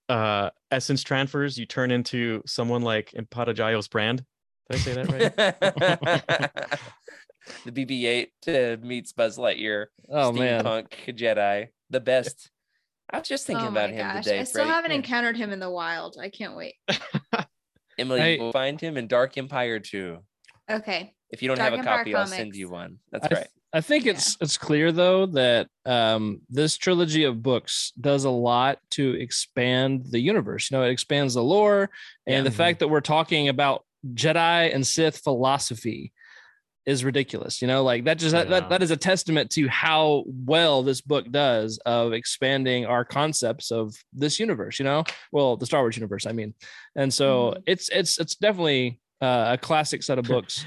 uh, 0.08 0.50
essence 0.72 1.04
transfers, 1.04 1.58
you 1.58 1.66
turn 1.66 1.92
into 1.92 2.42
someone 2.46 2.82
like 2.84 3.12
Impadajayo's 3.12 3.88
brand? 3.88 4.24
Did 4.70 4.76
I 4.76 4.80
say 4.80 4.94
that 4.94 5.10
right? 5.12 6.80
the 7.66 7.72
BB-8 7.72 8.28
uh, 8.48 8.86
meets 8.86 9.12
Buzz 9.14 9.38
Lightyear, 9.38 9.88
Oh 10.10 10.32
man. 10.32 10.64
steampunk 10.64 10.88
Jedi, 11.16 11.68
the 11.90 12.00
best. 12.00 12.50
I 13.12 13.20
was 13.20 13.28
just 13.28 13.48
thinking 13.48 13.66
oh 13.66 13.70
about 13.70 13.90
my 13.90 13.96
him 13.96 14.08
gosh, 14.08 14.24
today. 14.26 14.40
I 14.40 14.44
still 14.44 14.62
Freddie. 14.64 14.70
haven't 14.76 14.92
Yeah. 14.92 14.98
encountered 14.98 15.38
him 15.38 15.52
in 15.52 15.60
the 15.60 15.70
wild. 15.72 16.18
I 16.22 16.30
can't 16.30 16.56
wait. 16.56 16.76
Emily, 17.98 18.20
Hey. 18.20 18.36
you 18.36 18.42
will 18.44 18.52
find 18.52 18.80
him 18.80 18.98
in 18.98 19.08
Dark 19.08 19.38
Empire 19.38 19.80
2. 19.80 20.18
Okay. 20.72 21.14
If 21.32 21.42
you 21.42 21.48
don't 21.48 21.58
Dark 21.58 21.72
have 21.72 21.74
a 21.74 21.80
Empire 21.80 21.98
copy, 22.00 22.16
I'll 22.16 22.28
send 22.28 22.56
you 22.56 22.70
one. 22.70 22.98
That's 23.12 23.26
I, 23.26 23.28
th- 23.30 23.38
right. 23.40 23.48
I 23.74 23.82
think 23.82 24.06
it's 24.08 24.36
it's 24.42 24.58
clear 24.58 24.92
though 24.92 25.28
that 25.28 25.68
um, 25.86 26.42
this 26.50 26.76
trilogy 26.78 27.24
of 27.24 27.44
books 27.44 27.94
does 28.00 28.24
a 28.26 28.30
lot 28.32 28.80
to 28.92 29.14
expand 29.14 30.06
the 30.10 30.20
universe. 30.20 30.70
You 30.72 30.78
know, 30.78 30.84
it 30.84 30.90
expands 30.92 31.34
the 31.36 31.44
lore, 31.44 31.90
and 32.26 32.46
the 32.46 32.50
Mhm. 32.50 32.54
fact 32.56 32.80
that 32.80 32.88
we're 32.88 33.02
talking 33.02 33.48
about 33.48 33.84
Jedi 34.14 34.74
and 34.74 34.86
Sith 34.86 35.18
philosophy 35.20 36.14
is 36.86 37.04
ridiculous. 37.04 37.62
You 37.62 37.68
know, 37.68 37.84
like 37.84 38.06
that 38.06 38.18
just 38.18 38.32
that, 38.32 38.48
Yeah. 38.50 38.62
that, 38.62 38.70
that 38.70 38.84
is 38.84 38.92
a 38.92 38.98
testament 38.98 39.52
to 39.52 39.68
how 39.68 40.24
well 40.28 40.82
this 40.84 41.02
book 41.02 41.30
does 41.32 41.78
of 41.86 42.14
expanding 42.14 42.86
our 42.86 43.06
concepts 43.06 43.72
of 43.72 43.94
this 44.14 44.40
universe. 44.40 44.80
You 44.80 44.86
know, 44.86 45.04
well, 45.32 45.58
the 45.58 45.66
Star 45.66 45.82
Wars 45.82 45.98
universe, 45.98 46.26
I 46.26 46.32
mean, 46.32 46.54
and 46.96 47.14
so 47.14 47.52
Mhm. 47.58 47.64
it's 47.68 47.90
it's 47.90 48.20
it's 48.20 48.36
definitely 48.36 49.00
uh, 49.22 49.50
a 49.54 49.58
classic 49.58 50.02
set 50.04 50.18
of 50.18 50.26
books. 50.36 50.66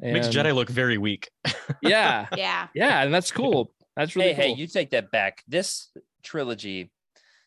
Makes 0.00 0.28
Jedi 0.28 0.52
look 0.52 0.68
very 0.68 0.98
weak. 0.98 1.30
yeah, 1.82 2.26
Yeah. 2.36 2.66
yeah, 2.74 3.02
and 3.02 3.14
that's 3.14 3.30
cool. 3.30 3.72
That's 3.96 4.16
really 4.16 4.32
hey, 4.32 4.46
cool. 4.48 4.54
hey, 4.56 4.60
you 4.60 4.66
take 4.66 4.90
that 4.90 5.12
back. 5.12 5.42
This 5.46 5.90
trilogy 6.24 6.90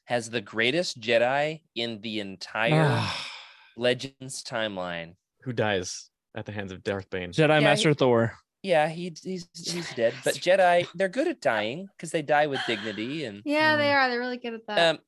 has 0.05 0.29
the 0.29 0.39
greatest 0.39 1.01
Jedi 1.01 1.61
in 1.75 1.99
the 2.01 2.21
entire 2.21 2.88
Ah, 2.89 3.27
Legends 3.75 4.41
timeline. 4.43 5.15
Who 5.46 5.54
dies 5.54 6.10
at 6.36 6.46
the 6.46 6.52
hands 6.52 6.72
of 6.72 6.84
Darth 6.84 7.10
Bane? 7.10 7.32
Jedi 7.32 7.48
Yeah, 7.48 7.60
Master 7.60 7.93
Thor. 7.93 8.34
Yeah, 8.64 8.89
he, 8.89 9.16
he's 9.24 9.48
he's 9.54 9.93
dead. 9.93 10.16
But 10.24 10.34
Jedi, 10.46 10.88
they're 10.96 11.08
good 11.08 11.28
at 11.28 11.39
dying 11.39 11.88
because 11.96 12.10
they 12.12 12.24
die 12.24 12.48
with 12.48 12.60
dignity, 12.66 13.26
and 13.26 13.43
Yeah, 13.46 13.76
they 13.76 13.89
Mm. 13.89 13.96
are. 13.96 14.10
They're 14.10 14.20
really 14.20 14.38
good 14.38 14.56
at 14.56 14.66
that. 14.68 14.96
um, 14.96 15.00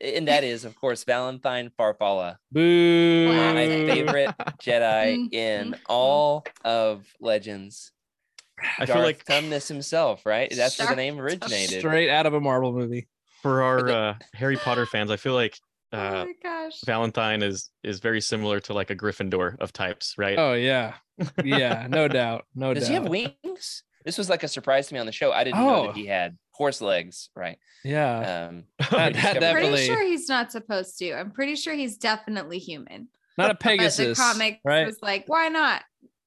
and 0.00 0.26
that 0.28 0.42
is 0.44 0.64
of 0.64 0.74
course 0.74 1.04
Valenthyne 1.04 1.70
Farfalla, 1.78 2.36
Boo. 2.50 3.28
my 3.32 3.66
favorite 3.66 4.34
Jedi 4.60 5.28
in 5.32 5.72
Mhm. 5.72 5.78
all 5.88 6.44
of 6.64 7.06
Legends. 7.20 7.92
I 8.78 8.86
feel 8.86 9.02
like 9.02 9.24
Tumnus 9.24 9.68
himself, 9.68 10.26
right? 10.26 10.50
That's 10.54 10.78
where 10.78 10.88
the 10.88 10.96
name 10.96 11.18
originated. 11.20 11.78
Straight 11.80 12.10
out 12.10 12.26
of 12.26 12.34
a 12.34 12.40
Marvel 12.40 12.72
movie. 12.72 13.08
for 13.42 13.62
our 13.62 13.88
uh, 13.88 14.14
Harry 14.34 14.56
Potter 14.56 14.84
fans, 14.84 15.10
I 15.10 15.16
feel 15.16 15.32
like 15.34 15.56
uh, 15.92 16.24
my 16.26 16.32
gosh. 16.42 16.80
Valenthyne 16.86 17.42
is 17.42 17.70
is 17.82 18.00
very 18.00 18.20
similar 18.20 18.60
to 18.60 18.72
like 18.74 18.90
a 18.90 18.96
Gryffindor 18.96 19.58
of 19.60 19.72
types, 19.72 20.14
right? 20.18 20.38
Oh 20.38 20.54
yeah, 20.54 20.94
yeah, 21.44 21.86
no 21.88 22.08
doubt, 22.20 22.46
no 22.54 22.72
Does 22.74 22.84
doubt. 22.84 22.88
Does 22.88 22.88
he 22.88 22.94
have 22.94 23.08
wings? 23.44 23.82
This 24.04 24.16
was 24.16 24.30
like 24.30 24.42
a 24.42 24.48
surprise 24.48 24.86
to 24.88 24.94
me 24.94 25.00
on 25.00 25.06
the 25.06 25.12
show. 25.12 25.30
I 25.32 25.44
didn't 25.44 25.58
know 25.60 25.82
Oh. 25.82 25.86
that 25.88 25.96
he 25.96 26.06
had 26.06 26.38
horse 26.52 26.80
legs, 26.80 27.28
right? 27.36 27.58
Yeah, 27.84 28.48
Um, 28.48 28.64
that, 28.78 28.90
that 28.90 28.98
I'm 28.98 29.12
definitely 29.12 29.70
pretty 29.70 29.86
sure 29.86 30.02
he's 30.06 30.28
not 30.28 30.52
supposed 30.52 30.98
to. 30.98 31.12
I'm 31.12 31.30
pretty 31.32 31.54
sure 31.56 31.74
he's 31.74 31.96
definitely 31.98 32.58
human. 32.58 33.08
not 33.36 33.50
a 33.50 33.54
But 33.54 33.58
the 33.58 33.64
Pegasus. 33.64 34.18
comic 34.18 34.60
right? 34.64 34.86
was 34.86 34.98
like, 35.02 35.24
why 35.26 35.48
not? 35.48 35.82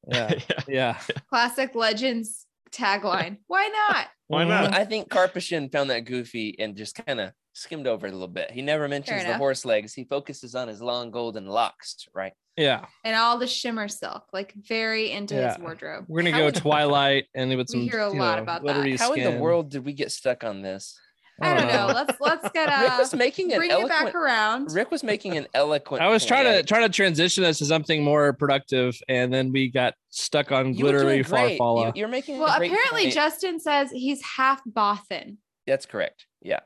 Yeah, 0.08 0.34
yeah. 0.68 1.00
Classic 1.30 1.74
Legends 1.76 2.46
tagline. 2.72 3.38
Why 3.48 3.68
not? 3.90 4.08
Why 4.28 4.44
not? 4.44 4.74
I 4.74 4.86
think 4.86 5.10
Karpyshyn 5.10 5.72
found 5.72 5.90
that 5.92 6.06
goofy 6.06 6.56
and 6.60 6.76
just 6.76 6.96
kind 7.06 7.20
of 7.22 7.32
skimmed 7.54 7.88
over 7.88 8.08
it 8.08 8.10
a 8.10 8.14
little 8.14 8.28
bit. 8.28 8.52
He 8.52 8.62
never 8.62 8.88
mentions 8.88 9.24
the 9.26 9.38
horse 9.38 9.64
legs. 9.66 9.94
He 9.94 10.04
focuses 10.04 10.56
on 10.56 10.68
his 10.68 10.82
long 10.82 11.12
golden 11.12 11.46
locks, 11.46 12.08
right? 12.14 12.34
Yeah, 12.56 12.86
And 13.04 13.16
all 13.16 13.40
the 13.40 13.48
shimmer 13.48 13.88
silk, 13.88 14.26
like 14.32 14.54
very 14.56 15.10
into 15.12 15.34
Yeah. 15.36 15.50
his 15.54 15.58
wardrobe. 15.60 16.06
we're 16.08 16.22
gonna 16.22 16.32
How 16.32 16.38
go 16.40 16.46
would- 16.46 16.56
Twilight 16.68 17.26
and 17.34 17.56
with 17.56 17.68
some. 17.70 17.80
We 17.82 17.90
some. 17.90 17.98
hear 18.00 18.06
a 18.06 18.10
lot 18.10 18.36
know, 18.38 18.44
about 18.44 18.64
that. 18.64 18.74
glittery 18.74 18.96
How 18.98 19.14
in 19.14 19.24
the 19.24 19.40
world 19.40 19.70
did 19.72 19.84
we 19.86 19.94
get 19.94 20.12
stuck 20.12 20.44
on 20.44 20.62
this? 20.62 20.96
I 21.42 21.56
don't 21.56 21.68
know. 21.68 21.88
Let's 21.88 22.22
let's 22.22 22.48
get 22.52 22.68
Rick 22.82 22.92
uh 22.92 22.98
was 23.00 23.16
making 23.16 23.52
an 23.52 23.58
bring 23.58 23.72
it 23.72 23.88
back 23.88 24.14
around. 24.14 24.72
Rick 24.72 24.92
was 24.92 25.02
making 25.04 25.36
an 25.36 25.48
eloquent. 25.56 26.04
I 26.04 26.08
was 26.10 26.24
trying 26.24 26.46
to 26.46 26.54
point. 26.58 26.68
trying 26.68 26.84
to 26.84 26.90
transition 26.96 27.44
us 27.44 27.58
to 27.58 27.66
something 27.66 28.04
more 28.04 28.34
productive, 28.34 28.96
and 29.10 29.34
then 29.34 29.52
we 29.52 29.70
got 29.72 29.96
stuck 30.10 30.52
on 30.52 30.76
You 30.76 30.82
glittery 30.84 31.24
great. 31.24 31.60
Farfalla. 31.60 31.88
You, 31.88 32.02
you're 32.02 32.08
making. 32.08 32.36
a 32.36 32.40
Well, 32.40 32.56
great 32.60 32.70
apparently 32.72 33.04
point. 33.06 33.14
Justin 33.16 33.60
says 33.60 33.90
he's 33.90 34.22
half 34.22 34.62
Bothan. 34.70 35.38
That's 35.66 35.88
correct. 35.88 36.28
Yeah, 36.44 36.60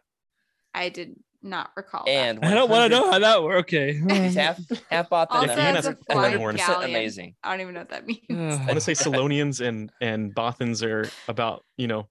I 0.78 0.90
did 0.90 1.16
not 1.44 1.70
recall. 1.76 2.04
that. 2.06 2.12
and 2.12 2.40
I 2.46 2.54
don't 2.54 2.70
want 2.70 2.92
to 2.92 2.98
know 3.00 3.12
how 3.12 3.20
that 3.20 3.44
works. 3.44 3.60
Okay. 3.74 3.94
He's 4.24 4.36
half 4.36 4.60
half 4.90 5.10
bought 5.10 5.30
Also, 5.32 5.54
he 5.56 5.62
it's 5.62 5.88
a 5.88 5.98
a 6.10 6.38
horn. 6.38 6.56
galleon. 6.56 6.90
amazing. 6.90 7.36
I 7.44 7.52
don't 7.52 7.62
even 7.62 7.74
know 7.74 7.82
what 7.82 7.90
that 7.90 8.06
means. 8.08 8.22
I 8.30 8.58
want 8.66 8.74
to 8.74 8.82
say 8.82 8.94
Salonians 8.94 9.66
and 9.66 9.92
and 10.02 10.34
Bothans 10.36 10.84
are 10.84 11.10
about 11.28 11.64
you 11.78 11.88
know 11.88 12.08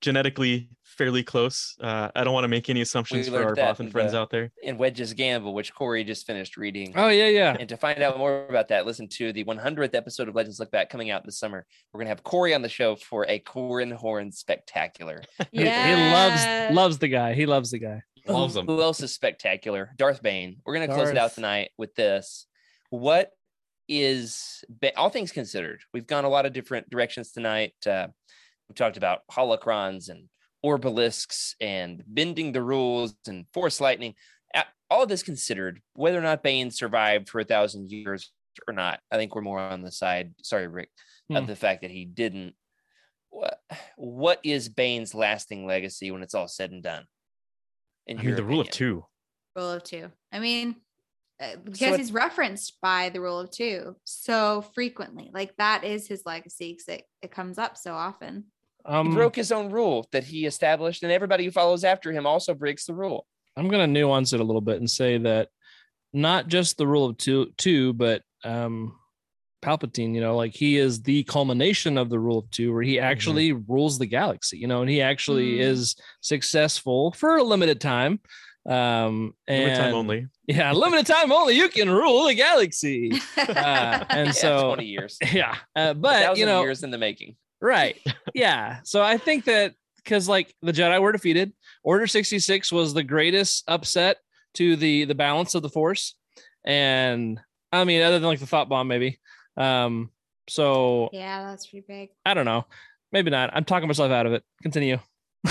genetically 0.00 0.68
fairly 1.02 1.22
close. 1.24 1.74
Uh, 1.80 2.10
I 2.14 2.22
don't 2.24 2.32
want 2.32 2.44
to 2.44 2.48
make 2.48 2.70
any 2.70 2.80
assumptions 2.80 3.28
for 3.28 3.42
our 3.42 3.54
that 3.56 3.76
Bothan 3.76 3.90
friends 3.90 4.12
the- 4.12 4.18
out 4.18 4.30
there. 4.30 4.52
in 4.62 4.78
Wedge's 4.78 5.12
Gamble, 5.14 5.52
which 5.54 5.74
Corey 5.74 6.04
just 6.04 6.26
finished 6.26 6.56
reading. 6.56 6.92
oh 6.96 7.08
yeah, 7.08 7.26
yeah. 7.28 7.56
And 7.58 7.68
to 7.68 7.76
find 7.76 8.02
out 8.02 8.18
more 8.18 8.46
about 8.48 8.68
that, 8.68 8.86
listen 8.86 9.08
to 9.18 9.32
the 9.32 9.44
100th 9.44 9.94
episode 9.94 10.28
of 10.28 10.34
Legends 10.34 10.60
Look 10.60 10.70
Back 10.70 10.90
coming 10.90 11.10
out 11.10 11.24
this 11.24 11.38
summer. 11.38 11.66
We're 11.92 11.98
going 11.98 12.06
to 12.06 12.10
have 12.10 12.22
Corey 12.22 12.54
on 12.54 12.62
the 12.62 12.68
show 12.68 12.94
for 12.96 13.26
a 13.28 13.40
Corran 13.40 13.92
Horn 13.92 14.30
spectacular. 14.32 15.22
He- 15.50 15.62
He 15.62 15.94
loves 16.12 16.74
loves 16.74 16.98
the 16.98 17.08
guy. 17.08 17.34
He 17.34 17.46
loves 17.46 17.70
the 17.72 17.78
guy. 17.78 18.02
Loves 18.28 18.54
them. 18.54 18.66
Who 18.66 18.80
else 18.80 19.00
is 19.02 19.12
spectacular? 19.12 19.90
Darth 19.96 20.22
Bane. 20.22 20.58
We're 20.64 20.74
going 20.76 20.88
to 20.88 20.94
close 20.94 21.08
it 21.10 21.18
out 21.18 21.34
tonight 21.34 21.70
with 21.76 21.94
this. 21.96 22.46
What 22.90 23.30
is, 23.88 24.64
Ba- 24.68 24.96
all 24.96 25.10
things 25.10 25.32
considered, 25.32 25.80
we've 25.92 26.06
gone 26.06 26.24
a 26.24 26.28
lot 26.28 26.46
of 26.46 26.52
different 26.52 26.88
directions 26.88 27.32
tonight. 27.32 27.74
Uh, 27.84 28.08
we 28.68 28.74
talked 28.74 28.96
about 28.96 29.20
holocrons 29.30 30.08
and 30.08 30.28
orbalisks 30.64 31.54
and 31.60 32.02
bending 32.06 32.52
the 32.52 32.62
rules 32.62 33.14
and 33.26 33.46
force 33.52 33.80
lightning. 33.80 34.14
All 34.90 35.04
of 35.04 35.08
this 35.08 35.22
considered, 35.22 35.80
whether 35.94 36.18
or 36.18 36.22
not 36.22 36.42
Bane 36.42 36.70
survived 36.70 37.30
for 37.30 37.40
a 37.40 37.44
thousand 37.44 37.90
years 37.90 38.30
or 38.68 38.74
not, 38.74 39.00
I 39.10 39.16
think 39.16 39.34
we're 39.34 39.40
more 39.40 39.58
on 39.58 39.80
the 39.80 39.90
side. 39.90 40.34
Sorry, 40.42 40.66
Rick, 40.68 40.90
Hmm. 41.30 41.36
of 41.36 41.46
the 41.46 41.56
fact 41.56 41.80
that 41.80 41.90
he 41.90 42.04
didn't. 42.04 42.54
What 43.30 43.58
what 43.96 44.40
is 44.44 44.68
Bane's 44.68 45.14
lasting 45.14 45.64
legacy 45.66 46.10
when 46.10 46.22
it's 46.22 46.34
all 46.34 46.48
said 46.48 46.72
and 46.72 46.82
done? 46.82 47.06
In 48.06 48.18
I 48.18 48.20
mean, 48.20 48.28
your 48.28 48.36
the 48.36 48.44
rule 48.44 48.60
of 48.60 48.68
two. 48.70 49.06
Rule 49.56 49.70
of 49.72 49.82
two. 49.82 50.12
I 50.30 50.38
mean, 50.40 50.76
uh, 51.40 51.56
because 51.64 51.94
it- 51.94 52.00
he's 52.00 52.12
referenced 52.12 52.78
by 52.82 53.08
the 53.08 53.22
rule 53.22 53.40
of 53.40 53.50
two 53.50 53.96
so 54.04 54.60
frequently. 54.74 55.30
Like 55.32 55.56
that 55.56 55.84
is 55.84 56.06
his 56.06 56.26
legacy 56.26 56.72
because 56.72 56.88
it, 56.98 57.04
it 57.22 57.30
comes 57.30 57.56
up 57.56 57.78
so 57.78 57.94
often. 57.94 58.52
He 58.86 58.92
Um, 58.92 59.14
broke 59.14 59.36
his 59.36 59.52
own 59.52 59.70
rule 59.70 60.08
that 60.12 60.24
he 60.24 60.46
established, 60.46 61.02
and 61.02 61.12
everybody 61.12 61.44
who 61.44 61.50
follows 61.50 61.84
after 61.84 62.12
him 62.12 62.26
also 62.26 62.54
breaks 62.54 62.86
the 62.86 62.94
rule. 62.94 63.26
I'm 63.56 63.68
going 63.68 63.80
to 63.86 63.86
nuance 63.92 64.32
it 64.32 64.40
a 64.40 64.44
little 64.44 64.60
bit 64.62 64.78
and 64.78 64.90
say 64.90 65.18
that 65.18 65.48
not 66.12 66.48
just 66.48 66.76
the 66.78 66.86
rule 66.86 67.04
of 67.06 67.16
two, 67.18 67.52
two, 67.58 67.92
but 67.92 68.22
um, 68.44 68.96
Palpatine. 69.62 70.14
You 70.14 70.20
know, 70.20 70.36
like 70.36 70.54
he 70.54 70.76
is 70.78 71.02
the 71.02 71.22
culmination 71.24 71.96
of 71.98 72.10
the 72.10 72.18
rule 72.18 72.38
of 72.38 72.50
two, 72.50 72.72
where 72.72 72.82
he 72.82 72.98
actually 72.98 73.52
rules 73.52 73.98
the 73.98 74.06
galaxy. 74.06 74.58
You 74.58 74.66
know, 74.66 74.80
and 74.80 74.90
he 74.90 75.00
actually 75.00 75.58
Mm. 75.58 75.60
is 75.60 75.96
successful 76.20 77.12
for 77.12 77.36
a 77.36 77.42
limited 77.42 77.80
time. 77.80 78.20
Um, 78.64 79.34
and 79.48 79.58
Limited 79.64 79.76
time 79.78 79.94
only. 79.94 80.26
yeah, 80.46 80.72
limited 80.72 81.06
time 81.06 81.32
only. 81.32 81.54
You 81.56 81.68
can 81.68 81.90
rule 81.90 82.26
the 82.26 82.34
galaxy. 82.34 83.12
Uh, 83.36 84.04
and 84.10 84.26
Yeah, 84.28 84.32
so, 84.32 84.66
20 84.74 84.84
years, 84.86 85.18
yeah, 85.32 85.56
uh, 85.76 85.94
but 85.94 86.22
thousand 86.22 86.40
you 86.40 86.46
know, 86.46 86.62
years 86.62 86.82
in 86.84 86.90
the 86.90 86.98
making. 86.98 87.36
Right. 87.62 87.96
Yeah. 88.34 88.80
So 88.84 89.02
I 89.02 89.18
think 89.18 89.44
that 89.44 89.74
because 89.96 90.26
like 90.28 90.54
the 90.62 90.72
Jedi 90.72 91.00
were 91.00 91.12
defeated, 91.12 91.52
Order 91.84 92.06
66 92.06 92.72
was 92.72 92.94
the 92.94 93.02
greatest 93.02 93.64
upset 93.68 94.16
to 94.54 94.74
the 94.76 95.04
the 95.04 95.14
balance 95.14 95.54
of 95.54 95.62
the 95.62 95.68
force. 95.68 96.14
And 96.64 97.38
I 97.70 97.84
mean, 97.84 98.00
other 98.02 98.18
than 98.18 98.28
like 98.28 98.40
the 98.40 98.46
thought 98.46 98.68
bomb, 98.70 98.88
maybe. 98.88 99.20
Um, 99.56 100.10
so 100.48 101.10
Yeah, 101.12 101.44
that's 101.44 101.66
pretty 101.66 101.84
big. 101.86 102.08
I 102.24 102.32
don't 102.34 102.46
know. 102.46 102.66
Maybe 103.12 103.30
not. 103.30 103.50
I'm 103.52 103.64
talking 103.64 103.86
myself 103.86 104.10
out 104.10 104.24
of 104.26 104.32
it. 104.32 104.42
Continue. 104.62 104.98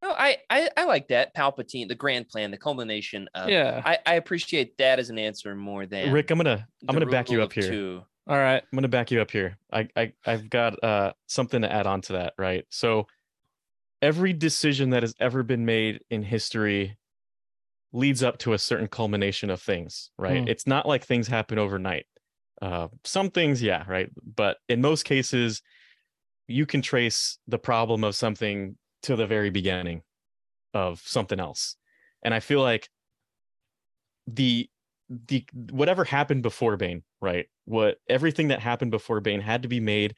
No, 0.00 0.10
I, 0.12 0.36
I 0.48 0.70
I 0.76 0.84
like 0.84 1.08
that 1.08 1.34
Palpatine, 1.34 1.88
the 1.88 1.94
grand 1.96 2.28
plan, 2.28 2.52
the 2.52 2.56
culmination 2.56 3.28
of. 3.34 3.48
yeah. 3.48 3.82
I, 3.84 3.98
I 4.06 4.14
appreciate 4.14 4.78
that 4.78 5.00
as 5.00 5.10
an 5.10 5.18
answer 5.18 5.56
more 5.56 5.86
than 5.86 6.12
Rick, 6.12 6.30
I'm 6.30 6.38
gonna 6.38 6.68
I'm 6.88 6.94
gonna 6.94 7.06
back 7.10 7.30
you 7.30 7.42
up 7.42 7.52
here. 7.52 7.68
two. 7.68 8.02
All 8.28 8.36
right. 8.36 8.62
I'm 8.62 8.76
gonna 8.76 8.88
back 8.88 9.10
you 9.10 9.22
up 9.22 9.30
here. 9.30 9.58
I, 9.72 9.88
I 9.96 10.12
I've 10.26 10.50
got 10.50 10.82
uh 10.84 11.12
something 11.26 11.62
to 11.62 11.72
add 11.72 11.86
on 11.86 12.02
to 12.02 12.12
that, 12.14 12.34
right? 12.38 12.66
So 12.68 13.06
every 14.02 14.32
decision 14.32 14.90
that 14.90 15.02
has 15.02 15.14
ever 15.18 15.42
been 15.42 15.64
made 15.64 16.00
in 16.10 16.22
history 16.22 16.98
leads 17.92 18.22
up 18.22 18.38
to 18.38 18.52
a 18.52 18.58
certain 18.58 18.88
culmination 18.88 19.50
of 19.50 19.62
things, 19.62 20.10
right? 20.18 20.42
Hmm. 20.42 20.48
It's 20.48 20.66
not 20.66 20.86
like 20.86 21.04
things 21.04 21.26
happen 21.26 21.58
overnight. 21.58 22.06
Uh 22.60 22.88
some 23.04 23.30
things, 23.30 23.62
yeah, 23.62 23.84
right. 23.88 24.10
But 24.22 24.58
in 24.68 24.82
most 24.82 25.04
cases, 25.04 25.62
you 26.48 26.66
can 26.66 26.82
trace 26.82 27.38
the 27.48 27.58
problem 27.58 28.04
of 28.04 28.14
something 28.14 28.76
to 29.04 29.16
the 29.16 29.26
very 29.26 29.50
beginning 29.50 30.02
of 30.74 31.00
something 31.00 31.40
else. 31.40 31.76
And 32.22 32.34
I 32.34 32.40
feel 32.40 32.60
like 32.60 32.90
the 34.26 34.68
the 35.08 35.44
whatever 35.70 36.04
happened 36.04 36.42
before 36.42 36.76
Bane, 36.76 37.02
right? 37.20 37.46
What 37.64 37.98
everything 38.08 38.48
that 38.48 38.60
happened 38.60 38.90
before 38.90 39.20
Bane 39.20 39.40
had 39.40 39.62
to 39.62 39.68
be 39.68 39.80
made 39.80 40.14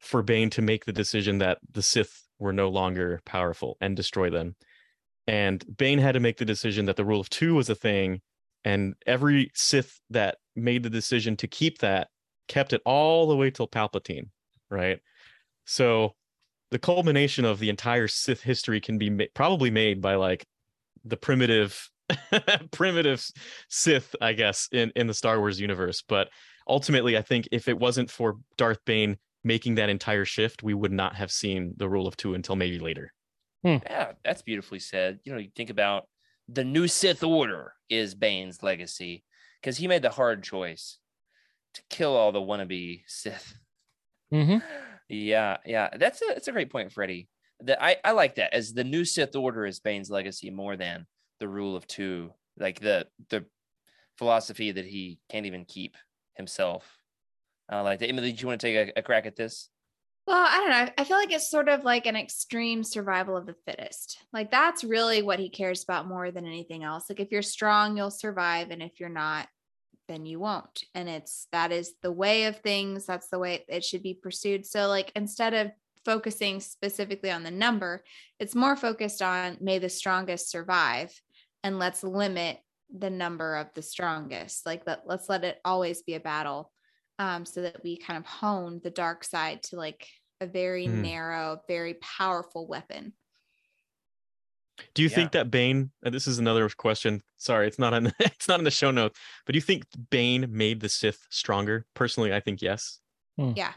for 0.00 0.22
Bane 0.22 0.50
to 0.50 0.62
make 0.62 0.84
the 0.84 0.92
decision 0.92 1.38
that 1.38 1.58
the 1.70 1.82
Sith 1.82 2.26
were 2.38 2.52
no 2.52 2.68
longer 2.68 3.20
powerful 3.24 3.76
and 3.80 3.96
destroy 3.96 4.30
them. 4.30 4.56
And 5.26 5.64
Bane 5.76 5.98
had 5.98 6.12
to 6.12 6.20
make 6.20 6.38
the 6.38 6.44
decision 6.44 6.86
that 6.86 6.96
the 6.96 7.04
rule 7.04 7.20
of 7.20 7.30
two 7.30 7.54
was 7.54 7.70
a 7.70 7.74
thing, 7.74 8.20
and 8.64 8.94
every 9.06 9.50
Sith 9.54 10.00
that 10.10 10.38
made 10.56 10.82
the 10.82 10.90
decision 10.90 11.36
to 11.36 11.46
keep 11.46 11.78
that 11.78 12.08
kept 12.48 12.72
it 12.72 12.82
all 12.84 13.28
the 13.28 13.36
way 13.36 13.50
till 13.50 13.68
Palpatine, 13.68 14.30
right? 14.70 14.98
So 15.64 16.14
the 16.72 16.78
culmination 16.78 17.44
of 17.44 17.60
the 17.60 17.68
entire 17.68 18.08
Sith 18.08 18.42
history 18.42 18.80
can 18.80 18.98
be 18.98 19.10
ma- 19.10 19.24
probably 19.34 19.70
made 19.70 20.00
by 20.00 20.16
like 20.16 20.44
the 21.04 21.16
primitive 21.16 21.88
primitive 22.72 23.24
Sith, 23.68 24.14
I 24.20 24.32
guess, 24.32 24.68
in 24.72 24.92
in 24.96 25.06
the 25.06 25.14
Star 25.14 25.38
Wars 25.38 25.60
universe. 25.60 26.02
But 26.06 26.28
ultimately, 26.68 27.16
I 27.16 27.22
think 27.22 27.48
if 27.52 27.68
it 27.68 27.78
wasn't 27.78 28.10
for 28.10 28.38
Darth 28.56 28.84
Bane 28.84 29.18
making 29.44 29.76
that 29.76 29.88
entire 29.88 30.24
shift, 30.24 30.62
we 30.62 30.74
would 30.74 30.92
not 30.92 31.16
have 31.16 31.30
seen 31.30 31.74
the 31.76 31.88
rule 31.88 32.06
of 32.06 32.16
two 32.16 32.34
until 32.34 32.56
maybe 32.56 32.78
later. 32.78 33.12
Yeah, 33.64 34.12
that's 34.24 34.42
beautifully 34.42 34.78
said. 34.78 35.20
You 35.24 35.32
know, 35.32 35.38
you 35.38 35.50
think 35.54 35.70
about 35.70 36.08
the 36.48 36.64
new 36.64 36.88
Sith 36.88 37.22
Order 37.22 37.74
is 37.88 38.14
Bane's 38.14 38.62
legacy 38.62 39.24
because 39.60 39.76
he 39.76 39.86
made 39.86 40.02
the 40.02 40.10
hard 40.10 40.42
choice 40.42 40.98
to 41.74 41.82
kill 41.88 42.14
all 42.16 42.32
the 42.32 42.40
wannabe 42.40 43.02
Sith. 43.06 43.54
hmm 44.30 44.58
Yeah, 45.08 45.58
yeah, 45.66 45.90
that's 45.98 46.22
a 46.22 46.26
that's 46.28 46.48
a 46.48 46.52
great 46.52 46.70
point, 46.70 46.90
Freddie. 46.90 47.28
That 47.60 47.82
I 47.82 47.96
I 48.02 48.12
like 48.12 48.36
that 48.36 48.54
as 48.54 48.72
the 48.72 48.84
new 48.84 49.04
Sith 49.04 49.36
Order 49.36 49.66
is 49.66 49.78
Bane's 49.78 50.08
legacy 50.10 50.48
more 50.50 50.74
than 50.76 51.06
the 51.42 51.48
rule 51.48 51.74
of 51.74 51.88
two, 51.88 52.32
like 52.56 52.78
the 52.78 53.08
the 53.28 53.44
philosophy 54.16 54.70
that 54.70 54.86
he 54.86 55.18
can't 55.28 55.44
even 55.44 55.64
keep 55.64 55.96
himself. 56.36 56.98
I 57.68 57.80
like. 57.80 58.00
Emily, 58.00 58.30
do 58.30 58.40
you 58.40 58.46
want 58.46 58.60
to 58.60 58.66
take 58.66 58.88
a, 58.96 59.00
a 59.00 59.02
crack 59.02 59.26
at 59.26 59.34
this? 59.34 59.68
Well, 60.24 60.46
I 60.48 60.58
don't 60.58 60.70
know. 60.70 60.92
I 60.96 61.04
feel 61.04 61.16
like 61.16 61.32
it's 61.32 61.50
sort 61.50 61.68
of 61.68 61.82
like 61.82 62.06
an 62.06 62.14
extreme 62.14 62.84
survival 62.84 63.36
of 63.36 63.46
the 63.46 63.56
fittest. 63.66 64.18
Like 64.32 64.52
that's 64.52 64.84
really 64.84 65.20
what 65.20 65.40
he 65.40 65.50
cares 65.50 65.82
about 65.82 66.06
more 66.06 66.30
than 66.30 66.46
anything 66.46 66.84
else. 66.84 67.06
Like 67.10 67.18
if 67.18 67.32
you're 67.32 67.42
strong, 67.42 67.96
you'll 67.96 68.12
survive, 68.12 68.70
and 68.70 68.80
if 68.80 69.00
you're 69.00 69.08
not, 69.08 69.48
then 70.06 70.24
you 70.24 70.38
won't. 70.38 70.84
And 70.94 71.08
it's 71.08 71.48
that 71.50 71.72
is 71.72 71.94
the 72.02 72.12
way 72.12 72.44
of 72.44 72.60
things. 72.60 73.04
That's 73.04 73.28
the 73.28 73.40
way 73.40 73.64
it 73.68 73.84
should 73.84 74.04
be 74.04 74.14
pursued. 74.14 74.64
So 74.64 74.86
like 74.86 75.10
instead 75.16 75.54
of 75.54 75.72
focusing 76.04 76.60
specifically 76.60 77.32
on 77.32 77.42
the 77.42 77.50
number, 77.50 78.04
it's 78.38 78.54
more 78.54 78.76
focused 78.76 79.22
on 79.22 79.56
may 79.60 79.80
the 79.80 79.88
strongest 79.88 80.50
survive, 80.50 81.20
and 81.62 81.78
let's 81.78 82.02
limit 82.02 82.60
the 82.94 83.10
number 83.10 83.56
of 83.56 83.68
the 83.74 83.82
strongest. 83.82 84.66
Like 84.66 84.82
let, 84.86 85.06
let's 85.06 85.28
let 85.28 85.44
it 85.44 85.58
always 85.64 86.02
be 86.02 86.14
a 86.14 86.20
battle 86.20 86.72
um, 87.18 87.44
so 87.44 87.62
that 87.62 87.82
we 87.82 87.96
kind 87.96 88.18
of 88.18 88.26
hone 88.26 88.80
the 88.82 88.90
dark 88.90 89.24
side 89.24 89.62
to 89.64 89.76
like 89.76 90.06
a 90.40 90.46
very 90.46 90.86
Hmm. 90.86 91.02
narrow, 91.02 91.60
very 91.68 91.94
powerful 91.94 92.66
weapon. 92.66 93.14
Do 94.94 95.02
you 95.02 95.08
Yeah. 95.08 95.14
think 95.14 95.32
that 95.32 95.50
Bane? 95.50 95.92
This 96.02 96.26
is 96.26 96.38
another 96.38 96.68
question. 96.70 97.22
Sorry, 97.36 97.66
it's 97.68 97.78
not 97.78 97.94
on. 97.94 98.04
The, 98.04 98.14
it's 98.20 98.48
not 98.48 98.58
in 98.58 98.64
the 98.64 98.70
show 98.70 98.90
notes. 98.90 99.18
But 99.46 99.52
do 99.52 99.56
you 99.56 99.62
think 99.62 99.84
Bane 100.10 100.46
made 100.50 100.80
the 100.80 100.88
Sith 100.88 101.26
stronger? 101.30 101.86
Personally, 101.94 102.32
I 102.32 102.40
think 102.40 102.60
yes. 102.62 103.00
Yeah. 103.36 103.72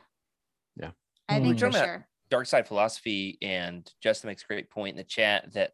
Yeah. 0.75 0.91
I 1.29 1.37
Hmm. 1.37 1.43
think 1.43 1.61
We're 1.61 1.71
for 1.71 1.77
sure. 1.77 2.07
dark 2.29 2.47
side 2.47 2.67
philosophy 2.67 3.37
and 3.41 3.89
justin 4.01 4.27
makes 4.29 4.43
a 4.43 4.47
great 4.47 4.69
point 4.71 4.93
in 4.93 4.97
the 4.97 5.03
chat 5.03 5.53
that 5.53 5.73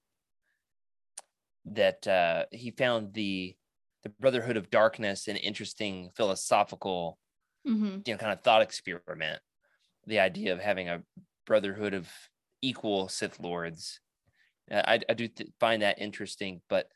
that 1.66 2.08
uh 2.08 2.46
he 2.52 2.72
found 2.72 3.14
the 3.14 3.56
the 4.04 4.10
brotherhood 4.10 4.58
of 4.58 4.70
darkness 4.72 5.28
an 5.28 5.38
interesting 5.38 6.12
philosophical 6.16 7.20
hmm 7.66 8.04
you 8.06 8.14
know 8.14 8.18
kind 8.18 8.34
of 8.34 8.42
thought 8.44 8.62
experiment. 8.62 9.42
The 10.08 10.20
idea 10.20 10.54
of 10.54 10.60
having 10.60 10.90
a 10.90 11.04
brotherhood 11.46 11.94
of 11.94 12.10
equal 12.62 13.10
sith 13.10 13.40
lords. 13.40 14.02
Uh, 14.72 14.84
i, 14.88 15.00
I 15.10 15.14
do 15.16 15.28
th- 15.28 15.52
find 15.60 15.82
that 15.84 16.00
interesting 16.00 16.62
but 16.70 16.90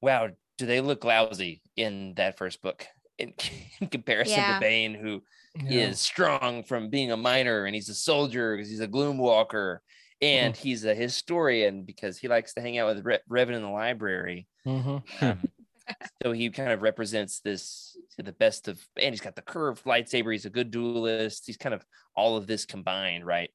wow 0.00 0.28
do 0.58 0.66
they 0.66 0.80
look 0.80 1.04
lousy 1.04 1.62
in 1.76 2.14
that 2.14 2.36
first 2.38 2.62
book 2.62 2.86
in, 3.18 3.34
in 3.80 3.88
comparison 3.88 4.46
Yeah. 4.46 4.48
to 4.48 4.54
bane 4.54 4.94
who 4.94 5.22
is 5.68 6.00
strong 6.00 6.64
from 6.64 6.90
being 6.90 7.12
a 7.12 7.16
miner 7.16 7.64
and 7.66 7.74
he's 7.74 7.88
a 7.88 7.94
soldier 7.94 8.56
because 8.56 8.68
he's 8.68 8.80
a 8.80 8.86
gloom 8.88 9.18
walker 9.18 9.82
and 10.22 10.56
he's 10.56 10.84
a 10.84 10.94
historian 10.94 11.82
because 11.84 12.16
he 12.18 12.28
likes 12.28 12.54
to 12.54 12.60
hang 12.60 12.78
out 12.78 12.94
with 12.94 13.04
Re- 13.04 13.18
Revan 13.30 13.54
in 13.56 13.62
the 13.62 13.68
library. 13.68 14.46
hmm 14.64 14.98
Um, 15.20 15.38
so 16.22 16.30
he 16.32 16.48
kind 16.50 16.70
of 16.70 16.80
represents 16.82 17.40
this 17.40 17.96
to 18.16 18.22
the 18.22 18.32
best 18.32 18.68
of, 18.68 18.80
and 18.96 19.12
he's 19.12 19.20
got 19.20 19.34
the 19.34 19.42
curved 19.42 19.84
lightsaber. 19.84 20.30
He's 20.32 20.46
a 20.46 20.50
good 20.50 20.70
duelist. 20.70 21.44
He's 21.46 21.56
kind 21.56 21.74
of 21.74 21.84
all 22.16 22.36
of 22.36 22.46
this 22.46 22.64
combined, 22.64 23.26
right? 23.26 23.50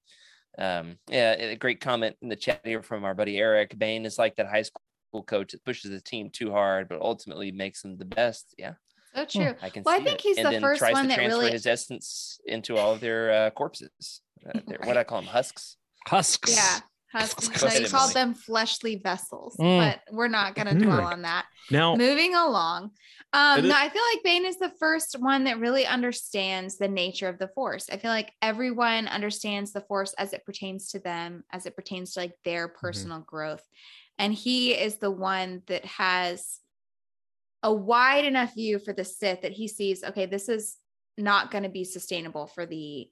Um, 0.58 0.98
yeah, 1.10 1.34
a 1.34 1.56
great 1.56 1.80
comment 1.80 2.18
in 2.22 2.30
the 2.30 2.36
chat 2.36 2.62
here 2.66 2.82
from 2.84 3.06
our 3.06 3.14
buddy 3.14 3.38
Eric. 3.38 3.78
Bane 3.78 4.06
is 4.06 4.18
like 4.18 4.36
that 4.36 4.48
high 4.48 4.64
school 4.64 5.24
coach 5.26 5.52
that 5.54 5.64
pushes 5.64 5.92
the 5.92 6.02
team 6.02 6.30
too 6.32 6.52
hard, 6.52 6.90
but 6.90 7.00
ultimately 7.02 7.52
makes 7.52 7.82
them 7.82 7.98
the 7.98 8.06
best. 8.06 8.54
Yeah, 8.58 8.74
So 9.16 9.26
true. 9.26 9.56
I 9.62 9.70
can. 9.70 9.84
Well, 9.84 9.96
I 9.96 10.04
think 10.04 10.16
it. 10.20 10.22
he's 10.22 10.38
and 10.38 10.54
the 10.54 10.60
first 10.60 10.80
tries 10.80 10.94
one 10.94 11.04
to 11.04 11.10
that 11.10 11.16
transfer 11.16 11.40
really- 11.40 11.52
his 11.52 11.66
essence 11.66 12.40
into 12.46 12.76
all 12.76 12.92
of 12.94 13.00
their 13.00 13.32
uh, 13.32 13.50
corpses. 13.52 14.22
Uh, 14.46 14.60
their- 14.68 14.80
What 14.84 14.94
do 14.96 15.00
I 15.00 15.04
call 15.06 15.22
them? 15.22 15.30
Husks. 15.30 15.78
Husks. 16.08 16.56
Yeah. 16.56 16.80
Husks. 17.12 17.48
Go 17.48 17.66
No, 17.66 17.68
ahead, 17.68 17.82
you 17.84 17.90
called 17.90 18.14
them 18.14 18.34
fleshly 18.34 18.98
vessels, 18.98 19.56
Mm. 19.58 19.78
but 19.80 20.14
we're 20.14 20.28
not 20.28 20.56
going 20.56 20.68
to 20.68 20.74
Mm. 20.76 20.84
dwell 20.84 21.06
on 21.06 21.22
that. 21.24 21.46
Now, 21.72 21.96
Moving 21.96 22.36
along. 22.36 22.92
Um, 23.34 23.60
It 23.60 23.68
no, 23.68 23.76
I 23.76 23.90
feel 23.90 24.02
like 24.14 24.24
Bane 24.24 24.46
is 24.46 24.58
the 24.58 24.72
first 24.80 25.20
one 25.20 25.46
that 25.46 25.60
really 25.60 25.86
understands 25.86 26.78
the 26.78 26.88
nature 26.88 27.28
of 27.28 27.40
the 27.40 27.48
force. 27.50 27.90
I 27.90 27.98
feel 27.98 28.12
like 28.12 28.34
everyone 28.42 29.08
understands 29.08 29.72
the 29.74 29.82
force 29.82 30.14
as 30.14 30.34
it 30.34 30.46
pertains 30.46 30.90
to 30.90 31.00
them, 31.00 31.44
as 31.52 31.66
it 31.66 31.76
pertains 31.76 32.14
to 32.14 32.22
like 32.22 32.38
their 32.44 32.68
personal 32.68 33.20
growth. 33.20 33.64
And 34.18 34.34
he 34.34 34.74
is 34.74 34.98
the 34.98 35.12
one 35.12 35.64
that 35.68 35.86
has 35.86 36.60
a 37.64 37.74
wide 37.74 38.26
enough 38.26 38.54
view 38.54 38.80
for 38.80 38.94
the 38.94 39.04
Sith 39.06 39.42
that 39.42 39.52
he 39.54 39.68
sees, 39.68 40.04
okay, 40.04 40.26
this 40.26 40.48
is 40.48 40.78
not 41.18 41.52
going 41.52 41.64
to 41.64 41.70
be 41.70 41.84
sustainable 41.84 42.48
for 42.48 42.66
the 42.66 43.10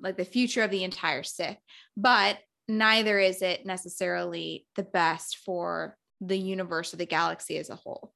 like 0.00 0.16
the 0.16 0.24
future 0.24 0.62
of 0.62 0.70
the 0.70 0.84
entire 0.84 1.22
Sith, 1.22 1.58
but 1.96 2.38
neither 2.68 3.18
is 3.18 3.42
it 3.42 3.66
necessarily 3.66 4.66
the 4.76 4.82
best 4.82 5.38
for 5.38 5.96
the 6.20 6.38
universe 6.38 6.94
or 6.94 6.98
the 6.98 7.06
galaxy 7.06 7.56
as 7.56 7.70
a 7.70 7.76
whole. 7.76 8.12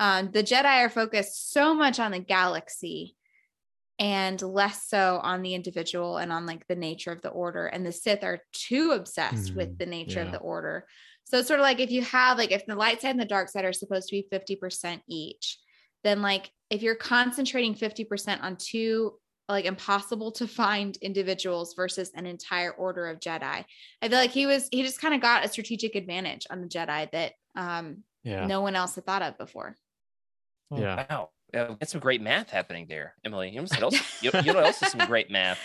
Um, 0.00 0.30
the 0.32 0.42
Jedi 0.42 0.84
are 0.84 0.88
focused 0.88 1.52
so 1.52 1.74
much 1.74 1.98
on 1.98 2.12
the 2.12 2.20
galaxy 2.20 3.16
and 3.98 4.40
less 4.40 4.86
so 4.88 5.20
on 5.22 5.42
the 5.42 5.54
individual 5.54 6.18
and 6.18 6.32
on 6.32 6.46
like 6.46 6.64
the 6.68 6.76
nature 6.76 7.10
of 7.10 7.20
the 7.20 7.30
order. 7.30 7.66
And 7.66 7.84
the 7.84 7.92
Sith 7.92 8.22
are 8.22 8.40
too 8.52 8.92
obsessed 8.92 9.52
Mm, 9.52 9.56
with 9.56 9.78
the 9.78 9.86
nature 9.86 10.20
yeah. 10.20 10.26
of 10.26 10.32
the 10.32 10.38
order. 10.38 10.86
So 11.24 11.38
it's 11.38 11.48
sort 11.48 11.60
of 11.60 11.64
like 11.64 11.80
if 11.80 11.90
you 11.90 12.02
have 12.02 12.38
like 12.38 12.52
if 12.52 12.64
the 12.64 12.76
light 12.76 13.02
side 13.02 13.10
and 13.10 13.20
the 13.20 13.24
dark 13.24 13.48
side 13.48 13.64
are 13.64 13.72
supposed 13.72 14.08
to 14.08 14.16
be 14.16 14.28
50% 14.32 15.00
each, 15.08 15.58
then 16.04 16.22
like 16.22 16.50
if 16.70 16.82
you're 16.82 16.94
concentrating 16.94 17.74
50% 17.74 18.40
on 18.42 18.56
two 18.56 19.14
like 19.48 19.64
impossible 19.64 20.32
to 20.32 20.46
find 20.46 20.96
individuals 20.98 21.74
versus 21.74 22.10
an 22.14 22.26
entire 22.26 22.70
order 22.72 23.06
of 23.08 23.20
Jedi. 23.20 23.64
I 24.02 24.08
feel 24.08 24.18
like 24.18 24.30
he 24.30 24.46
was 24.46 24.68
he 24.70 24.82
just 24.82 25.00
kind 25.00 25.14
of 25.14 25.20
got 25.20 25.44
a 25.44 25.48
strategic 25.48 25.94
advantage 25.94 26.46
on 26.50 26.60
the 26.60 26.68
Jedi 26.68 27.10
that 27.12 27.32
um 27.56 28.04
yeah, 28.24 28.46
no 28.46 28.60
one 28.60 28.76
else 28.76 28.94
had 28.94 29.06
thought 29.06 29.22
of 29.22 29.38
before. 29.38 29.76
yeah. 30.74 31.06
Wow. 31.08 31.30
Uh, 31.56 31.74
that's 31.80 31.92
some 31.92 32.00
great 32.00 32.20
math 32.20 32.50
happening 32.50 32.84
there, 32.90 33.14
Emily. 33.24 33.48
You 33.48 33.56
know 33.56 33.62
what 33.62 33.82
else? 33.82 33.98
You, 34.22 34.30
you 34.34 34.52
know 34.52 34.56
what 34.56 34.66
else 34.66 34.82
is 34.82 34.92
some 34.92 35.06
great 35.06 35.30
math? 35.30 35.58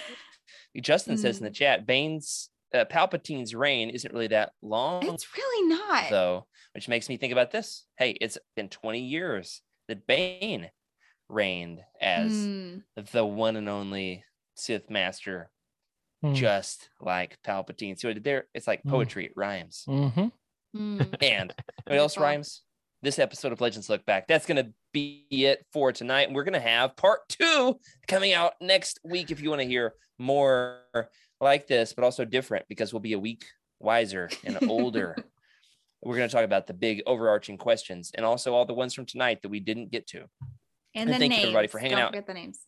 Justin 0.81 1.17
says 1.17 1.39
in 1.39 1.43
the 1.43 1.51
chat, 1.51 1.85
Bane's 1.85 2.49
uh, 2.73 2.85
Palpatine's 2.85 3.53
reign 3.53 3.89
isn't 3.89 4.13
really 4.13 4.27
that 4.27 4.53
long, 4.61 5.05
It's 5.05 5.27
really 5.35 5.67
not. 5.75 6.09
though, 6.09 6.47
which 6.73 6.87
makes 6.87 7.09
me 7.09 7.17
think 7.17 7.33
about 7.33 7.51
this. 7.51 7.85
Hey, 7.97 8.11
it's 8.21 8.37
been 8.55 8.69
20 8.69 8.99
years 9.01 9.61
that 9.89 10.07
Bane 10.07 10.69
reigned 11.33 11.81
as 11.99 12.31
Mm, 12.31 12.83
the 13.11 13.25
one 13.25 13.55
and 13.55 13.67
only 13.69 14.23
Sith 14.55 14.89
Master, 14.89 15.49
Hmm. 16.21 16.33
just 16.33 16.89
like 17.01 17.37
Palpatine. 17.43 17.99
So 17.99 18.13
there, 18.13 18.47
it's 18.53 18.67
like 18.67 18.81
Hmm. 18.83 18.89
poetry. 18.91 19.25
It 19.25 19.33
rhymes. 19.35 19.83
Mhm. 19.87 20.31
mm. 20.75 21.17
And 21.23 21.53
what 21.85 21.97
else 21.97 22.17
rhymes? 22.17 22.61
This 23.01 23.19
episode 23.19 23.51
of 23.51 23.59
Legends 23.59 23.89
Look 23.89 24.05
Back. 24.05 24.27
That's 24.27 24.45
going 24.45 24.63
to 24.65 24.71
be 24.93 25.25
it 25.29 25.65
for 25.73 25.91
tonight. 25.91 26.31
We're 26.31 26.45
going 26.45 26.53
to 26.53 26.59
have 26.59 26.95
part 26.95 27.27
two 27.27 27.77
coming 28.07 28.31
out 28.31 28.53
next 28.61 28.99
week 29.03 29.29
if 29.31 29.41
you 29.41 29.49
want 29.49 29.61
to 29.61 29.67
hear 29.67 29.95
more 30.17 30.79
like 31.41 31.67
this, 31.67 31.91
but 31.93 32.05
also 32.05 32.23
different 32.23 32.65
because 32.69 32.93
we'll 32.93 33.01
be 33.01 33.11
a 33.13 33.19
week 33.19 33.43
wiser 33.79 34.29
and 34.45 34.57
older. 34.69 35.17
we're 36.01 36.15
going 36.15 36.29
to 36.29 36.33
talk 36.33 36.45
about 36.45 36.67
the 36.67 36.73
big 36.73 37.01
overarching 37.05 37.57
questions 37.57 38.11
and 38.15 38.25
also 38.25 38.53
all 38.53 38.65
the 38.65 38.73
ones 38.73 38.93
from 38.93 39.05
tonight 39.05 39.41
that 39.41 39.49
we 39.49 39.59
didn't 39.59 39.91
get 39.91 40.07
to. 40.07 40.29
And 40.95 41.09
And 41.09 41.15
the 41.15 41.19
thank 41.19 41.29
names. 41.31 41.41
you, 41.41 41.47
everybody, 41.49 41.67
for 41.67 41.79
hanging 41.79 41.97
Don't 41.97 42.05
out. 42.05 42.11
forget 42.11 42.27
the 42.27 42.33
names. 42.33 42.59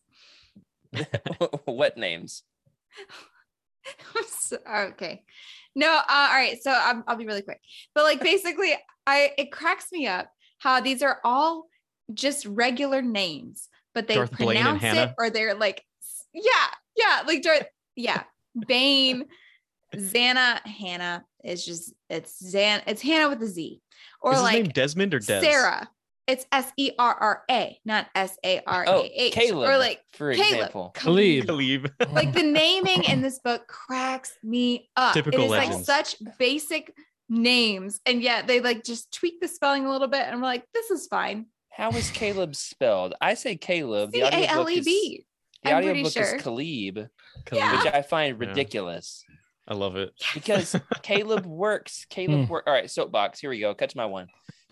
what 1.65 1.97
names? 1.97 2.43
So- 4.27 4.57
okay. 4.67 5.23
No, 5.75 5.87
uh, 5.87 6.01
all 6.09 6.29
right. 6.33 6.57
So 6.61 6.71
I'm, 6.71 7.03
I'll 7.07 7.17
be 7.17 7.27
really 7.27 7.41
quick. 7.43 7.59
But 7.93 8.03
like 8.03 8.19
basically, 8.23 8.73
I 9.05 9.31
it 9.37 9.51
cracks 9.51 9.91
me 9.91 10.07
up 10.07 10.29
how 10.59 10.81
these 10.81 11.03
are 11.03 11.19
all 11.23 11.65
just 12.13 12.45
regular 12.45 13.01
names, 13.01 13.69
but 13.93 14.07
they 14.07 14.15
Darth 14.15 14.31
pronounce 14.31 14.83
it 14.83 15.11
or 15.19 15.29
they're 15.29 15.53
like, 15.53 15.83
yeah, 16.33 16.41
yeah, 16.95 17.21
like 17.27 17.43
Darth, 17.43 17.67
yeah, 17.95 18.23
Bane, 18.67 19.25
Zannah, 19.95 20.65
Hannah 20.65 21.23
is 21.43 21.63
just 21.65 21.93
it's 22.09 22.41
Xan, 22.41 22.81
it's 22.87 23.01
Hannah 23.01 23.29
with 23.29 23.41
a 23.43 23.47
Z, 23.47 23.81
or 24.21 24.31
Is 24.31 24.37
his 24.37 24.43
like 24.43 24.53
name 24.63 24.71
Desmond 24.71 25.13
or 25.13 25.19
Des? 25.19 25.41
Sarah. 25.41 25.89
It's 26.27 26.45
S 26.51 26.71
E 26.77 26.91
R 26.97 27.13
R 27.13 27.43
A, 27.51 27.79
not 27.85 28.07
S 28.15 28.37
A 28.43 28.61
R 28.65 28.85
Oh, 28.87 29.07
Caleb, 29.31 29.69
Or 29.69 29.77
like 29.77 30.01
for 30.13 30.33
Caleb. 30.33 30.53
example. 30.55 30.91
Khalid. 30.95 31.45
Khalib. 31.47 31.91
like 32.13 32.33
the 32.33 32.41
naming 32.61 33.03
in 33.03 33.21
this 33.21 33.39
book 33.39 33.67
cracks 33.67 34.33
me 34.43 34.89
up. 34.97 35.13
Typical 35.13 35.39
it 35.41 35.45
is 35.45 35.51
legends. 35.51 35.87
like 35.87 36.05
such 36.07 36.15
basic 36.39 36.93
names, 37.29 37.99
and 38.05 38.21
yet 38.23 38.47
they 38.47 38.59
like 38.59 38.83
just 38.83 39.11
tweak 39.13 39.39
the 39.39 39.47
spelling 39.47 39.85
a 39.85 39.91
little 39.91 40.07
bit, 40.07 40.21
and 40.21 40.31
I'm 40.35 40.41
like, 40.41 40.63
this 40.73 40.89
is 40.89 41.05
fine. 41.07 41.45
How 41.71 41.91
is 41.91 42.09
Caleb 42.11 42.55
spelled? 42.55 43.13
I 43.21 43.33
say 43.35 43.55
Caleb. 43.55 44.11
C 44.11 44.19
The 44.21 44.25
A 44.25 44.27
audiobook 44.27 44.49
L 44.55 44.69
E 44.69 44.77
is, 44.79 44.85
B. 44.85 45.25
I'm 45.63 45.75
audiobook 45.77 46.11
sure. 46.13 46.35
is 46.35 46.41
Caleb, 46.41 47.09
Yeah. 47.51 47.83
which 47.83 47.93
I 47.93 48.01
find 48.01 48.39
Yeah. 48.41 48.47
ridiculous 48.47 49.23
I 49.67 49.73
love 49.73 49.95
it. 49.95 50.11
because 50.33 50.75
Caleb 51.03 51.45
works. 51.45 52.05
Caleb 52.09 52.45
Hmm. 52.45 52.51
work. 52.51 52.63
All 52.67 52.73
right, 52.73 52.89
soapbox. 52.89 53.39
Here 53.39 53.49
we 53.49 53.59
go. 53.59 53.73
Cut 53.75 53.89
to 53.91 53.97
my 53.97 54.05
one. 54.05 54.27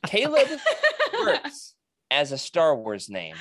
Caleb 0.06 0.48
works 1.26 1.76
as 2.12 2.32
a 2.32 2.38
Star 2.38 2.76
Wars 2.76 3.10
name 3.10 3.36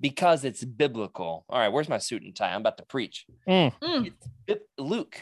because 0.00 0.44
it's 0.44 0.64
biblical. 0.64 1.44
All 1.48 1.58
right, 1.58 1.68
where's 1.68 1.88
my 1.88 1.98
suit 1.98 2.22
and 2.22 2.34
tie? 2.34 2.52
I'm 2.52 2.60
about 2.60 2.78
to 2.78 2.86
preach. 2.86 3.26
Mm. 3.48 3.72
Mm. 3.82 4.12
Luke, 4.78 5.20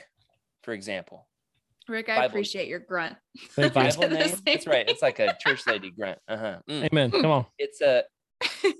for 0.62 0.72
example. 0.72 1.26
Rick, 1.86 2.08
I 2.08 2.16
Bible. 2.16 2.26
appreciate 2.28 2.68
your 2.68 2.78
grunt. 2.78 3.16
Thank. 3.50 3.74
Bible. 3.74 4.00
Bible 4.02 4.16
name. 4.16 4.28
same 4.28 4.38
That's 4.46 4.66
right. 4.66 4.88
It's 4.88 5.02
like 5.02 5.18
a 5.18 5.36
church 5.38 5.66
lady 5.66 5.90
grunt. 5.90 6.18
Uh 6.26 6.36
huh. 6.36 6.58
Amen. 6.70 7.10
Come 7.10 7.26
on. 7.26 7.46
It's 7.58 7.80
a. 7.80 8.04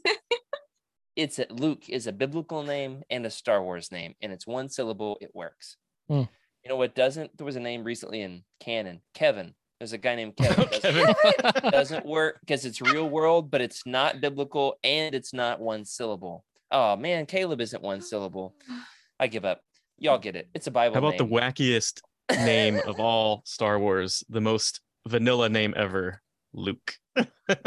It's 1.17 1.39
a 1.39 1.47
Luke 1.49 1.89
is 1.89 2.09
a 2.09 2.13
biblical 2.13 2.65
name 2.65 3.05
and 3.09 3.25
a 3.25 3.31
Star 3.31 3.63
Wars 3.63 3.93
name, 3.93 4.15
and 4.21 4.33
it's 4.33 4.49
one 4.49 4.69
syllable. 4.69 5.17
It 5.21 5.31
works. 5.33 5.77
Hmm. 6.09 6.23
You 6.65 6.69
know 6.71 6.77
what 6.77 6.97
doesn't? 6.97 7.37
There 7.37 7.45
was 7.45 7.57
a 7.57 7.61
name 7.61 7.85
recently 7.85 8.21
in 8.21 8.43
canon. 8.59 9.01
Kevin. 9.15 9.55
There's 9.81 9.93
a 9.93 9.99
guy 9.99 10.15
named 10.15 10.37
Kevin. 10.37 10.69
Oh, 10.75 10.79
doesn't- 10.81 11.65
doesn't 11.73 12.07
work 12.07 12.39
because 12.41 12.65
it's 12.65 12.81
real 12.81 13.09
world, 13.09 13.51
but 13.51 13.61
it's 13.61 13.85
not 13.87 14.21
biblical 14.21 14.79
and 14.85 15.15
it's 15.15 15.33
not 15.33 15.61
one 15.61 15.85
syllable. 15.85 16.45
Oh 16.71 16.97
man, 16.97 17.27
Caleb 17.27 17.61
isn't 17.61 17.83
one 17.83 18.01
syllable. 18.01 18.55
I 19.21 19.27
give 19.27 19.45
up. 19.45 19.61
Y'all 19.99 20.19
get 20.19 20.37
it. 20.37 20.49
It's 20.55 20.67
a 20.67 20.71
Bible. 20.71 20.95
How 20.95 21.07
about 21.07 21.19
the 21.19 21.27
wackiest 21.27 22.01
name 22.31 22.81
of 22.87 22.99
all 22.99 23.43
Star 23.45 23.79
Wars? 23.79 24.25
The 24.29 24.41
most 24.41 24.81
vanilla 25.07 25.49
name 25.49 25.75
ever, 25.77 26.21
Luke. 26.53 26.95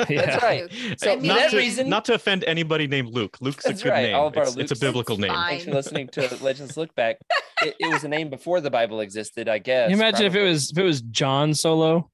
Yeah. 0.09 0.25
That's 0.25 0.43
right. 0.43 0.71
So 0.97 1.11
I 1.11 1.15
mean- 1.17 1.27
not, 1.27 1.37
that 1.39 1.51
to, 1.51 1.57
reason, 1.57 1.87
not 1.89 2.05
to 2.05 2.13
offend 2.15 2.43
anybody 2.45 2.87
named 2.87 3.13
Luke. 3.13 3.37
Luke's 3.41 3.65
a 3.65 3.73
good 3.73 3.85
right. 3.85 4.03
name. 4.07 4.15
All 4.15 4.27
of 4.27 4.37
our 4.37 4.43
It's, 4.43 4.55
it's 4.55 4.71
a 4.71 4.75
biblical 4.75 5.17
name. 5.17 5.31
thanks 5.31 5.65
for 5.65 5.71
listening 5.71 6.07
to 6.09 6.37
Legends 6.43 6.75
Look 6.77 6.95
Back. 6.95 7.17
It, 7.61 7.75
it 7.79 7.91
was 7.91 8.03
a 8.03 8.07
name 8.07 8.29
before 8.29 8.59
the 8.59 8.71
Bible 8.71 8.99
existed, 9.01 9.47
I 9.47 9.59
guess. 9.59 9.89
Can 9.89 9.97
you 9.97 10.03
imagine 10.03 10.25
if 10.25 10.35
it 10.35 10.43
was 10.43 10.71
if 10.71 10.77
it 10.77 10.83
was 10.83 11.01
John 11.01 11.53
Solo? 11.53 12.09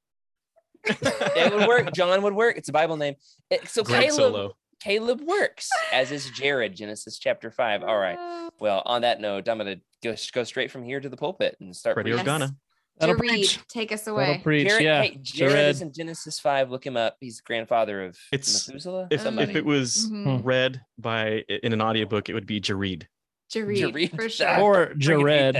it 0.85 1.53
would 1.53 1.67
work. 1.67 1.93
John 1.93 2.21
would 2.21 2.33
work. 2.35 2.57
It's 2.57 2.69
a 2.69 2.73
Bible 2.73 2.97
name. 2.97 3.15
It- 3.49 3.67
so 3.69 3.83
Greg 3.83 4.09
Caleb, 4.09 4.15
Solo. 4.33 4.53
Caleb 4.81 5.21
works, 5.21 5.69
as 5.93 6.11
is 6.11 6.29
Jared, 6.31 6.75
Genesis 6.75 7.17
chapter 7.17 7.49
five. 7.49 7.83
All 7.83 7.97
right. 7.97 8.49
Well, 8.59 8.83
on 8.85 9.03
that 9.03 9.21
note, 9.21 9.47
I'm 9.47 9.57
gonna 9.57 9.77
go, 10.03 10.15
go 10.33 10.43
straight 10.43 10.69
from 10.71 10.83
here 10.83 10.99
to 10.99 11.07
the 11.07 11.17
pulpit 11.17 11.55
and 11.61 11.73
start. 11.73 11.95
Freddie 11.95 12.11
preaching. 12.11 12.27
Organa. 12.27 12.55
That'll 12.99 13.15
Jareed, 13.15 13.17
preach. 13.29 13.59
take 13.67 13.91
us 13.91 14.03
That'll 14.03 14.19
away. 14.19 14.39
preach. 14.43 14.67
Jared, 14.67 14.83
yeah. 14.83 15.01
hey, 15.01 15.09
Jared 15.21 15.51
Jared. 15.53 15.69
is 15.75 15.81
in 15.81 15.91
Genesis 15.93 16.39
five. 16.39 16.69
Look 16.69 16.85
him 16.85 16.95
up. 16.95 17.17
He's 17.19 17.37
the 17.37 17.43
grandfather 17.45 18.03
of 18.03 18.17
It's- 18.31 18.67
Methuselah. 18.67 19.07
If, 19.11 19.21
Somebody. 19.21 19.51
if 19.51 19.57
it 19.57 19.65
was 19.65 20.07
Mhm. 20.11 20.41
read 20.43 20.81
by 20.97 21.43
in 21.49 21.73
an 21.73 21.81
audiobook, 21.81 22.29
it 22.29 22.33
would 22.33 22.45
be 22.45 22.59
Jared. 22.59 23.07
Jared, 23.49 23.77
Jareed. 23.77 24.15
for 24.15 24.29
sure. 24.29 24.59
Or 24.59 24.93
Jared. 24.95 25.57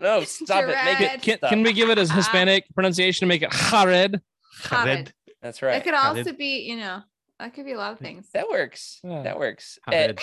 No, 0.00 0.24
stop 0.24 0.64
it. 0.64 0.76
Make 0.84 1.00
it. 1.00 1.22
Can, 1.22 1.38
stop. 1.38 1.50
can 1.50 1.62
we 1.62 1.72
give 1.72 1.88
it 1.88 1.98
a 1.98 2.06
Hispanic 2.12 2.64
pronunciation 2.74 3.26
to 3.26 3.28
make 3.28 3.42
it 3.42 3.52
Jared? 3.52 4.20
Jared. 4.68 5.12
That's 5.40 5.62
right. 5.62 5.70
It 5.70 5.74
right. 5.74 5.84
could 5.84 5.94
Jared. 5.94 6.18
also 6.26 6.32
be, 6.32 6.60
you 6.68 6.76
know, 6.76 7.02
that 7.38 7.54
could 7.54 7.64
be 7.64 7.72
a 7.72 7.78
lot 7.78 7.92
of 7.92 7.98
things. 8.00 8.28
That 8.34 8.48
works. 8.48 8.98
Yeah. 9.04 9.22
That 9.22 9.38
works. 9.38 9.78
Jared. 9.88 10.18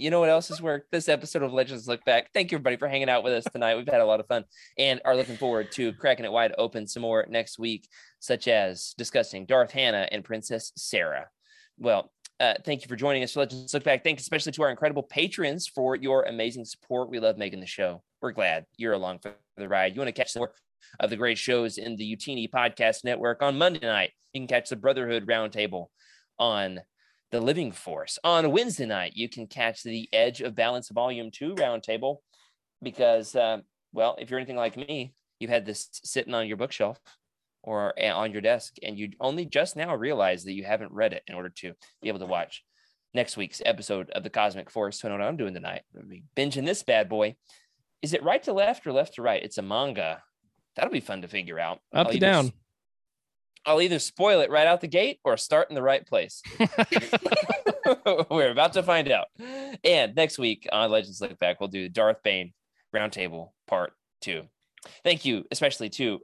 You 0.00 0.08
know 0.08 0.20
what 0.20 0.30
else 0.30 0.48
has 0.48 0.62
worked? 0.62 0.90
This 0.90 1.10
episode 1.10 1.42
of 1.42 1.52
Legends 1.52 1.86
Look 1.86 2.02
Back. 2.06 2.32
Thank 2.32 2.50
you, 2.50 2.56
everybody, 2.56 2.76
for 2.76 2.88
hanging 2.88 3.10
out 3.10 3.22
with 3.22 3.34
us 3.34 3.44
tonight. 3.52 3.76
We've 3.76 3.86
had 3.86 4.00
a 4.00 4.06
lot 4.06 4.18
of 4.18 4.26
fun 4.26 4.44
and 4.78 4.98
are 5.04 5.14
looking 5.14 5.36
forward 5.36 5.70
to 5.72 5.92
cracking 5.92 6.24
it 6.24 6.32
wide 6.32 6.54
open 6.56 6.86
some 6.86 7.02
more 7.02 7.26
next 7.28 7.58
week, 7.58 7.86
such 8.18 8.48
as 8.48 8.94
discussing 8.96 9.44
Darth 9.44 9.72
Hannah 9.72 10.08
and 10.10 10.24
Princess 10.24 10.72
Sarah. 10.74 11.28
Well, 11.76 12.10
uh, 12.40 12.54
thank 12.64 12.80
you 12.80 12.88
for 12.88 12.96
joining 12.96 13.22
us 13.22 13.34
for 13.34 13.40
Legends 13.40 13.74
Look 13.74 13.84
Back. 13.84 14.02
Thanks 14.02 14.22
especially 14.22 14.52
to 14.52 14.62
our 14.62 14.70
incredible 14.70 15.02
patrons 15.02 15.66
for 15.66 15.96
your 15.96 16.22
amazing 16.22 16.64
support. 16.64 17.10
We 17.10 17.20
love 17.20 17.36
making 17.36 17.60
the 17.60 17.66
show. 17.66 18.02
We're 18.22 18.32
glad 18.32 18.64
you're 18.78 18.94
along 18.94 19.18
for 19.18 19.34
the 19.58 19.68
ride. 19.68 19.94
You 19.94 20.00
want 20.00 20.08
to 20.08 20.18
catch 20.18 20.34
more 20.34 20.54
of 20.98 21.10
the 21.10 21.16
great 21.16 21.36
shows 21.36 21.76
in 21.76 21.96
the 21.96 22.16
Utini 22.16 22.48
Podcast 22.48 23.04
Network 23.04 23.42
on 23.42 23.58
Monday 23.58 23.86
night. 23.86 24.12
You 24.32 24.40
can 24.40 24.48
catch 24.48 24.70
the 24.70 24.76
Brotherhood 24.76 25.26
Roundtable 25.26 25.88
on 26.38 26.80
the 27.30 27.40
Living 27.40 27.72
Force. 27.72 28.18
On 28.24 28.50
Wednesday 28.50 28.86
night, 28.86 29.12
you 29.14 29.28
can 29.28 29.46
catch 29.46 29.82
the 29.82 30.08
Edge 30.12 30.40
of 30.40 30.54
Balance 30.54 30.88
Volume 30.88 31.30
2 31.30 31.54
Roundtable 31.54 32.16
because, 32.82 33.36
um, 33.36 33.62
well, 33.92 34.16
if 34.18 34.30
you're 34.30 34.38
anything 34.38 34.56
like 34.56 34.76
me, 34.76 35.14
you've 35.38 35.50
had 35.50 35.64
this 35.64 35.88
sitting 35.92 36.34
on 36.34 36.46
your 36.46 36.56
bookshelf 36.56 36.98
or 37.62 37.94
on 38.02 38.32
your 38.32 38.40
desk, 38.40 38.76
and 38.82 38.98
you 38.98 39.10
only 39.20 39.44
just 39.44 39.76
now 39.76 39.94
realize 39.94 40.44
that 40.44 40.54
you 40.54 40.64
haven't 40.64 40.92
read 40.92 41.12
it 41.12 41.22
in 41.26 41.34
order 41.34 41.50
to 41.50 41.74
be 42.00 42.08
able 42.08 42.18
to 42.18 42.26
watch 42.26 42.64
next 43.12 43.36
week's 43.36 43.60
episode 43.64 44.10
of 44.10 44.22
the 44.22 44.30
Cosmic 44.30 44.70
Force. 44.70 45.00
So, 45.00 45.08
I 45.08 45.10
know 45.10 45.18
what 45.18 45.28
I'm 45.28 45.36
doing 45.36 45.54
tonight. 45.54 45.82
Binging 46.36 46.64
this 46.64 46.82
bad 46.82 47.08
boy. 47.08 47.36
Is 48.02 48.14
it 48.14 48.24
right 48.24 48.42
to 48.44 48.52
left 48.52 48.86
or 48.86 48.92
left 48.92 49.14
to 49.14 49.22
right? 49.22 49.42
It's 49.42 49.58
a 49.58 49.62
manga. 49.62 50.22
That'll 50.74 50.90
be 50.90 51.00
fun 51.00 51.22
to 51.22 51.28
figure 51.28 51.58
out. 51.58 51.80
Up 51.92 52.06
I'll 52.06 52.12
to 52.12 52.18
down. 52.18 52.52
I'll 53.66 53.82
either 53.82 53.98
spoil 53.98 54.40
it 54.40 54.50
right 54.50 54.66
out 54.66 54.80
the 54.80 54.88
gate 54.88 55.18
or 55.24 55.36
start 55.36 55.68
in 55.68 55.74
the 55.74 55.82
right 55.82 56.06
place. 56.06 56.42
We're 58.30 58.50
about 58.50 58.72
to 58.74 58.82
find 58.82 59.10
out. 59.10 59.26
And 59.84 60.14
next 60.14 60.38
week 60.38 60.68
on 60.72 60.90
Legends 60.90 61.20
Look 61.20 61.38
Back, 61.38 61.60
we'll 61.60 61.68
do 61.68 61.88
Darth 61.88 62.22
Bane 62.22 62.52
Roundtable 62.94 63.50
Part 63.66 63.92
Two. 64.20 64.44
Thank 65.04 65.24
you, 65.24 65.44
especially 65.50 65.90
to 65.90 66.20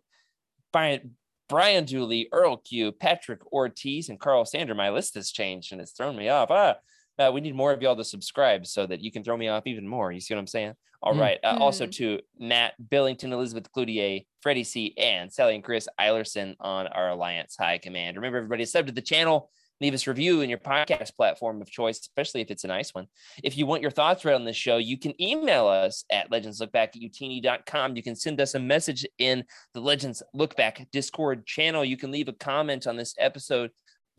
Brian, 0.73 1.17
Brian 1.49 1.85
Dooley, 1.85 2.29
Earl 2.33 2.57
Q, 2.59 2.93
Patrick 2.93 3.41
Ortiz, 3.53 4.09
and 4.09 4.19
Carl 4.19 4.45
Sander. 4.45 4.75
My 4.75 4.91
list 4.91 5.15
has 5.15 5.31
changed 5.31 5.73
and 5.73 5.81
it's 5.81 5.93
thrown 5.93 6.17
me 6.17 6.29
off. 6.29 6.51
Ah, 6.51 6.77
uh, 7.19 7.31
we 7.33 7.41
need 7.41 7.55
more 7.55 7.73
of 7.73 7.83
y'all 7.83 7.97
to 7.97 8.05
subscribe 8.05 8.67
so 8.67 8.87
that 8.87 9.01
you 9.01 9.11
can 9.11 9.23
throw 9.25 9.37
me 9.37 9.49
off 9.49 9.67
even 9.67 9.87
more. 9.87 10.13
You 10.13 10.21
see 10.21 10.35
what 10.35 10.41
I'm 10.41 10.47
saying? 10.47 10.75
All 11.03 11.15
Mm. 11.15 11.21
right. 11.21 11.39
Uh, 11.45 11.59
Also 11.61 11.87
Mm. 11.87 11.93
to 11.97 12.21
Matt 12.39 12.75
Billington, 12.91 13.33
Elizabeth 13.33 13.71
Cloutier, 13.73 14.25
Freddie 14.41 14.65
C, 14.65 14.95
and 14.97 15.33
Sally 15.33 15.55
and 15.55 15.63
Chris 15.65 15.89
Eilerson 16.01 16.57
on 16.61 16.87
our 16.89 17.11
Alliance 17.11 17.57
High 17.59 17.79
Command. 17.79 18.17
Remember, 18.17 18.39
everybody, 18.39 18.65
sub 18.65 18.87
to 18.87 18.93
the 18.93 19.03
channel. 19.03 19.51
Leave 19.79 19.93
us 19.93 20.07
a 20.07 20.11
review 20.11 20.41
in 20.41 20.49
your 20.49 20.59
podcast 20.59 21.15
platform 21.17 21.61
of 21.61 21.71
choice, 21.71 22.01
especially 22.01 22.41
if 22.41 22.51
it's 22.51 22.65
a 22.65 22.67
nice 22.67 22.95
one. 22.95 23.07
If 23.45 23.59
you 23.59 23.67
want 23.67 23.83
your 23.83 23.91
thoughts 23.91 24.25
read 24.25 24.35
on 24.35 24.45
this 24.47 24.57
show, 24.57 24.79
you 24.79 24.97
can 24.99 25.13
email 25.21 25.67
us 25.69 26.07
at 26.11 26.31
legendslookback 26.31 26.75
at 26.75 26.95
utini.com. 26.95 27.95
You 27.95 28.03
can 28.03 28.17
send 28.17 28.41
us 28.41 28.55
a 28.55 28.59
message 28.59 29.07
in 29.19 29.45
the 29.75 29.81
Legends 29.81 30.23
Look 30.33 30.57
Back 30.57 30.87
Discord 30.93 31.47
channel. 31.47 31.85
You 31.85 31.99
can 31.99 32.11
leave 32.11 32.29
a 32.29 32.33
comment 32.33 32.87
on 32.87 32.97
this 32.97 33.15
episode, 33.19 33.71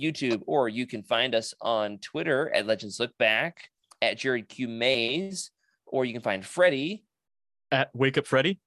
YouTube, 0.02 0.42
or 0.46 0.70
you 0.70 0.86
can 0.86 1.04
find 1.04 1.34
us 1.36 1.54
on 1.62 1.98
Twitter 2.00 2.50
at 2.54 2.68
Legends 2.68 3.00
Look 3.00 3.18
Back, 3.18 3.70
at 4.02 4.18
Jared 4.18 4.48
Q 4.50 4.68
Mays, 4.68 5.52
or 5.86 6.06
you 6.06 6.14
can 6.14 6.22
find 6.22 6.46
Freddie, 6.46 7.04
At 7.72 7.90
Wake 7.96 8.18
Up 8.18 8.28
Freddy. 8.28 8.60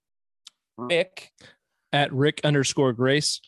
Rick, 0.77 1.31
At 1.93 2.13
Rick 2.13 2.41
underscore 2.45 2.93
Grace. 2.93 3.41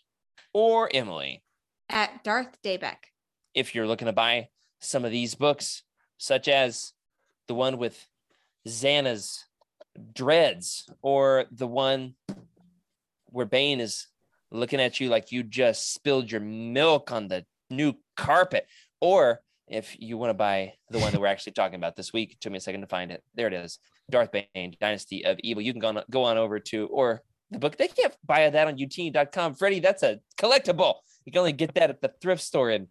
or 0.52 0.90
Emily. 0.92 1.42
At 1.88 2.22
Darth 2.24 2.56
Daybeck. 2.62 3.10
If 3.54 3.74
you're 3.74 3.86
looking 3.86 4.06
to 4.06 4.12
buy 4.12 4.48
some 4.80 5.04
of 5.04 5.10
these 5.10 5.34
books, 5.34 5.82
such 6.18 6.48
as 6.48 6.92
the 7.48 7.54
one 7.54 7.78
with 7.78 8.06
Zannah's 8.68 9.44
dreads, 10.14 10.88
or 11.02 11.46
the 11.50 11.66
one 11.66 12.14
where 13.26 13.46
Bane 13.46 13.80
is 13.80 14.06
looking 14.50 14.80
at 14.80 15.00
you 15.00 15.08
like 15.08 15.32
you 15.32 15.42
just 15.42 15.92
spilled 15.94 16.30
your 16.30 16.40
milk 16.40 17.10
on 17.10 17.28
the 17.28 17.44
new 17.72 17.94
carpet, 18.16 18.66
or 19.00 19.40
if 19.68 19.96
you 19.98 20.18
want 20.18 20.30
to 20.30 20.34
buy 20.34 20.74
the 20.90 20.98
one 20.98 21.12
that 21.12 21.20
we're 21.20 21.26
actually 21.26 21.52
talking 21.52 21.76
about 21.76 21.96
this 21.96 22.12
week, 22.12 22.36
took 22.40 22.52
me 22.52 22.58
a 22.58 22.60
second 22.60 22.82
to 22.82 22.86
find 22.86 23.10
it. 23.10 23.22
There 23.34 23.46
it 23.46 23.54
is. 23.54 23.78
Darth 24.10 24.30
Bane, 24.32 24.74
Dynasty 24.80 25.24
of 25.24 25.38
Evil. 25.40 25.62
You 25.62 25.72
can 25.72 25.80
go 25.80 25.88
on, 25.88 26.02
go 26.10 26.24
on 26.24 26.36
over 26.36 26.58
to, 26.58 26.86
or 26.88 27.22
the 27.50 27.58
book. 27.58 27.76
They 27.76 27.88
can't 27.88 28.14
buy 28.24 28.48
that 28.48 28.66
on 28.66 28.76
utini.com. 28.76 29.54
Freddie, 29.54 29.80
that's 29.80 30.02
a 30.02 30.20
collectible. 30.38 30.96
You 31.24 31.32
can 31.32 31.38
only 31.38 31.52
get 31.52 31.74
that 31.74 31.90
at 31.90 32.00
the 32.00 32.12
thrift 32.20 32.42
store 32.42 32.70
in 32.70 32.88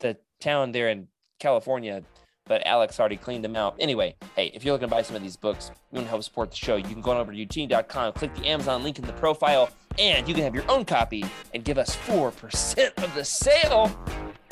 the 0.00 0.16
town 0.40 0.72
there 0.72 0.88
in 0.88 1.08
California. 1.38 2.02
But 2.46 2.66
Alex 2.66 2.98
already 2.98 3.16
cleaned 3.16 3.44
them 3.44 3.54
out. 3.54 3.76
Anyway, 3.78 4.16
hey, 4.34 4.50
if 4.54 4.64
you're 4.64 4.72
looking 4.72 4.88
to 4.88 4.94
buy 4.94 5.02
some 5.02 5.14
of 5.14 5.22
these 5.22 5.36
books, 5.36 5.70
you 5.92 5.96
want 5.96 6.06
to 6.06 6.10
help 6.10 6.22
support 6.24 6.50
the 6.50 6.56
show, 6.56 6.76
you 6.76 6.82
can 6.82 7.00
go 7.00 7.12
on 7.12 7.18
over 7.18 7.32
to 7.32 7.46
utini.com, 7.46 8.12
click 8.14 8.34
the 8.34 8.46
Amazon 8.46 8.82
link 8.82 8.98
in 8.98 9.06
the 9.06 9.12
profile, 9.12 9.70
and 9.98 10.28
you 10.28 10.34
can 10.34 10.44
have 10.44 10.54
your 10.54 10.68
own 10.70 10.84
copy 10.84 11.24
and 11.54 11.64
give 11.64 11.78
us 11.78 11.96
4% 11.96 13.02
of 13.02 13.14
the 13.14 13.24
sale. 13.24 13.90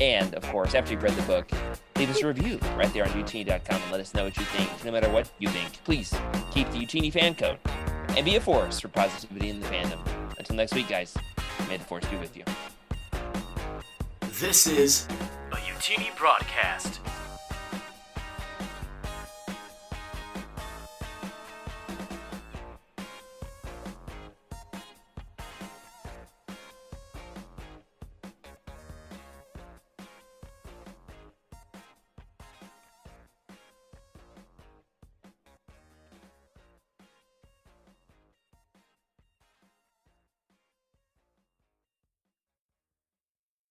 And 0.01 0.35
of 0.35 0.43
course, 0.45 0.75
after 0.75 0.93
you've 0.93 1.03
read 1.03 1.15
the 1.15 1.23
book, 1.23 1.51
leave 1.97 2.11
us 2.11 2.23
a 2.23 2.27
review 2.27 2.59
right 2.77 2.93
there 2.93 3.05
on 3.05 3.11
utini.com 3.11 3.83
and 3.83 3.93
let 3.93 4.01
us 4.01 4.15
know 4.15 4.25
what 4.25 4.37
you 4.37 4.45
think. 4.45 4.85
No 4.85 4.93
matter 4.93 5.11
what 5.11 5.31
you 5.39 5.49
think, 5.49 5.83
please 5.85 6.15
keep 6.51 6.71
the 6.71 6.79
Utini 6.79 7.13
fan 7.13 7.35
code 7.35 7.59
and 8.17 8.25
be 8.25 8.37
a 8.37 8.41
force 8.41 8.81
for 8.81 8.89
positivity 8.89 9.49
in 9.49 9.61
the 9.61 9.67
fandom. 9.67 9.99
Until 10.39 10.57
next 10.57 10.75
week, 10.75 10.89
guys, 10.89 11.17
may 11.69 11.77
the 11.77 11.85
force 11.85 12.05
be 12.07 12.17
with 12.17 12.37
you. 12.37 12.45
This 14.41 14.67
is 14.69 15.07
a 15.51 15.57
Utini 15.57 16.17
broadcast. 16.17 17.01